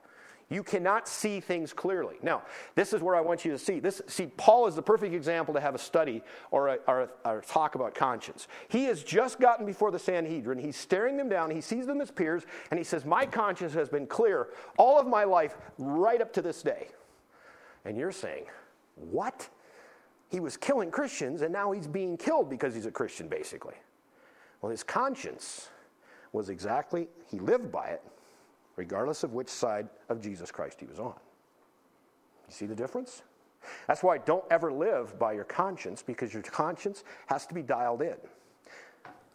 You 0.48 0.62
cannot 0.62 1.08
see 1.08 1.40
things 1.40 1.72
clearly. 1.72 2.16
Now, 2.22 2.42
this 2.76 2.92
is 2.92 3.02
where 3.02 3.16
I 3.16 3.20
want 3.20 3.44
you 3.44 3.50
to 3.50 3.58
see. 3.58 3.80
This, 3.80 4.00
see, 4.06 4.26
Paul 4.36 4.68
is 4.68 4.76
the 4.76 4.82
perfect 4.82 5.12
example 5.12 5.52
to 5.54 5.60
have 5.60 5.74
a 5.74 5.78
study 5.78 6.22
or 6.52 6.68
a, 6.68 6.78
or, 6.86 7.00
a, 7.02 7.08
or 7.24 7.38
a 7.38 7.42
talk 7.42 7.74
about 7.74 7.96
conscience. 7.96 8.46
He 8.68 8.84
has 8.84 9.02
just 9.02 9.40
gotten 9.40 9.66
before 9.66 9.90
the 9.90 9.98
Sanhedrin. 9.98 10.58
He's 10.58 10.76
staring 10.76 11.16
them 11.16 11.28
down. 11.28 11.50
He 11.50 11.60
sees 11.60 11.84
them 11.84 12.00
as 12.00 12.12
peers, 12.12 12.44
and 12.70 12.78
he 12.78 12.84
says, 12.84 13.04
My 13.04 13.26
conscience 13.26 13.74
has 13.74 13.88
been 13.88 14.06
clear 14.06 14.48
all 14.78 15.00
of 15.00 15.08
my 15.08 15.24
life 15.24 15.56
right 15.78 16.20
up 16.20 16.32
to 16.34 16.42
this 16.42 16.62
day. 16.62 16.88
And 17.86 17.96
you're 17.96 18.12
saying, 18.12 18.44
What? 18.96 19.48
He 20.28 20.40
was 20.40 20.56
killing 20.56 20.90
Christians, 20.90 21.42
and 21.42 21.52
now 21.52 21.70
he's 21.70 21.86
being 21.86 22.16
killed 22.16 22.50
because 22.50 22.74
he's 22.74 22.86
a 22.86 22.90
Christian, 22.90 23.28
basically. 23.28 23.76
Well, 24.60 24.70
his 24.70 24.82
conscience 24.82 25.68
was 26.32 26.48
exactly, 26.48 27.06
he 27.30 27.38
lived 27.38 27.70
by 27.70 27.86
it 27.86 28.02
regardless 28.76 29.24
of 29.24 29.32
which 29.32 29.48
side 29.48 29.88
of 30.08 30.20
Jesus 30.20 30.50
Christ 30.50 30.78
he 30.80 30.86
was 30.86 30.98
on. 30.98 31.14
You 32.48 32.54
see 32.54 32.66
the 32.66 32.74
difference? 32.74 33.22
That's 33.88 34.02
why 34.02 34.18
don't 34.18 34.44
ever 34.50 34.72
live 34.72 35.18
by 35.18 35.32
your 35.32 35.44
conscience 35.44 36.02
because 36.02 36.32
your 36.32 36.42
conscience 36.42 37.02
has 37.26 37.46
to 37.46 37.54
be 37.54 37.62
dialed 37.62 38.02
in. 38.02 38.16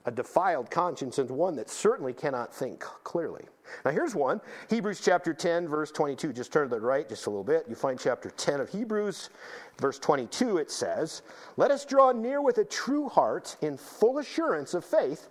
A 0.05 0.11
defiled 0.11 0.71
conscience 0.71 1.17
and 1.17 1.29
one 1.29 1.55
that 1.55 1.69
certainly 1.69 2.13
cannot 2.13 2.53
think 2.53 2.81
clearly. 3.03 3.45
Now, 3.85 3.91
here's 3.91 4.15
one 4.15 4.41
Hebrews 4.69 5.01
chapter 5.01 5.33
10, 5.33 5.67
verse 5.67 5.91
22. 5.91 6.33
Just 6.33 6.51
turn 6.51 6.69
to 6.69 6.75
the 6.75 6.81
right 6.81 7.07
just 7.07 7.25
a 7.27 7.29
little 7.29 7.43
bit. 7.43 7.65
You 7.69 7.75
find 7.75 7.99
chapter 7.99 8.29
10 8.29 8.61
of 8.61 8.69
Hebrews, 8.69 9.29
verse 9.79 9.99
22. 9.99 10.57
It 10.57 10.71
says, 10.71 11.21
Let 11.57 11.71
us 11.71 11.85
draw 11.85 12.11
near 12.11 12.41
with 12.41 12.57
a 12.57 12.65
true 12.65 13.07
heart 13.09 13.55
in 13.61 13.77
full 13.77 14.19
assurance 14.19 14.73
of 14.73 14.83
faith, 14.83 15.29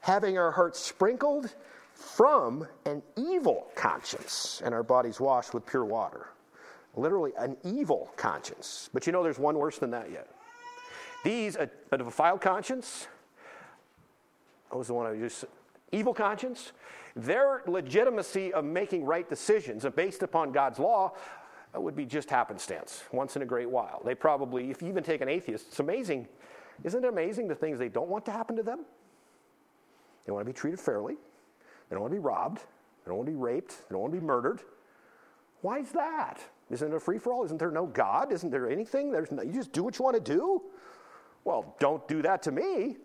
having 0.00 0.38
our 0.38 0.50
hearts 0.50 0.78
sprinkled 0.78 1.54
from 1.94 2.66
an 2.86 3.02
evil 3.16 3.66
conscience 3.74 4.62
and 4.64 4.74
our 4.74 4.82
bodies 4.82 5.20
washed 5.20 5.52
with 5.52 5.66
pure 5.66 5.84
water. 5.84 6.28
Literally, 6.96 7.32
an 7.38 7.56
evil 7.62 8.10
conscience. 8.16 8.90
But 8.92 9.06
you 9.06 9.12
know, 9.12 9.22
there's 9.22 9.38
one 9.38 9.56
worse 9.56 9.78
than 9.78 9.90
that 9.90 10.10
yet. 10.10 10.28
These, 11.24 11.56
a, 11.56 11.70
a 11.92 11.98
defiled 11.98 12.40
conscience, 12.40 13.06
was 14.78 14.86
the 14.86 14.94
one 14.94 15.06
I 15.06 15.12
used? 15.12 15.44
Evil 15.92 16.14
conscience. 16.14 16.72
Their 17.16 17.62
legitimacy 17.66 18.52
of 18.52 18.64
making 18.64 19.04
right 19.04 19.28
decisions 19.28 19.84
based 19.96 20.22
upon 20.22 20.52
God's 20.52 20.78
law 20.78 21.14
uh, 21.74 21.80
would 21.80 21.96
be 21.96 22.06
just 22.06 22.30
happenstance, 22.30 23.04
once 23.12 23.36
in 23.36 23.42
a 23.42 23.46
great 23.46 23.68
while. 23.68 24.00
They 24.04 24.14
probably, 24.14 24.70
if 24.70 24.82
you 24.82 24.88
even 24.88 25.02
take 25.02 25.20
an 25.20 25.28
atheist, 25.28 25.66
it's 25.68 25.80
amazing. 25.80 26.28
Isn't 26.84 27.04
it 27.04 27.08
amazing 27.08 27.48
the 27.48 27.54
things 27.54 27.78
they 27.78 27.88
don't 27.88 28.08
want 28.08 28.24
to 28.26 28.30
happen 28.30 28.56
to 28.56 28.62
them? 28.62 28.84
They 30.24 30.32
want 30.32 30.46
to 30.46 30.52
be 30.52 30.56
treated 30.56 30.80
fairly. 30.80 31.14
They 31.14 31.96
don't 31.96 32.02
want 32.02 32.12
to 32.12 32.16
be 32.16 32.24
robbed. 32.24 32.58
They 32.58 33.08
don't 33.08 33.16
want 33.16 33.26
to 33.26 33.32
be 33.32 33.38
raped. 33.38 33.70
They 33.70 33.94
don't 33.94 34.02
want 34.02 34.14
to 34.14 34.20
be 34.20 34.26
murdered. 34.26 34.62
Why 35.62 35.78
is 35.78 35.90
that? 35.92 36.38
Isn't 36.70 36.92
it 36.92 36.94
a 36.94 37.00
free 37.00 37.18
for 37.18 37.32
all? 37.32 37.44
Isn't 37.44 37.58
there 37.58 37.70
no 37.70 37.86
God? 37.86 38.32
Isn't 38.32 38.50
there 38.50 38.70
anything? 38.70 39.10
There's 39.10 39.32
no, 39.32 39.42
you 39.42 39.52
just 39.52 39.72
do 39.72 39.82
what 39.82 39.98
you 39.98 40.04
want 40.04 40.16
to 40.16 40.22
do? 40.22 40.62
Well, 41.44 41.74
don't 41.80 42.06
do 42.06 42.22
that 42.22 42.42
to 42.44 42.52
me. 42.52 42.98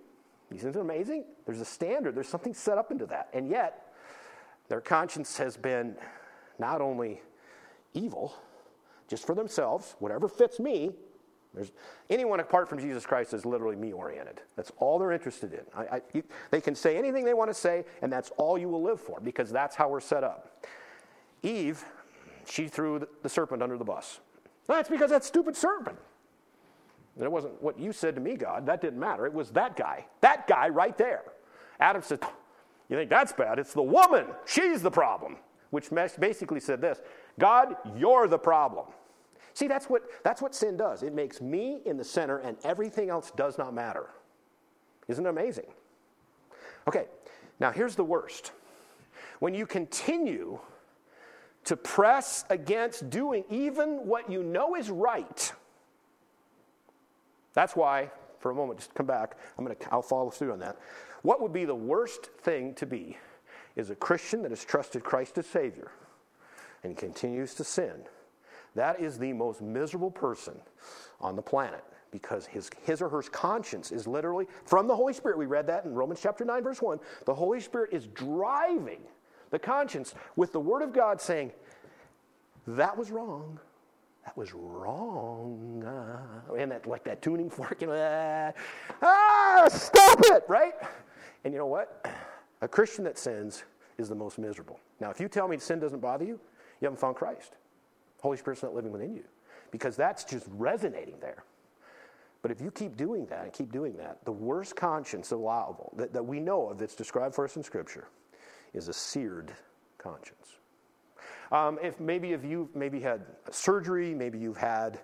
Isn't 0.53 0.75
it 0.75 0.79
amazing? 0.79 1.25
There's 1.45 1.61
a 1.61 1.65
standard, 1.65 2.15
there's 2.15 2.27
something 2.27 2.53
set 2.53 2.77
up 2.77 2.91
into 2.91 3.05
that. 3.07 3.29
And 3.33 3.49
yet, 3.49 3.93
their 4.67 4.81
conscience 4.81 5.37
has 5.37 5.57
been 5.57 5.95
not 6.59 6.81
only 6.81 7.21
evil, 7.93 8.35
just 9.07 9.25
for 9.25 9.35
themselves, 9.35 9.95
whatever 9.99 10.27
fits 10.27 10.59
me. 10.59 10.91
There's, 11.53 11.71
anyone 12.09 12.39
apart 12.41 12.67
from 12.67 12.79
Jesus 12.79 13.05
Christ 13.05 13.33
is 13.33 13.45
literally 13.45 13.75
me 13.75 13.93
oriented. 13.93 14.41
That's 14.55 14.71
all 14.77 14.99
they're 14.99 15.13
interested 15.13 15.53
in. 15.53 15.61
I, 15.73 15.81
I, 15.83 16.01
you, 16.13 16.23
they 16.51 16.59
can 16.59 16.75
say 16.75 16.97
anything 16.97 17.23
they 17.23 17.33
want 17.33 17.49
to 17.49 17.53
say, 17.53 17.85
and 18.01 18.11
that's 18.11 18.31
all 18.37 18.57
you 18.57 18.67
will 18.67 18.83
live 18.83 18.99
for 18.99 19.19
because 19.21 19.51
that's 19.51 19.75
how 19.75 19.87
we're 19.87 20.01
set 20.01 20.23
up. 20.23 20.65
Eve, 21.43 21.83
she 22.47 22.67
threw 22.67 22.99
the, 22.99 23.07
the 23.23 23.29
serpent 23.29 23.61
under 23.61 23.77
the 23.77 23.85
bus. 23.85 24.19
That's 24.67 24.89
because 24.89 25.11
that 25.11 25.23
stupid 25.23 25.55
serpent. 25.55 25.97
And 27.15 27.23
it 27.23 27.31
wasn't 27.31 27.61
what 27.61 27.79
you 27.79 27.93
said 27.93 28.15
to 28.15 28.21
me, 28.21 28.35
God. 28.35 28.65
That 28.65 28.81
didn't 28.81 28.99
matter. 28.99 29.25
It 29.25 29.33
was 29.33 29.51
that 29.51 29.77
guy. 29.77 30.05
That 30.21 30.47
guy 30.47 30.69
right 30.69 30.97
there. 30.97 31.23
Adam 31.79 32.01
said, 32.01 32.19
You 32.89 32.97
think 32.97 33.09
that's 33.09 33.31
bad? 33.31 33.57
It's 33.57 33.73
the 33.73 33.81
woman. 33.81 34.27
She's 34.45 34.81
the 34.81 34.91
problem. 34.91 35.37
Which 35.69 35.89
basically 35.89 36.59
said 36.59 36.81
this 36.81 37.01
God, 37.39 37.75
you're 37.95 38.27
the 38.27 38.37
problem. 38.37 38.87
See, 39.53 39.67
that's 39.67 39.89
what, 39.89 40.03
that's 40.23 40.41
what 40.41 40.53
sin 40.53 40.75
does. 40.75 41.01
It 41.01 41.13
makes 41.13 41.41
me 41.41 41.79
in 41.85 41.95
the 41.95 42.03
center, 42.03 42.39
and 42.39 42.57
everything 42.65 43.09
else 43.09 43.31
does 43.31 43.57
not 43.57 43.73
matter. 43.73 44.09
Isn't 45.07 45.25
it 45.25 45.29
amazing? 45.29 45.67
Okay, 46.87 47.05
now 47.59 47.71
here's 47.71 47.95
the 47.95 48.03
worst. 48.03 48.51
When 49.39 49.53
you 49.53 49.65
continue 49.65 50.59
to 51.63 51.77
press 51.77 52.43
against 52.49 53.09
doing 53.09 53.45
even 53.49 54.05
what 54.05 54.29
you 54.29 54.43
know 54.43 54.75
is 54.75 54.89
right, 54.89 55.53
that's 57.55 57.75
why, 57.75 58.11
for 58.37 58.51
a 58.51 58.55
moment, 58.55 58.79
just 58.79 58.93
come 58.93 59.07
back. 59.07 59.37
I'm 59.57 59.65
to, 59.65 59.75
I'll 59.91 60.03
follow 60.03 60.29
through 60.29 60.51
on 60.51 60.59
that. 60.59 60.77
What 61.23 61.41
would 61.41 61.53
be 61.53 61.65
the 61.65 61.73
worst 61.73 62.27
thing 62.41 62.75
to 62.75 62.85
be 62.85 63.17
is 63.75 63.89
a 63.89 63.95
Christian 63.95 64.43
that 64.43 64.51
has 64.51 64.63
trusted 64.63 65.03
Christ 65.03 65.37
as 65.39 65.47
Savior 65.47 65.91
and 66.83 66.95
continues 66.95 67.55
to 67.55 67.63
sin. 67.63 68.03
That 68.75 68.99
is 68.99 69.17
the 69.17 69.33
most 69.33 69.61
miserable 69.61 70.11
person 70.11 70.55
on 71.19 71.35
the 71.35 71.41
planet 71.41 71.83
because 72.11 72.45
his, 72.45 72.69
his 72.83 73.01
or 73.01 73.09
her 73.09 73.21
conscience 73.23 73.91
is 73.91 74.05
literally 74.05 74.47
from 74.65 74.87
the 74.87 74.95
Holy 74.95 75.13
Spirit. 75.13 75.37
We 75.37 75.45
read 75.45 75.67
that 75.67 75.85
in 75.85 75.93
Romans 75.93 76.19
chapter 76.21 76.45
9, 76.45 76.63
verse 76.63 76.81
1. 76.81 76.99
The 77.25 77.33
Holy 77.33 77.59
Spirit 77.59 77.93
is 77.93 78.07
driving 78.07 79.01
the 79.49 79.59
conscience 79.59 80.13
with 80.35 80.51
the 80.51 80.59
Word 80.59 80.81
of 80.81 80.93
God 80.93 81.19
saying, 81.19 81.51
That 82.67 82.97
was 82.97 83.11
wrong 83.11 83.59
that 84.25 84.35
was 84.35 84.53
wrong. 84.53 85.83
Uh, 85.85 86.53
and 86.55 86.71
that, 86.71 86.87
like 86.87 87.03
that 87.03 87.21
tuning 87.21 87.49
fork, 87.49 87.77
you 87.79 87.87
know, 87.87 87.93
ah, 87.95 88.51
ah, 89.01 89.67
stop 89.69 90.19
it, 90.23 90.43
right? 90.47 90.73
And 91.43 91.53
you 91.53 91.59
know 91.59 91.67
what? 91.67 92.05
A 92.61 92.67
Christian 92.67 93.03
that 93.03 93.17
sins 93.17 93.63
is 93.97 94.09
the 94.09 94.15
most 94.15 94.39
miserable. 94.39 94.79
Now, 94.99 95.11
if 95.11 95.19
you 95.19 95.27
tell 95.27 95.47
me 95.47 95.57
sin 95.57 95.79
doesn't 95.79 95.99
bother 95.99 96.25
you, 96.25 96.39
you 96.81 96.85
haven't 96.85 96.99
found 96.99 97.15
Christ. 97.15 97.53
Holy 98.21 98.37
Spirit's 98.37 98.63
not 98.63 98.73
living 98.73 98.91
within 98.91 99.13
you 99.13 99.23
because 99.71 99.95
that's 99.95 100.23
just 100.23 100.47
resonating 100.49 101.15
there. 101.21 101.43
But 102.41 102.51
if 102.51 102.61
you 102.61 102.71
keep 102.71 102.97
doing 102.97 103.25
that 103.27 103.43
and 103.43 103.53
keep 103.53 103.71
doing 103.71 103.95
that, 103.97 104.23
the 104.25 104.31
worst 104.31 104.75
conscience 104.75 105.31
allowable 105.31 105.93
that, 105.97 106.13
that 106.13 106.23
we 106.23 106.39
know 106.39 106.69
of 106.69 106.77
that's 106.77 106.95
described 106.95 107.35
for 107.35 107.45
us 107.45 107.55
in 107.55 107.63
Scripture 107.63 108.07
is 108.73 108.87
a 108.87 108.93
seared 108.93 109.51
conscience. 109.97 110.57
Um, 111.55 111.79
if 111.81 112.01
maybe 112.01 112.33
if 112.33 112.43
you've 112.43 112.75
maybe 112.75 112.99
had 112.99 113.21
surgery, 113.49 114.13
maybe 114.13 114.37
you've 114.37 114.57
had 114.57 114.99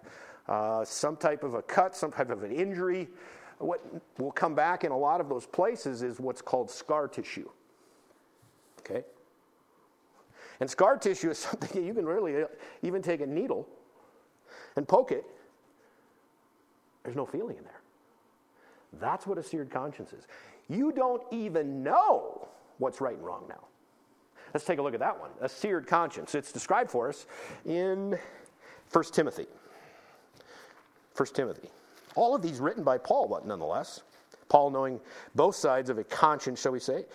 uh, 0.50 0.84
some 0.84 1.16
type 1.16 1.46
of 1.46 1.54
a 1.54 1.62
cut, 1.62 1.96
some 1.96 2.12
type 2.12 2.30
of 2.30 2.44
an 2.44 2.52
injury, 2.52 3.08
what 3.60 3.80
will 4.18 4.34
come 4.34 4.54
back 4.54 4.84
in 4.84 4.92
a 4.92 4.98
lot 4.98 5.22
of 5.22 5.30
those 5.30 5.46
places 5.46 6.04
is 6.04 6.20
what's 6.20 6.42
called 6.42 6.70
scar 6.70 7.08
tissue. 7.08 7.50
Okay? 8.80 9.06
And 10.60 10.70
scar 10.70 10.98
tissue 10.98 11.30
is 11.30 11.38
something 11.50 11.86
you 11.86 11.94
can 11.94 12.06
really 12.06 12.44
even 12.82 13.02
take 13.02 13.22
a 13.22 13.26
needle 13.26 13.66
and 14.76 14.86
poke 14.86 15.14
it. 15.14 15.24
There's 17.04 17.16
no 17.16 17.26
feeling 17.26 17.56
in 17.56 17.64
there. 17.64 17.82
That's 19.00 19.26
what 19.26 19.38
a 19.38 19.44
seared 19.44 19.70
conscience 19.70 20.12
is. 20.12 20.28
You 20.68 20.92
don't 20.92 21.22
even 21.32 21.82
know 21.82 22.50
what's 22.78 23.00
right 23.00 23.16
and 23.16 23.24
wrong 23.24 23.46
now. 23.48 23.71
Let's 24.54 24.66
take 24.66 24.80
a 24.80 24.82
look 24.82 24.94
at 24.94 25.00
that 25.00 25.20
one. 25.20 25.32
A 25.42 25.50
seared 25.50 25.88
conscience. 25.88 26.36
It's 26.36 26.52
described 26.52 26.92
for 26.92 27.10
us 27.10 27.26
in 27.66 28.18
1 28.92 29.04
Timothy. 29.12 29.48
1 31.16 31.28
Timothy. 31.34 31.70
All 32.16 32.36
of 32.36 32.42
these 32.42 32.60
written 32.60 32.84
by 32.84 32.98
Paul, 32.98 33.28
but 33.28 33.46
nonetheless. 33.46 34.02
Paul 34.50 34.70
knowing 34.70 35.00
both 35.34 35.56
sides 35.56 35.90
of 35.90 35.98
a 35.98 36.04
conscience, 36.04 36.62
shall 36.62 36.74
we 36.74 36.80
say, 36.80 37.06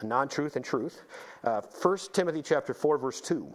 a 0.00 0.04
non-truth 0.06 0.56
and 0.56 0.64
truth. 0.64 1.02
Uh, 1.44 1.60
1 1.60 1.98
Timothy 2.12 2.42
chapter 2.42 2.74
4, 2.74 2.98
verse 2.98 3.20
2. 3.20 3.54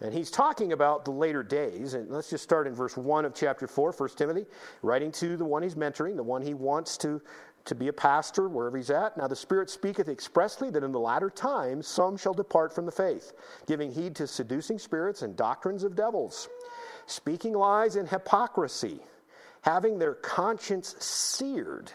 And 0.00 0.14
he's 0.14 0.30
talking 0.30 0.72
about 0.72 1.04
the 1.04 1.10
later 1.10 1.42
days. 1.42 1.94
And 1.94 2.08
let's 2.08 2.30
just 2.30 2.44
start 2.44 2.68
in 2.68 2.74
verse 2.74 2.96
1 2.96 3.24
of 3.24 3.34
chapter 3.34 3.66
4, 3.66 3.92
1 3.92 4.08
Timothy, 4.10 4.46
writing 4.82 5.10
to 5.12 5.36
the 5.36 5.44
one 5.44 5.62
he's 5.62 5.74
mentoring, 5.74 6.14
the 6.14 6.22
one 6.22 6.40
he 6.40 6.54
wants 6.54 6.96
to 6.98 7.20
to 7.68 7.74
be 7.74 7.88
a 7.88 7.92
pastor 7.92 8.48
wherever 8.48 8.76
he's 8.76 8.90
at. 8.90 9.16
Now 9.16 9.28
the 9.28 9.36
Spirit 9.36 9.70
speaketh 9.70 10.08
expressly 10.08 10.70
that 10.70 10.82
in 10.82 10.92
the 10.92 10.98
latter 10.98 11.30
times 11.30 11.86
some 11.86 12.16
shall 12.16 12.34
depart 12.34 12.74
from 12.74 12.86
the 12.86 12.92
faith, 12.92 13.32
giving 13.66 13.92
heed 13.92 14.16
to 14.16 14.26
seducing 14.26 14.78
spirits 14.78 15.22
and 15.22 15.36
doctrines 15.36 15.84
of 15.84 15.94
devils, 15.94 16.48
speaking 17.06 17.52
lies 17.52 17.96
and 17.96 18.08
hypocrisy, 18.08 19.00
having 19.62 19.98
their 19.98 20.14
conscience 20.14 20.96
seared 20.98 21.92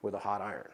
with 0.00 0.14
a 0.14 0.18
hot 0.18 0.40
iron. 0.40 0.70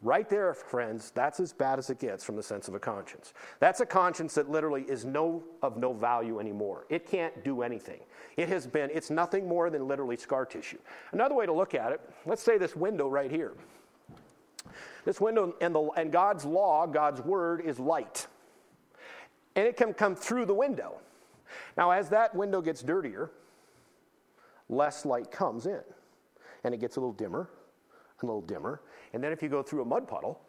Right 0.00 0.28
there, 0.28 0.54
friends, 0.54 1.10
that's 1.12 1.40
as 1.40 1.52
bad 1.52 1.80
as 1.80 1.90
it 1.90 1.98
gets 1.98 2.22
from 2.22 2.36
the 2.36 2.42
sense 2.42 2.68
of 2.68 2.74
a 2.74 2.78
conscience. 2.78 3.34
That's 3.58 3.80
a 3.80 3.86
conscience 3.86 4.34
that 4.34 4.48
literally 4.48 4.82
is 4.82 5.04
no 5.04 5.42
of 5.60 5.76
no 5.76 5.92
value 5.92 6.38
anymore. 6.38 6.86
It 6.88 7.04
can't 7.04 7.42
do 7.42 7.62
anything. 7.62 8.00
It 8.36 8.48
has 8.48 8.64
been, 8.64 8.90
it's 8.94 9.10
nothing 9.10 9.48
more 9.48 9.70
than 9.70 9.88
literally 9.88 10.16
scar 10.16 10.46
tissue. 10.46 10.78
Another 11.10 11.34
way 11.34 11.46
to 11.46 11.52
look 11.52 11.74
at 11.74 11.90
it, 11.90 12.00
let's 12.26 12.42
say 12.42 12.58
this 12.58 12.76
window 12.76 13.08
right 13.08 13.30
here. 13.30 13.54
This 15.04 15.20
window 15.20 15.56
and, 15.60 15.74
the, 15.74 15.88
and 15.96 16.12
God's 16.12 16.44
law, 16.44 16.86
God's 16.86 17.20
word, 17.20 17.62
is 17.62 17.80
light. 17.80 18.28
And 19.56 19.66
it 19.66 19.76
can 19.76 19.94
come 19.94 20.14
through 20.14 20.46
the 20.46 20.54
window. 20.54 21.00
Now, 21.76 21.90
as 21.90 22.08
that 22.10 22.34
window 22.36 22.60
gets 22.60 22.82
dirtier, 22.82 23.32
less 24.68 25.04
light 25.04 25.32
comes 25.32 25.66
in. 25.66 25.80
And 26.62 26.72
it 26.72 26.78
gets 26.78 26.96
a 26.96 27.00
little 27.00 27.14
dimmer, 27.14 27.48
and 28.20 28.28
a 28.28 28.32
little 28.32 28.42
dimmer. 28.42 28.80
And 29.12 29.22
then 29.22 29.32
if 29.32 29.42
you 29.42 29.48
go 29.48 29.62
through 29.62 29.82
a 29.82 29.84
mud 29.84 30.06
puddle, 30.06 30.40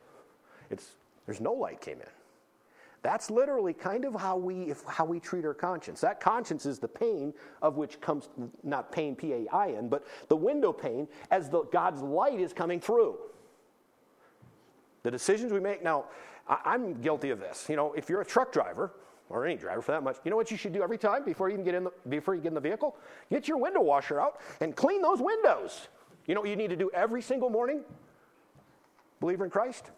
it's, 0.69 0.95
there's 1.25 1.41
no 1.41 1.53
light 1.53 1.81
came 1.81 1.99
in. 2.01 2.07
That's 3.01 3.31
literally 3.31 3.73
kind 3.73 4.03
of 4.03 4.13
how 4.13 4.35
we, 4.35 4.73
how 4.85 5.05
we 5.05 5.21
treat 5.21 5.45
our 5.45 5.53
conscience. 5.53 6.01
That 6.01 6.19
conscience 6.19 6.65
is 6.65 6.79
the 6.79 6.87
pain 6.87 7.33
of 7.61 7.77
which 7.77 8.01
comes, 8.01 8.29
not 8.63 8.91
pain, 8.91 9.15
P 9.15 9.31
A 9.33 9.47
I 9.53 9.71
N, 9.71 9.87
but 9.87 10.05
the 10.27 10.35
window 10.35 10.73
pane 10.73 11.07
as 11.31 11.49
the, 11.49 11.63
God's 11.71 12.01
light 12.01 12.39
is 12.39 12.51
coming 12.51 12.81
through. 12.81 13.17
The 15.03 15.11
decisions 15.11 15.53
we 15.53 15.61
make, 15.61 15.81
now, 15.81 16.05
I, 16.45 16.75
am 16.75 16.99
guilty 16.99 17.29
of 17.29 17.39
this. 17.39 17.67
You 17.69 17.77
know, 17.77 17.93
if 17.93 18.09
you're 18.09 18.19
a 18.19 18.25
truck 18.25 18.51
driver, 18.51 18.91
or 19.29 19.45
any 19.45 19.55
driver 19.55 19.81
for 19.81 19.91
that 19.93 20.03
much, 20.03 20.17
you 20.25 20.31
know 20.31 20.35
what 20.35 20.51
you 20.51 20.57
should 20.57 20.73
do 20.73 20.83
every 20.83 20.97
time 20.97 21.23
before 21.23 21.47
you 21.47 21.53
even 21.53 21.63
get 21.63 21.75
in 21.75 21.85
the, 21.85 21.91
before 22.09 22.35
you 22.35 22.41
get 22.41 22.49
in 22.49 22.55
the 22.55 22.59
vehicle? 22.59 22.97
Get 23.31 23.47
your 23.47 23.57
window 23.57 23.81
washer 23.81 24.19
out 24.19 24.41
and 24.59 24.75
clean 24.75 25.01
those 25.01 25.21
windows. 25.21 25.87
You 26.25 26.35
know 26.35 26.41
what 26.41 26.49
you 26.49 26.55
need 26.57 26.71
to 26.71 26.75
do 26.75 26.91
every 26.93 27.21
single 27.21 27.49
morning? 27.49 27.81
Believer 29.19 29.45
in 29.45 29.51
Christ? 29.51 29.91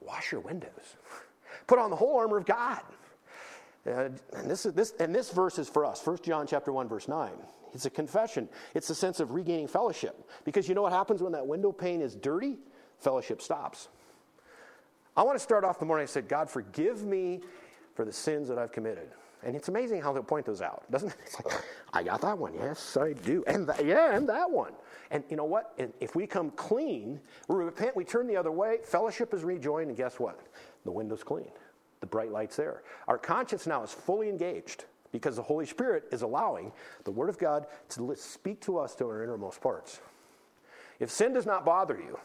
Wash 0.00 0.32
your 0.32 0.40
windows. 0.40 0.96
Put 1.66 1.78
on 1.78 1.90
the 1.90 1.96
whole 1.96 2.18
armor 2.18 2.38
of 2.38 2.46
God. 2.46 2.82
And 3.84 4.18
this, 4.44 4.66
is, 4.66 4.72
this, 4.74 4.94
and 4.98 5.14
this 5.14 5.30
verse 5.30 5.58
is 5.58 5.68
for 5.68 5.84
us. 5.84 6.04
1 6.04 6.18
john 6.24 6.46
chapter 6.46 6.72
1 6.72 6.88
verse 6.88 7.06
9 7.08 7.30
it's 7.72 7.84
a 7.84 7.90
confession. 7.90 8.48
It's 8.74 8.88
a 8.88 8.94
sense 8.94 9.20
of 9.20 9.32
regaining 9.32 9.68
fellowship. 9.68 10.30
Because 10.44 10.66
you 10.66 10.74
know 10.74 10.82
what 10.82 10.92
happens 10.92 11.22
when 11.22 11.32
that 11.32 11.46
window 11.46 11.72
pane 11.72 12.00
is 12.00 12.14
dirty? 12.14 12.58
Fellowship 13.00 13.42
stops. 13.42 13.88
I 15.14 15.22
want 15.22 15.36
to 15.36 15.42
start 15.42 15.62
off 15.62 15.78
the 15.78 15.84
morning. 15.84 16.04
I 16.04 16.06
said 16.06 16.26
god 16.26 16.48
forgive 16.48 17.04
me 17.04 17.40
for 17.94 18.04
the 18.04 18.12
sins 18.12 18.48
that 18.48 18.58
i've 18.58 18.72
committed 18.72 19.08
and 19.42 19.54
it's 19.54 19.68
amazing 19.68 20.00
how 20.00 20.12
they'll 20.12 20.22
point 20.22 20.46
those 20.46 20.62
out 20.62 20.84
doesn't 20.90 21.08
it 21.08 21.16
it's 21.24 21.44
like 21.44 21.62
i 21.92 22.02
got 22.02 22.20
that 22.20 22.36
one 22.36 22.52
yes 22.54 22.96
i 22.96 23.12
do 23.12 23.44
and 23.46 23.66
that, 23.66 23.84
yeah 23.84 24.16
and 24.16 24.28
that 24.28 24.50
one 24.50 24.72
and 25.10 25.22
you 25.30 25.36
know 25.36 25.44
what 25.44 25.72
and 25.78 25.92
if 26.00 26.16
we 26.16 26.26
come 26.26 26.50
clean 26.52 27.20
we 27.48 27.56
repent 27.56 27.94
we 27.94 28.04
turn 28.04 28.26
the 28.26 28.36
other 28.36 28.52
way 28.52 28.78
fellowship 28.84 29.32
is 29.34 29.44
rejoined 29.44 29.88
and 29.88 29.96
guess 29.96 30.18
what 30.18 30.40
the 30.84 30.90
window's 30.90 31.22
clean 31.22 31.50
the 32.00 32.06
bright 32.06 32.30
light's 32.30 32.56
there. 32.56 32.82
Our 33.08 33.18
conscience 33.18 33.66
now 33.66 33.82
is 33.82 33.92
fully 33.92 34.28
engaged 34.28 34.84
because 35.12 35.36
the 35.36 35.42
Holy 35.42 35.66
Spirit 35.66 36.04
is 36.12 36.22
allowing 36.22 36.72
the 37.04 37.10
Word 37.10 37.28
of 37.28 37.38
God 37.38 37.66
to 37.90 38.14
speak 38.16 38.60
to 38.62 38.78
us 38.78 38.94
to 38.96 39.06
our 39.06 39.22
innermost 39.22 39.60
parts. 39.60 40.00
If 41.00 41.10
sin 41.10 41.32
does 41.32 41.46
not 41.46 41.64
bother 41.64 41.96
you, 41.96 42.18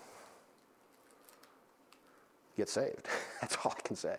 get 2.58 2.70
saved. 2.70 3.08
That's 3.42 3.58
all 3.64 3.74
I 3.78 3.82
can 3.82 3.96
say. 3.96 4.18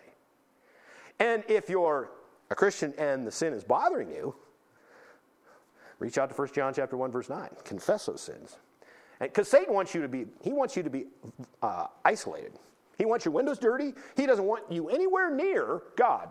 And 1.19 1.43
if 1.47 1.69
you're 1.69 2.09
a 2.53 2.55
Christian 2.55 2.93
and 2.99 3.25
the 3.25 3.31
sin 3.31 3.51
is 3.51 3.63
bothering 3.63 4.09
you, 4.09 4.35
reach 5.97 6.19
out 6.19 6.29
to 6.29 6.35
1 6.35 6.49
John 6.53 6.71
chapter 6.71 6.95
1 6.95 7.11
verse 7.11 7.27
9. 7.27 7.49
Confess 7.65 8.05
those 8.05 8.21
sins. 8.21 8.57
Because 9.19 9.47
Satan 9.47 9.73
wants 9.73 9.95
you 9.95 10.03
to 10.03 10.07
be, 10.07 10.27
he 10.41 10.53
wants 10.53 10.77
you 10.77 10.83
to 10.83 10.89
be 10.89 11.07
uh, 11.63 11.87
isolated. 12.05 12.53
He 12.99 13.05
wants 13.05 13.25
your 13.25 13.33
windows 13.33 13.57
dirty. 13.57 13.93
He 14.15 14.27
doesn't 14.27 14.45
want 14.45 14.71
you 14.71 14.89
anywhere 14.89 15.35
near 15.35 15.81
God. 15.95 16.29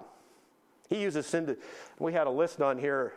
He 0.89 1.01
uses 1.01 1.27
sin 1.27 1.47
to. 1.47 1.57
We 1.99 2.13
had 2.13 2.29
a 2.29 2.31
list 2.31 2.61
on 2.61 2.79
here. 2.79 3.15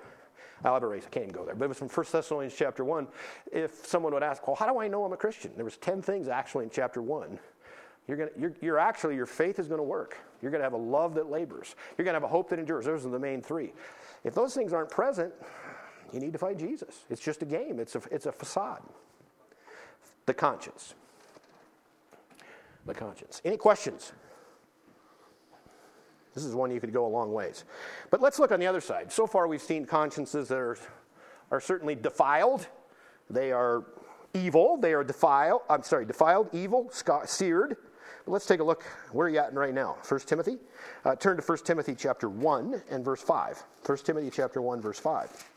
I'll 0.63 0.77
erase. 0.77 1.03
I 1.05 1.09
can't 1.09 1.25
even 1.25 1.35
go 1.35 1.45
there. 1.45 1.53
But 1.53 1.65
it 1.65 1.67
was 1.67 1.77
from 1.77 1.89
1 1.89 2.05
Thessalonians 2.11 2.55
chapter 2.57 2.83
1. 2.83 3.07
If 3.51 3.85
someone 3.85 4.13
would 4.13 4.23
ask, 4.23 4.47
well, 4.47 4.55
how 4.55 4.71
do 4.71 4.79
I 4.79 4.87
know 4.87 5.05
I'm 5.05 5.13
a 5.13 5.17
Christian? 5.17 5.51
There 5.55 5.65
was 5.65 5.77
10 5.77 6.01
things 6.01 6.27
actually 6.27 6.63
in 6.63 6.71
chapter 6.71 7.03
1. 7.03 7.37
You're, 8.07 8.17
gonna, 8.17 8.31
you're, 8.37 8.53
you're 8.61 8.79
actually, 8.79 9.15
your 9.15 9.25
faith 9.25 9.57
is 9.59 9.67
going 9.67 9.79
to 9.79 9.83
work. 9.83 10.17
You're 10.41 10.51
going 10.51 10.59
to 10.59 10.65
have 10.65 10.73
a 10.73 10.77
love 10.77 11.15
that 11.15 11.29
labors. 11.29 11.75
You're 11.97 12.05
going 12.05 12.13
to 12.13 12.19
have 12.19 12.23
a 12.23 12.31
hope 12.31 12.49
that 12.49 12.59
endures. 12.59 12.85
Those 12.85 13.05
are 13.05 13.09
the 13.09 13.19
main 13.19 13.41
three. 13.41 13.73
If 14.23 14.35
those 14.35 14.53
things 14.53 14.73
aren't 14.73 14.91
present, 14.91 15.33
you 16.13 16.19
need 16.19 16.33
to 16.33 16.39
fight 16.39 16.57
Jesus. 16.59 17.05
It's 17.09 17.21
just 17.21 17.41
a 17.41 17.45
game, 17.45 17.79
it's 17.79 17.95
a, 17.95 18.01
it's 18.11 18.25
a 18.25 18.31
facade. 18.31 18.81
The 20.27 20.33
conscience 20.33 20.93
the 22.85 22.93
conscience. 22.93 23.41
Any 23.43 23.57
questions? 23.57 24.13
This 26.33 26.43
is 26.43 26.53
one 26.53 26.71
you 26.71 26.79
could 26.79 26.93
go 26.93 27.05
a 27.05 27.07
long 27.07 27.31
ways. 27.33 27.63
But 28.11 28.21
let's 28.21 28.39
look 28.39 28.51
on 28.51 28.59
the 28.59 28.67
other 28.67 28.81
side. 28.81 29.11
So 29.11 29.25
far, 29.25 29.47
we've 29.47 29.61
seen 29.61 29.85
consciences 29.85 30.49
that 30.49 30.57
are, 30.57 30.77
are 31.49 31.61
certainly 31.61 31.95
defiled. 31.95 32.67
They 33.29 33.51
are 33.51 33.85
evil. 34.33 34.77
They 34.77 34.93
are 34.93 35.03
defiled. 35.03 35.61
I'm 35.69 35.83
sorry, 35.83 36.05
defiled, 36.05 36.49
evil, 36.53 36.91
seared. 37.25 37.77
Let's 38.27 38.47
take 38.47 38.59
a 38.59 38.63
look 38.63 38.83
where 39.11 39.29
you're 39.29 39.43
at 39.43 39.53
right 39.53 39.73
now. 39.73 39.97
1 40.07 40.19
Timothy. 40.21 40.57
Uh, 41.03 41.15
turn 41.15 41.37
to 41.37 41.43
1 41.43 41.57
Timothy 41.59 41.93
chapter 41.95 42.27
1 42.27 42.81
and 42.89 43.05
verse 43.05 43.21
5. 43.21 43.63
1 43.85 43.97
Timothy 43.99 44.31
chapter 44.31 44.61
1, 44.61 44.81
verse 44.81 44.99
5. 44.99 45.49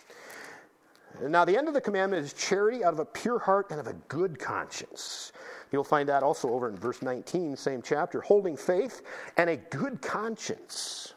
Now, 1.23 1.45
the 1.45 1.57
end 1.57 1.67
of 1.67 1.75
the 1.75 1.81
commandment 1.81 2.25
is 2.25 2.35
charity 2.35 2.85
out 2.85 2.93
of 2.93 2.99
a 2.99 3.05
pure 3.05 3.39
heart 3.39 3.71
and 3.71 3.81
of 3.81 3.87
a 3.87 3.95
good 4.09 4.39
conscience. 4.39 5.33
You'll 5.73 5.83
find 5.83 6.09
that 6.11 6.23
also 6.23 6.51
over 6.51 6.69
in 6.69 6.77
verse 6.77 7.01
19, 7.01 7.57
same 7.57 7.81
chapter. 7.83 8.21
Holding 8.21 8.57
faith 8.57 9.03
and 9.39 9.49
a 9.49 9.57
good 9.57 10.03
conscience. 10.03 11.15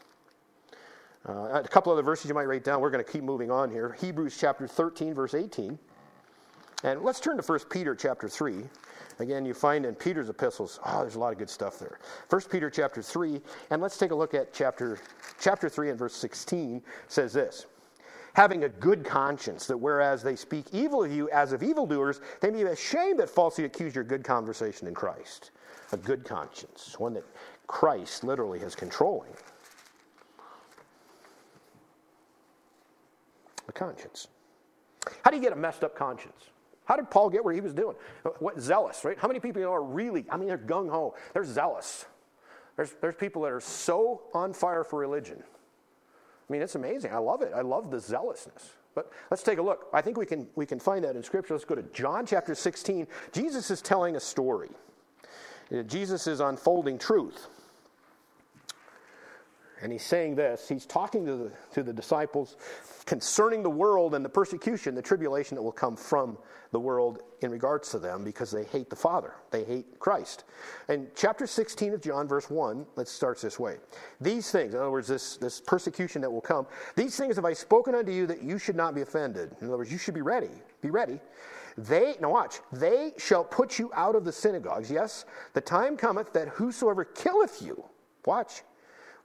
Uh, 1.28 1.60
a 1.62 1.68
couple 1.68 1.92
other 1.92 2.02
verses 2.02 2.28
you 2.28 2.34
might 2.34 2.46
write 2.46 2.64
down. 2.64 2.80
We're 2.80 2.90
going 2.90 3.04
to 3.04 3.10
keep 3.10 3.22
moving 3.22 3.50
on 3.50 3.70
here. 3.70 3.96
Hebrews 4.00 4.36
chapter 4.40 4.66
13, 4.66 5.14
verse 5.14 5.34
18. 5.34 5.78
And 6.82 7.02
let's 7.02 7.20
turn 7.20 7.36
to 7.36 7.42
1 7.42 7.60
Peter 7.70 7.94
chapter 7.94 8.28
3. 8.28 8.64
Again, 9.22 9.44
you 9.44 9.54
find 9.54 9.86
in 9.86 9.94
Peter's 9.94 10.28
epistles, 10.28 10.80
oh, 10.84 11.02
there's 11.02 11.14
a 11.14 11.18
lot 11.20 11.32
of 11.32 11.38
good 11.38 11.48
stuff 11.48 11.78
there. 11.78 12.00
1 12.28 12.42
Peter 12.50 12.68
chapter 12.68 13.00
3, 13.00 13.40
and 13.70 13.80
let's 13.80 13.96
take 13.96 14.10
a 14.10 14.14
look 14.14 14.34
at 14.34 14.52
chapter, 14.52 14.98
chapter 15.40 15.68
3 15.68 15.90
and 15.90 15.98
verse 15.98 16.16
16 16.16 16.82
says 17.06 17.32
this 17.32 17.66
having 18.32 18.64
a 18.64 18.68
good 18.68 19.04
conscience, 19.04 19.66
that 19.66 19.76
whereas 19.76 20.24
they 20.24 20.34
speak 20.34 20.64
evil 20.72 21.04
of 21.04 21.12
you 21.12 21.30
as 21.30 21.52
of 21.52 21.62
evildoers, 21.62 22.20
they 22.40 22.50
may 22.50 22.64
be 22.64 22.70
ashamed 22.70 23.20
that 23.20 23.30
falsely 23.30 23.64
accuse 23.64 23.94
your 23.94 24.02
good 24.02 24.24
conversation 24.24 24.88
in 24.88 24.94
Christ. 24.94 25.52
A 25.92 25.96
good 25.96 26.24
conscience, 26.24 26.98
one 26.98 27.12
that 27.12 27.24
Christ 27.68 28.24
literally 28.24 28.58
is 28.58 28.74
controlling. 28.74 29.30
A 33.68 33.72
conscience. 33.72 34.28
How 35.22 35.30
do 35.30 35.36
you 35.36 35.42
get 35.42 35.52
a 35.52 35.56
messed 35.56 35.84
up 35.84 35.94
conscience? 35.94 36.51
How 36.84 36.96
did 36.96 37.10
Paul 37.10 37.30
get 37.30 37.44
where 37.44 37.54
he 37.54 37.60
was 37.60 37.74
doing? 37.74 37.96
What 38.38 38.60
zealous, 38.60 39.04
right? 39.04 39.18
How 39.18 39.28
many 39.28 39.40
people 39.40 39.60
you 39.60 39.66
know 39.66 39.72
are 39.72 39.82
really, 39.82 40.24
I 40.30 40.36
mean, 40.36 40.48
they're 40.48 40.58
gung 40.58 40.90
ho, 40.90 41.14
they're 41.32 41.44
zealous. 41.44 42.06
There's, 42.76 42.92
there's 43.00 43.14
people 43.14 43.42
that 43.42 43.52
are 43.52 43.60
so 43.60 44.22
on 44.34 44.52
fire 44.52 44.82
for 44.82 44.98
religion 44.98 45.42
I 46.48 46.52
mean, 46.52 46.62
it's 46.62 46.74
amazing. 46.74 47.14
I 47.14 47.18
love 47.18 47.40
it. 47.40 47.52
I 47.56 47.62
love 47.62 47.90
the 47.90 47.98
zealousness. 47.98 48.72
But 48.94 49.10
let's 49.30 49.42
take 49.42 49.58
a 49.58 49.62
look. 49.62 49.86
I 49.94 50.02
think 50.02 50.18
we 50.18 50.26
can, 50.26 50.46
we 50.54 50.66
can 50.66 50.78
find 50.78 51.02
that 51.02 51.16
in 51.16 51.22
Scripture. 51.22 51.54
Let's 51.54 51.64
go 51.64 51.74
to 51.74 51.82
John 51.94 52.26
chapter 52.26 52.54
16. 52.54 53.06
Jesus 53.32 53.70
is 53.70 53.80
telling 53.80 54.16
a 54.16 54.20
story, 54.20 54.68
Jesus 55.86 56.26
is 56.26 56.40
unfolding 56.40 56.98
truth. 56.98 57.48
And 59.82 59.90
he's 59.90 60.04
saying 60.04 60.36
this. 60.36 60.68
He's 60.68 60.86
talking 60.86 61.26
to 61.26 61.36
the, 61.36 61.52
to 61.72 61.82
the 61.82 61.92
disciples 61.92 62.56
concerning 63.04 63.64
the 63.64 63.70
world 63.70 64.14
and 64.14 64.24
the 64.24 64.28
persecution, 64.28 64.94
the 64.94 65.02
tribulation 65.02 65.56
that 65.56 65.62
will 65.62 65.72
come 65.72 65.96
from 65.96 66.38
the 66.70 66.78
world 66.78 67.20
in 67.40 67.50
regards 67.50 67.90
to 67.90 67.98
them 67.98 68.22
because 68.22 68.52
they 68.52 68.62
hate 68.64 68.88
the 68.88 68.96
Father. 68.96 69.34
They 69.50 69.64
hate 69.64 69.98
Christ. 69.98 70.44
And 70.88 71.08
chapter 71.16 71.48
16 71.48 71.94
of 71.94 72.00
John, 72.00 72.28
verse 72.28 72.48
1, 72.48 72.86
let's 72.94 73.10
start 73.10 73.40
this 73.40 73.58
way. 73.58 73.78
These 74.20 74.52
things, 74.52 74.72
in 74.74 74.80
other 74.80 74.90
words, 74.90 75.08
this, 75.08 75.36
this 75.36 75.60
persecution 75.60 76.22
that 76.22 76.30
will 76.30 76.40
come, 76.40 76.66
these 76.94 77.16
things 77.16 77.34
have 77.34 77.44
I 77.44 77.52
spoken 77.52 77.96
unto 77.96 78.12
you 78.12 78.24
that 78.28 78.42
you 78.42 78.58
should 78.58 78.76
not 78.76 78.94
be 78.94 79.00
offended. 79.00 79.56
In 79.60 79.66
other 79.66 79.78
words, 79.78 79.90
you 79.90 79.98
should 79.98 80.14
be 80.14 80.22
ready. 80.22 80.50
Be 80.80 80.90
ready. 80.90 81.20
They, 81.76 82.14
now 82.20 82.30
watch, 82.30 82.60
they 82.72 83.14
shall 83.18 83.42
put 83.42 83.80
you 83.80 83.90
out 83.94 84.14
of 84.14 84.24
the 84.24 84.32
synagogues. 84.32 84.90
Yes, 84.90 85.24
the 85.54 85.60
time 85.60 85.96
cometh 85.96 86.32
that 86.34 86.48
whosoever 86.48 87.04
killeth 87.04 87.62
you, 87.62 87.82
watch, 88.24 88.62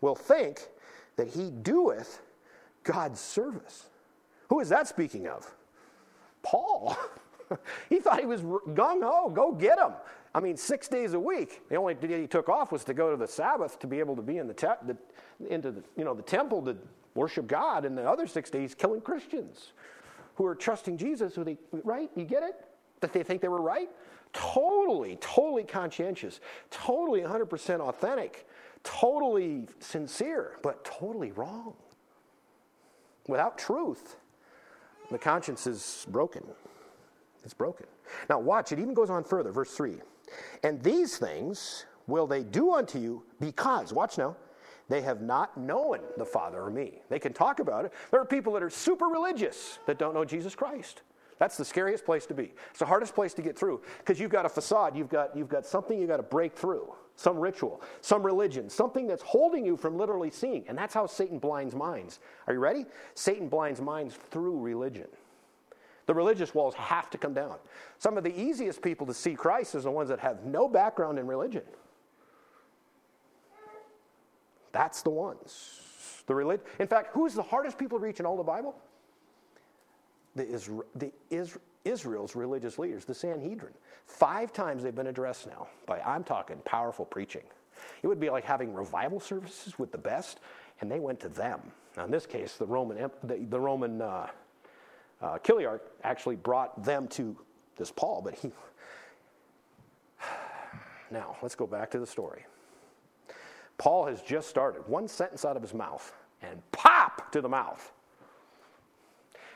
will 0.01 0.15
think 0.15 0.67
that 1.15 1.27
he 1.27 1.49
doeth 1.49 2.21
God's 2.83 3.19
service. 3.19 3.87
Who 4.49 4.59
is 4.59 4.69
that 4.69 4.87
speaking 4.87 5.27
of? 5.27 5.49
Paul. 6.41 6.95
he 7.89 7.99
thought 7.99 8.19
he 8.19 8.25
was 8.25 8.41
gung 8.41 9.03
ho, 9.03 9.29
go 9.29 9.51
get 9.51 9.77
him. 9.77 9.93
I 10.33 10.39
mean, 10.39 10.55
six 10.55 10.87
days 10.87 11.13
a 11.13 11.19
week. 11.19 11.67
The 11.69 11.75
only 11.75 11.95
day 11.95 12.21
he 12.21 12.27
took 12.27 12.47
off 12.47 12.71
was 12.71 12.83
to 12.85 12.93
go 12.93 13.09
to 13.11 13.17
the 13.17 13.27
Sabbath 13.27 13.79
to 13.79 13.87
be 13.87 13.99
able 13.99 14.15
to 14.15 14.21
be 14.21 14.37
in 14.37 14.47
the, 14.47 14.53
te- 14.53 14.67
the 14.85 14.97
into 15.49 15.71
the 15.71 15.83
you 15.95 16.03
know 16.03 16.13
the 16.13 16.21
temple 16.21 16.61
to 16.63 16.77
worship 17.15 17.47
God. 17.47 17.85
And 17.85 17.97
the 17.97 18.07
other 18.07 18.27
six 18.27 18.49
days, 18.49 18.75
killing 18.75 19.01
Christians 19.01 19.73
who 20.35 20.45
are 20.45 20.55
trusting 20.55 20.97
Jesus. 20.97 21.35
Who 21.35 21.43
they 21.43 21.57
right? 21.83 22.09
You 22.15 22.23
get 22.23 22.43
it? 22.43 22.55
That 23.01 23.13
they 23.13 23.23
think 23.23 23.41
they 23.41 23.47
were 23.47 23.61
right. 23.61 23.89
Totally, 24.33 25.17
totally 25.19 25.63
conscientious, 25.63 26.39
totally 26.69 27.21
100% 27.21 27.79
authentic, 27.79 28.47
totally 28.83 29.67
sincere, 29.79 30.59
but 30.63 30.83
totally 30.85 31.31
wrong. 31.31 31.73
Without 33.27 33.57
truth, 33.57 34.17
the 35.11 35.17
conscience 35.17 35.67
is 35.67 36.05
broken. 36.09 36.43
It's 37.43 37.53
broken. 37.53 37.85
Now, 38.29 38.39
watch, 38.39 38.71
it 38.71 38.79
even 38.79 38.93
goes 38.93 39.09
on 39.09 39.23
further, 39.23 39.51
verse 39.51 39.71
3. 39.71 39.95
And 40.63 40.81
these 40.81 41.17
things 41.17 41.85
will 42.07 42.27
they 42.27 42.43
do 42.43 42.73
unto 42.73 42.99
you 42.99 43.23
because, 43.39 43.93
watch 43.93 44.17
now, 44.17 44.35
they 44.89 45.01
have 45.01 45.21
not 45.21 45.57
known 45.57 45.99
the 46.17 46.25
Father 46.25 46.61
or 46.61 46.69
me. 46.69 47.01
They 47.09 47.19
can 47.19 47.33
talk 47.33 47.59
about 47.59 47.85
it. 47.85 47.93
There 48.11 48.21
are 48.21 48.25
people 48.25 48.53
that 48.53 48.63
are 48.63 48.69
super 48.69 49.05
religious 49.05 49.79
that 49.85 49.97
don't 49.97 50.13
know 50.13 50.23
Jesus 50.23 50.55
Christ. 50.55 51.01
That's 51.39 51.57
the 51.57 51.65
scariest 51.65 52.05
place 52.05 52.25
to 52.27 52.33
be. 52.33 52.53
It's 52.69 52.79
the 52.79 52.85
hardest 52.85 53.13
place 53.13 53.33
to 53.35 53.41
get 53.41 53.57
through 53.57 53.81
because 53.99 54.19
you've 54.19 54.31
got 54.31 54.45
a 54.45 54.49
facade, 54.49 54.95
you've 54.95 55.09
got, 55.09 55.35
you've 55.35 55.49
got 55.49 55.65
something 55.65 55.99
you've 55.99 56.09
got 56.09 56.17
to 56.17 56.23
break 56.23 56.55
through 56.55 56.93
some 57.17 57.37
ritual, 57.37 57.81
some 57.99 58.23
religion, 58.23 58.69
something 58.69 59.07
that's 59.07 59.23
holding 59.23 59.65
you 59.65 59.75
from 59.75 59.97
literally 59.97 60.29
seeing. 60.29 60.63
And 60.67 60.77
that's 60.77 60.93
how 60.93 61.07
Satan 61.07 61.39
blinds 61.39 61.75
minds. 61.75 62.19
Are 62.45 62.53
you 62.53 62.59
ready? 62.59 62.85
Satan 63.15 63.49
blinds 63.49 63.81
minds 63.81 64.17
through 64.29 64.59
religion. 64.59 65.07
The 66.05 66.13
religious 66.13 66.53
walls 66.53 66.75
have 66.75 67.09
to 67.09 67.17
come 67.17 67.33
down. 67.33 67.55
Some 67.97 68.17
of 68.17 68.23
the 68.23 68.39
easiest 68.39 68.81
people 68.81 69.05
to 69.07 69.13
see 69.13 69.33
Christ 69.33 69.75
is 69.75 69.83
the 69.83 69.91
ones 69.91 70.09
that 70.09 70.19
have 70.19 70.45
no 70.45 70.69
background 70.69 71.17
in 71.17 71.27
religion. 71.27 71.63
That's 74.71 75.01
the 75.01 75.09
ones. 75.09 75.81
The 76.27 76.35
relig- 76.35 76.61
in 76.77 76.87
fact, 76.87 77.09
who's 77.13 77.33
the 77.33 77.41
hardest 77.41 77.79
people 77.79 77.97
to 77.97 78.05
reach 78.05 78.19
in 78.19 78.27
all 78.27 78.37
the 78.37 78.43
Bible? 78.43 78.75
The, 80.35 80.45
Isra- 80.45 80.85
the 80.95 81.11
Is- 81.31 81.57
Israel's 81.87 82.35
religious 82.35 82.77
leaders, 82.77 83.05
the 83.05 83.13
Sanhedrin. 83.13 83.73
Five 84.05 84.53
times 84.53 84.83
they've 84.83 84.95
been 84.95 85.07
addressed 85.07 85.47
now 85.47 85.67
by, 85.85 85.99
I'm 86.01 86.23
talking, 86.23 86.57
powerful 86.65 87.05
preaching. 87.05 87.43
It 88.01 88.07
would 88.07 88.19
be 88.19 88.29
like 88.29 88.43
having 88.43 88.73
revival 88.73 89.19
services 89.19 89.77
with 89.77 89.91
the 89.91 89.97
best, 89.97 90.39
and 90.81 90.91
they 90.91 90.99
went 90.99 91.19
to 91.21 91.29
them. 91.29 91.59
Now, 91.95 92.05
in 92.05 92.11
this 92.11 92.25
case, 92.25 92.55
the 92.55 92.65
Roman, 92.65 93.09
the, 93.23 93.37
the 93.49 93.59
Roman 93.59 94.01
uh, 94.01 94.27
uh, 95.21 95.37
Chiliarch 95.39 95.81
actually 96.03 96.35
brought 96.35 96.83
them 96.83 97.07
to 97.09 97.35
this 97.77 97.91
Paul, 97.91 98.21
but 98.23 98.35
he. 98.35 98.51
Now, 101.09 101.37
let's 101.41 101.55
go 101.55 101.65
back 101.65 101.89
to 101.91 101.99
the 101.99 102.05
story. 102.05 102.45
Paul 103.77 104.07
has 104.07 104.21
just 104.21 104.49
started, 104.49 104.85
one 104.87 105.07
sentence 105.07 105.45
out 105.45 105.55
of 105.55 105.61
his 105.61 105.73
mouth, 105.73 106.11
and 106.41 106.61
pop 106.73 107.31
to 107.31 107.39
the 107.39 107.47
mouth. 107.47 107.93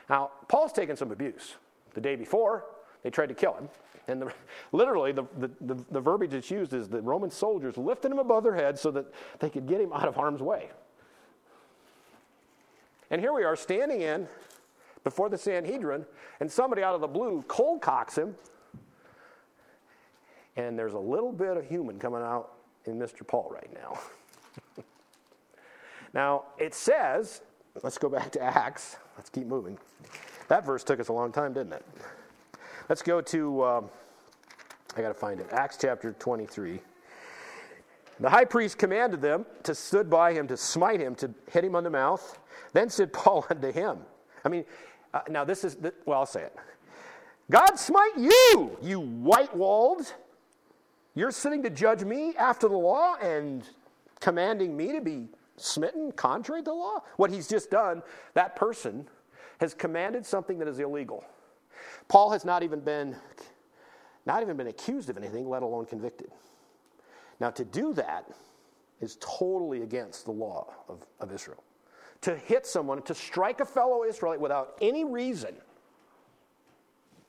Now, 0.08 0.30
Paul's 0.48 0.72
taken 0.72 0.96
some 0.96 1.10
abuse. 1.10 1.56
The 1.94 2.00
day 2.00 2.16
before, 2.16 2.64
they 3.02 3.10
tried 3.10 3.28
to 3.28 3.34
kill 3.34 3.54
him. 3.54 3.68
And 4.08 4.22
the, 4.22 4.32
literally, 4.72 5.12
the, 5.12 5.24
the, 5.38 5.50
the, 5.60 5.74
the 5.90 6.00
verbiage 6.00 6.30
that's 6.30 6.50
used 6.50 6.72
is 6.72 6.88
the 6.88 7.00
Roman 7.00 7.30
soldiers 7.30 7.76
lifted 7.76 8.10
him 8.12 8.18
above 8.18 8.42
their 8.44 8.54
heads 8.54 8.80
so 8.80 8.90
that 8.92 9.06
they 9.38 9.50
could 9.50 9.66
get 9.66 9.80
him 9.80 9.92
out 9.92 10.08
of 10.08 10.14
harm's 10.14 10.40
way. 10.40 10.70
And 13.10 13.20
here 13.20 13.32
we 13.32 13.44
are 13.44 13.56
standing 13.56 14.00
in 14.00 14.26
before 15.04 15.28
the 15.28 15.36
Sanhedrin, 15.36 16.06
and 16.40 16.50
somebody 16.50 16.82
out 16.82 16.94
of 16.94 17.00
the 17.00 17.08
blue 17.08 17.44
cold 17.48 17.82
cocks 17.82 18.16
him. 18.16 18.34
And 20.56 20.78
there's 20.78 20.94
a 20.94 20.98
little 20.98 21.32
bit 21.32 21.56
of 21.56 21.66
human 21.66 21.98
coming 21.98 22.22
out 22.22 22.52
in 22.84 22.98
Mr. 22.98 23.26
Paul 23.26 23.50
right 23.52 23.70
now. 23.74 23.98
now, 26.14 26.44
it 26.58 26.74
says, 26.74 27.42
let's 27.82 27.98
go 27.98 28.08
back 28.08 28.30
to 28.32 28.42
Acts. 28.42 28.96
Let's 29.16 29.30
keep 29.30 29.46
moving. 29.46 29.78
That 30.48 30.64
verse 30.64 30.84
took 30.84 31.00
us 31.00 31.08
a 31.08 31.12
long 31.12 31.32
time, 31.32 31.52
didn't 31.52 31.72
it? 31.74 31.86
Let's 32.88 33.02
go 33.02 33.20
to, 33.20 33.64
um, 33.64 33.90
I 34.96 35.00
got 35.00 35.08
to 35.08 35.14
find 35.14 35.40
it, 35.40 35.46
Acts 35.52 35.78
chapter 35.80 36.12
23. 36.12 36.80
The 38.20 38.30
high 38.30 38.44
priest 38.44 38.78
commanded 38.78 39.20
them 39.20 39.46
to 39.62 39.74
stood 39.74 40.10
by 40.10 40.32
him 40.32 40.46
to 40.48 40.56
smite 40.56 41.00
him, 41.00 41.14
to 41.16 41.30
hit 41.50 41.64
him 41.64 41.74
on 41.74 41.84
the 41.84 41.90
mouth. 41.90 42.38
Then 42.72 42.88
said 42.90 43.12
Paul 43.12 43.46
unto 43.50 43.72
him. 43.72 43.98
I 44.44 44.48
mean, 44.48 44.64
uh, 45.14 45.20
now 45.28 45.44
this 45.44 45.64
is, 45.64 45.76
well, 46.04 46.20
I'll 46.20 46.26
say 46.26 46.42
it. 46.42 46.56
God 47.50 47.78
smite 47.78 48.16
you, 48.16 48.76
you 48.82 49.00
white 49.00 49.54
walled. 49.54 50.12
You're 51.14 51.30
sitting 51.30 51.62
to 51.64 51.70
judge 51.70 52.04
me 52.04 52.34
after 52.36 52.68
the 52.68 52.76
law 52.76 53.16
and 53.16 53.64
commanding 54.20 54.76
me 54.76 54.92
to 54.92 55.00
be 55.00 55.28
smitten 55.56 56.12
contrary 56.12 56.62
to 56.62 56.66
the 56.66 56.74
law? 56.74 57.00
What 57.16 57.30
he's 57.30 57.48
just 57.48 57.70
done, 57.70 58.02
that 58.34 58.56
person 58.56 59.06
has 59.62 59.74
commanded 59.74 60.26
something 60.26 60.58
that 60.58 60.66
is 60.66 60.80
illegal. 60.80 61.24
Paul 62.08 62.32
has 62.32 62.44
not 62.44 62.64
even 62.64 62.80
been 62.80 63.14
not 64.26 64.42
even 64.42 64.56
been 64.56 64.66
accused 64.66 65.08
of 65.08 65.16
anything, 65.16 65.48
let 65.48 65.62
alone 65.62 65.86
convicted. 65.86 66.30
Now, 67.38 67.50
to 67.50 67.64
do 67.64 67.94
that 67.94 68.28
is 69.00 69.18
totally 69.20 69.82
against 69.82 70.24
the 70.24 70.32
law 70.32 70.72
of, 70.88 71.04
of 71.20 71.32
Israel. 71.32 71.62
To 72.22 72.36
hit 72.36 72.66
someone, 72.66 73.02
to 73.02 73.14
strike 73.14 73.60
a 73.60 73.64
fellow 73.64 74.04
Israelite 74.04 74.40
without 74.40 74.76
any 74.80 75.04
reason 75.04 75.54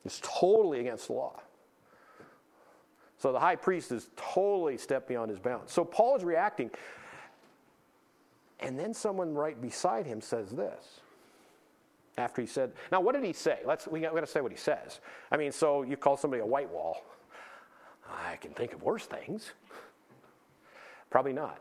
is 0.04 0.20
totally 0.24 0.80
against 0.80 1.08
the 1.08 1.14
law. 1.14 1.40
So 3.18 3.32
the 3.32 3.40
high 3.40 3.56
priest 3.56 3.92
has 3.92 4.10
totally 4.16 4.78
stepped 4.78 5.08
beyond 5.08 5.30
his 5.30 5.40
bounds. 5.40 5.72
So 5.72 5.86
Paul 5.86 6.16
is 6.16 6.24
reacting. 6.24 6.72
And 8.60 8.78
then 8.78 8.94
someone 8.94 9.34
right 9.34 9.60
beside 9.60 10.06
him 10.08 10.20
says 10.20 10.50
this. 10.50 11.02
After 12.18 12.42
he 12.42 12.48
said, 12.48 12.74
now 12.92 13.02
what 13.02 13.16
did 13.16 13.24
he 13.24 13.34
say? 13.34 13.60
Let's 13.66 13.88
we 13.88 14.00
got, 14.00 14.14
we 14.14 14.20
got 14.20 14.26
to 14.26 14.32
say 14.32 14.42
what 14.42 14.52
he 14.52 14.58
says. 14.58 15.00
I 15.32 15.38
mean, 15.38 15.52
so 15.52 15.82
you 15.82 15.98
call 15.98 16.16
somebody 16.16 16.42
a 16.42 16.46
white 16.46 16.70
wall. 16.70 17.04
I 18.08 18.36
can 18.36 18.52
think 18.52 18.74
of 18.74 18.84
worse 18.84 19.06
things. 19.06 19.52
Probably 21.10 21.34
not. 21.34 21.60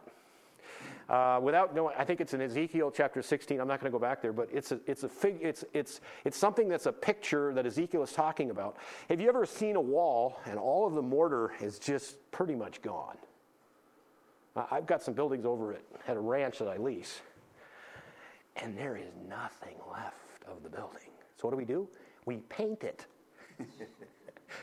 Uh, 1.08 1.38
without 1.42 1.74
knowing, 1.74 1.94
I 1.98 2.04
think 2.04 2.20
it's 2.20 2.32
in 2.32 2.40
Ezekiel 2.40 2.90
chapter 2.90 3.22
16. 3.22 3.60
I'm 3.60 3.68
not 3.68 3.80
going 3.80 3.90
to 3.90 3.96
go 3.96 4.00
back 4.00 4.22
there, 4.22 4.32
but 4.32 4.48
it's 4.52 4.72
a, 4.72 4.80
it's 4.86 5.02
a 5.02 5.08
fig, 5.08 5.38
it's, 5.40 5.64
it's, 5.72 6.00
it's 6.24 6.36
something 6.36 6.68
that's 6.68 6.86
a 6.86 6.92
picture 6.92 7.52
that 7.54 7.66
Ezekiel 7.66 8.02
is 8.02 8.12
talking 8.12 8.50
about. 8.50 8.76
Have 9.08 9.20
you 9.20 9.28
ever 9.28 9.44
seen 9.44 9.76
a 9.76 9.80
wall 9.80 10.38
and 10.46 10.58
all 10.58 10.86
of 10.86 10.94
the 10.94 11.02
mortar 11.02 11.52
is 11.60 11.78
just 11.78 12.16
pretty 12.30 12.54
much 12.54 12.80
gone? 12.82 13.16
I've 14.70 14.86
got 14.86 15.02
some 15.02 15.14
buildings 15.14 15.44
over 15.44 15.74
at, 15.74 15.82
at 16.08 16.16
a 16.16 16.20
ranch 16.20 16.58
that 16.58 16.68
I 16.68 16.76
lease, 16.76 17.20
and 18.56 18.76
there 18.76 18.96
is 18.96 19.12
nothing 19.28 19.76
left 19.90 20.21
of 20.46 20.62
the 20.62 20.68
building. 20.68 21.10
So, 21.36 21.48
what 21.48 21.50
do 21.50 21.56
we 21.56 21.64
do? 21.64 21.88
We 22.24 22.36
paint 22.48 22.84
it 22.84 23.06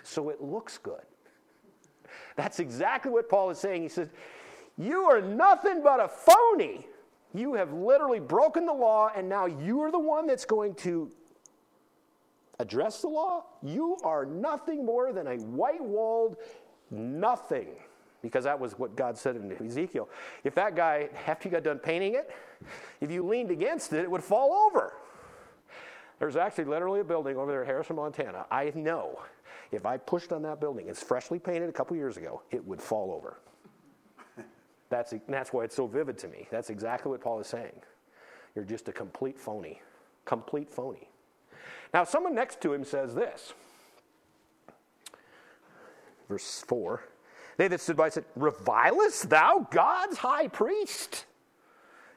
so 0.04 0.30
it 0.30 0.42
looks 0.42 0.78
good. 0.78 1.02
That's 2.36 2.60
exactly 2.60 3.12
what 3.12 3.30
Paul 3.30 3.50
is 3.50 3.58
saying. 3.58 3.82
He 3.82 3.90
says, 3.90 4.10
You 4.78 5.04
are 5.04 5.22
nothing 5.22 5.82
but 5.84 6.00
a 6.00 6.08
phony. 6.08 6.88
You 7.34 7.54
have 7.54 7.74
literally 7.74 8.20
broken 8.20 8.66
the 8.66 8.74
law, 8.74 9.12
and 9.16 9.30
now 9.30 9.46
you 9.46 9.82
are 9.82 9.92
the 9.92 10.00
one 10.00 10.26
that's 10.26 10.46
going 10.46 10.74
to 10.76 11.12
address 12.60 13.02
the 13.02 13.08
law. 13.08 13.46
You 13.62 13.98
are 14.04 14.26
nothing 14.26 14.86
more 14.86 15.14
than 15.14 15.28
a 15.28 15.38
white 15.38 15.84
walled 15.84 16.38
nothing 16.90 17.68
because 18.22 18.44
that 18.44 18.60
was 18.60 18.78
what 18.78 18.96
God 18.96 19.18
said 19.18 19.36
in 19.36 19.66
Ezekiel. 19.66 20.10
If 20.44 20.56
that 20.56 20.76
guy, 20.76 21.10
after 21.28 21.48
you 21.48 21.52
got 21.52 21.64
done 21.64 21.80
painting 21.80 22.16
it, 22.16 22.30
if 23.00 23.12
you 23.12 23.24
leaned 23.26 23.52
against 23.52 23.94
it, 23.94 24.04
it 24.04 24.12
would 24.12 24.24
fall 24.24 24.52
over. 24.52 24.94
There's 26.20 26.36
actually 26.36 26.66
literally 26.66 27.00
a 27.00 27.04
building 27.04 27.38
over 27.38 27.52
there 27.52 27.64
Harrison, 27.64 27.96
Montana. 27.96 28.46
I 28.52 28.72
know 28.76 29.20
if 29.72 29.86
I 29.86 29.98
pushed 29.98 30.32
on 30.32 30.42
that 30.44 30.60
building, 30.60 30.88
it's 30.88 31.02
freshly 31.02 31.40
painted 31.40 31.70
a 31.70 31.72
couple 31.72 31.96
years 31.96 32.18
ago, 32.18 32.42
it 32.52 32.66
would 32.66 32.82
fall 32.82 33.12
over. 33.12 33.40
That's, 34.90 35.14
that's 35.28 35.54
why 35.54 35.66
it's 35.66 35.76
so 35.76 35.86
vivid 35.86 36.18
to 36.20 36.28
me. 36.28 36.48
That's 36.50 36.72
exactly 36.72 37.12
what 37.12 37.22
Paul 37.22 37.40
is 37.40 37.48
saying. 37.48 37.80
You're 38.56 38.66
just 38.66 38.88
a 38.88 38.92
complete 38.92 39.40
phony. 39.40 39.82
Complete 40.26 40.70
phony. 40.70 41.10
Now, 41.94 42.04
someone 42.04 42.34
next 42.34 42.60
to 42.62 42.74
him 42.74 42.84
says 42.84 43.14
this. 43.14 43.54
Verse 46.28 46.64
4 46.68 47.04
they 47.60 47.68
that 47.68 47.82
stood 47.82 47.98
by 47.98 48.08
said, 48.08 48.24
Revilest 48.38 49.28
thou 49.28 49.68
God's 49.70 50.18
high 50.18 50.48
priest? 50.48 51.26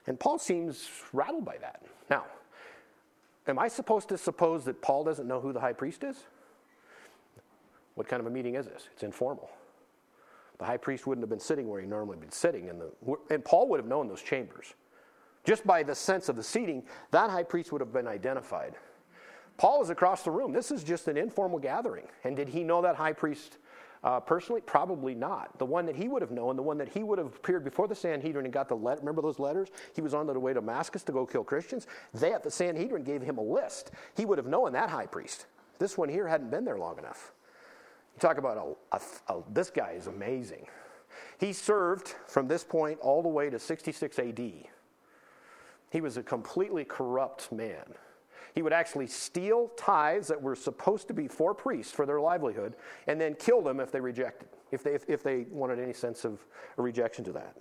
And 0.07 0.19
Paul 0.19 0.39
seems 0.39 0.89
rattled 1.13 1.45
by 1.45 1.57
that. 1.57 1.83
Now, 2.09 2.27
am 3.47 3.59
I 3.59 3.69
supposed 3.69 4.09
to 4.11 4.19
suppose 4.19 4.65
that 4.65 4.83
Paul 4.83 5.05
doesn't 5.05 5.27
know 5.27 5.41
who 5.41 5.53
the 5.53 5.61
high 5.61 5.73
priest 5.73 6.05
is? 6.05 6.17
What 7.95 8.09
kind 8.09 8.21
of 8.21 8.27
a 8.27 8.31
meeting 8.31 8.55
is 8.55 8.67
this? 8.67 8.89
It's 8.93 9.03
informal. 9.03 9.51
The 10.59 10.65
high 10.65 10.77
priest 10.77 11.07
wouldn't 11.07 11.23
have 11.23 11.31
been 11.31 11.41
sitting 11.41 11.69
where 11.69 11.81
he 11.81 11.87
normally 11.87 12.17
been 12.17 12.31
sitting, 12.31 12.69
in 12.69 12.79
the, 12.79 12.91
and 13.31 13.45
Paul 13.45 13.69
would 13.69 13.81
have 13.81 13.89
known 13.89 14.09
those 14.09 14.23
chambers. 14.23 14.75
Just 15.45 15.67
by 15.67 15.83
the 15.83 15.95
sense 15.95 16.29
of 16.29 16.37
the 16.37 16.43
seating, 16.43 16.85
that 17.11 17.31
high 17.31 17.43
priest 17.43 17.73
would 17.73 17.81
have 17.81 17.93
been 17.93 18.07
identified. 18.07 18.75
Paul 19.57 19.83
is 19.83 19.91
across 19.91 20.23
the 20.23 20.31
room. 20.31 20.53
This 20.53 20.71
is 20.71 20.85
just 20.85 21.09
an 21.09 21.17
informal 21.17 21.59
gathering. 21.59 22.07
And 22.25 22.37
did 22.37 22.49
he 22.49 22.63
know 22.63 22.81
that 22.83 22.97
high 22.97 23.13
priest 23.13 23.59
uh, 24.05 24.19
personally, 24.19 24.61
probably 24.61 25.15
not. 25.15 25.57
The 25.59 25.67
one 25.67 25.87
that 25.87 25.95
he 25.95 26.09
would 26.09 26.23
have 26.23 26.33
known, 26.33 26.57
the 26.57 26.63
one 26.63 26.79
that 26.79 26.89
he 26.89 27.05
would 27.05 27.19
have 27.19 27.35
appeared 27.37 27.65
before 27.65 27.87
the 27.87 27.95
Sanhedrin 27.95 28.45
and 28.45 28.53
got 28.53 28.69
the 28.69 28.75
letter. 28.75 29.01
Remember 29.01 29.23
those 29.23 29.39
letters? 29.39 29.69
He 29.95 30.01
was 30.01 30.13
on 30.13 30.27
the 30.27 30.39
way 30.39 30.53
to 30.53 30.61
Damascus 30.61 31.05
to 31.05 31.13
go 31.13 31.25
kill 31.25 31.45
Christians. 31.45 31.87
They 32.13 32.33
at 32.33 32.43
the 32.43 32.51
Sanhedrin 32.51 33.05
gave 33.05 33.23
him 33.23 33.39
a 33.39 33.43
list. 33.43 33.93
He 34.17 34.25
would 34.25 34.39
have 34.39 34.47
known 34.47 34.73
that 34.73 34.91
high 34.91 35.07
priest. 35.07 35.47
This 35.79 35.97
one 35.97 36.09
here 36.09 36.27
hadn't 36.27 36.51
been 36.51 36.65
there 36.65 36.79
long 36.79 36.99
enough. 36.99 37.33
You 38.15 38.21
talk 38.21 38.39
about 38.39 38.77
a, 38.93 38.97
a, 38.97 39.35
a, 39.35 39.43
this 39.53 39.71
guy 39.71 39.93
is 39.93 40.09
amazing. 40.09 40.67
He 41.39 41.53
served 41.53 42.15
from 42.27 42.49
this 42.49 42.65
point 42.65 42.99
all 43.01 43.23
the 43.23 43.29
way 43.29 43.51
to 43.51 43.59
66 43.59 44.19
AD. 44.19 44.39
He 45.91 46.01
was 46.01 46.17
a 46.17 46.23
completely 46.23 46.85
corrupt 46.85 47.53
man. 47.53 47.85
He 48.55 48.63
would 48.63 48.73
actually 48.73 49.07
steal 49.07 49.71
tithes 49.77 50.29
that 50.29 50.41
were 50.41 50.55
supposed 50.55 51.09
to 51.09 51.15
be 51.15 51.27
for 51.27 51.55
priests 51.55 51.93
for 51.93 52.05
their 52.05 52.21
livelihood 52.21 52.75
and 53.07 53.21
then 53.21 53.35
kill 53.35 53.63
them 53.63 53.81
if 53.81 53.91
they 53.91 54.01
rejected, 54.01 54.49
if 54.71 54.83
they, 54.83 54.95
if, 54.95 55.05
if 55.09 55.23
they 55.23 55.47
wanted 55.51 55.79
any 55.79 55.95
sense 55.95 56.25
of 56.25 56.45
a 56.77 56.83
rejection 56.83 57.25
to 57.25 57.33
that. 57.33 57.57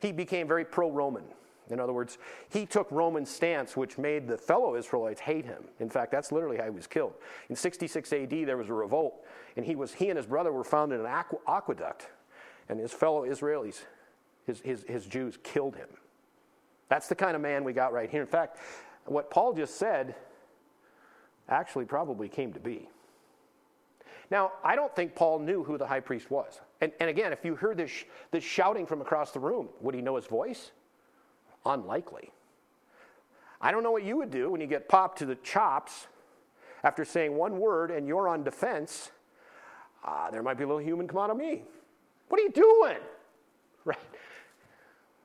He 0.00 0.12
became 0.12 0.48
very 0.48 0.64
pro 0.64 0.90
Roman. 0.90 1.24
In 1.70 1.80
other 1.80 1.92
words, 1.92 2.16
he 2.48 2.64
took 2.64 2.90
Roman 2.90 3.26
stance, 3.26 3.76
which 3.76 3.98
made 3.98 4.26
the 4.26 4.38
fellow 4.38 4.74
Israelites 4.74 5.20
hate 5.20 5.44
him. 5.44 5.64
In 5.80 5.90
fact, 5.90 6.10
that's 6.10 6.32
literally 6.32 6.56
how 6.56 6.64
he 6.64 6.70
was 6.70 6.86
killed. 6.86 7.12
In 7.50 7.56
66 7.56 8.10
AD, 8.12 8.30
there 8.30 8.56
was 8.56 8.70
a 8.70 8.74
revolt, 8.74 9.26
and 9.56 9.66
he, 9.66 9.76
was, 9.76 9.92
he 9.92 10.08
and 10.08 10.16
his 10.16 10.26
brother 10.26 10.50
were 10.50 10.64
found 10.64 10.92
in 10.92 11.00
an 11.00 11.06
aqu- 11.06 11.40
aqueduct, 11.46 12.08
and 12.70 12.80
his 12.80 12.92
fellow 12.92 13.26
Israelis, 13.26 13.82
his, 14.46 14.60
his, 14.60 14.84
his 14.88 15.04
Jews, 15.04 15.38
killed 15.42 15.76
him. 15.76 15.88
That's 16.88 17.08
the 17.08 17.14
kind 17.14 17.36
of 17.36 17.42
man 17.42 17.64
we 17.64 17.74
got 17.74 17.92
right 17.92 18.08
here. 18.08 18.22
In 18.22 18.26
fact, 18.26 18.58
what 19.10 19.30
Paul 19.30 19.52
just 19.52 19.76
said 19.76 20.14
actually 21.48 21.84
probably 21.84 22.28
came 22.28 22.52
to 22.52 22.60
be. 22.60 22.88
Now, 24.30 24.52
I 24.62 24.76
don't 24.76 24.94
think 24.94 25.14
Paul 25.14 25.38
knew 25.38 25.64
who 25.64 25.78
the 25.78 25.86
high 25.86 26.00
priest 26.00 26.30
was. 26.30 26.60
And, 26.80 26.92
and 27.00 27.08
again, 27.08 27.32
if 27.32 27.44
you 27.44 27.54
heard 27.54 27.78
this, 27.78 27.90
this 28.30 28.44
shouting 28.44 28.86
from 28.86 29.00
across 29.00 29.32
the 29.32 29.40
room, 29.40 29.68
would 29.80 29.94
he 29.94 30.02
know 30.02 30.16
his 30.16 30.26
voice? 30.26 30.70
Unlikely. 31.64 32.30
I 33.60 33.72
don't 33.72 33.82
know 33.82 33.90
what 33.90 34.04
you 34.04 34.16
would 34.18 34.30
do 34.30 34.50
when 34.50 34.60
you 34.60 34.66
get 34.66 34.88
popped 34.88 35.18
to 35.18 35.26
the 35.26 35.34
chops 35.36 36.06
after 36.84 37.04
saying 37.04 37.34
one 37.34 37.58
word 37.58 37.90
and 37.90 38.06
you're 38.06 38.28
on 38.28 38.44
defense, 38.44 39.10
uh, 40.04 40.30
there 40.30 40.42
might 40.42 40.58
be 40.58 40.64
a 40.64 40.66
little 40.66 40.82
human 40.82 41.08
come 41.08 41.18
out 41.18 41.30
of 41.30 41.36
me. 41.36 41.62
What 42.28 42.40
are 42.40 42.44
you 42.44 42.52
doing? 42.52 42.98
Right? 43.84 43.96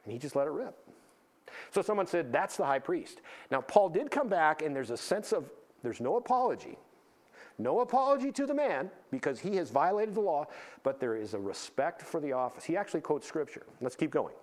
And 0.05 0.13
he 0.13 0.19
just 0.19 0.37
let 0.37 0.47
it 0.47 0.51
rip. 0.51 0.77
So 1.73 1.81
someone 1.81 2.05
said, 2.05 2.31
that's 2.31 2.55
the 2.55 2.65
high 2.65 2.77
priest. 2.77 3.21
Now, 3.49 3.61
Paul 3.61 3.89
did 3.89 4.11
come 4.11 4.29
back, 4.29 4.61
and 4.61 4.75
there's 4.75 4.91
a 4.91 4.97
sense 4.97 5.31
of, 5.31 5.49
there's 5.81 5.99
no 5.99 6.17
apology. 6.17 6.77
No 7.57 7.81
apology 7.81 8.31
to 8.33 8.45
the 8.45 8.53
man 8.53 8.91
because 9.09 9.39
he 9.39 9.55
has 9.55 9.71
violated 9.71 10.13
the 10.13 10.21
law, 10.21 10.45
but 10.83 10.99
there 10.99 11.15
is 11.15 11.33
a 11.33 11.39
respect 11.39 12.03
for 12.03 12.19
the 12.19 12.31
office. 12.31 12.63
He 12.63 12.77
actually 12.77 13.01
quotes 13.01 13.27
scripture. 13.27 13.65
Let's 13.81 13.95
keep 13.95 14.11
going. 14.11 14.35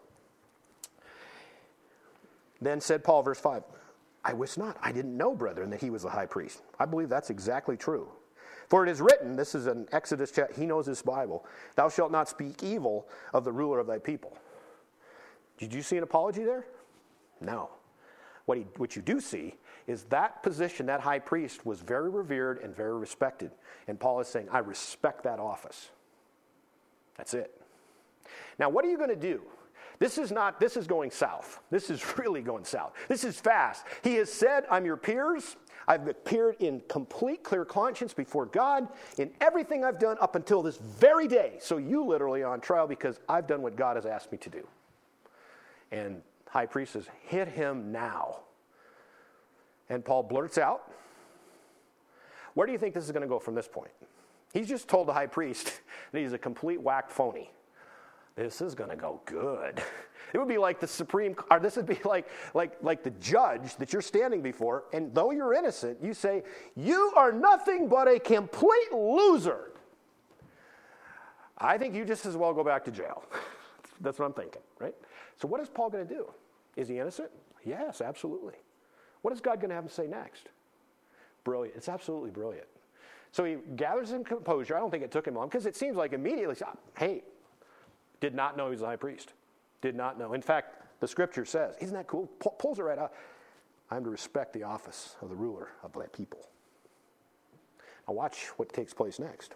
Then 2.61 2.81
said 2.81 3.05
Paul, 3.05 3.23
verse 3.23 3.41
5, 3.41 3.63
I 4.25 4.33
wist 4.33 4.59
not, 4.59 4.77
I 4.83 4.91
didn't 4.91 5.17
know, 5.17 5.35
brethren, 5.35 5.71
that 5.71 5.81
he 5.81 5.91
was 5.91 6.03
the 6.03 6.11
high 6.11 6.27
priest. 6.27 6.63
I 6.81 6.85
believe 6.85 7.09
that's 7.09 7.31
exactly 7.31 7.77
true. 7.77 8.09
For 8.69 8.85
it 8.85 8.91
is 8.91 9.01
written, 9.01 9.37
this 9.37 9.55
is 9.55 9.67
an 9.67 9.87
Exodus, 9.93 10.33
he 10.57 10.67
knows 10.67 10.87
this 10.87 11.03
Bible, 11.03 11.47
thou 11.77 11.89
shalt 11.89 12.11
not 12.11 12.29
speak 12.29 12.63
evil 12.63 13.09
of 13.33 13.45
the 13.45 13.53
ruler 13.53 13.79
of 13.79 13.87
thy 13.87 13.99
people. 13.99 14.37
Did 15.59 15.73
you 15.73 15.83
see 15.83 15.97
an 15.97 16.03
apology 16.03 16.45
there? 16.45 16.65
No. 17.41 17.71
What, 18.47 18.59
he, 18.59 18.67
what 18.77 18.97
you 18.97 19.03
do 19.03 19.21
see 19.21 19.55
is 19.87 20.05
that 20.05 20.43
position, 20.43 20.87
that 20.87 21.01
high 21.01 21.19
priest, 21.19 21.65
was 21.65 21.81
very 21.81 22.11
revered 22.11 22.59
and 22.63 22.75
very 22.75 22.99
respected. 22.99 23.51
And 23.89 23.99
Paul 23.99 24.21
is 24.21 24.29
saying, 24.29 24.49
I 24.51 24.59
respect 24.59 25.25
that 25.25 25.39
office. 25.39 25.91
That's 27.17 27.35
it. 27.35 27.61
Now, 28.59 28.69
what 28.69 28.85
are 28.85 28.89
you 28.89 28.99
going 28.99 29.11
to 29.11 29.17
do? 29.17 29.43
This 29.99 30.17
is 30.17 30.33
not, 30.33 30.59
this 30.59 30.77
is 30.77 30.87
going 30.87 31.11
south. 31.11 31.61
This 31.71 31.91
is 31.91 32.03
really 32.19 32.41
going 32.41 32.65
south. 32.65 32.93
This 33.09 33.23
is 33.25 33.39
fast. 33.39 33.85
He 34.03 34.15
has 34.15 34.33
said, 34.33 34.65
I'm 34.71 34.85
your 34.85 34.97
peers. 34.97 35.57
I've 35.87 36.07
appeared 36.09 36.57
in 36.61 36.81
complete 36.89 37.43
clear 37.43 37.65
conscience 37.65 38.15
before 38.15 38.47
God 38.47 38.89
in 39.19 39.31
everything 39.41 39.85
I've 39.85 39.99
done 39.99 40.17
up 40.21 40.37
until 40.37 40.63
this 40.63 40.77
very 40.77 41.27
day. 41.27 41.59
So 41.61 41.79
you 41.79 42.05
literally 42.05 42.43
on 42.43 42.61
trial 42.61 42.87
because 42.87 43.19
I've 43.29 43.47
done 43.47 43.61
what 43.61 43.77
God 43.77 43.97
has 43.97 44.07
asked 44.07 44.31
me 44.31 44.39
to 44.39 44.51
do. 44.51 44.67
And 45.91 46.23
high 46.51 46.67
priest 46.67 46.93
says, 46.93 47.09
Hit 47.23 47.49
him 47.49 47.91
now. 47.93 48.41
And 49.89 50.05
Paul 50.05 50.23
blurts 50.23 50.59
out, 50.59 50.91
Where 52.55 52.67
do 52.67 52.73
you 52.73 52.79
think 52.79 52.95
this 52.95 53.05
is 53.05 53.13
going 53.13 53.23
to 53.23 53.29
go 53.29 53.39
from 53.39 53.55
this 53.55 53.69
point? 53.69 53.91
He's 54.53 54.69
just 54.69 54.89
told 54.89 55.09
the 55.09 55.13
high 55.13 55.27
priest 55.27 55.81
that 56.13 56.21
he's 56.21 56.33
a 56.33 56.39
complete 56.39 56.81
whack 56.81 57.11
phony. 57.11 57.51
This 58.37 58.61
is 58.61 58.75
going 58.75 58.91
to 58.91 58.97
go 58.97 59.21
good. 59.25 59.83
It 60.33 60.39
would 60.39 60.47
be 60.47 60.59
like 60.59 60.79
the 60.79 60.87
supreme, 60.87 61.35
or 61.51 61.59
this 61.59 61.75
would 61.75 61.87
be 61.87 61.99
like, 62.05 62.29
like, 62.55 62.77
like 62.83 63.03
the 63.03 63.11
judge 63.11 63.75
that 63.77 63.93
you're 63.93 64.01
standing 64.01 64.43
before, 64.43 64.85
and 64.93 65.13
though 65.13 65.33
you're 65.33 65.55
innocent, 65.55 65.99
you 66.01 66.15
say, 66.15 66.45
You 66.77 67.13
are 67.17 67.33
nothing 67.33 67.89
but 67.89 68.07
a 68.07 68.21
complete 68.21 68.93
loser. 68.93 69.73
I 71.59 71.79
think 71.79 71.97
you 71.97 72.05
just 72.05 72.27
as 72.27 72.37
well 72.37 72.55
go 72.55 72.63
back 72.63 72.85
to 72.85 72.91
jail. 72.91 73.25
That's 74.01 74.19
what 74.19 74.27
I'm 74.27 74.33
thinking, 74.33 74.63
right? 74.79 74.95
So, 75.41 75.49
what 75.49 75.61
is 75.61 75.69
Paul 75.69 75.91
going 75.91 76.07
to 76.07 76.15
do? 76.15 76.27
Is 76.77 76.89
he 76.89 76.99
innocent? 76.99 77.31
Yes, 77.65 78.01
absolutely. 78.01 78.55
What 79.23 79.33
is 79.33 79.41
God 79.41 79.61
going 79.61 79.71
to 79.71 79.75
have 79.75 79.85
him 79.85 79.91
say 79.91 80.07
next? 80.07 80.49
Brilliant. 81.45 81.77
It's 81.77 81.89
absolutely 81.89 82.31
brilliant. 82.31 82.67
So 83.33 83.45
he 83.45 83.57
gathers 83.77 84.13
in 84.13 84.25
composure. 84.25 84.77
I 84.77 84.81
don't 84.81 84.91
think 84.91 85.05
it 85.05 85.11
took 85.11 85.27
him 85.27 85.35
long 85.35 85.49
because 85.49 85.67
it 85.67 85.77
seems 85.77 85.97
like 85.97 86.13
immediately, 86.13 86.57
ah, 86.65 86.75
hey, 86.99 87.23
did 88.21 88.35
not 88.35 88.57
know 88.57 88.67
he 88.67 88.73
was 88.73 88.83
a 88.83 88.87
high 88.87 88.97
priest. 88.97 89.33
Did 89.83 89.95
not 89.95 90.19
know. 90.19 90.33
In 90.33 90.43
fact, 90.43 91.01
the 91.01 91.09
scripture 91.09 91.45
says, 91.45 91.77
isn't 91.81 91.95
that 91.95 92.07
cool? 92.07 92.27
Pulls 92.59 92.79
it 92.79 92.83
right 92.83 92.99
out. 92.99 93.13
I'm 93.91 94.05
to 94.05 94.11
respect 94.11 94.53
the 94.53 94.65
office 94.65 95.17
of 95.23 95.29
the 95.29 95.35
ruler 95.35 95.69
of 95.83 95.95
my 95.95 96.07
people. 96.07 96.49
Now, 98.07 98.15
watch 98.15 98.47
what 98.57 98.73
takes 98.73 98.93
place 98.93 99.19
next. 99.19 99.55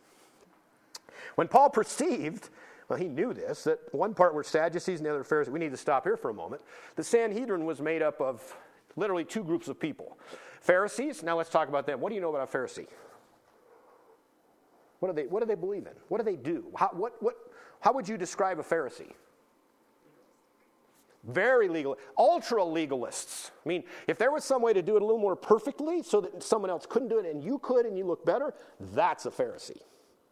When 1.34 1.48
Paul 1.48 1.70
perceived 1.70 2.50
well, 2.88 2.98
he 2.98 3.08
knew 3.08 3.32
this, 3.32 3.64
that 3.64 3.78
one 3.92 4.14
part 4.14 4.34
were 4.34 4.42
Sadducees 4.42 5.00
and 5.00 5.06
the 5.06 5.10
other 5.10 5.24
Pharisees. 5.24 5.50
We 5.50 5.58
need 5.58 5.70
to 5.70 5.76
stop 5.76 6.04
here 6.04 6.16
for 6.16 6.30
a 6.30 6.34
moment. 6.34 6.62
The 6.96 7.04
Sanhedrin 7.04 7.64
was 7.64 7.80
made 7.80 8.02
up 8.02 8.20
of 8.20 8.56
literally 8.96 9.24
two 9.24 9.42
groups 9.42 9.68
of 9.68 9.80
people. 9.80 10.18
Pharisees, 10.60 11.22
now 11.22 11.36
let's 11.36 11.50
talk 11.50 11.68
about 11.68 11.86
them. 11.86 12.00
What 12.00 12.10
do 12.10 12.14
you 12.14 12.20
know 12.20 12.34
about 12.34 12.48
a 12.48 12.58
Pharisee? 12.58 12.86
What 15.00 15.08
do 15.08 15.22
they, 15.22 15.28
what 15.28 15.40
do 15.40 15.46
they 15.46 15.54
believe 15.54 15.86
in? 15.86 15.92
What 16.08 16.18
do 16.18 16.24
they 16.24 16.36
do? 16.36 16.66
How, 16.76 16.90
what, 16.92 17.22
what, 17.22 17.36
how 17.80 17.92
would 17.92 18.08
you 18.08 18.16
describe 18.16 18.58
a 18.58 18.62
Pharisee? 18.62 19.12
Very 21.26 21.68
legal, 21.68 21.96
ultra 22.18 22.60
legalists. 22.60 23.50
I 23.64 23.68
mean, 23.68 23.84
if 24.06 24.18
there 24.18 24.30
was 24.30 24.44
some 24.44 24.60
way 24.60 24.74
to 24.74 24.82
do 24.82 24.96
it 24.96 25.02
a 25.02 25.04
little 25.04 25.20
more 25.20 25.36
perfectly 25.36 26.02
so 26.02 26.20
that 26.20 26.42
someone 26.42 26.70
else 26.70 26.84
couldn't 26.86 27.08
do 27.08 27.18
it 27.18 27.24
and 27.24 27.42
you 27.42 27.58
could 27.58 27.86
and 27.86 27.96
you 27.96 28.06
look 28.06 28.26
better, 28.26 28.52
that's 28.92 29.24
a 29.24 29.30
Pharisee. 29.30 29.80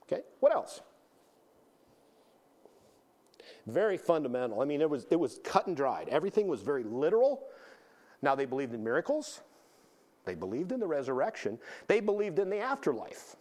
Okay, 0.03 0.23
what 0.41 0.53
else? 0.53 0.83
Very 3.67 3.97
fundamental. 3.97 4.61
I 4.61 4.65
mean, 4.65 4.81
it 4.81 4.91
was, 4.91 5.07
it 5.11 5.17
was 5.17 5.41
cut 5.45 5.67
and 5.67 5.77
dried. 5.77 6.09
Everything 6.09 6.49
was 6.49 6.63
very 6.63 6.83
literal. 6.83 7.45
Now, 8.21 8.35
they 8.35 8.45
believed 8.45 8.75
in 8.75 8.83
miracles, 8.83 9.41
they 10.25 10.35
believed 10.35 10.73
in 10.73 10.81
the 10.81 10.87
resurrection, 10.87 11.59
they 11.89 12.01
believed 12.01 12.39
in 12.39 12.51
the 12.51 12.59
afterlife. 12.59 13.37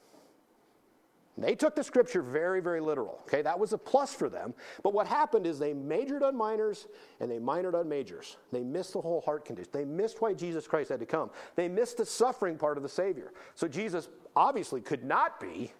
They 1.37 1.55
took 1.55 1.75
the 1.75 1.83
scripture 1.83 2.21
very, 2.21 2.61
very 2.61 2.81
literal. 2.81 3.19
Okay, 3.23 3.41
that 3.41 3.57
was 3.57 3.73
a 3.73 3.77
plus 3.77 4.13
for 4.13 4.29
them. 4.29 4.53
But 4.83 4.93
what 4.93 5.07
happened 5.07 5.47
is 5.47 5.57
they 5.57 5.73
majored 5.73 6.23
on 6.23 6.35
minors 6.35 6.87
and 7.19 7.31
they 7.31 7.39
minored 7.39 7.73
on 7.73 7.87
majors. 7.87 8.37
They 8.51 8.63
missed 8.63 8.93
the 8.93 9.01
whole 9.01 9.21
heart 9.21 9.45
condition. 9.45 9.71
They 9.71 9.85
missed 9.85 10.21
why 10.21 10.33
Jesus 10.33 10.67
Christ 10.67 10.89
had 10.89 10.99
to 10.99 11.05
come. 11.05 11.31
They 11.55 11.67
missed 11.67 11.97
the 11.97 12.05
suffering 12.05 12.57
part 12.57 12.77
of 12.77 12.83
the 12.83 12.89
Savior. 12.89 13.31
So 13.55 13.67
Jesus 13.67 14.09
obviously 14.35 14.81
could 14.81 15.03
not 15.03 15.39
be 15.39 15.71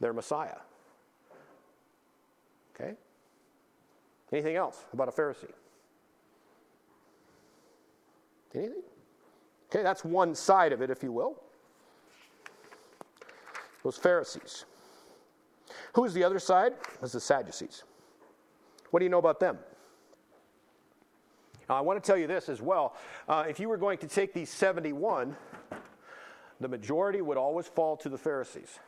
their 0.00 0.12
Messiah. 0.12 0.58
Okay? 2.74 2.94
Anything 4.32 4.56
else 4.56 4.84
about 4.92 5.08
a 5.08 5.12
Pharisee? 5.12 5.50
Anything? 8.54 8.82
Okay, 9.70 9.82
that's 9.82 10.04
one 10.04 10.34
side 10.34 10.72
of 10.72 10.82
it, 10.82 10.90
if 10.90 11.02
you 11.02 11.12
will. 11.12 11.42
Those 13.82 13.96
Pharisees. 13.96 14.64
Who 15.94 16.04
is 16.04 16.14
the 16.14 16.24
other 16.24 16.38
side? 16.38 16.74
Is 17.02 17.12
the 17.12 17.20
Sadducees. 17.20 17.84
What 18.90 19.00
do 19.00 19.04
you 19.04 19.10
know 19.10 19.18
about 19.18 19.40
them? 19.40 19.58
Now, 21.68 21.76
I 21.76 21.80
want 21.82 22.02
to 22.02 22.06
tell 22.06 22.16
you 22.16 22.26
this 22.26 22.48
as 22.48 22.62
well. 22.62 22.96
Uh, 23.28 23.44
if 23.48 23.60
you 23.60 23.68
were 23.68 23.76
going 23.76 23.98
to 23.98 24.08
take 24.08 24.32
these 24.32 24.48
71, 24.48 25.36
the 26.60 26.68
majority 26.68 27.20
would 27.20 27.36
always 27.36 27.66
fall 27.66 27.96
to 27.98 28.08
the 28.08 28.16
Pharisees. 28.16 28.78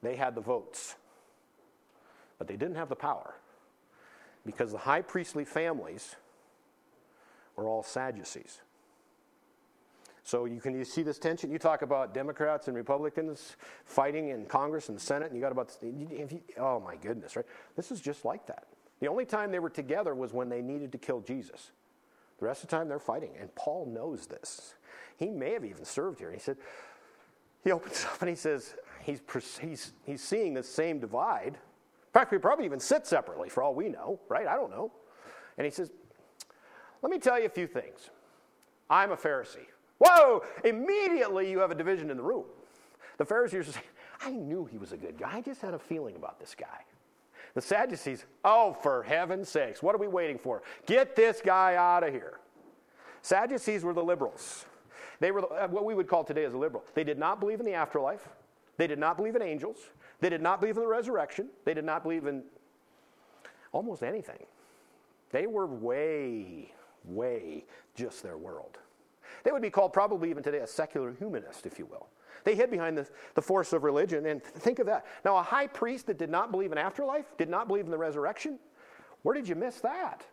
They 0.00 0.14
had 0.14 0.36
the 0.36 0.40
votes, 0.40 0.94
but 2.38 2.46
they 2.46 2.56
didn't 2.56 2.76
have 2.76 2.88
the 2.88 2.96
power 2.96 3.34
because 4.48 4.72
the 4.72 4.78
high 4.78 5.02
priestly 5.02 5.44
families 5.44 6.16
were 7.54 7.68
all 7.68 7.82
Sadducees. 7.82 8.62
So 10.24 10.46
you 10.46 10.58
can 10.58 10.74
you 10.74 10.86
see 10.86 11.02
this 11.02 11.18
tension. 11.18 11.50
You 11.50 11.58
talk 11.58 11.82
about 11.82 12.14
Democrats 12.14 12.66
and 12.66 12.74
Republicans 12.74 13.56
fighting 13.84 14.30
in 14.30 14.46
Congress 14.46 14.88
and 14.88 14.96
the 14.96 15.02
Senate, 15.02 15.26
and 15.26 15.36
you 15.36 15.42
got 15.42 15.52
about 15.52 15.76
you, 15.82 16.40
oh 16.56 16.80
my 16.80 16.96
goodness, 16.96 17.36
right? 17.36 17.44
This 17.76 17.92
is 17.92 18.00
just 18.00 18.24
like 18.24 18.46
that. 18.46 18.68
The 19.00 19.08
only 19.08 19.26
time 19.26 19.50
they 19.50 19.58
were 19.58 19.68
together 19.68 20.14
was 20.14 20.32
when 20.32 20.48
they 20.48 20.62
needed 20.62 20.92
to 20.92 20.98
kill 20.98 21.20
Jesus. 21.20 21.72
The 22.38 22.46
rest 22.46 22.64
of 22.64 22.70
the 22.70 22.76
time 22.76 22.88
they're 22.88 22.98
fighting, 22.98 23.32
and 23.38 23.54
Paul 23.54 23.84
knows 23.84 24.26
this. 24.26 24.76
He 25.18 25.26
may 25.26 25.52
have 25.52 25.64
even 25.66 25.84
served 25.84 26.20
here. 26.20 26.32
He 26.32 26.38
said, 26.38 26.56
he 27.64 27.70
opens 27.70 28.02
up 28.10 28.22
and 28.22 28.30
he 28.30 28.34
says, 28.34 28.76
he's, 29.02 29.20
he's, 29.60 29.92
he's 30.06 30.22
seeing 30.22 30.54
the 30.54 30.62
same 30.62 31.00
divide 31.00 31.58
in 32.08 32.12
fact, 32.12 32.32
we 32.32 32.38
probably 32.38 32.64
even 32.64 32.80
sit 32.80 33.06
separately 33.06 33.48
for 33.50 33.62
all 33.62 33.74
we 33.74 33.88
know, 33.88 34.18
right? 34.28 34.46
I 34.46 34.56
don't 34.56 34.70
know. 34.70 34.90
And 35.58 35.64
he 35.64 35.70
says, 35.70 35.90
Let 37.02 37.10
me 37.10 37.18
tell 37.18 37.38
you 37.38 37.46
a 37.46 37.50
few 37.50 37.66
things. 37.66 38.10
I'm 38.88 39.12
a 39.12 39.16
Pharisee. 39.16 39.66
Whoa! 39.98 40.42
Immediately 40.64 41.50
you 41.50 41.58
have 41.58 41.70
a 41.70 41.74
division 41.74 42.10
in 42.10 42.16
the 42.16 42.22
room. 42.22 42.44
The 43.18 43.24
Pharisees 43.24 43.66
say, 43.66 43.80
I 44.20 44.30
knew 44.30 44.64
he 44.64 44.78
was 44.78 44.92
a 44.92 44.96
good 44.96 45.18
guy. 45.18 45.30
I 45.34 45.40
just 45.42 45.60
had 45.60 45.74
a 45.74 45.78
feeling 45.78 46.16
about 46.16 46.40
this 46.40 46.54
guy. 46.54 46.84
The 47.54 47.60
Sadducees, 47.60 48.24
oh, 48.44 48.72
for 48.72 49.02
heaven's 49.02 49.48
sakes, 49.48 49.82
what 49.82 49.94
are 49.94 49.98
we 49.98 50.06
waiting 50.06 50.38
for? 50.38 50.62
Get 50.86 51.16
this 51.16 51.40
guy 51.44 51.74
out 51.74 52.04
of 52.04 52.12
here. 52.12 52.38
Sadducees 53.22 53.84
were 53.84 53.92
the 53.92 54.02
liberals. 54.02 54.64
They 55.20 55.32
were 55.32 55.52
uh, 55.52 55.66
what 55.68 55.84
we 55.84 55.94
would 55.94 56.06
call 56.06 56.24
today 56.24 56.44
as 56.44 56.54
a 56.54 56.58
liberal. 56.58 56.84
They 56.94 57.04
did 57.04 57.18
not 57.18 57.40
believe 57.40 57.58
in 57.58 57.66
the 57.66 57.74
afterlife. 57.74 58.28
They 58.76 58.86
did 58.86 58.98
not 58.98 59.16
believe 59.16 59.34
in 59.34 59.42
angels. 59.42 59.78
They 60.20 60.28
did 60.28 60.42
not 60.42 60.60
believe 60.60 60.76
in 60.76 60.82
the 60.82 60.88
resurrection. 60.88 61.48
They 61.64 61.74
did 61.74 61.84
not 61.84 62.02
believe 62.02 62.26
in 62.26 62.42
almost 63.72 64.02
anything. 64.02 64.44
They 65.30 65.46
were 65.46 65.66
way, 65.66 66.72
way 67.04 67.64
just 67.94 68.22
their 68.22 68.36
world. 68.36 68.78
They 69.44 69.52
would 69.52 69.62
be 69.62 69.70
called 69.70 69.92
probably 69.92 70.30
even 70.30 70.42
today 70.42 70.58
a 70.58 70.66
secular 70.66 71.12
humanist, 71.12 71.66
if 71.66 71.78
you 71.78 71.86
will. 71.86 72.08
They 72.44 72.54
hid 72.54 72.70
behind 72.70 72.96
the, 72.96 73.06
the 73.34 73.42
force 73.42 73.72
of 73.72 73.84
religion. 73.84 74.26
And 74.26 74.42
think 74.42 74.78
of 74.78 74.86
that. 74.86 75.06
Now, 75.24 75.36
a 75.36 75.42
high 75.42 75.66
priest 75.66 76.06
that 76.06 76.18
did 76.18 76.30
not 76.30 76.50
believe 76.50 76.72
in 76.72 76.78
afterlife, 76.78 77.36
did 77.36 77.48
not 77.48 77.68
believe 77.68 77.84
in 77.84 77.90
the 77.90 77.98
resurrection, 77.98 78.58
where 79.22 79.34
did 79.34 79.48
you 79.48 79.54
miss 79.54 79.80
that? 79.80 80.24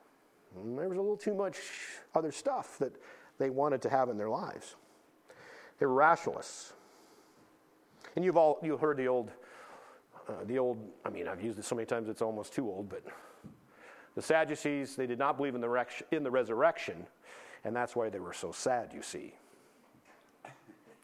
Mm, 0.57 0.77
there 0.77 0.88
was 0.88 0.97
a 0.97 1.01
little 1.01 1.17
too 1.17 1.33
much 1.33 1.57
other 2.13 2.31
stuff 2.31 2.77
that 2.79 2.93
they 3.38 3.49
wanted 3.49 3.81
to 3.81 3.89
have 3.89 4.09
in 4.09 4.17
their 4.17 4.29
lives. 4.29 4.75
They 5.79 5.86
were 5.86 5.93
rationalists. 5.93 6.73
And 8.15 8.23
you've 8.23 8.38
all 8.38 8.59
you 8.63 8.77
heard 8.77 8.97
the 8.97 9.07
old, 9.07 9.31
uh, 10.28 10.43
the 10.45 10.59
old. 10.59 10.78
I 11.05 11.09
mean, 11.09 11.28
I've 11.28 11.41
used 11.41 11.59
it 11.59 11.65
so 11.65 11.76
many 11.76 11.86
times 11.86 12.09
it's 12.09 12.21
almost 12.21 12.53
too 12.53 12.67
old. 12.67 12.89
But 12.89 13.03
the 14.15 14.21
Sadducees 14.21 14.95
they 14.95 15.07
did 15.07 15.19
not 15.19 15.38
believe 15.38 15.55
in 15.55 15.61
the, 15.61 15.86
in 16.11 16.23
the 16.23 16.32
resurrection, 16.32 17.05
and 17.63 17.76
that's 17.76 17.95
why 17.95 18.09
they 18.09 18.19
were 18.19 18.34
so 18.34 18.51
sad. 18.51 18.91
You 18.93 19.01
see, 19.01 19.34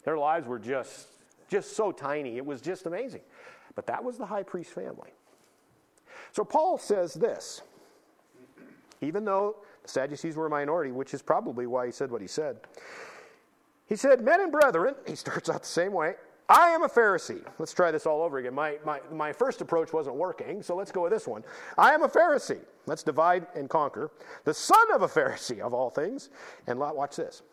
their 0.04 0.18
lives 0.18 0.48
were 0.48 0.60
just 0.60 1.08
just 1.50 1.76
so 1.76 1.92
tiny. 1.92 2.38
It 2.38 2.46
was 2.46 2.62
just 2.62 2.86
amazing. 2.86 3.22
But 3.76 3.86
that 3.88 4.04
was 4.04 4.18
the 4.18 4.26
high 4.26 4.44
priest 4.44 4.72
family. 4.72 5.12
So 6.32 6.44
Paul 6.44 6.78
says 6.78 7.14
this. 7.14 7.62
Even 9.02 9.26
though 9.26 9.58
the 9.84 9.90
Sadducees 9.90 10.36
were 10.36 10.46
a 10.46 10.50
minority, 10.50 10.92
which 10.92 11.14
is 11.14 11.22
probably 11.22 11.68
why 11.68 11.88
he 11.88 11.92
said 11.92 12.12
what 12.12 12.22
he 12.22 12.28
said. 12.28 12.58
He 13.88 13.96
said, 13.96 14.22
Men 14.22 14.40
and 14.40 14.52
brethren, 14.52 14.96
he 15.08 15.16
starts 15.16 15.50
out 15.50 15.64
the 15.64 15.68
same 15.68 15.92
way. 15.92 16.16
I 16.52 16.72
am 16.72 16.84
a 16.84 16.90
Pharisee. 16.90 17.42
Let's 17.60 17.72
try 17.72 17.92
this 17.92 18.06
all 18.06 18.22
over 18.22 18.38
again. 18.40 18.54
My, 18.54 18.78
my, 18.86 19.00
my 19.10 19.32
first 19.32 19.62
approach 19.62 19.94
wasn't 19.94 20.18
working, 20.18 20.62
so 20.62 20.76
let's 20.76 20.92
go 20.92 21.04
with 21.04 21.14
this 21.14 21.26
one. 21.26 21.46
I 21.78 21.94
am 21.94 22.04
a 22.04 22.10
Pharisee. 22.10 22.60
Let's 22.88 23.04
divide 23.04 23.48
and 23.56 23.70
conquer. 23.70 24.12
The 24.44 24.54
son 24.54 24.94
of 24.94 25.02
a 25.02 25.08
Pharisee, 25.08 25.62
of 25.62 25.74
all 25.74 25.90
things. 25.90 26.30
And 26.68 26.78
watch 26.78 27.16
this. 27.16 27.44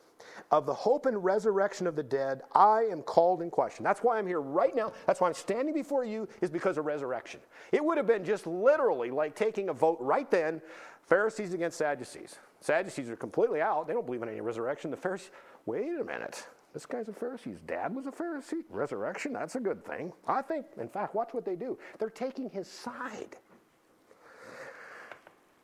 Of 0.51 0.67
the 0.67 0.75
hope 0.75 1.07
and 1.07 1.23
resurrection 1.23 1.87
of 1.87 1.95
the 1.95 2.03
dead, 2.03 2.43
I 2.57 2.89
am 2.91 3.03
called 3.03 3.41
in 3.41 3.51
question. 3.51 3.85
That's 3.85 4.01
why 4.01 4.19
I'm 4.19 4.27
here 4.27 4.41
right 4.41 4.75
now. 4.75 4.93
That's 5.07 5.21
why 5.21 5.29
I'm 5.29 5.35
standing 5.35 5.75
before 5.75 6.05
you, 6.05 6.29
is 6.41 6.51
because 6.51 6.77
of 6.77 6.85
resurrection. 6.85 7.39
It 7.71 7.85
would 7.85 7.99
have 7.99 8.07
been 8.09 8.25
just 8.25 8.49
literally 8.49 9.13
like 9.13 9.37
taking 9.37 9.69
a 9.69 9.73
vote 9.73 9.99
right 10.01 10.29
then 10.29 10.61
Pharisees 11.03 11.55
against 11.55 11.79
Sadducees. 11.79 12.41
Sadducees 12.63 13.09
are 13.11 13.17
completely 13.17 13.61
out. 13.61 13.87
They 13.87 13.93
don't 13.93 14.07
believe 14.07 14.25
in 14.25 14.29
any 14.29 14.41
resurrection. 14.41 14.91
The 14.91 14.97
Pharisees, 14.97 15.31
wait 15.67 16.01
a 16.01 16.05
minute. 16.05 16.49
This 16.75 16.87
guy's 16.87 17.09
a 17.09 17.13
Pharisee. 17.13 17.53
His 17.53 17.61
dad 17.61 17.95
was 17.95 18.07
a 18.07 18.13
Pharisee. 18.13 18.63
Resurrection, 18.69 19.33
that's 19.33 19.57
a 19.57 19.61
good 19.61 19.85
thing. 19.85 20.13
I 20.27 20.43
think, 20.43 20.67
in 20.79 20.89
fact, 20.89 21.15
watch 21.15 21.31
what 21.33 21.45
they 21.45 21.57
do. 21.57 21.79
They're 21.99 22.11
taking 22.11 22.51
his 22.51 22.69
side. 22.69 23.37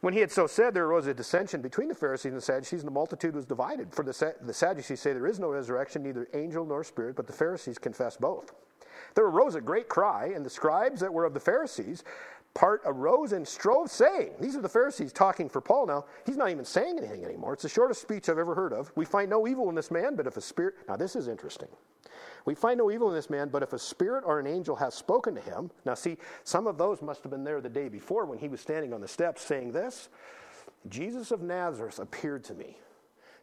When 0.00 0.12
he 0.12 0.20
had 0.20 0.30
so 0.30 0.46
said, 0.46 0.74
there 0.74 0.84
arose 0.84 1.06
a 1.06 1.14
dissension 1.14 1.62
between 1.62 1.88
the 1.88 1.94
Pharisees 1.94 2.32
and 2.32 2.36
the 2.36 2.44
Sadducees, 2.44 2.80
and 2.80 2.86
the 2.86 2.92
multitude 2.92 3.34
was 3.34 3.46
divided. 3.46 3.94
For 3.94 4.02
the, 4.02 4.34
the 4.42 4.52
Sadducees 4.52 5.00
say 5.00 5.12
there 5.12 5.26
is 5.26 5.38
no 5.38 5.48
resurrection, 5.48 6.02
neither 6.02 6.28
angel 6.34 6.66
nor 6.66 6.84
spirit, 6.84 7.16
but 7.16 7.26
the 7.26 7.32
Pharisees 7.32 7.78
confess 7.78 8.16
both. 8.16 8.52
There 9.14 9.24
arose 9.24 9.54
a 9.54 9.60
great 9.60 9.88
cry, 9.88 10.32
and 10.34 10.44
the 10.44 10.50
scribes 10.50 11.00
that 11.00 11.12
were 11.12 11.24
of 11.24 11.34
the 11.34 11.40
Pharisees 11.40 12.04
part 12.54 12.82
arose 12.84 13.32
and 13.32 13.46
strove, 13.46 13.90
saying, 13.90 14.30
These 14.40 14.56
are 14.56 14.62
the 14.62 14.68
Pharisees 14.68 15.12
talking 15.12 15.48
for 15.48 15.60
Paul 15.60 15.86
now. 15.86 16.04
He's 16.24 16.36
not 16.36 16.50
even 16.50 16.64
saying 16.64 16.98
anything 16.98 17.24
anymore. 17.24 17.52
It's 17.52 17.64
the 17.64 17.68
shortest 17.68 18.00
speech 18.00 18.28
I've 18.28 18.38
ever 18.38 18.54
heard 18.54 18.72
of. 18.72 18.92
We 18.94 19.04
find 19.04 19.28
no 19.28 19.46
evil 19.46 19.68
in 19.68 19.74
this 19.74 19.90
man, 19.90 20.14
but 20.14 20.26
if 20.26 20.36
a 20.36 20.40
spirit. 20.40 20.74
Now, 20.88 20.96
this 20.96 21.16
is 21.16 21.28
interesting. 21.28 21.68
We 22.44 22.54
find 22.54 22.78
no 22.78 22.90
evil 22.90 23.08
in 23.08 23.14
this 23.14 23.30
man, 23.30 23.48
but 23.48 23.62
if 23.62 23.72
a 23.72 23.78
spirit 23.78 24.22
or 24.26 24.38
an 24.38 24.46
angel 24.46 24.76
has 24.76 24.94
spoken 24.94 25.34
to 25.34 25.40
him. 25.40 25.70
Now, 25.84 25.94
see, 25.94 26.18
some 26.44 26.66
of 26.66 26.78
those 26.78 27.02
must 27.02 27.22
have 27.22 27.30
been 27.30 27.44
there 27.44 27.60
the 27.60 27.68
day 27.68 27.88
before 27.88 28.26
when 28.26 28.38
he 28.38 28.48
was 28.48 28.60
standing 28.60 28.92
on 28.92 29.00
the 29.00 29.08
steps 29.08 29.42
saying 29.42 29.72
this 29.72 30.08
Jesus 30.88 31.30
of 31.30 31.42
Nazareth 31.42 31.98
appeared 31.98 32.44
to 32.44 32.54
me. 32.54 32.76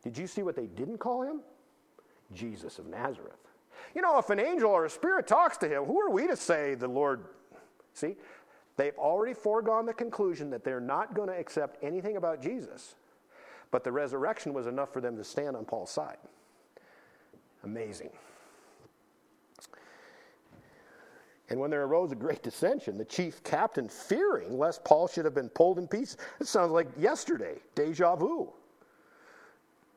Did 0.04 0.18
you 0.18 0.28
see 0.28 0.44
what 0.44 0.56
they 0.56 0.68
didn't 0.68 1.00
call 1.00 1.24
him? 1.24 1.42
Jesus 2.34 2.80
of 2.80 2.88
Nazareth. 2.88 3.36
You 3.96 4.02
know, 4.02 4.18
if 4.20 4.30
an 4.30 4.40
angel 4.40 4.70
or 4.70 4.86
a 4.86 4.90
spirit 4.90 5.28
talks 5.28 5.58
to 5.58 5.68
him, 5.68 5.86
who 5.86 6.00
are 6.00 6.10
we 6.10 6.28
to 6.28 6.36
say 6.36 6.76
the 6.76 6.88
Lord? 6.88 7.26
See, 7.94 8.16
They've 8.78 8.98
already 8.98 9.34
foregone 9.34 9.86
the 9.86 9.94
conclusion 9.94 10.50
that 10.52 10.64
they're 10.64 10.80
not 10.80 11.14
going 11.14 11.28
to 11.30 11.38
accept 11.38 11.84
anything 11.84 12.18
about 12.18 12.42
Jesus. 12.42 12.96
But 13.70 13.84
the 13.84 13.92
resurrection 13.92 14.54
was 14.54 14.68
enough 14.68 14.92
for 14.94 15.02
them 15.02 15.16
to 15.18 15.24
stand 15.24 15.56
on 15.56 15.66
Paul's 15.66 15.92
side. 15.92 16.18
Amazing. 17.64 18.10
And 21.50 21.60
when 21.60 21.70
there 21.70 21.84
arose 21.84 22.14
a 22.14 22.16
great 22.16 22.44
dissension, 22.44 22.98
the 22.98 23.06
chief 23.06 23.44
captain, 23.44 23.90
fearing 23.90 24.58
lest 24.58 24.86
Paul 24.86 25.08
should 25.08 25.26
have 25.26 25.36
been 25.36 25.50
pulled 25.50 25.80
in 25.80 25.88
pieces, 25.88 26.18
it 26.40 26.48
sounds 26.48 26.72
like 26.72 26.88
yesterday, 26.98 27.56
deja 27.76 28.16
vu, 28.16 28.50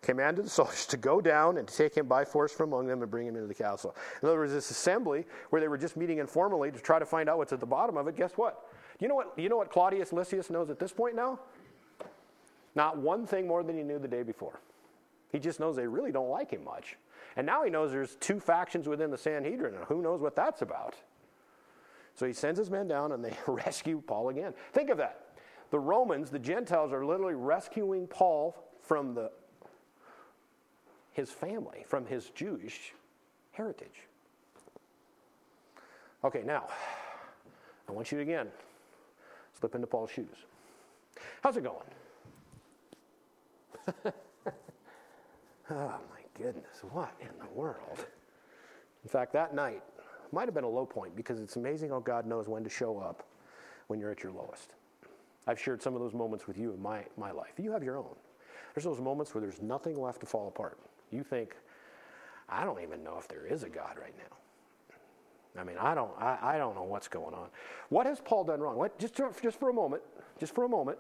commanded 0.05 0.45
the 0.45 0.51
soldiers 0.61 0.87
to 0.87 0.97
go 0.97 1.21
down 1.21 1.59
and 1.59 1.67
take 1.67 1.97
him 1.97 2.07
by 2.07 2.25
force 2.25 2.53
from 2.53 2.73
among 2.73 2.87
them 2.87 3.03
and 3.03 3.11
bring 3.11 3.27
him 3.27 3.37
into 3.37 3.49
the 3.49 3.55
castle. 3.55 3.97
In 4.23 4.29
other 4.29 4.39
words, 4.39 4.53
this 4.53 4.71
assembly, 4.71 5.27
where 5.51 5.61
they 5.61 5.69
were 5.69 5.79
just 5.79 5.97
meeting 5.97 6.19
informally 6.19 6.71
to 6.71 6.79
try 6.79 6.99
to 6.99 7.07
find 7.07 7.29
out 7.29 7.39
what's 7.39 7.53
at 7.53 7.61
the 7.61 7.67
bottom 7.67 7.97
of 7.97 8.07
it, 8.09 8.17
guess 8.17 8.33
what? 8.37 8.71
You 9.01 9.09
know 9.09 9.15
what, 9.15 9.33
you 9.37 9.49
know 9.49 9.57
what 9.57 9.71
Claudius 9.71 10.13
Lysias 10.13 10.51
knows 10.51 10.71
at 10.71 10.79
this 10.79 10.93
point 10.93 11.17
now? 11.17 11.41
Not 12.75 12.99
one 12.99 13.27
thing 13.27 13.47
more 13.47 13.63
than 13.63 13.77
he 13.77 13.83
knew 13.83 13.99
the 13.99 14.09
day 14.09 14.23
before. 14.23 14.61
He 15.31 15.39
just 15.39 15.59
knows 15.59 15.77
they 15.77 15.87
really 15.87 16.13
don't 16.13 16.29
like 16.29 16.51
him 16.51 16.65
much. 16.65 16.97
And 17.37 17.47
now 17.47 17.65
he 17.65 17.71
knows 17.71 17.91
there's 17.91 18.17
two 18.17 18.39
factions 18.39 18.89
within 18.89 19.11
the 19.11 19.19
Sanhedrin, 19.19 19.75
and 19.75 19.85
who 19.85 20.01
knows 20.01 20.21
what 20.21 20.37
that's 20.37 20.63
about. 20.63 20.95
So 22.15 22.27
he 22.27 22.33
sends 22.33 22.59
his 22.59 22.71
men 22.71 22.87
down 22.87 23.13
and 23.13 23.25
they 23.25 23.37
rescue 23.47 24.01
Paul 24.07 24.29
again. 24.29 24.55
Think 24.73 24.91
of 24.91 24.99
that. 24.99 25.21
The 25.71 25.79
Romans, 25.79 26.31
the 26.31 26.39
Gentiles, 26.39 26.93
are 26.93 27.05
literally 27.05 27.35
rescuing 27.35 28.07
Paul 28.07 28.57
from 28.81 29.15
the, 29.15 29.31
his 31.15 31.31
family, 31.31 31.85
from 31.87 32.05
his 32.05 32.31
Jewish 32.31 32.93
heritage. 33.53 34.03
Okay, 36.23 36.43
now, 36.45 36.65
I 37.89 37.93
want 37.93 38.13
you 38.13 38.19
to 38.19 38.23
again 38.23 38.49
slip 39.59 39.75
into 39.75 39.87
Paul's 39.87 40.11
shoes. 40.11 40.37
How's 41.43 41.57
it 41.57 41.65
going? 41.65 41.87
oh 45.71 45.95
my 46.11 46.21
goodness, 46.37 46.83
what 46.91 47.13
in 47.21 47.29
the 47.39 47.49
world? 47.55 48.07
In 49.05 49.09
fact, 49.09 49.33
that 49.35 49.55
night 49.55 49.83
might 50.33 50.47
have 50.47 50.55
been 50.55 50.65
a 50.65 50.69
low 50.69 50.87
point 50.87 51.15
because 51.15 51.41
it's 51.41 51.57
amazing 51.57 51.91
how 51.91 52.01
God 52.01 52.27
knows 52.27 52.49
when 52.49 52.65
to 52.65 52.71
show 52.71 52.99
up 52.99 53.25
when 53.87 54.01
you're 54.01 54.11
at 54.11 54.23
your 54.23 54.33
lowest. 54.33 54.73
I've 55.47 55.61
shared 55.61 55.83
some 55.83 55.95
of 55.95 56.01
those 56.01 56.15
moments 56.15 56.47
with 56.49 56.59
you 56.59 56.73
in 56.73 56.83
my, 56.83 57.05
my 57.17 57.31
life. 57.31 57.53
You 57.59 57.71
have 57.73 57.85
your 57.85 57.99
own. 57.99 58.17
There's 58.75 58.85
those 58.85 59.01
moments 59.01 59.35
where 59.35 59.43
there's 59.43 59.63
nothing 59.63 60.01
left 60.01 60.21
to 60.21 60.27
fall 60.27 60.49
apart. 60.49 60.79
You 61.11 61.23
think, 61.23 61.55
I 62.49 62.65
don't 62.65 62.83
even 62.83 63.03
know 63.03 63.17
if 63.19 63.29
there 63.29 63.47
is 63.47 63.63
a 63.63 63.69
God 63.69 63.97
right 64.01 64.15
now. 64.17 65.61
I 65.61 65.65
mean, 65.65 65.77
I 65.79 65.95
don't, 65.95 66.11
I, 66.19 66.39
I 66.43 66.59
don't 66.59 66.75
know 66.75 66.83
what's 66.83 67.09
going 67.09 67.35
on. 67.35 67.47
What 67.89 68.07
has 68.07 68.21
Paul 68.21 68.45
done 68.45 68.61
wrong? 68.61 68.77
What, 68.77 68.99
just, 68.99 69.21
just 69.41 69.61
for 69.61 69.71
a 69.71 69.73
moment, 69.73 70.03
just 70.41 70.55
for 70.55 70.65
a 70.65 70.69
moment, 70.69 70.99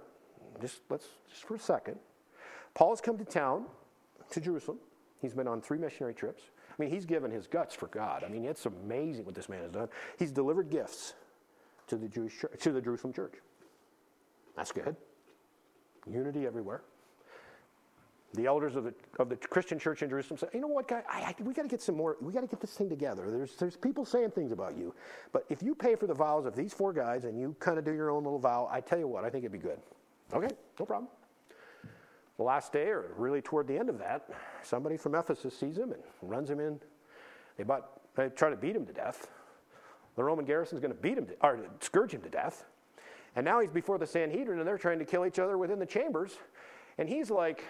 just 0.61 0.81
let's, 0.89 1.07
just 1.29 1.45
for 1.45 1.57
a 1.57 1.59
second. 1.59 1.97
Paul 2.75 2.91
has 2.91 3.01
come 3.01 3.19
to 3.19 3.25
town, 3.25 3.65
to 4.31 4.41
Jerusalem. 4.41 4.79
He's 5.21 5.35
been 5.35 5.49
on 5.49 5.61
three 5.61 5.79
missionary 5.79 6.15
trips. 6.15 6.43
I 6.71 6.83
mean, 6.83 6.91
he's 6.91 7.05
given 7.05 7.31
his 7.31 7.47
guts 7.47 7.75
for 7.75 7.87
God. 7.89 8.25
I 8.25 8.29
mean, 8.29 8.45
it's 8.45 8.67
amazing 8.67 9.25
what 9.25 9.35
this 9.35 9.49
man 9.49 9.63
has 9.63 9.73
done. 9.73 9.89
He's 10.19 10.33
delivered 10.33 10.71
gifts 10.71 11.15
to 11.89 11.97
the 11.97 12.09
Jewish 12.09 12.39
church, 12.39 12.53
to 12.61 12.73
the 12.73 12.81
Jerusalem 12.81 13.13
church. 13.13 13.35
That's 14.57 14.73
good. 14.73 14.97
Unity 16.07 16.47
everywhere 16.47 16.83
the 18.35 18.47
elders 18.47 18.77
of 18.77 18.85
the, 18.85 18.95
of 19.19 19.29
the 19.29 19.37
Christian 19.37 19.79
church 19.79 20.03
in 20.03 20.09
Jerusalem 20.09 20.39
said, 20.39 20.51
you 20.53 20.61
know 20.61 20.69
what, 20.69 20.89
guy, 20.89 21.03
I, 21.09 21.21
I, 21.21 21.35
we 21.43 21.55
got 21.55 21.63
to 21.63 21.69
get 21.69 21.81
some 21.81 21.97
more, 21.97 22.17
we 22.21 22.33
got 22.33 22.41
to 22.41 22.47
get 22.47 22.61
this 22.61 22.73
thing 22.73 22.89
together. 22.89 23.31
There's, 23.31 23.55
there's 23.57 23.77
people 23.77 24.05
saying 24.05 24.31
things 24.33 24.53
about 24.53 24.77
you. 24.77 24.95
But 25.33 25.45
if 25.49 25.63
you 25.63 25.75
pay 25.75 25.95
for 25.95 26.07
the 26.07 26.15
vows 26.15 26.45
of 26.45 26.57
these 26.57 26.73
four 26.73 26.93
guys 26.93 27.25
and 27.25 27.39
you 27.39 27.55
kind 27.61 27.79
of 27.79 27.85
do 27.85 27.93
your 27.93 28.11
own 28.11 28.25
little 28.25 28.39
vow, 28.39 28.69
I 28.71 28.81
tell 28.81 28.99
you 28.99 29.09
what, 29.09 29.25
I 29.25 29.31
think 29.31 29.45
it'd 29.45 29.53
be 29.53 29.59
good. 29.59 29.79
Okay, 30.33 30.51
no 30.79 30.87
problem. 30.87 31.09
The 32.37 32.43
last 32.43 32.73
day, 32.73 32.89
or 32.89 33.13
really 33.17 33.41
toward 33.41 33.69
the 33.69 33.79
end 33.79 33.89
of 33.89 33.99
that, 33.99 34.29
somebody 34.63 34.97
from 34.97 35.15
Ephesus 35.15 35.57
sees 35.57 35.79
him 35.79 35.93
and 35.93 36.03
runs 36.23 36.51
him 36.51 36.59
in. 36.59 36.81
They, 37.57 37.63
bought, 37.63 38.01
they 38.17 38.29
try 38.29 38.51
to 38.51 38.57
beat 38.57 38.75
him 38.75 38.85
to 38.87 38.93
death. 38.93 39.29
The 40.17 40.25
Roman 40.25 40.45
garrison 40.45 40.77
is 40.77 40.81
going 40.81 40.95
to 40.95 41.01
beat 41.01 41.17
him, 41.17 41.27
to, 41.27 41.35
or 41.43 41.61
scourge 41.81 42.13
him 42.13 42.23
to 42.23 42.29
death. 42.29 42.65
And 43.37 43.45
now 43.45 43.61
he's 43.61 43.71
before 43.71 43.99
the 43.99 44.07
Sanhedrin 44.07 44.59
and 44.59 44.67
they're 44.67 44.79
trying 44.79 44.99
to 44.99 45.05
kill 45.05 45.27
each 45.27 45.39
other 45.39 45.59
within 45.59 45.79
the 45.79 45.87
chambers. 45.87 46.33
And 46.99 47.09
he's 47.09 47.31
like, 47.31 47.65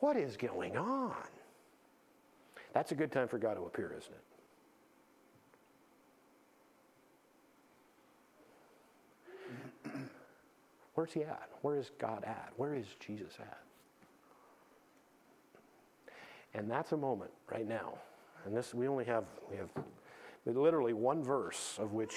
what 0.00 0.16
is 0.16 0.36
going 0.36 0.76
on? 0.76 1.14
That's 2.72 2.92
a 2.92 2.94
good 2.94 3.10
time 3.10 3.28
for 3.28 3.38
God 3.38 3.54
to 3.54 3.62
appear, 3.62 3.94
isn't 3.96 4.14
it? 9.84 9.92
Where's 10.94 11.12
he 11.12 11.22
at? 11.22 11.48
Where 11.62 11.76
is 11.76 11.90
God 11.98 12.24
at? 12.24 12.52
Where 12.56 12.74
is 12.74 12.86
Jesus 13.00 13.32
at? 13.40 13.58
And 16.54 16.70
that's 16.70 16.92
a 16.92 16.96
moment 16.96 17.30
right 17.50 17.66
now. 17.66 17.94
And 18.44 18.56
this 18.56 18.74
we 18.74 18.88
only 18.88 19.04
have 19.04 19.24
we 19.50 19.56
have 19.56 19.68
literally 20.46 20.92
one 20.92 21.22
verse 21.22 21.76
of 21.78 21.92
which 21.92 22.14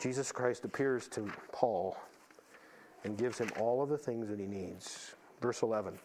Jesus 0.00 0.32
Christ 0.32 0.64
appears 0.64 1.08
to 1.08 1.30
Paul 1.52 1.96
and 3.04 3.16
gives 3.16 3.38
him 3.38 3.50
all 3.60 3.82
of 3.82 3.88
the 3.88 3.98
things 3.98 4.28
that 4.28 4.40
he 4.40 4.46
needs. 4.46 5.14
Verse 5.40 5.62
11. 5.62 5.98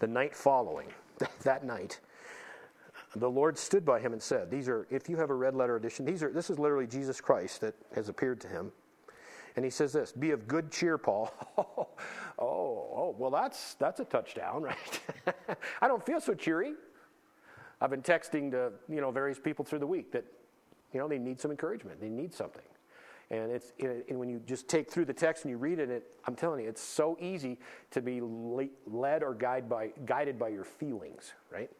The 0.00 0.06
night 0.06 0.34
following, 0.34 0.88
that 1.42 1.64
night, 1.64 2.00
the 3.16 3.30
Lord 3.30 3.56
stood 3.56 3.84
by 3.84 4.00
him 4.00 4.12
and 4.12 4.22
said, 4.22 4.50
These 4.50 4.68
are, 4.68 4.86
if 4.90 5.08
you 5.08 5.16
have 5.16 5.30
a 5.30 5.34
red 5.34 5.54
letter 5.54 5.76
edition, 5.76 6.04
these 6.04 6.22
are, 6.22 6.32
this 6.32 6.50
is 6.50 6.58
literally 6.58 6.86
Jesus 6.86 7.20
Christ 7.20 7.60
that 7.60 7.74
has 7.94 8.08
appeared 8.08 8.40
to 8.42 8.48
him. 8.48 8.72
And 9.56 9.64
he 9.64 9.70
says 9.70 9.92
this, 9.92 10.10
be 10.10 10.32
of 10.32 10.48
good 10.48 10.72
cheer, 10.72 10.98
Paul. 10.98 11.32
oh, 11.58 11.88
oh, 12.38 13.14
well, 13.16 13.30
that's, 13.30 13.74
that's 13.74 14.00
a 14.00 14.04
touchdown, 14.04 14.62
right? 14.64 15.00
I 15.80 15.86
don't 15.86 16.04
feel 16.04 16.20
so 16.20 16.34
cheery. 16.34 16.72
I've 17.80 17.90
been 17.90 18.02
texting 18.02 18.50
to 18.52 18.72
you 18.88 19.00
know 19.00 19.10
various 19.10 19.38
people 19.38 19.64
through 19.64 19.80
the 19.80 19.86
week 19.86 20.12
that 20.12 20.24
you 20.92 21.00
know 21.00 21.08
they 21.08 21.18
need 21.18 21.40
some 21.40 21.50
encouragement, 21.50 22.00
they 22.00 22.08
need 22.08 22.32
something. 22.32 22.62
And 23.30 23.50
it's 23.50 23.72
and 23.80 24.18
when 24.18 24.28
you 24.28 24.40
just 24.46 24.68
take 24.68 24.90
through 24.90 25.06
the 25.06 25.12
text 25.12 25.44
and 25.44 25.50
you 25.50 25.56
read 25.56 25.78
it, 25.78 25.90
it 25.90 26.16
I'm 26.26 26.34
telling 26.34 26.62
you, 26.62 26.68
it's 26.68 26.82
so 26.82 27.16
easy 27.20 27.58
to 27.90 28.00
be 28.00 28.20
led 28.20 29.22
or 29.22 29.34
guided 29.34 29.68
by 29.68 29.92
guided 30.04 30.38
by 30.38 30.48
your 30.48 30.64
feelings, 30.64 31.32
right? 31.50 31.70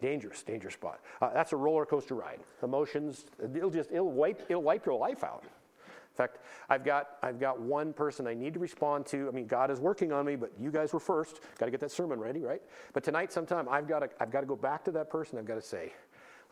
Dangerous, 0.00 0.42
dangerous 0.42 0.74
spot. 0.74 1.00
Uh, 1.20 1.30
that's 1.32 1.52
a 1.52 1.56
roller 1.56 1.86
coaster 1.86 2.14
ride. 2.14 2.40
Emotions, 2.62 3.26
it'll 3.54 3.70
just 3.70 3.90
it'll 3.90 4.10
wipe 4.10 4.42
it'll 4.48 4.62
wipe 4.62 4.84
your 4.86 4.98
life 4.98 5.22
out. 5.22 5.44
In 5.44 6.16
fact, 6.16 6.38
I've 6.68 6.84
got 6.84 7.16
I've 7.22 7.40
got 7.40 7.60
one 7.60 7.92
person 7.92 8.26
I 8.26 8.34
need 8.34 8.54
to 8.54 8.60
respond 8.60 9.04
to. 9.06 9.28
I 9.28 9.32
mean, 9.32 9.46
God 9.46 9.70
is 9.70 9.80
working 9.80 10.12
on 10.12 10.24
me, 10.24 10.36
but 10.36 10.52
you 10.60 10.70
guys 10.70 10.92
were 10.92 11.00
first. 11.00 11.40
Got 11.58 11.66
to 11.66 11.70
get 11.72 11.80
that 11.80 11.90
sermon 11.90 12.20
ready, 12.20 12.40
right? 12.40 12.62
But 12.92 13.02
tonight, 13.02 13.32
sometime, 13.32 13.68
I've 13.68 13.88
got 13.88 13.98
to 14.00 14.10
I've 14.20 14.30
got 14.30 14.40
to 14.40 14.46
go 14.46 14.54
back 14.54 14.84
to 14.84 14.92
that 14.92 15.10
person. 15.10 15.38
I've 15.38 15.44
got 15.44 15.56
to 15.56 15.62
say, 15.62 15.92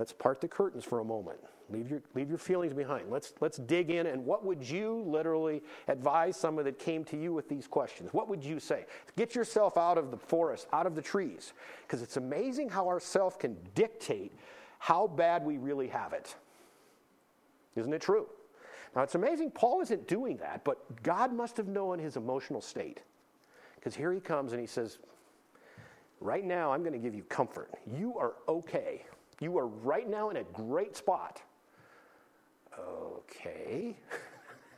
let's 0.03 0.13
part 0.13 0.41
the 0.41 0.49
curtains 0.49 0.83
for 0.83 0.99
a 0.99 1.05
moment. 1.05 1.39
Leave 1.71 1.89
your 1.89 2.03
leave 2.17 2.29
your 2.29 2.37
feelings 2.37 2.75
behind. 2.75 3.09
Let's 3.09 3.35
let's 3.41 3.59
dig 3.59 3.89
in. 3.89 4.07
And 4.09 4.27
what 4.27 4.45
would 4.45 4.69
you 4.69 5.05
literally 5.07 5.63
advise 5.87 6.37
someone 6.37 6.65
that 6.65 6.81
came 6.81 7.05
to 7.05 7.17
you 7.17 7.33
with 7.33 7.49
these 7.49 7.69
questions? 7.69 8.13
What 8.13 8.29
would 8.29 8.43
you 8.43 8.59
say? 8.59 8.87
Get 9.15 9.37
yourself 9.37 9.77
out 9.77 9.99
of 9.99 10.11
the 10.11 10.17
forest, 10.17 10.67
out 10.73 10.87
of 10.87 10.97
the 10.97 11.03
trees, 11.03 11.53
because 11.83 12.03
it's 12.03 12.17
amazing 12.17 12.69
how 12.69 12.89
our 12.89 12.99
self 12.99 13.39
can 13.39 13.57
dictate 13.77 14.33
how 14.81 15.07
bad 15.07 15.45
we 15.45 15.57
really 15.57 15.87
have 15.87 16.13
it. 16.13 16.35
Isn't 17.77 17.93
it 17.93 18.01
true? 18.01 18.27
Now, 18.97 19.03
it's 19.03 19.15
amazing 19.15 19.53
Paul 19.53 19.83
isn't 19.83 20.09
doing 20.09 20.37
that, 20.39 20.65
but 20.65 21.05
God 21.05 21.33
must 21.33 21.57
have 21.59 21.69
known 21.69 22.01
his 22.01 22.17
emotional 22.17 22.61
state. 22.61 23.03
Because 23.77 23.95
here 23.95 24.13
he 24.13 24.19
comes 24.19 24.51
and 24.51 24.61
he 24.61 24.67
says, 24.67 24.99
Right 26.21 26.45
now, 26.45 26.73
I'm 26.73 26.81
going 26.83 26.93
to 26.93 26.99
give 26.99 27.15
you 27.15 27.23
comfort. 27.23 27.71
You 27.87 28.19
are 28.19 28.33
okay. 28.49 29.05
You 29.43 29.59
are 29.59 29.67
right 29.67 30.09
now 30.09 30.31
in 30.31 30.37
a 30.37 30.45
great 30.45 30.97
spot. 30.97 31.43
Okay. 32.79 33.97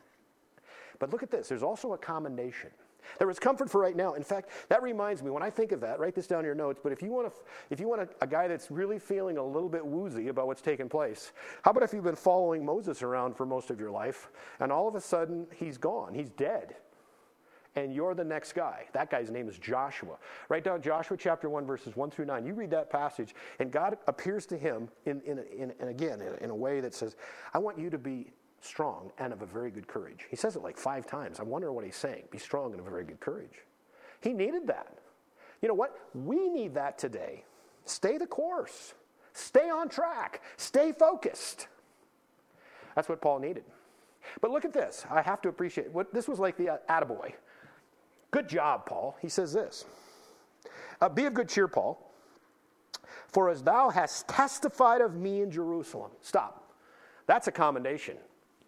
but 0.98 1.12
look 1.12 1.22
at 1.22 1.30
this 1.30 1.48
there's 1.48 1.62
also 1.62 1.92
a 1.92 1.98
commendation. 1.98 2.70
There 3.18 3.30
is 3.30 3.38
comfort 3.38 3.70
for 3.70 3.80
right 3.80 3.94
now. 3.94 4.14
In 4.14 4.24
fact, 4.24 4.48
that 4.70 4.82
reminds 4.82 5.22
me, 5.22 5.30
when 5.30 5.42
I 5.42 5.50
think 5.50 5.72
of 5.72 5.80
that, 5.80 6.00
write 6.00 6.14
this 6.14 6.26
down 6.26 6.40
in 6.40 6.46
your 6.46 6.54
notes, 6.54 6.80
but 6.82 6.90
if 6.90 7.02
you 7.02 7.10
want, 7.10 7.26
a, 7.26 7.32
if 7.68 7.78
you 7.78 7.86
want 7.86 8.00
a, 8.00 8.08
a 8.22 8.26
guy 8.26 8.48
that's 8.48 8.70
really 8.70 8.98
feeling 8.98 9.36
a 9.36 9.44
little 9.44 9.68
bit 9.68 9.84
woozy 9.84 10.28
about 10.28 10.46
what's 10.46 10.62
taking 10.62 10.88
place, 10.88 11.32
how 11.62 11.70
about 11.70 11.82
if 11.82 11.92
you've 11.92 12.04
been 12.04 12.16
following 12.16 12.64
Moses 12.64 13.02
around 13.02 13.36
for 13.36 13.44
most 13.44 13.70
of 13.70 13.78
your 13.78 13.90
life, 13.90 14.30
and 14.58 14.72
all 14.72 14.88
of 14.88 14.94
a 14.94 15.00
sudden 15.00 15.46
he's 15.54 15.76
gone, 15.76 16.14
he's 16.14 16.30
dead, 16.30 16.76
and 17.76 17.94
you're 17.94 18.14
the 18.14 18.24
next 18.24 18.52
guy. 18.52 18.84
That 18.92 19.10
guy's 19.10 19.30
name 19.30 19.48
is 19.48 19.58
Joshua. 19.58 20.16
Write 20.48 20.64
down 20.64 20.80
Joshua 20.80 21.16
chapter 21.16 21.48
1, 21.48 21.66
verses 21.66 21.96
1 21.96 22.10
through 22.10 22.26
9. 22.26 22.46
You 22.46 22.54
read 22.54 22.70
that 22.70 22.90
passage, 22.90 23.34
and 23.58 23.70
God 23.70 23.98
appears 24.06 24.46
to 24.46 24.56
him, 24.56 24.88
in, 25.06 25.20
in, 25.22 25.38
in, 25.56 25.72
in 25.80 25.88
again, 25.88 26.20
in, 26.20 26.34
in 26.36 26.50
a 26.50 26.54
way 26.54 26.80
that 26.80 26.94
says, 26.94 27.16
I 27.52 27.58
want 27.58 27.78
you 27.78 27.90
to 27.90 27.98
be 27.98 28.30
strong 28.60 29.10
and 29.18 29.32
of 29.32 29.42
a 29.42 29.46
very 29.46 29.70
good 29.70 29.86
courage. 29.86 30.26
He 30.30 30.36
says 30.36 30.56
it 30.56 30.62
like 30.62 30.78
five 30.78 31.06
times. 31.06 31.40
I 31.40 31.42
wonder 31.42 31.72
what 31.72 31.84
he's 31.84 31.96
saying. 31.96 32.24
Be 32.30 32.38
strong 32.38 32.72
and 32.72 32.80
of 32.80 32.86
a 32.86 32.90
very 32.90 33.04
good 33.04 33.20
courage. 33.20 33.62
He 34.20 34.32
needed 34.32 34.66
that. 34.68 34.98
You 35.60 35.68
know 35.68 35.74
what? 35.74 35.98
We 36.14 36.48
need 36.48 36.74
that 36.74 36.98
today. 36.98 37.44
Stay 37.84 38.16
the 38.16 38.26
course, 38.26 38.94
stay 39.34 39.68
on 39.68 39.88
track, 39.88 40.42
stay 40.56 40.92
focused. 40.92 41.68
That's 42.94 43.08
what 43.08 43.20
Paul 43.20 43.40
needed. 43.40 43.64
But 44.40 44.50
look 44.50 44.64
at 44.64 44.72
this. 44.72 45.04
I 45.10 45.20
have 45.20 45.42
to 45.42 45.48
appreciate 45.48 45.90
what 45.92 46.14
this 46.14 46.28
was 46.28 46.38
like 46.38 46.56
the 46.56 46.80
attaboy. 46.88 47.34
Good 48.34 48.48
job, 48.48 48.84
Paul. 48.86 49.16
He 49.22 49.28
says 49.28 49.52
this 49.52 49.84
uh, 51.00 51.08
Be 51.08 51.26
of 51.26 51.34
good 51.34 51.48
cheer, 51.48 51.68
Paul, 51.68 52.12
for 53.28 53.48
as 53.48 53.62
thou 53.62 53.90
hast 53.90 54.26
testified 54.26 55.00
of 55.00 55.14
me 55.14 55.42
in 55.42 55.52
Jerusalem. 55.52 56.10
Stop. 56.20 56.68
That's 57.28 57.46
a 57.46 57.52
commendation. 57.52 58.16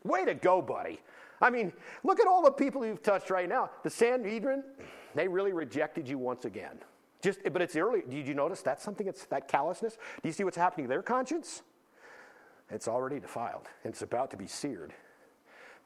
Way 0.04 0.24
to 0.24 0.34
go, 0.34 0.62
buddy. 0.62 1.00
I 1.40 1.50
mean, 1.50 1.72
look 2.04 2.20
at 2.20 2.28
all 2.28 2.44
the 2.44 2.52
people 2.52 2.86
you've 2.86 3.02
touched 3.02 3.28
right 3.28 3.48
now. 3.48 3.70
The 3.82 3.90
Sanhedrin, 3.90 4.62
they 5.16 5.26
really 5.26 5.52
rejected 5.52 6.06
you 6.06 6.16
once 6.16 6.44
again. 6.44 6.78
Just, 7.20 7.40
but 7.52 7.60
it's 7.60 7.74
early. 7.74 8.02
Did 8.08 8.28
you 8.28 8.34
notice 8.34 8.62
that's 8.62 8.84
something? 8.84 9.08
It's 9.08 9.24
that 9.26 9.48
callousness. 9.48 9.94
Do 10.22 10.28
you 10.28 10.32
see 10.32 10.44
what's 10.44 10.56
happening 10.56 10.86
to 10.86 10.88
their 10.88 11.02
conscience? 11.02 11.62
It's 12.70 12.86
already 12.86 13.18
defiled. 13.18 13.66
It's 13.82 14.02
about 14.02 14.30
to 14.30 14.36
be 14.36 14.46
seared 14.46 14.94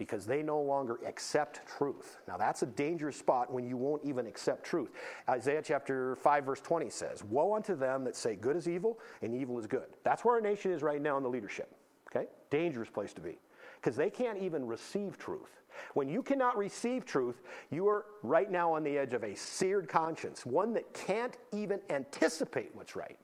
because 0.00 0.24
they 0.24 0.42
no 0.42 0.58
longer 0.58 0.98
accept 1.06 1.60
truth. 1.68 2.16
Now, 2.26 2.38
that's 2.38 2.62
a 2.62 2.66
dangerous 2.66 3.18
spot 3.18 3.52
when 3.52 3.66
you 3.66 3.76
won't 3.76 4.02
even 4.02 4.26
accept 4.26 4.64
truth. 4.64 4.92
Isaiah 5.28 5.60
chapter 5.62 6.16
5, 6.16 6.44
verse 6.46 6.60
20 6.62 6.88
says, 6.88 7.22
Woe 7.22 7.54
unto 7.54 7.76
them 7.76 8.02
that 8.04 8.16
say 8.16 8.34
good 8.34 8.56
is 8.56 8.66
evil 8.66 8.98
and 9.20 9.34
evil 9.34 9.58
is 9.58 9.66
good. 9.66 9.84
That's 10.02 10.24
where 10.24 10.36
our 10.36 10.40
nation 10.40 10.72
is 10.72 10.82
right 10.82 11.02
now 11.02 11.18
in 11.18 11.22
the 11.22 11.28
leadership. 11.28 11.70
Okay? 12.10 12.28
Dangerous 12.48 12.88
place 12.88 13.12
to 13.12 13.20
be 13.20 13.38
because 13.76 13.94
they 13.94 14.08
can't 14.08 14.38
even 14.38 14.66
receive 14.66 15.18
truth. 15.18 15.60
When 15.92 16.08
you 16.08 16.22
cannot 16.22 16.56
receive 16.56 17.04
truth, 17.04 17.42
you 17.70 17.86
are 17.86 18.06
right 18.22 18.50
now 18.50 18.72
on 18.72 18.82
the 18.82 18.96
edge 18.96 19.12
of 19.12 19.22
a 19.22 19.34
seared 19.34 19.86
conscience, 19.86 20.46
one 20.46 20.72
that 20.72 20.94
can't 20.94 21.36
even 21.52 21.80
anticipate 21.90 22.70
what's 22.74 22.96
right. 22.96 23.18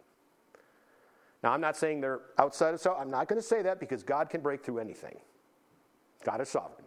Now, 1.43 1.53
I'm 1.53 1.63
not 1.63 1.75
saying 1.75 2.03
they're 2.03 2.21
outside 2.37 2.75
of 2.75 2.81
so. 2.81 2.95
I'm 2.95 3.11
not 3.11 3.29
going 3.29 3.41
to 3.41 3.47
say 3.47 3.63
that 3.63 3.81
because 3.81 4.03
God 4.03 4.29
can 4.29 4.43
break 4.43 4.63
through 4.63 4.79
anything. 4.79 5.17
God 6.27 6.41
is 6.41 6.49
sovereign. 6.49 6.85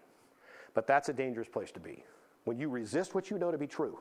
But 0.73 0.85
that's 0.85 1.07
a 1.07 1.13
dangerous 1.13 1.47
place 1.47 1.71
to 1.71 1.79
be. 1.79 2.03
When 2.43 2.59
you 2.59 2.67
resist 2.69 3.15
what 3.15 3.31
you 3.31 3.39
know 3.39 3.51
to 3.51 3.57
be 3.57 3.67
true. 3.67 3.97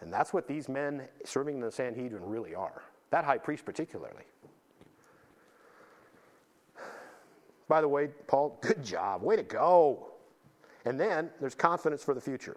And 0.00 0.12
that's 0.12 0.32
what 0.32 0.46
these 0.46 0.68
men 0.68 1.02
serving 1.24 1.56
in 1.56 1.60
the 1.60 1.72
Sanhedrin 1.72 2.24
really 2.24 2.54
are. 2.54 2.82
That 3.10 3.24
high 3.24 3.38
priest, 3.38 3.64
particularly. 3.64 4.22
By 7.66 7.80
the 7.80 7.88
way, 7.88 8.08
Paul, 8.28 8.56
good 8.60 8.84
job. 8.84 9.22
Way 9.22 9.34
to 9.36 9.42
go. 9.42 10.10
And 10.84 10.98
then 11.00 11.30
there's 11.40 11.54
confidence 11.54 12.04
for 12.04 12.14
the 12.14 12.20
future. 12.20 12.56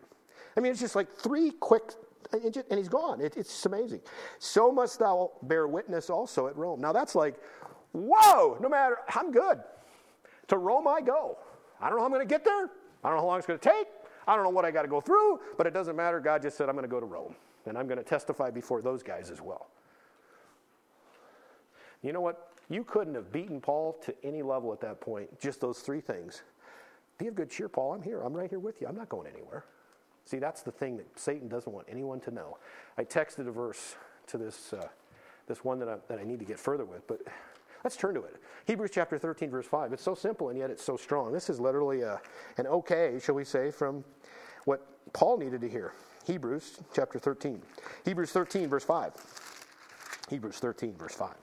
I 0.55 0.59
mean, 0.59 0.71
it's 0.71 0.81
just 0.81 0.95
like 0.95 1.11
three 1.11 1.51
quick, 1.51 1.93
and 2.31 2.63
he's 2.77 2.89
gone. 2.89 3.21
It, 3.21 3.35
it's 3.35 3.65
amazing. 3.65 4.01
So 4.37 4.71
must 4.71 4.99
thou 4.99 5.31
bear 5.43 5.67
witness 5.67 6.09
also 6.09 6.47
at 6.47 6.55
Rome. 6.55 6.81
Now 6.81 6.91
that's 6.91 7.15
like, 7.15 7.35
whoa, 7.93 8.57
no 8.61 8.69
matter, 8.69 8.97
I'm 9.15 9.31
good. 9.31 9.59
To 10.49 10.57
Rome 10.57 10.87
I 10.87 11.01
go. 11.01 11.37
I 11.81 11.89
don't 11.89 11.97
know 11.97 12.01
how 12.01 12.05
I'm 12.05 12.13
going 12.13 12.27
to 12.27 12.33
get 12.33 12.43
there. 12.43 12.69
I 13.03 13.09
don't 13.09 13.17
know 13.17 13.21
how 13.21 13.27
long 13.27 13.37
it's 13.37 13.47
going 13.47 13.59
to 13.59 13.69
take. 13.69 13.87
I 14.27 14.35
don't 14.35 14.43
know 14.43 14.49
what 14.49 14.65
I 14.65 14.71
got 14.71 14.81
to 14.81 14.87
go 14.87 14.99
through, 14.99 15.39
but 15.57 15.67
it 15.67 15.73
doesn't 15.73 15.95
matter. 15.95 16.19
God 16.19 16.41
just 16.41 16.57
said, 16.57 16.67
I'm 16.67 16.75
going 16.75 16.83
to 16.83 16.91
go 16.91 16.99
to 16.99 17.05
Rome, 17.05 17.35
and 17.65 17.77
I'm 17.77 17.87
going 17.87 17.97
to 17.97 18.03
testify 18.03 18.51
before 18.51 18.81
those 18.81 19.03
guys 19.03 19.29
as 19.29 19.41
well. 19.41 19.67
You 22.01 22.11
know 22.11 22.21
what? 22.21 22.51
You 22.69 22.83
couldn't 22.83 23.15
have 23.15 23.31
beaten 23.31 23.61
Paul 23.61 23.93
to 24.03 24.13
any 24.23 24.41
level 24.41 24.73
at 24.73 24.81
that 24.81 24.99
point, 24.99 25.39
just 25.39 25.61
those 25.61 25.79
three 25.79 26.01
things. 26.01 26.41
Be 27.17 27.27
of 27.27 27.35
good 27.35 27.49
cheer, 27.49 27.69
Paul. 27.69 27.93
I'm 27.93 28.01
here. 28.01 28.21
I'm 28.21 28.33
right 28.33 28.49
here 28.49 28.59
with 28.59 28.81
you. 28.81 28.87
I'm 28.87 28.95
not 28.95 29.09
going 29.09 29.27
anywhere. 29.33 29.63
See, 30.25 30.39
that's 30.39 30.61
the 30.61 30.71
thing 30.71 30.97
that 30.97 31.17
Satan 31.17 31.47
doesn't 31.47 31.71
want 31.71 31.87
anyone 31.89 32.19
to 32.21 32.31
know. 32.31 32.57
I 32.97 33.05
texted 33.05 33.47
a 33.47 33.51
verse 33.51 33.95
to 34.27 34.37
this, 34.37 34.73
uh, 34.73 34.87
this 35.47 35.63
one 35.63 35.79
that 35.79 35.87
I, 35.87 35.95
that 36.09 36.19
I 36.19 36.25
need 36.25 36.39
to 36.39 36.45
get 36.45 36.59
further 36.59 36.83
with, 36.83 37.07
but 37.07 37.21
Let's 37.87 37.95
turn 37.95 38.15
to 38.15 38.23
it. 38.23 38.35
Hebrews 38.65 38.91
chapter 38.93 39.17
13, 39.17 39.49
verse 39.49 39.65
5. 39.65 39.93
It's 39.93 40.03
so 40.03 40.13
simple 40.13 40.49
and 40.49 40.59
yet 40.59 40.69
it's 40.69 40.83
so 40.83 40.97
strong. 40.97 41.31
This 41.31 41.49
is 41.49 41.57
literally 41.57 42.01
a, 42.01 42.19
an 42.57 42.67
okay, 42.67 43.17
shall 43.23 43.35
we 43.35 43.45
say, 43.45 43.71
from 43.71 44.03
what 44.65 44.85
Paul 45.13 45.37
needed 45.37 45.61
to 45.61 45.69
hear. 45.69 45.93
Hebrews 46.25 46.81
chapter 46.93 47.17
13. 47.17 47.61
Hebrews 48.03 48.31
13, 48.31 48.67
verse 48.67 48.83
5. 48.83 49.13
Hebrews 50.29 50.57
13, 50.57 50.95
verse 50.97 51.15
5. 51.15 51.33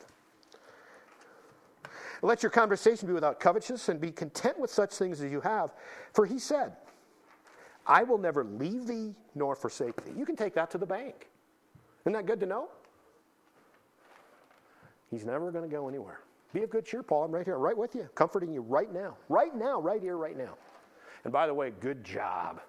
Let 2.20 2.42
your 2.42 2.50
conversation 2.50 3.08
be 3.08 3.14
without 3.14 3.40
covetousness 3.40 3.88
and 3.88 3.98
be 3.98 4.12
content 4.12 4.58
with 4.58 4.70
such 4.70 4.92
things 4.92 5.22
as 5.22 5.32
you 5.32 5.40
have. 5.40 5.72
For 6.12 6.26
he 6.26 6.38
said, 6.38 6.76
I 7.86 8.02
will 8.02 8.18
never 8.18 8.44
leave 8.44 8.86
thee 8.86 9.14
nor 9.34 9.56
forsake 9.56 10.04
thee. 10.04 10.12
You 10.14 10.26
can 10.26 10.36
take 10.36 10.52
that 10.56 10.70
to 10.72 10.76
the 10.76 10.84
bank. 10.84 11.30
Isn't 12.02 12.12
that 12.12 12.26
good 12.26 12.40
to 12.40 12.46
know? 12.46 12.68
He's 15.10 15.24
never 15.24 15.50
going 15.50 15.68
to 15.68 15.74
go 15.74 15.88
anywhere. 15.88 16.20
Be 16.54 16.62
of 16.62 16.70
good 16.70 16.86
cheer, 16.86 17.02
Paul. 17.02 17.24
I'm 17.24 17.32
right 17.32 17.44
here, 17.44 17.58
right 17.58 17.76
with 17.76 17.96
you, 17.96 18.08
comforting 18.14 18.52
you 18.52 18.62
right 18.62 18.90
now. 18.92 19.16
Right 19.28 19.54
now, 19.54 19.80
right 19.80 20.00
here, 20.00 20.16
right 20.16 20.38
now. 20.38 20.56
And 21.24 21.32
by 21.32 21.48
the 21.48 21.52
way, 21.52 21.72
good 21.80 22.04
job. 22.04 22.60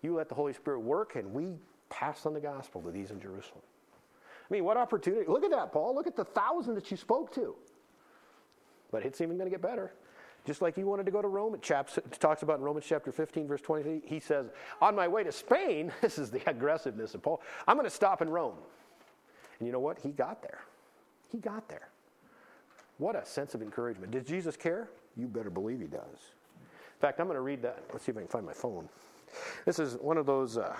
You 0.00 0.14
let 0.14 0.30
the 0.30 0.34
Holy 0.34 0.54
Spirit 0.54 0.80
work, 0.80 1.16
and 1.16 1.30
we 1.32 1.58
pass 1.90 2.24
on 2.24 2.32
the 2.32 2.40
gospel 2.40 2.80
to 2.80 2.90
these 2.90 3.10
in 3.10 3.20
Jerusalem. 3.20 3.60
I 3.92 4.52
mean, 4.52 4.64
what 4.64 4.78
opportunity. 4.78 5.26
Look 5.28 5.44
at 5.44 5.50
that, 5.50 5.72
Paul. 5.72 5.94
Look 5.94 6.06
at 6.06 6.16
the 6.16 6.24
thousand 6.24 6.74
that 6.76 6.90
you 6.90 6.96
spoke 6.96 7.34
to. 7.34 7.54
But 8.90 9.04
it's 9.04 9.20
even 9.20 9.36
going 9.36 9.46
to 9.46 9.54
get 9.54 9.60
better. 9.60 9.92
Just 10.46 10.62
like 10.62 10.78
you 10.78 10.86
wanted 10.86 11.04
to 11.04 11.12
go 11.12 11.20
to 11.20 11.28
Rome, 11.28 11.54
it, 11.54 11.60
chaps, 11.60 11.98
it 11.98 12.12
talks 12.12 12.42
about 12.42 12.58
in 12.58 12.64
Romans 12.64 12.86
chapter 12.88 13.12
15, 13.12 13.46
verse 13.46 13.60
23. 13.60 14.02
He 14.06 14.20
says, 14.20 14.46
On 14.80 14.94
my 14.94 15.06
way 15.06 15.22
to 15.22 15.32
Spain, 15.32 15.92
this 16.00 16.18
is 16.18 16.30
the 16.30 16.40
aggressiveness 16.48 17.14
of 17.14 17.22
Paul, 17.22 17.42
I'm 17.68 17.76
going 17.76 17.88
to 17.88 17.94
stop 17.94 18.22
in 18.22 18.30
Rome. 18.30 18.56
And 19.58 19.66
you 19.66 19.72
know 19.72 19.80
what? 19.80 19.98
He 19.98 20.10
got 20.10 20.40
there. 20.40 20.60
He 21.30 21.38
got 21.38 21.68
there. 21.68 21.88
What 22.98 23.16
a 23.16 23.24
sense 23.24 23.54
of 23.54 23.62
encouragement. 23.62 24.12
Does 24.12 24.24
Jesus 24.24 24.56
care? 24.56 24.88
You 25.16 25.26
better 25.26 25.50
believe 25.50 25.80
he 25.80 25.86
does. 25.86 26.32
In 26.60 27.00
fact, 27.00 27.20
I'm 27.20 27.26
going 27.26 27.36
to 27.36 27.42
read 27.42 27.62
that. 27.62 27.84
Let's 27.92 28.04
see 28.04 28.12
if 28.12 28.16
I 28.16 28.20
can 28.20 28.28
find 28.28 28.46
my 28.46 28.52
phone. 28.52 28.88
This 29.64 29.78
is 29.78 29.94
one 29.94 30.16
of 30.16 30.26
those, 30.26 30.58
uh, 30.58 30.76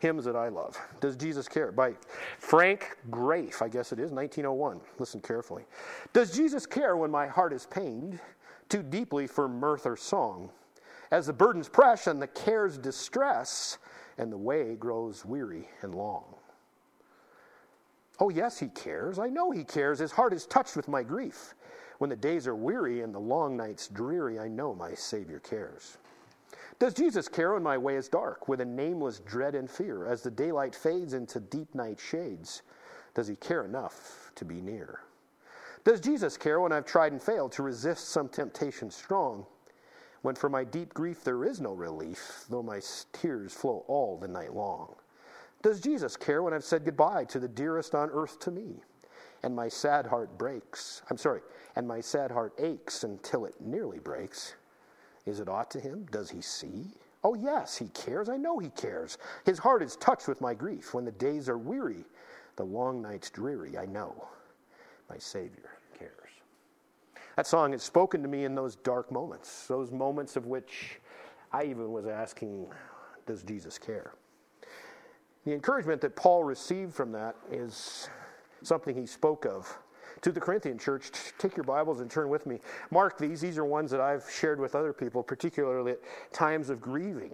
hymns 0.00 0.24
that 0.24 0.34
I 0.34 0.48
love. 0.48 0.78
Does 1.00 1.16
Jesus 1.16 1.46
care? 1.46 1.70
By 1.70 1.94
Frank 2.38 2.96
Graeff, 3.10 3.62
I 3.62 3.68
guess 3.68 3.92
it 3.92 3.98
is, 3.98 4.10
1901. 4.10 4.80
Listen 4.98 5.20
carefully. 5.20 5.64
Does 6.12 6.34
Jesus 6.34 6.66
care 6.66 6.96
when 6.96 7.10
my 7.10 7.26
heart 7.26 7.52
is 7.52 7.66
pained 7.66 8.18
too 8.68 8.82
deeply 8.82 9.26
for 9.26 9.46
mirth 9.46 9.86
or 9.86 9.96
song? 9.96 10.50
As 11.10 11.26
the 11.26 11.32
burdens 11.32 11.68
press 11.68 12.06
and 12.06 12.20
the 12.20 12.26
cares 12.26 12.78
distress, 12.78 13.78
and 14.20 14.30
the 14.30 14.38
way 14.38 14.74
grows 14.74 15.24
weary 15.24 15.68
and 15.80 15.94
long. 15.94 16.24
Oh, 18.20 18.28
yes, 18.28 18.58
he 18.58 18.68
cares. 18.68 19.18
I 19.18 19.28
know 19.28 19.50
he 19.50 19.64
cares. 19.64 19.98
His 19.98 20.12
heart 20.12 20.34
is 20.34 20.46
touched 20.46 20.76
with 20.76 20.88
my 20.88 21.02
grief. 21.02 21.54
When 21.98 22.10
the 22.10 22.16
days 22.16 22.46
are 22.46 22.54
weary 22.54 23.00
and 23.00 23.14
the 23.14 23.18
long 23.18 23.56
nights 23.56 23.88
dreary, 23.88 24.38
I 24.38 24.48
know 24.48 24.74
my 24.74 24.94
Savior 24.94 25.40
cares. 25.40 25.96
Does 26.78 26.94
Jesus 26.94 27.28
care 27.28 27.54
when 27.54 27.62
my 27.62 27.76
way 27.76 27.96
is 27.96 28.08
dark, 28.08 28.48
with 28.48 28.60
a 28.60 28.64
nameless 28.64 29.20
dread 29.20 29.54
and 29.54 29.70
fear, 29.70 30.06
as 30.06 30.22
the 30.22 30.30
daylight 30.30 30.74
fades 30.74 31.14
into 31.14 31.40
deep 31.40 31.74
night 31.74 31.98
shades? 31.98 32.62
Does 33.14 33.26
he 33.26 33.36
care 33.36 33.64
enough 33.64 34.32
to 34.36 34.44
be 34.44 34.60
near? 34.60 35.00
Does 35.84 36.00
Jesus 36.00 36.36
care 36.36 36.60
when 36.60 36.72
I've 36.72 36.86
tried 36.86 37.12
and 37.12 37.22
failed 37.22 37.52
to 37.52 37.62
resist 37.62 38.08
some 38.08 38.28
temptation 38.28 38.90
strong? 38.90 39.46
When 40.22 40.34
for 40.34 40.50
my 40.50 40.64
deep 40.64 40.92
grief 40.92 41.24
there 41.24 41.44
is 41.44 41.60
no 41.60 41.72
relief, 41.72 42.44
though 42.50 42.62
my 42.62 42.80
tears 43.12 43.54
flow 43.54 43.84
all 43.88 44.18
the 44.18 44.28
night 44.28 44.54
long? 44.54 44.94
Does 45.62 45.80
Jesus 45.80 46.16
care 46.16 46.42
when 46.42 46.54
I've 46.54 46.64
said 46.64 46.84
goodbye 46.84 47.24
to 47.26 47.38
the 47.38 47.48
dearest 47.48 47.94
on 47.94 48.10
earth 48.10 48.38
to 48.40 48.50
me? 48.50 48.82
And 49.42 49.54
my 49.54 49.68
sad 49.68 50.06
heart 50.06 50.36
breaks. 50.38 51.02
I'm 51.10 51.16
sorry, 51.16 51.40
and 51.76 51.86
my 51.86 52.00
sad 52.00 52.30
heart 52.30 52.54
aches 52.58 53.04
until 53.04 53.44
it 53.44 53.54
nearly 53.60 53.98
breaks. 53.98 54.54
Is 55.26 55.40
it 55.40 55.48
aught 55.48 55.70
to 55.72 55.80
him? 55.80 56.06
Does 56.10 56.30
he 56.30 56.40
see? 56.40 56.94
Oh, 57.22 57.34
yes, 57.34 57.76
he 57.76 57.88
cares. 57.88 58.28
I 58.28 58.36
know 58.38 58.58
he 58.58 58.70
cares. 58.70 59.18
His 59.44 59.58
heart 59.58 59.82
is 59.82 59.96
touched 59.96 60.28
with 60.28 60.40
my 60.40 60.54
grief. 60.54 60.94
When 60.94 61.04
the 61.04 61.12
days 61.12 61.48
are 61.48 61.58
weary, 61.58 62.04
the 62.56 62.64
long 62.64 63.02
nights 63.02 63.28
dreary, 63.28 63.76
I 63.76 63.84
know 63.86 64.28
my 65.10 65.18
Savior 65.18 65.78
cares. 65.98 66.30
That 67.36 67.46
song 67.46 67.72
has 67.72 67.82
spoken 67.82 68.22
to 68.22 68.28
me 68.28 68.44
in 68.44 68.54
those 68.54 68.76
dark 68.76 69.12
moments, 69.12 69.66
those 69.66 69.90
moments 69.90 70.36
of 70.36 70.46
which 70.46 71.00
I 71.52 71.64
even 71.64 71.92
was 71.92 72.06
asking, 72.06 72.66
Does 73.26 73.42
Jesus 73.42 73.78
care? 73.78 74.14
The 75.44 75.52
encouragement 75.54 76.02
that 76.02 76.16
Paul 76.16 76.44
received 76.44 76.94
from 76.94 77.12
that 77.12 77.34
is 77.50 78.08
something 78.62 78.94
he 78.94 79.06
spoke 79.06 79.46
of 79.46 79.78
to 80.20 80.32
the 80.32 80.40
Corinthian 80.40 80.78
church. 80.78 81.10
Take 81.38 81.56
your 81.56 81.64
Bibles 81.64 82.00
and 82.00 82.10
turn 82.10 82.28
with 82.28 82.46
me. 82.46 82.60
Mark 82.90 83.16
these. 83.16 83.40
These 83.40 83.56
are 83.56 83.64
ones 83.64 83.90
that 83.90 84.02
I've 84.02 84.28
shared 84.30 84.60
with 84.60 84.74
other 84.74 84.92
people, 84.92 85.22
particularly 85.22 85.92
at 85.92 86.00
times 86.32 86.68
of 86.68 86.80
grieving, 86.80 87.32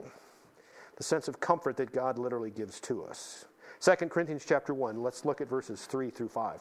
the 0.97 1.03
sense 1.03 1.27
of 1.27 1.41
comfort 1.41 1.77
that 1.79 1.93
God 1.93 2.17
literally 2.17 2.53
gives 2.53 2.79
to 2.83 3.05
us. 3.05 3.47
2 3.81 4.07
Corinthians 4.07 4.45
chapter 4.47 4.73
1, 4.73 5.03
let's 5.03 5.25
look 5.25 5.41
at 5.41 5.49
verses 5.49 5.85
3 5.85 6.09
through 6.11 6.29
5. 6.29 6.61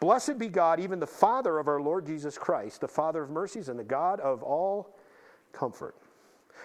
Blessed 0.00 0.38
be 0.38 0.48
God, 0.48 0.78
even 0.78 1.00
the 1.00 1.06
Father 1.06 1.58
of 1.58 1.66
our 1.66 1.80
Lord 1.80 2.06
Jesus 2.06 2.38
Christ, 2.38 2.80
the 2.80 2.88
Father 2.88 3.22
of 3.22 3.30
mercies 3.30 3.68
and 3.68 3.78
the 3.78 3.84
God 3.84 4.20
of 4.20 4.42
all 4.42 4.96
comfort, 5.52 5.96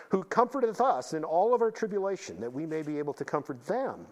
who 0.09 0.23
comforteth 0.23 0.79
us 0.79 1.13
in 1.13 1.23
all 1.23 1.53
of 1.53 1.61
our 1.61 1.71
tribulation, 1.71 2.39
that 2.39 2.53
we 2.53 2.65
may 2.65 2.81
be 2.81 2.97
able 2.97 3.13
to 3.13 3.25
comfort 3.25 3.65
them 3.65 4.05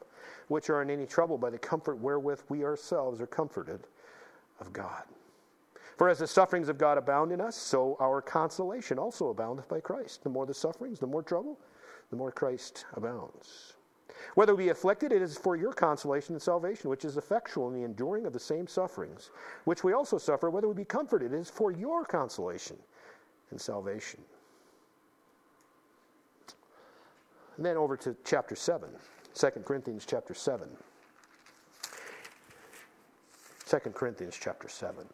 which 0.47 0.69
are 0.69 0.81
in 0.81 0.89
any 0.89 1.05
trouble 1.05 1.37
by 1.37 1.49
the 1.49 1.57
comfort 1.57 1.99
wherewith 1.99 2.41
we 2.49 2.63
ourselves 2.63 3.21
are 3.21 3.27
comforted 3.27 3.81
of 4.59 4.71
God. 4.73 5.03
For 5.97 6.09
as 6.09 6.19
the 6.19 6.27
sufferings 6.27 6.69
of 6.69 6.77
God 6.77 6.97
abound 6.97 7.31
in 7.31 7.41
us, 7.41 7.55
so 7.55 7.97
our 7.99 8.21
consolation 8.21 8.99
also 8.99 9.29
aboundeth 9.29 9.67
by 9.67 9.79
Christ. 9.79 10.23
The 10.23 10.29
more 10.29 10.45
the 10.45 10.53
sufferings, 10.53 10.99
the 10.99 11.07
more 11.07 11.23
trouble, 11.23 11.59
the 12.11 12.15
more 12.15 12.31
Christ 12.31 12.85
abounds. 12.93 13.73
Whether 14.35 14.55
we 14.55 14.65
be 14.65 14.69
afflicted, 14.69 15.11
it 15.11 15.21
is 15.21 15.37
for 15.37 15.55
your 15.55 15.73
consolation 15.73 16.35
and 16.35 16.41
salvation, 16.41 16.89
which 16.89 17.05
is 17.05 17.17
effectual 17.17 17.67
in 17.67 17.73
the 17.73 17.83
enduring 17.83 18.25
of 18.25 18.33
the 18.33 18.39
same 18.39 18.67
sufferings, 18.67 19.31
which 19.65 19.83
we 19.83 19.93
also 19.93 20.17
suffer. 20.17 20.49
Whether 20.49 20.67
we 20.67 20.75
be 20.75 20.85
comforted, 20.85 21.33
it 21.33 21.37
is 21.37 21.49
for 21.49 21.71
your 21.71 22.05
consolation 22.05 22.77
and 23.51 23.59
salvation. 23.59 24.19
And 27.57 27.65
then 27.65 27.77
over 27.77 27.97
to 27.97 28.15
chapter 28.23 28.55
7. 28.55 28.89
2 29.37 29.49
Corinthians 29.65 30.03
chapter 30.07 30.33
7. 30.33 30.67
2 33.69 33.77
Corinthians 33.91 34.35
chapter 34.39 34.67
7. 34.67 35.05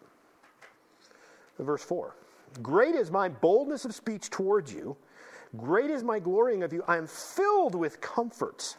Verse 1.60 1.84
4. 1.84 2.16
Great 2.62 2.96
is 2.96 3.12
my 3.12 3.28
boldness 3.28 3.84
of 3.84 3.94
speech 3.94 4.30
towards 4.30 4.74
you. 4.74 4.96
Great 5.58 5.90
is 5.90 6.04
my 6.04 6.20
glorying 6.20 6.64
of 6.64 6.72
you. 6.72 6.84
I 6.88 6.98
am 6.98 7.06
filled 7.06 7.76
with 7.76 8.00
comfort. 8.00 8.78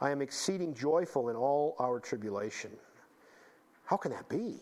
I 0.00 0.10
am 0.10 0.22
exceeding 0.22 0.72
joyful 0.72 1.28
in 1.28 1.36
all 1.36 1.76
our 1.78 2.00
tribulation. 2.00 2.70
How 3.84 3.98
can 3.98 4.12
that 4.12 4.28
be? 4.30 4.56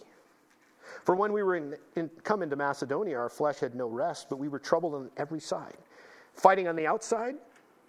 For 1.04 1.14
when 1.14 1.32
we 1.32 1.44
were 1.44 1.56
in, 1.56 1.76
in, 1.94 2.10
come 2.24 2.42
into 2.42 2.56
Macedonia, 2.56 3.18
our 3.18 3.28
flesh 3.28 3.60
had 3.60 3.76
no 3.76 3.86
rest, 3.86 4.28
but 4.28 4.36
we 4.36 4.48
were 4.48 4.58
troubled 4.58 4.94
on 4.94 5.10
every 5.16 5.40
side. 5.40 5.76
Fighting 6.34 6.66
on 6.66 6.74
the 6.74 6.86
outside, 6.86 7.36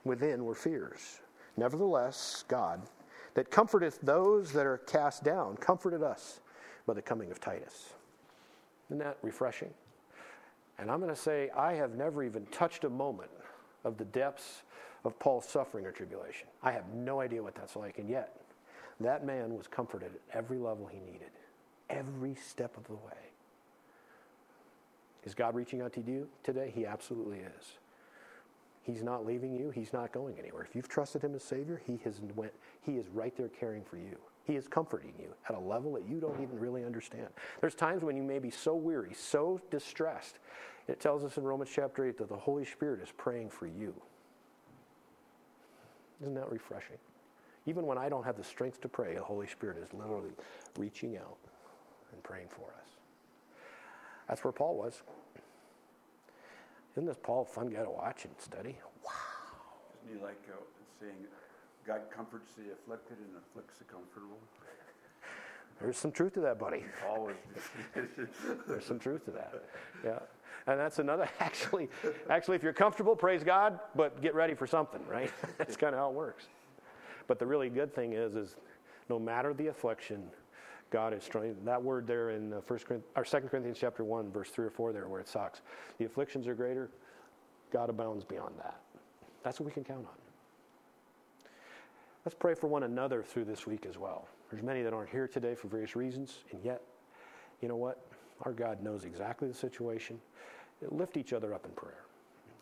within 0.04 0.46
were 0.46 0.56
fears. 0.56 1.22
Nevertheless, 1.58 2.46
God, 2.48 2.84
that 3.34 3.52
comforteth 3.52 4.00
those 4.02 4.52
that 4.54 4.66
are 4.66 4.78
cast 4.78 5.24
down, 5.24 5.58
comforted 5.58 6.04
us 6.04 6.40
by 6.86 6.94
the 6.94 7.02
coming 7.02 7.32
of 7.32 7.40
Titus. 7.40 7.94
Isn't 8.90 9.00
that 9.00 9.18
refreshing? 9.22 9.74
And 10.78 10.92
I'm 10.92 11.00
going 11.00 11.14
to 11.14 11.20
say, 11.20 11.50
I 11.56 11.74
have 11.74 11.96
never 11.96 12.24
even 12.24 12.46
touched 12.48 12.84
a 12.84 12.90
moment 12.90 13.32
of 13.84 13.98
the 13.98 14.06
depths 14.06 14.62
of 15.04 15.18
Paul's 15.20 15.48
suffering 15.48 15.86
or 15.86 15.92
tribulation. 15.92 16.48
I 16.62 16.72
have 16.72 16.88
no 16.94 17.20
idea 17.20 17.42
what 17.42 17.56
that's 17.56 17.76
like. 17.76 17.98
And 17.98 18.10
yet, 18.10 18.40
that 19.00 19.26
man 19.26 19.56
was 19.56 19.68
comforted 19.68 20.12
at 20.14 20.38
every 20.38 20.58
level 20.58 20.88
he 20.88 21.00
needed, 21.00 21.32
every 21.90 22.36
step 22.36 22.78
of 22.78 22.86
the 22.86 22.94
way. 22.94 23.18
Is 25.24 25.34
God 25.34 25.56
reaching 25.56 25.82
out 25.82 25.94
to 25.94 26.02
you 26.02 26.28
today? 26.44 26.72
He 26.74 26.86
absolutely 26.86 27.40
is. 27.40 27.78
He's 28.88 29.04
not 29.04 29.26
leaving 29.26 29.54
you. 29.54 29.70
He's 29.70 29.92
not 29.92 30.14
going 30.14 30.40
anywhere. 30.40 30.64
If 30.64 30.74
you've 30.74 30.88
trusted 30.88 31.22
him 31.22 31.36
as 31.36 31.44
Savior, 31.44 31.82
he, 31.86 32.00
has 32.06 32.22
went, 32.38 32.54
he 32.82 32.94
is 32.94 33.06
right 33.14 33.36
there 33.36 33.50
caring 33.50 33.84
for 33.84 33.98
you. 33.98 34.18
He 34.46 34.56
is 34.56 34.70
comforting 34.70 35.14
you 35.20 35.28
at 35.50 35.56
a 35.56 35.60
level 35.60 35.92
that 35.96 36.08
you 36.08 36.22
don't 36.22 36.42
even 36.42 36.58
really 36.58 36.86
understand. 36.86 37.28
There's 37.60 37.76
times 37.76 38.02
when 38.02 38.16
you 38.16 38.24
may 38.24 38.40
be 38.40 38.50
so 38.50 38.76
weary, 38.76 39.14
so 39.14 39.60
distressed. 39.70 40.40
It 40.88 41.02
tells 41.02 41.26
us 41.26 41.38
in 41.38 41.44
Romans 41.44 41.70
chapter 41.74 42.06
8 42.06 42.18
that 42.18 42.30
the 42.30 42.38
Holy 42.38 42.64
Spirit 42.64 43.02
is 43.04 43.10
praying 43.18 43.50
for 43.50 43.68
you. 43.68 43.94
Isn't 46.22 46.36
that 46.36 46.50
refreshing? 46.50 46.98
Even 47.66 47.86
when 47.86 47.98
I 47.98 48.08
don't 48.08 48.24
have 48.24 48.38
the 48.38 48.44
strength 48.44 48.80
to 48.82 48.88
pray, 48.88 49.16
the 49.16 49.22
Holy 49.22 49.48
Spirit 49.48 49.80
is 49.84 49.94
literally 49.94 50.32
reaching 50.78 51.18
out 51.18 51.36
and 52.14 52.24
praying 52.24 52.48
for 52.48 52.68
us. 52.80 52.88
That's 54.30 54.46
where 54.46 54.54
Paul 54.54 54.78
was. 54.78 55.02
Isn't 56.98 57.06
this 57.06 57.18
Paul 57.22 57.44
a 57.44 57.46
fun 57.46 57.68
guy 57.70 57.84
to 57.84 57.92
watch 57.92 58.26
and 58.26 58.34
study? 58.40 58.76
Wow. 59.06 59.12
Isn't 60.04 60.18
he 60.18 60.24
like 60.24 60.42
uh, 60.50 60.58
saying, 61.00 61.14
God 61.86 62.02
comforts 62.10 62.54
the 62.58 62.74
afflicted 62.74 63.18
and 63.20 63.38
afflicts 63.38 63.78
the 63.78 63.84
comfortable? 63.84 64.40
There's 65.80 65.96
some 65.96 66.12
truth 66.12 66.34
to 66.34 66.40
that, 66.40 66.58
buddy. 66.58 66.84
Always. 67.08 67.36
There's 68.68 68.84
some 68.84 68.98
truth 68.98 69.26
to 69.26 69.32
that. 69.32 69.54
Yeah. 70.04 70.18
And 70.66 70.80
that's 70.80 70.98
another, 70.98 71.30
actually, 71.40 71.88
actually, 72.32 72.56
if 72.56 72.64
you're 72.64 72.74
comfortable, 72.74 73.16
praise 73.16 73.44
God, 73.44 73.80
but 73.96 74.20
get 74.20 74.34
ready 74.34 74.56
for 74.56 74.66
something, 74.66 75.02
right? 75.08 75.32
that's 75.60 75.78
kind 75.78 75.94
of 75.94 76.00
how 76.00 76.10
it 76.10 76.16
works. 76.16 76.48
But 77.28 77.38
the 77.38 77.46
really 77.46 77.70
good 77.70 77.94
thing 77.94 78.14
is, 78.14 78.34
is 78.34 78.56
no 79.08 79.20
matter 79.20 79.54
the 79.54 79.68
affliction, 79.68 80.24
God 80.90 81.14
is 81.14 81.28
trying. 81.28 81.56
That 81.66 81.82
word 81.82 82.08
there 82.08 82.32
in 82.32 82.54
uh, 82.54 82.62
First 82.62 82.86
Corinthians, 82.86 83.12
or 83.16 83.26
Second 83.26 83.50
Corinthians 83.50 83.78
chapter 83.80 84.04
one, 84.04 84.32
verse 84.32 84.50
three 84.50 84.66
or 84.66 84.70
four, 84.70 84.94
there 84.94 85.08
where 85.08 85.20
it 85.20 85.28
sucks. 85.28 85.62
The 85.98 86.06
afflictions 86.06 86.48
are 86.48 86.56
greater. 86.56 86.90
God 87.72 87.90
abounds 87.90 88.24
beyond 88.24 88.56
that. 88.58 88.80
That's 89.44 89.60
what 89.60 89.66
we 89.66 89.72
can 89.72 89.84
count 89.84 90.06
on. 90.06 91.50
Let's 92.26 92.36
pray 92.38 92.56
for 92.56 92.68
one 92.68 92.84
another 92.84 93.24
through 93.24 93.46
this 93.46 93.66
week 93.68 93.86
as 93.86 93.98
well. 93.98 94.28
There's 94.50 94.64
many 94.64 94.82
that 94.84 94.94
aren't 94.94 95.10
here 95.10 95.28
today 95.28 95.56
for 95.56 95.68
various 95.68 95.96
reasons, 95.96 96.40
and 96.52 96.64
yet, 96.64 96.82
you 97.62 97.68
know 97.68 97.76
what? 97.76 98.06
Our 98.44 98.54
God 98.54 98.82
knows 98.82 99.06
exactly 99.06 99.48
the 99.48 99.54
situation. 99.54 100.20
Lift 100.90 101.18
each 101.18 101.34
other 101.34 101.54
up 101.54 101.66
in 101.66 101.72
prayer 101.72 102.07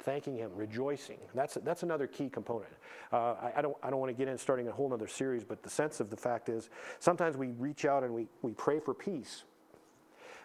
thanking 0.05 0.37
Him, 0.37 0.51
rejoicing. 0.55 1.17
That's, 1.33 1.55
that's 1.63 1.83
another 1.83 2.07
key 2.07 2.29
component. 2.29 2.71
Uh, 3.11 3.33
I, 3.33 3.53
I, 3.57 3.61
don't, 3.61 3.75
I 3.83 3.89
don't 3.89 3.99
want 3.99 4.11
to 4.11 4.17
get 4.17 4.27
in 4.27 4.37
starting 4.37 4.67
a 4.67 4.71
whole 4.71 4.93
other 4.93 5.07
series, 5.07 5.43
but 5.43 5.63
the 5.63 5.69
sense 5.69 5.99
of 5.99 6.09
the 6.09 6.15
fact 6.15 6.47
is 6.47 6.69
sometimes 6.99 7.35
we 7.35 7.47
reach 7.47 7.85
out 7.85 8.03
and 8.03 8.13
we, 8.13 8.27
we 8.41 8.51
pray 8.51 8.79
for 8.79 8.93
peace, 8.93 9.43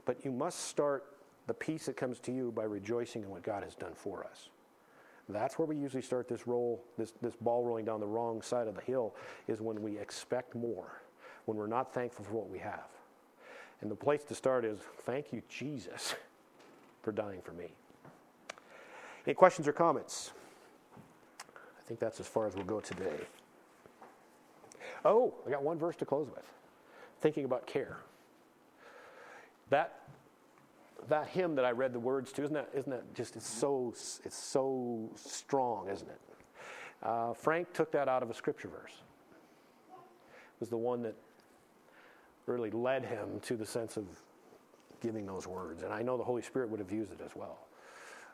but 0.07 0.25
you 0.25 0.33
must 0.33 0.67
start 0.67 1.05
the 1.47 1.55
peace 1.55 1.87
that 1.87 1.97
comes 1.97 2.19
to 2.21 2.33
you 2.33 2.51
by 2.53 2.65
rejoicing 2.65 3.23
in 3.23 3.31
what 3.31 3.43
God 3.43 3.63
has 3.63 3.75
done 3.75 3.93
for 3.95 4.25
us. 4.25 4.49
That's 5.29 5.59
where 5.59 5.67
we 5.67 5.77
usually 5.77 6.03
start 6.03 6.29
this 6.29 6.47
roll, 6.47 6.83
this, 6.99 7.13
this 7.23 7.37
ball 7.37 7.65
rolling 7.65 7.85
down 7.85 8.01
the 8.01 8.07
wrong 8.07 8.43
side 8.43 8.67
of 8.67 8.75
the 8.75 8.81
hill, 8.81 9.15
is 9.47 9.61
when 9.61 9.81
we 9.81 9.99
expect 9.99 10.55
more, 10.55 11.03
when 11.45 11.57
we're 11.57 11.67
not 11.67 11.95
thankful 11.95 12.25
for 12.25 12.35
what 12.35 12.51
we 12.51 12.59
have. 12.59 12.89
And 13.81 13.91
the 13.91 13.97
place 13.97 14.25
to 14.25 14.35
start 14.35 14.65
is 14.65 14.81
thank 15.05 15.33
you, 15.33 15.43
Jesus, 15.49 16.15
for 17.03 17.13
dying 17.13 17.41
for 17.43 17.53
me. 17.53 17.75
Any 19.31 19.37
questions 19.37 19.69
or 19.69 19.73
comments? 19.73 20.33
I 21.47 21.87
think 21.87 22.01
that's 22.01 22.19
as 22.19 22.27
far 22.27 22.49
as 22.49 22.57
we'll 22.57 22.65
go 22.65 22.81
today. 22.81 23.15
Oh, 25.05 25.35
I 25.47 25.51
got 25.51 25.63
one 25.63 25.79
verse 25.79 25.95
to 25.99 26.05
close 26.05 26.29
with. 26.29 26.43
Thinking 27.21 27.45
about 27.45 27.65
care. 27.65 27.99
That 29.69 30.01
that 31.09 31.29
hymn 31.29 31.55
that 31.55 31.65
I 31.65 31.71
read 31.71 31.93
the 31.93 32.01
words 32.01 32.33
to, 32.33 32.43
isn't 32.43 32.55
that, 32.55 32.71
isn't 32.75 32.91
that 32.91 33.15
just, 33.15 33.37
it's 33.37 33.47
so, 33.47 33.95
it's 34.25 34.37
so 34.37 35.09
strong, 35.15 35.89
isn't 35.89 36.11
it? 36.11 36.21
Uh, 37.01 37.33
Frank 37.33 37.73
took 37.73 37.93
that 37.93 38.09
out 38.09 38.25
of 38.25 38.31
a 38.31 38.35
scripture 38.35 38.67
verse. 38.67 38.95
It 39.91 40.59
was 40.59 40.71
the 40.71 40.77
one 40.77 41.03
that 41.03 41.15
really 42.47 42.73
led 42.73 43.05
him 43.05 43.39
to 43.43 43.55
the 43.55 43.65
sense 43.65 43.97
of 43.97 44.07
giving 45.01 45.25
those 45.25 45.47
words. 45.47 45.85
And 45.85 45.93
I 45.93 46.03
know 46.03 46.17
the 46.17 46.25
Holy 46.25 46.43
Spirit 46.43 46.69
would 46.69 46.81
have 46.81 46.91
used 46.91 47.13
it 47.13 47.21
as 47.25 47.37
well. 47.37 47.61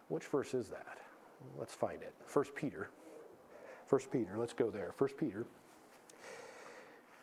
Which 0.09 0.25
verse 0.25 0.55
is 0.55 0.69
that? 0.69 0.99
Let's 1.59 1.75
find 1.75 2.03
it. 2.03 2.15
First 2.27 2.55
Peter. 2.55 2.91
First 3.87 4.11
Peter, 4.11 4.37
let's 4.37 4.53
go 4.53 4.71
there. 4.71 4.93
First 4.97 5.17
Peter. 5.17 5.47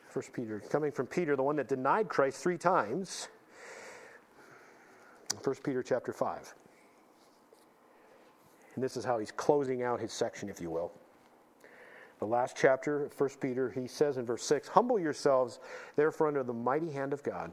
First 0.09 0.31
Peter, 0.31 0.59
coming 0.59 0.91
from 0.91 1.07
Peter, 1.07 1.35
the 1.35 1.43
one 1.43 1.55
that 1.55 1.67
denied 1.67 2.07
Christ 2.07 2.37
three 2.37 2.57
times. 2.57 3.29
1 5.43 5.55
Peter 5.63 5.81
chapter 5.81 6.13
5. 6.13 6.53
And 8.75 8.83
this 8.83 8.95
is 8.95 9.03
how 9.03 9.17
he's 9.19 9.31
closing 9.31 9.83
out 9.83 9.99
his 9.99 10.13
section, 10.13 10.49
if 10.49 10.61
you 10.61 10.69
will. 10.69 10.91
The 12.19 12.25
last 12.25 12.55
chapter 12.55 13.05
of 13.05 13.19
1 13.19 13.29
Peter, 13.41 13.69
he 13.69 13.87
says 13.87 14.17
in 14.17 14.25
verse 14.25 14.43
6 14.45 14.67
Humble 14.69 14.99
yourselves, 14.99 15.59
therefore, 15.95 16.27
under 16.27 16.43
the 16.43 16.53
mighty 16.53 16.91
hand 16.91 17.11
of 17.11 17.23
God, 17.23 17.51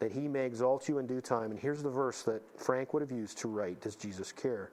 that 0.00 0.12
he 0.12 0.28
may 0.28 0.44
exalt 0.44 0.88
you 0.88 0.98
in 0.98 1.06
due 1.06 1.20
time. 1.20 1.50
And 1.50 1.58
here's 1.58 1.82
the 1.82 1.90
verse 1.90 2.22
that 2.22 2.42
Frank 2.58 2.92
would 2.92 3.02
have 3.02 3.12
used 3.12 3.38
to 3.38 3.48
write 3.48 3.80
Does 3.80 3.96
Jesus 3.96 4.32
care? 4.32 4.70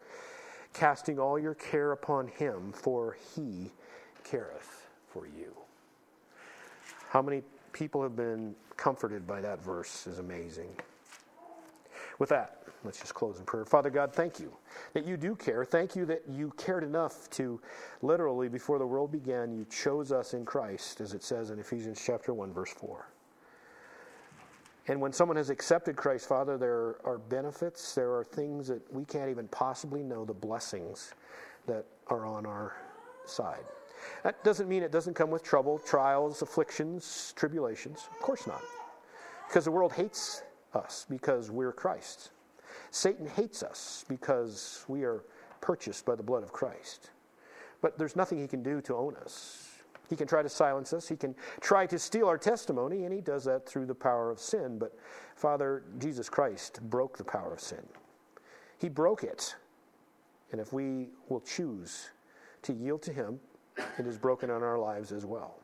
Casting 0.73 1.19
all 1.19 1.39
your 1.39 1.55
care 1.55 1.93
upon 1.93 2.27
him, 2.27 2.71
for 2.73 3.17
he 3.35 3.71
careth 4.23 4.87
for 5.07 5.25
you. 5.25 5.53
How 7.09 7.21
many 7.21 7.43
people 7.71 8.01
have 8.01 8.15
been 8.15 8.55
comforted 8.77 9.27
by 9.27 9.41
that 9.41 9.63
verse 9.63 10.07
is 10.07 10.19
amazing. 10.19 10.75
With 12.19 12.29
that, 12.29 12.63
let's 12.83 12.99
just 12.99 13.13
close 13.13 13.39
in 13.39 13.45
prayer. 13.45 13.65
Father 13.65 13.89
God, 13.89 14.13
thank 14.13 14.39
you 14.39 14.51
that 14.93 15.05
you 15.05 15.17
do 15.17 15.35
care. 15.35 15.65
Thank 15.65 15.95
you 15.95 16.05
that 16.05 16.23
you 16.29 16.53
cared 16.57 16.83
enough 16.83 17.29
to 17.31 17.59
literally, 18.01 18.47
before 18.47 18.79
the 18.79 18.87
world 18.87 19.11
began, 19.11 19.51
you 19.51 19.65
chose 19.65 20.11
us 20.11 20.33
in 20.33 20.45
Christ, 20.45 21.01
as 21.01 21.13
it 21.13 21.23
says 21.23 21.49
in 21.49 21.59
Ephesians 21.59 22.01
chapter 22.03 22.33
1, 22.33 22.53
verse 22.53 22.71
4. 22.71 23.05
And 24.87 25.01
when 25.01 25.11
someone 25.11 25.37
has 25.37 25.49
accepted 25.49 25.95
Christ, 25.95 26.27
Father, 26.27 26.57
there 26.57 26.97
are 27.03 27.17
benefits, 27.17 27.95
there 27.95 28.13
are 28.13 28.23
things 28.23 28.67
that 28.67 28.81
we 28.93 29.03
can't 29.03 29.29
even 29.29 29.47
possibly 29.47 30.03
know, 30.03 30.25
the 30.25 30.33
blessings 30.33 31.13
that 31.65 31.85
are 32.07 32.25
on 32.25 32.45
our 32.45 32.75
side. 33.25 33.63
That 34.23 34.43
doesn't 34.43 34.69
mean 34.69 34.83
it 34.83 34.91
doesn't 34.91 35.15
come 35.15 35.31
with 35.31 35.43
trouble, 35.43 35.79
trials, 35.79 36.43
afflictions, 36.43 37.33
tribulations. 37.35 38.07
Of 38.13 38.21
course 38.21 38.45
not. 38.45 38.61
Because 39.47 39.65
the 39.65 39.71
world 39.71 39.93
hates 39.93 40.43
us 40.73 41.05
because 41.09 41.49
we're 41.49 41.71
Christ. 41.71 42.31
Satan 42.91 43.25
hates 43.27 43.63
us 43.63 44.05
because 44.07 44.85
we 44.87 45.03
are 45.03 45.23
purchased 45.61 46.05
by 46.05 46.15
the 46.15 46.23
blood 46.23 46.43
of 46.43 46.51
Christ. 46.51 47.09
But 47.81 47.97
there's 47.97 48.15
nothing 48.15 48.39
he 48.39 48.47
can 48.47 48.61
do 48.61 48.81
to 48.81 48.95
own 48.95 49.15
us. 49.17 49.74
He 50.09 50.15
can 50.15 50.27
try 50.27 50.41
to 50.41 50.49
silence 50.49 50.93
us. 50.93 51.07
He 51.07 51.15
can 51.15 51.35
try 51.61 51.85
to 51.87 51.97
steal 51.97 52.27
our 52.27 52.37
testimony, 52.37 53.05
and 53.05 53.13
he 53.13 53.21
does 53.21 53.43
that 53.45 53.67
through 53.67 53.85
the 53.85 53.95
power 53.95 54.31
of 54.31 54.39
sin. 54.39 54.77
But 54.77 54.97
Father, 55.35 55.83
Jesus 55.99 56.29
Christ 56.29 56.79
broke 56.89 57.17
the 57.17 57.23
power 57.23 57.53
of 57.53 57.59
sin. 57.59 57.83
He 58.77 58.89
broke 58.89 59.23
it. 59.23 59.55
And 60.51 60.61
if 60.61 60.71
we 60.71 61.09
will 61.29 61.41
choose 61.41 62.09
to 62.61 62.73
yield 62.73 63.01
to 63.03 63.13
him, 63.13 63.39
it 63.97 64.07
is 64.07 64.17
broken 64.17 64.49
on 64.49 64.63
our 64.63 64.77
lives 64.77 65.11
as 65.11 65.25
well. 65.25 65.55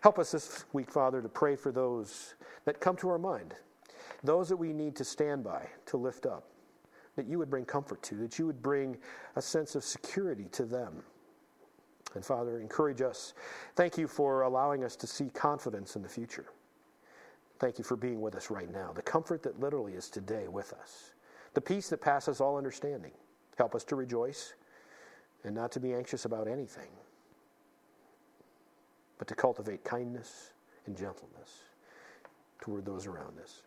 Help 0.00 0.18
us 0.18 0.32
this 0.32 0.64
week, 0.72 0.90
Father, 0.90 1.20
to 1.20 1.28
pray 1.28 1.54
for 1.54 1.70
those 1.70 2.34
that 2.64 2.80
come 2.80 2.96
to 2.96 3.08
our 3.08 3.18
mind 3.18 3.54
those 4.22 4.48
that 4.48 4.56
we 4.56 4.72
need 4.72 4.96
to 4.96 5.04
stand 5.04 5.44
by, 5.44 5.66
to 5.86 5.96
lift 5.96 6.26
up, 6.26 6.44
that 7.16 7.26
you 7.26 7.38
would 7.38 7.50
bring 7.50 7.64
comfort 7.64 8.02
to, 8.02 8.16
that 8.16 8.38
you 8.38 8.46
would 8.46 8.62
bring 8.62 8.96
a 9.36 9.42
sense 9.42 9.74
of 9.74 9.84
security 9.84 10.46
to 10.52 10.64
them. 10.64 11.02
And 12.16 12.24
Father, 12.24 12.58
encourage 12.60 13.02
us. 13.02 13.34
Thank 13.74 13.98
you 13.98 14.08
for 14.08 14.42
allowing 14.42 14.84
us 14.84 14.96
to 14.96 15.06
see 15.06 15.28
confidence 15.28 15.96
in 15.96 16.02
the 16.02 16.08
future. 16.08 16.46
Thank 17.58 17.76
you 17.76 17.84
for 17.84 17.94
being 17.94 18.22
with 18.22 18.34
us 18.34 18.50
right 18.50 18.72
now. 18.72 18.90
The 18.94 19.02
comfort 19.02 19.42
that 19.42 19.60
literally 19.60 19.92
is 19.92 20.08
today 20.08 20.48
with 20.48 20.72
us. 20.72 21.12
The 21.52 21.60
peace 21.60 21.90
that 21.90 22.00
passes 22.00 22.40
all 22.40 22.56
understanding. 22.56 23.12
Help 23.58 23.74
us 23.74 23.84
to 23.84 23.96
rejoice 23.96 24.54
and 25.44 25.54
not 25.54 25.70
to 25.72 25.80
be 25.80 25.92
anxious 25.92 26.24
about 26.24 26.48
anything, 26.48 26.88
but 29.18 29.28
to 29.28 29.34
cultivate 29.34 29.84
kindness 29.84 30.52
and 30.86 30.96
gentleness 30.96 31.64
toward 32.62 32.86
those 32.86 33.06
around 33.06 33.38
us. 33.42 33.60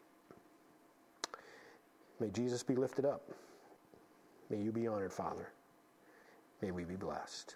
May 2.20 2.30
Jesus 2.30 2.64
be 2.64 2.76
lifted 2.76 3.06
up. 3.06 3.22
May 4.50 4.58
you 4.58 4.72
be 4.72 4.88
honored, 4.88 5.14
Father. 5.14 5.52
May 6.64 6.72
we 6.72 6.84
be 6.84 6.96
blessed. 6.96 7.56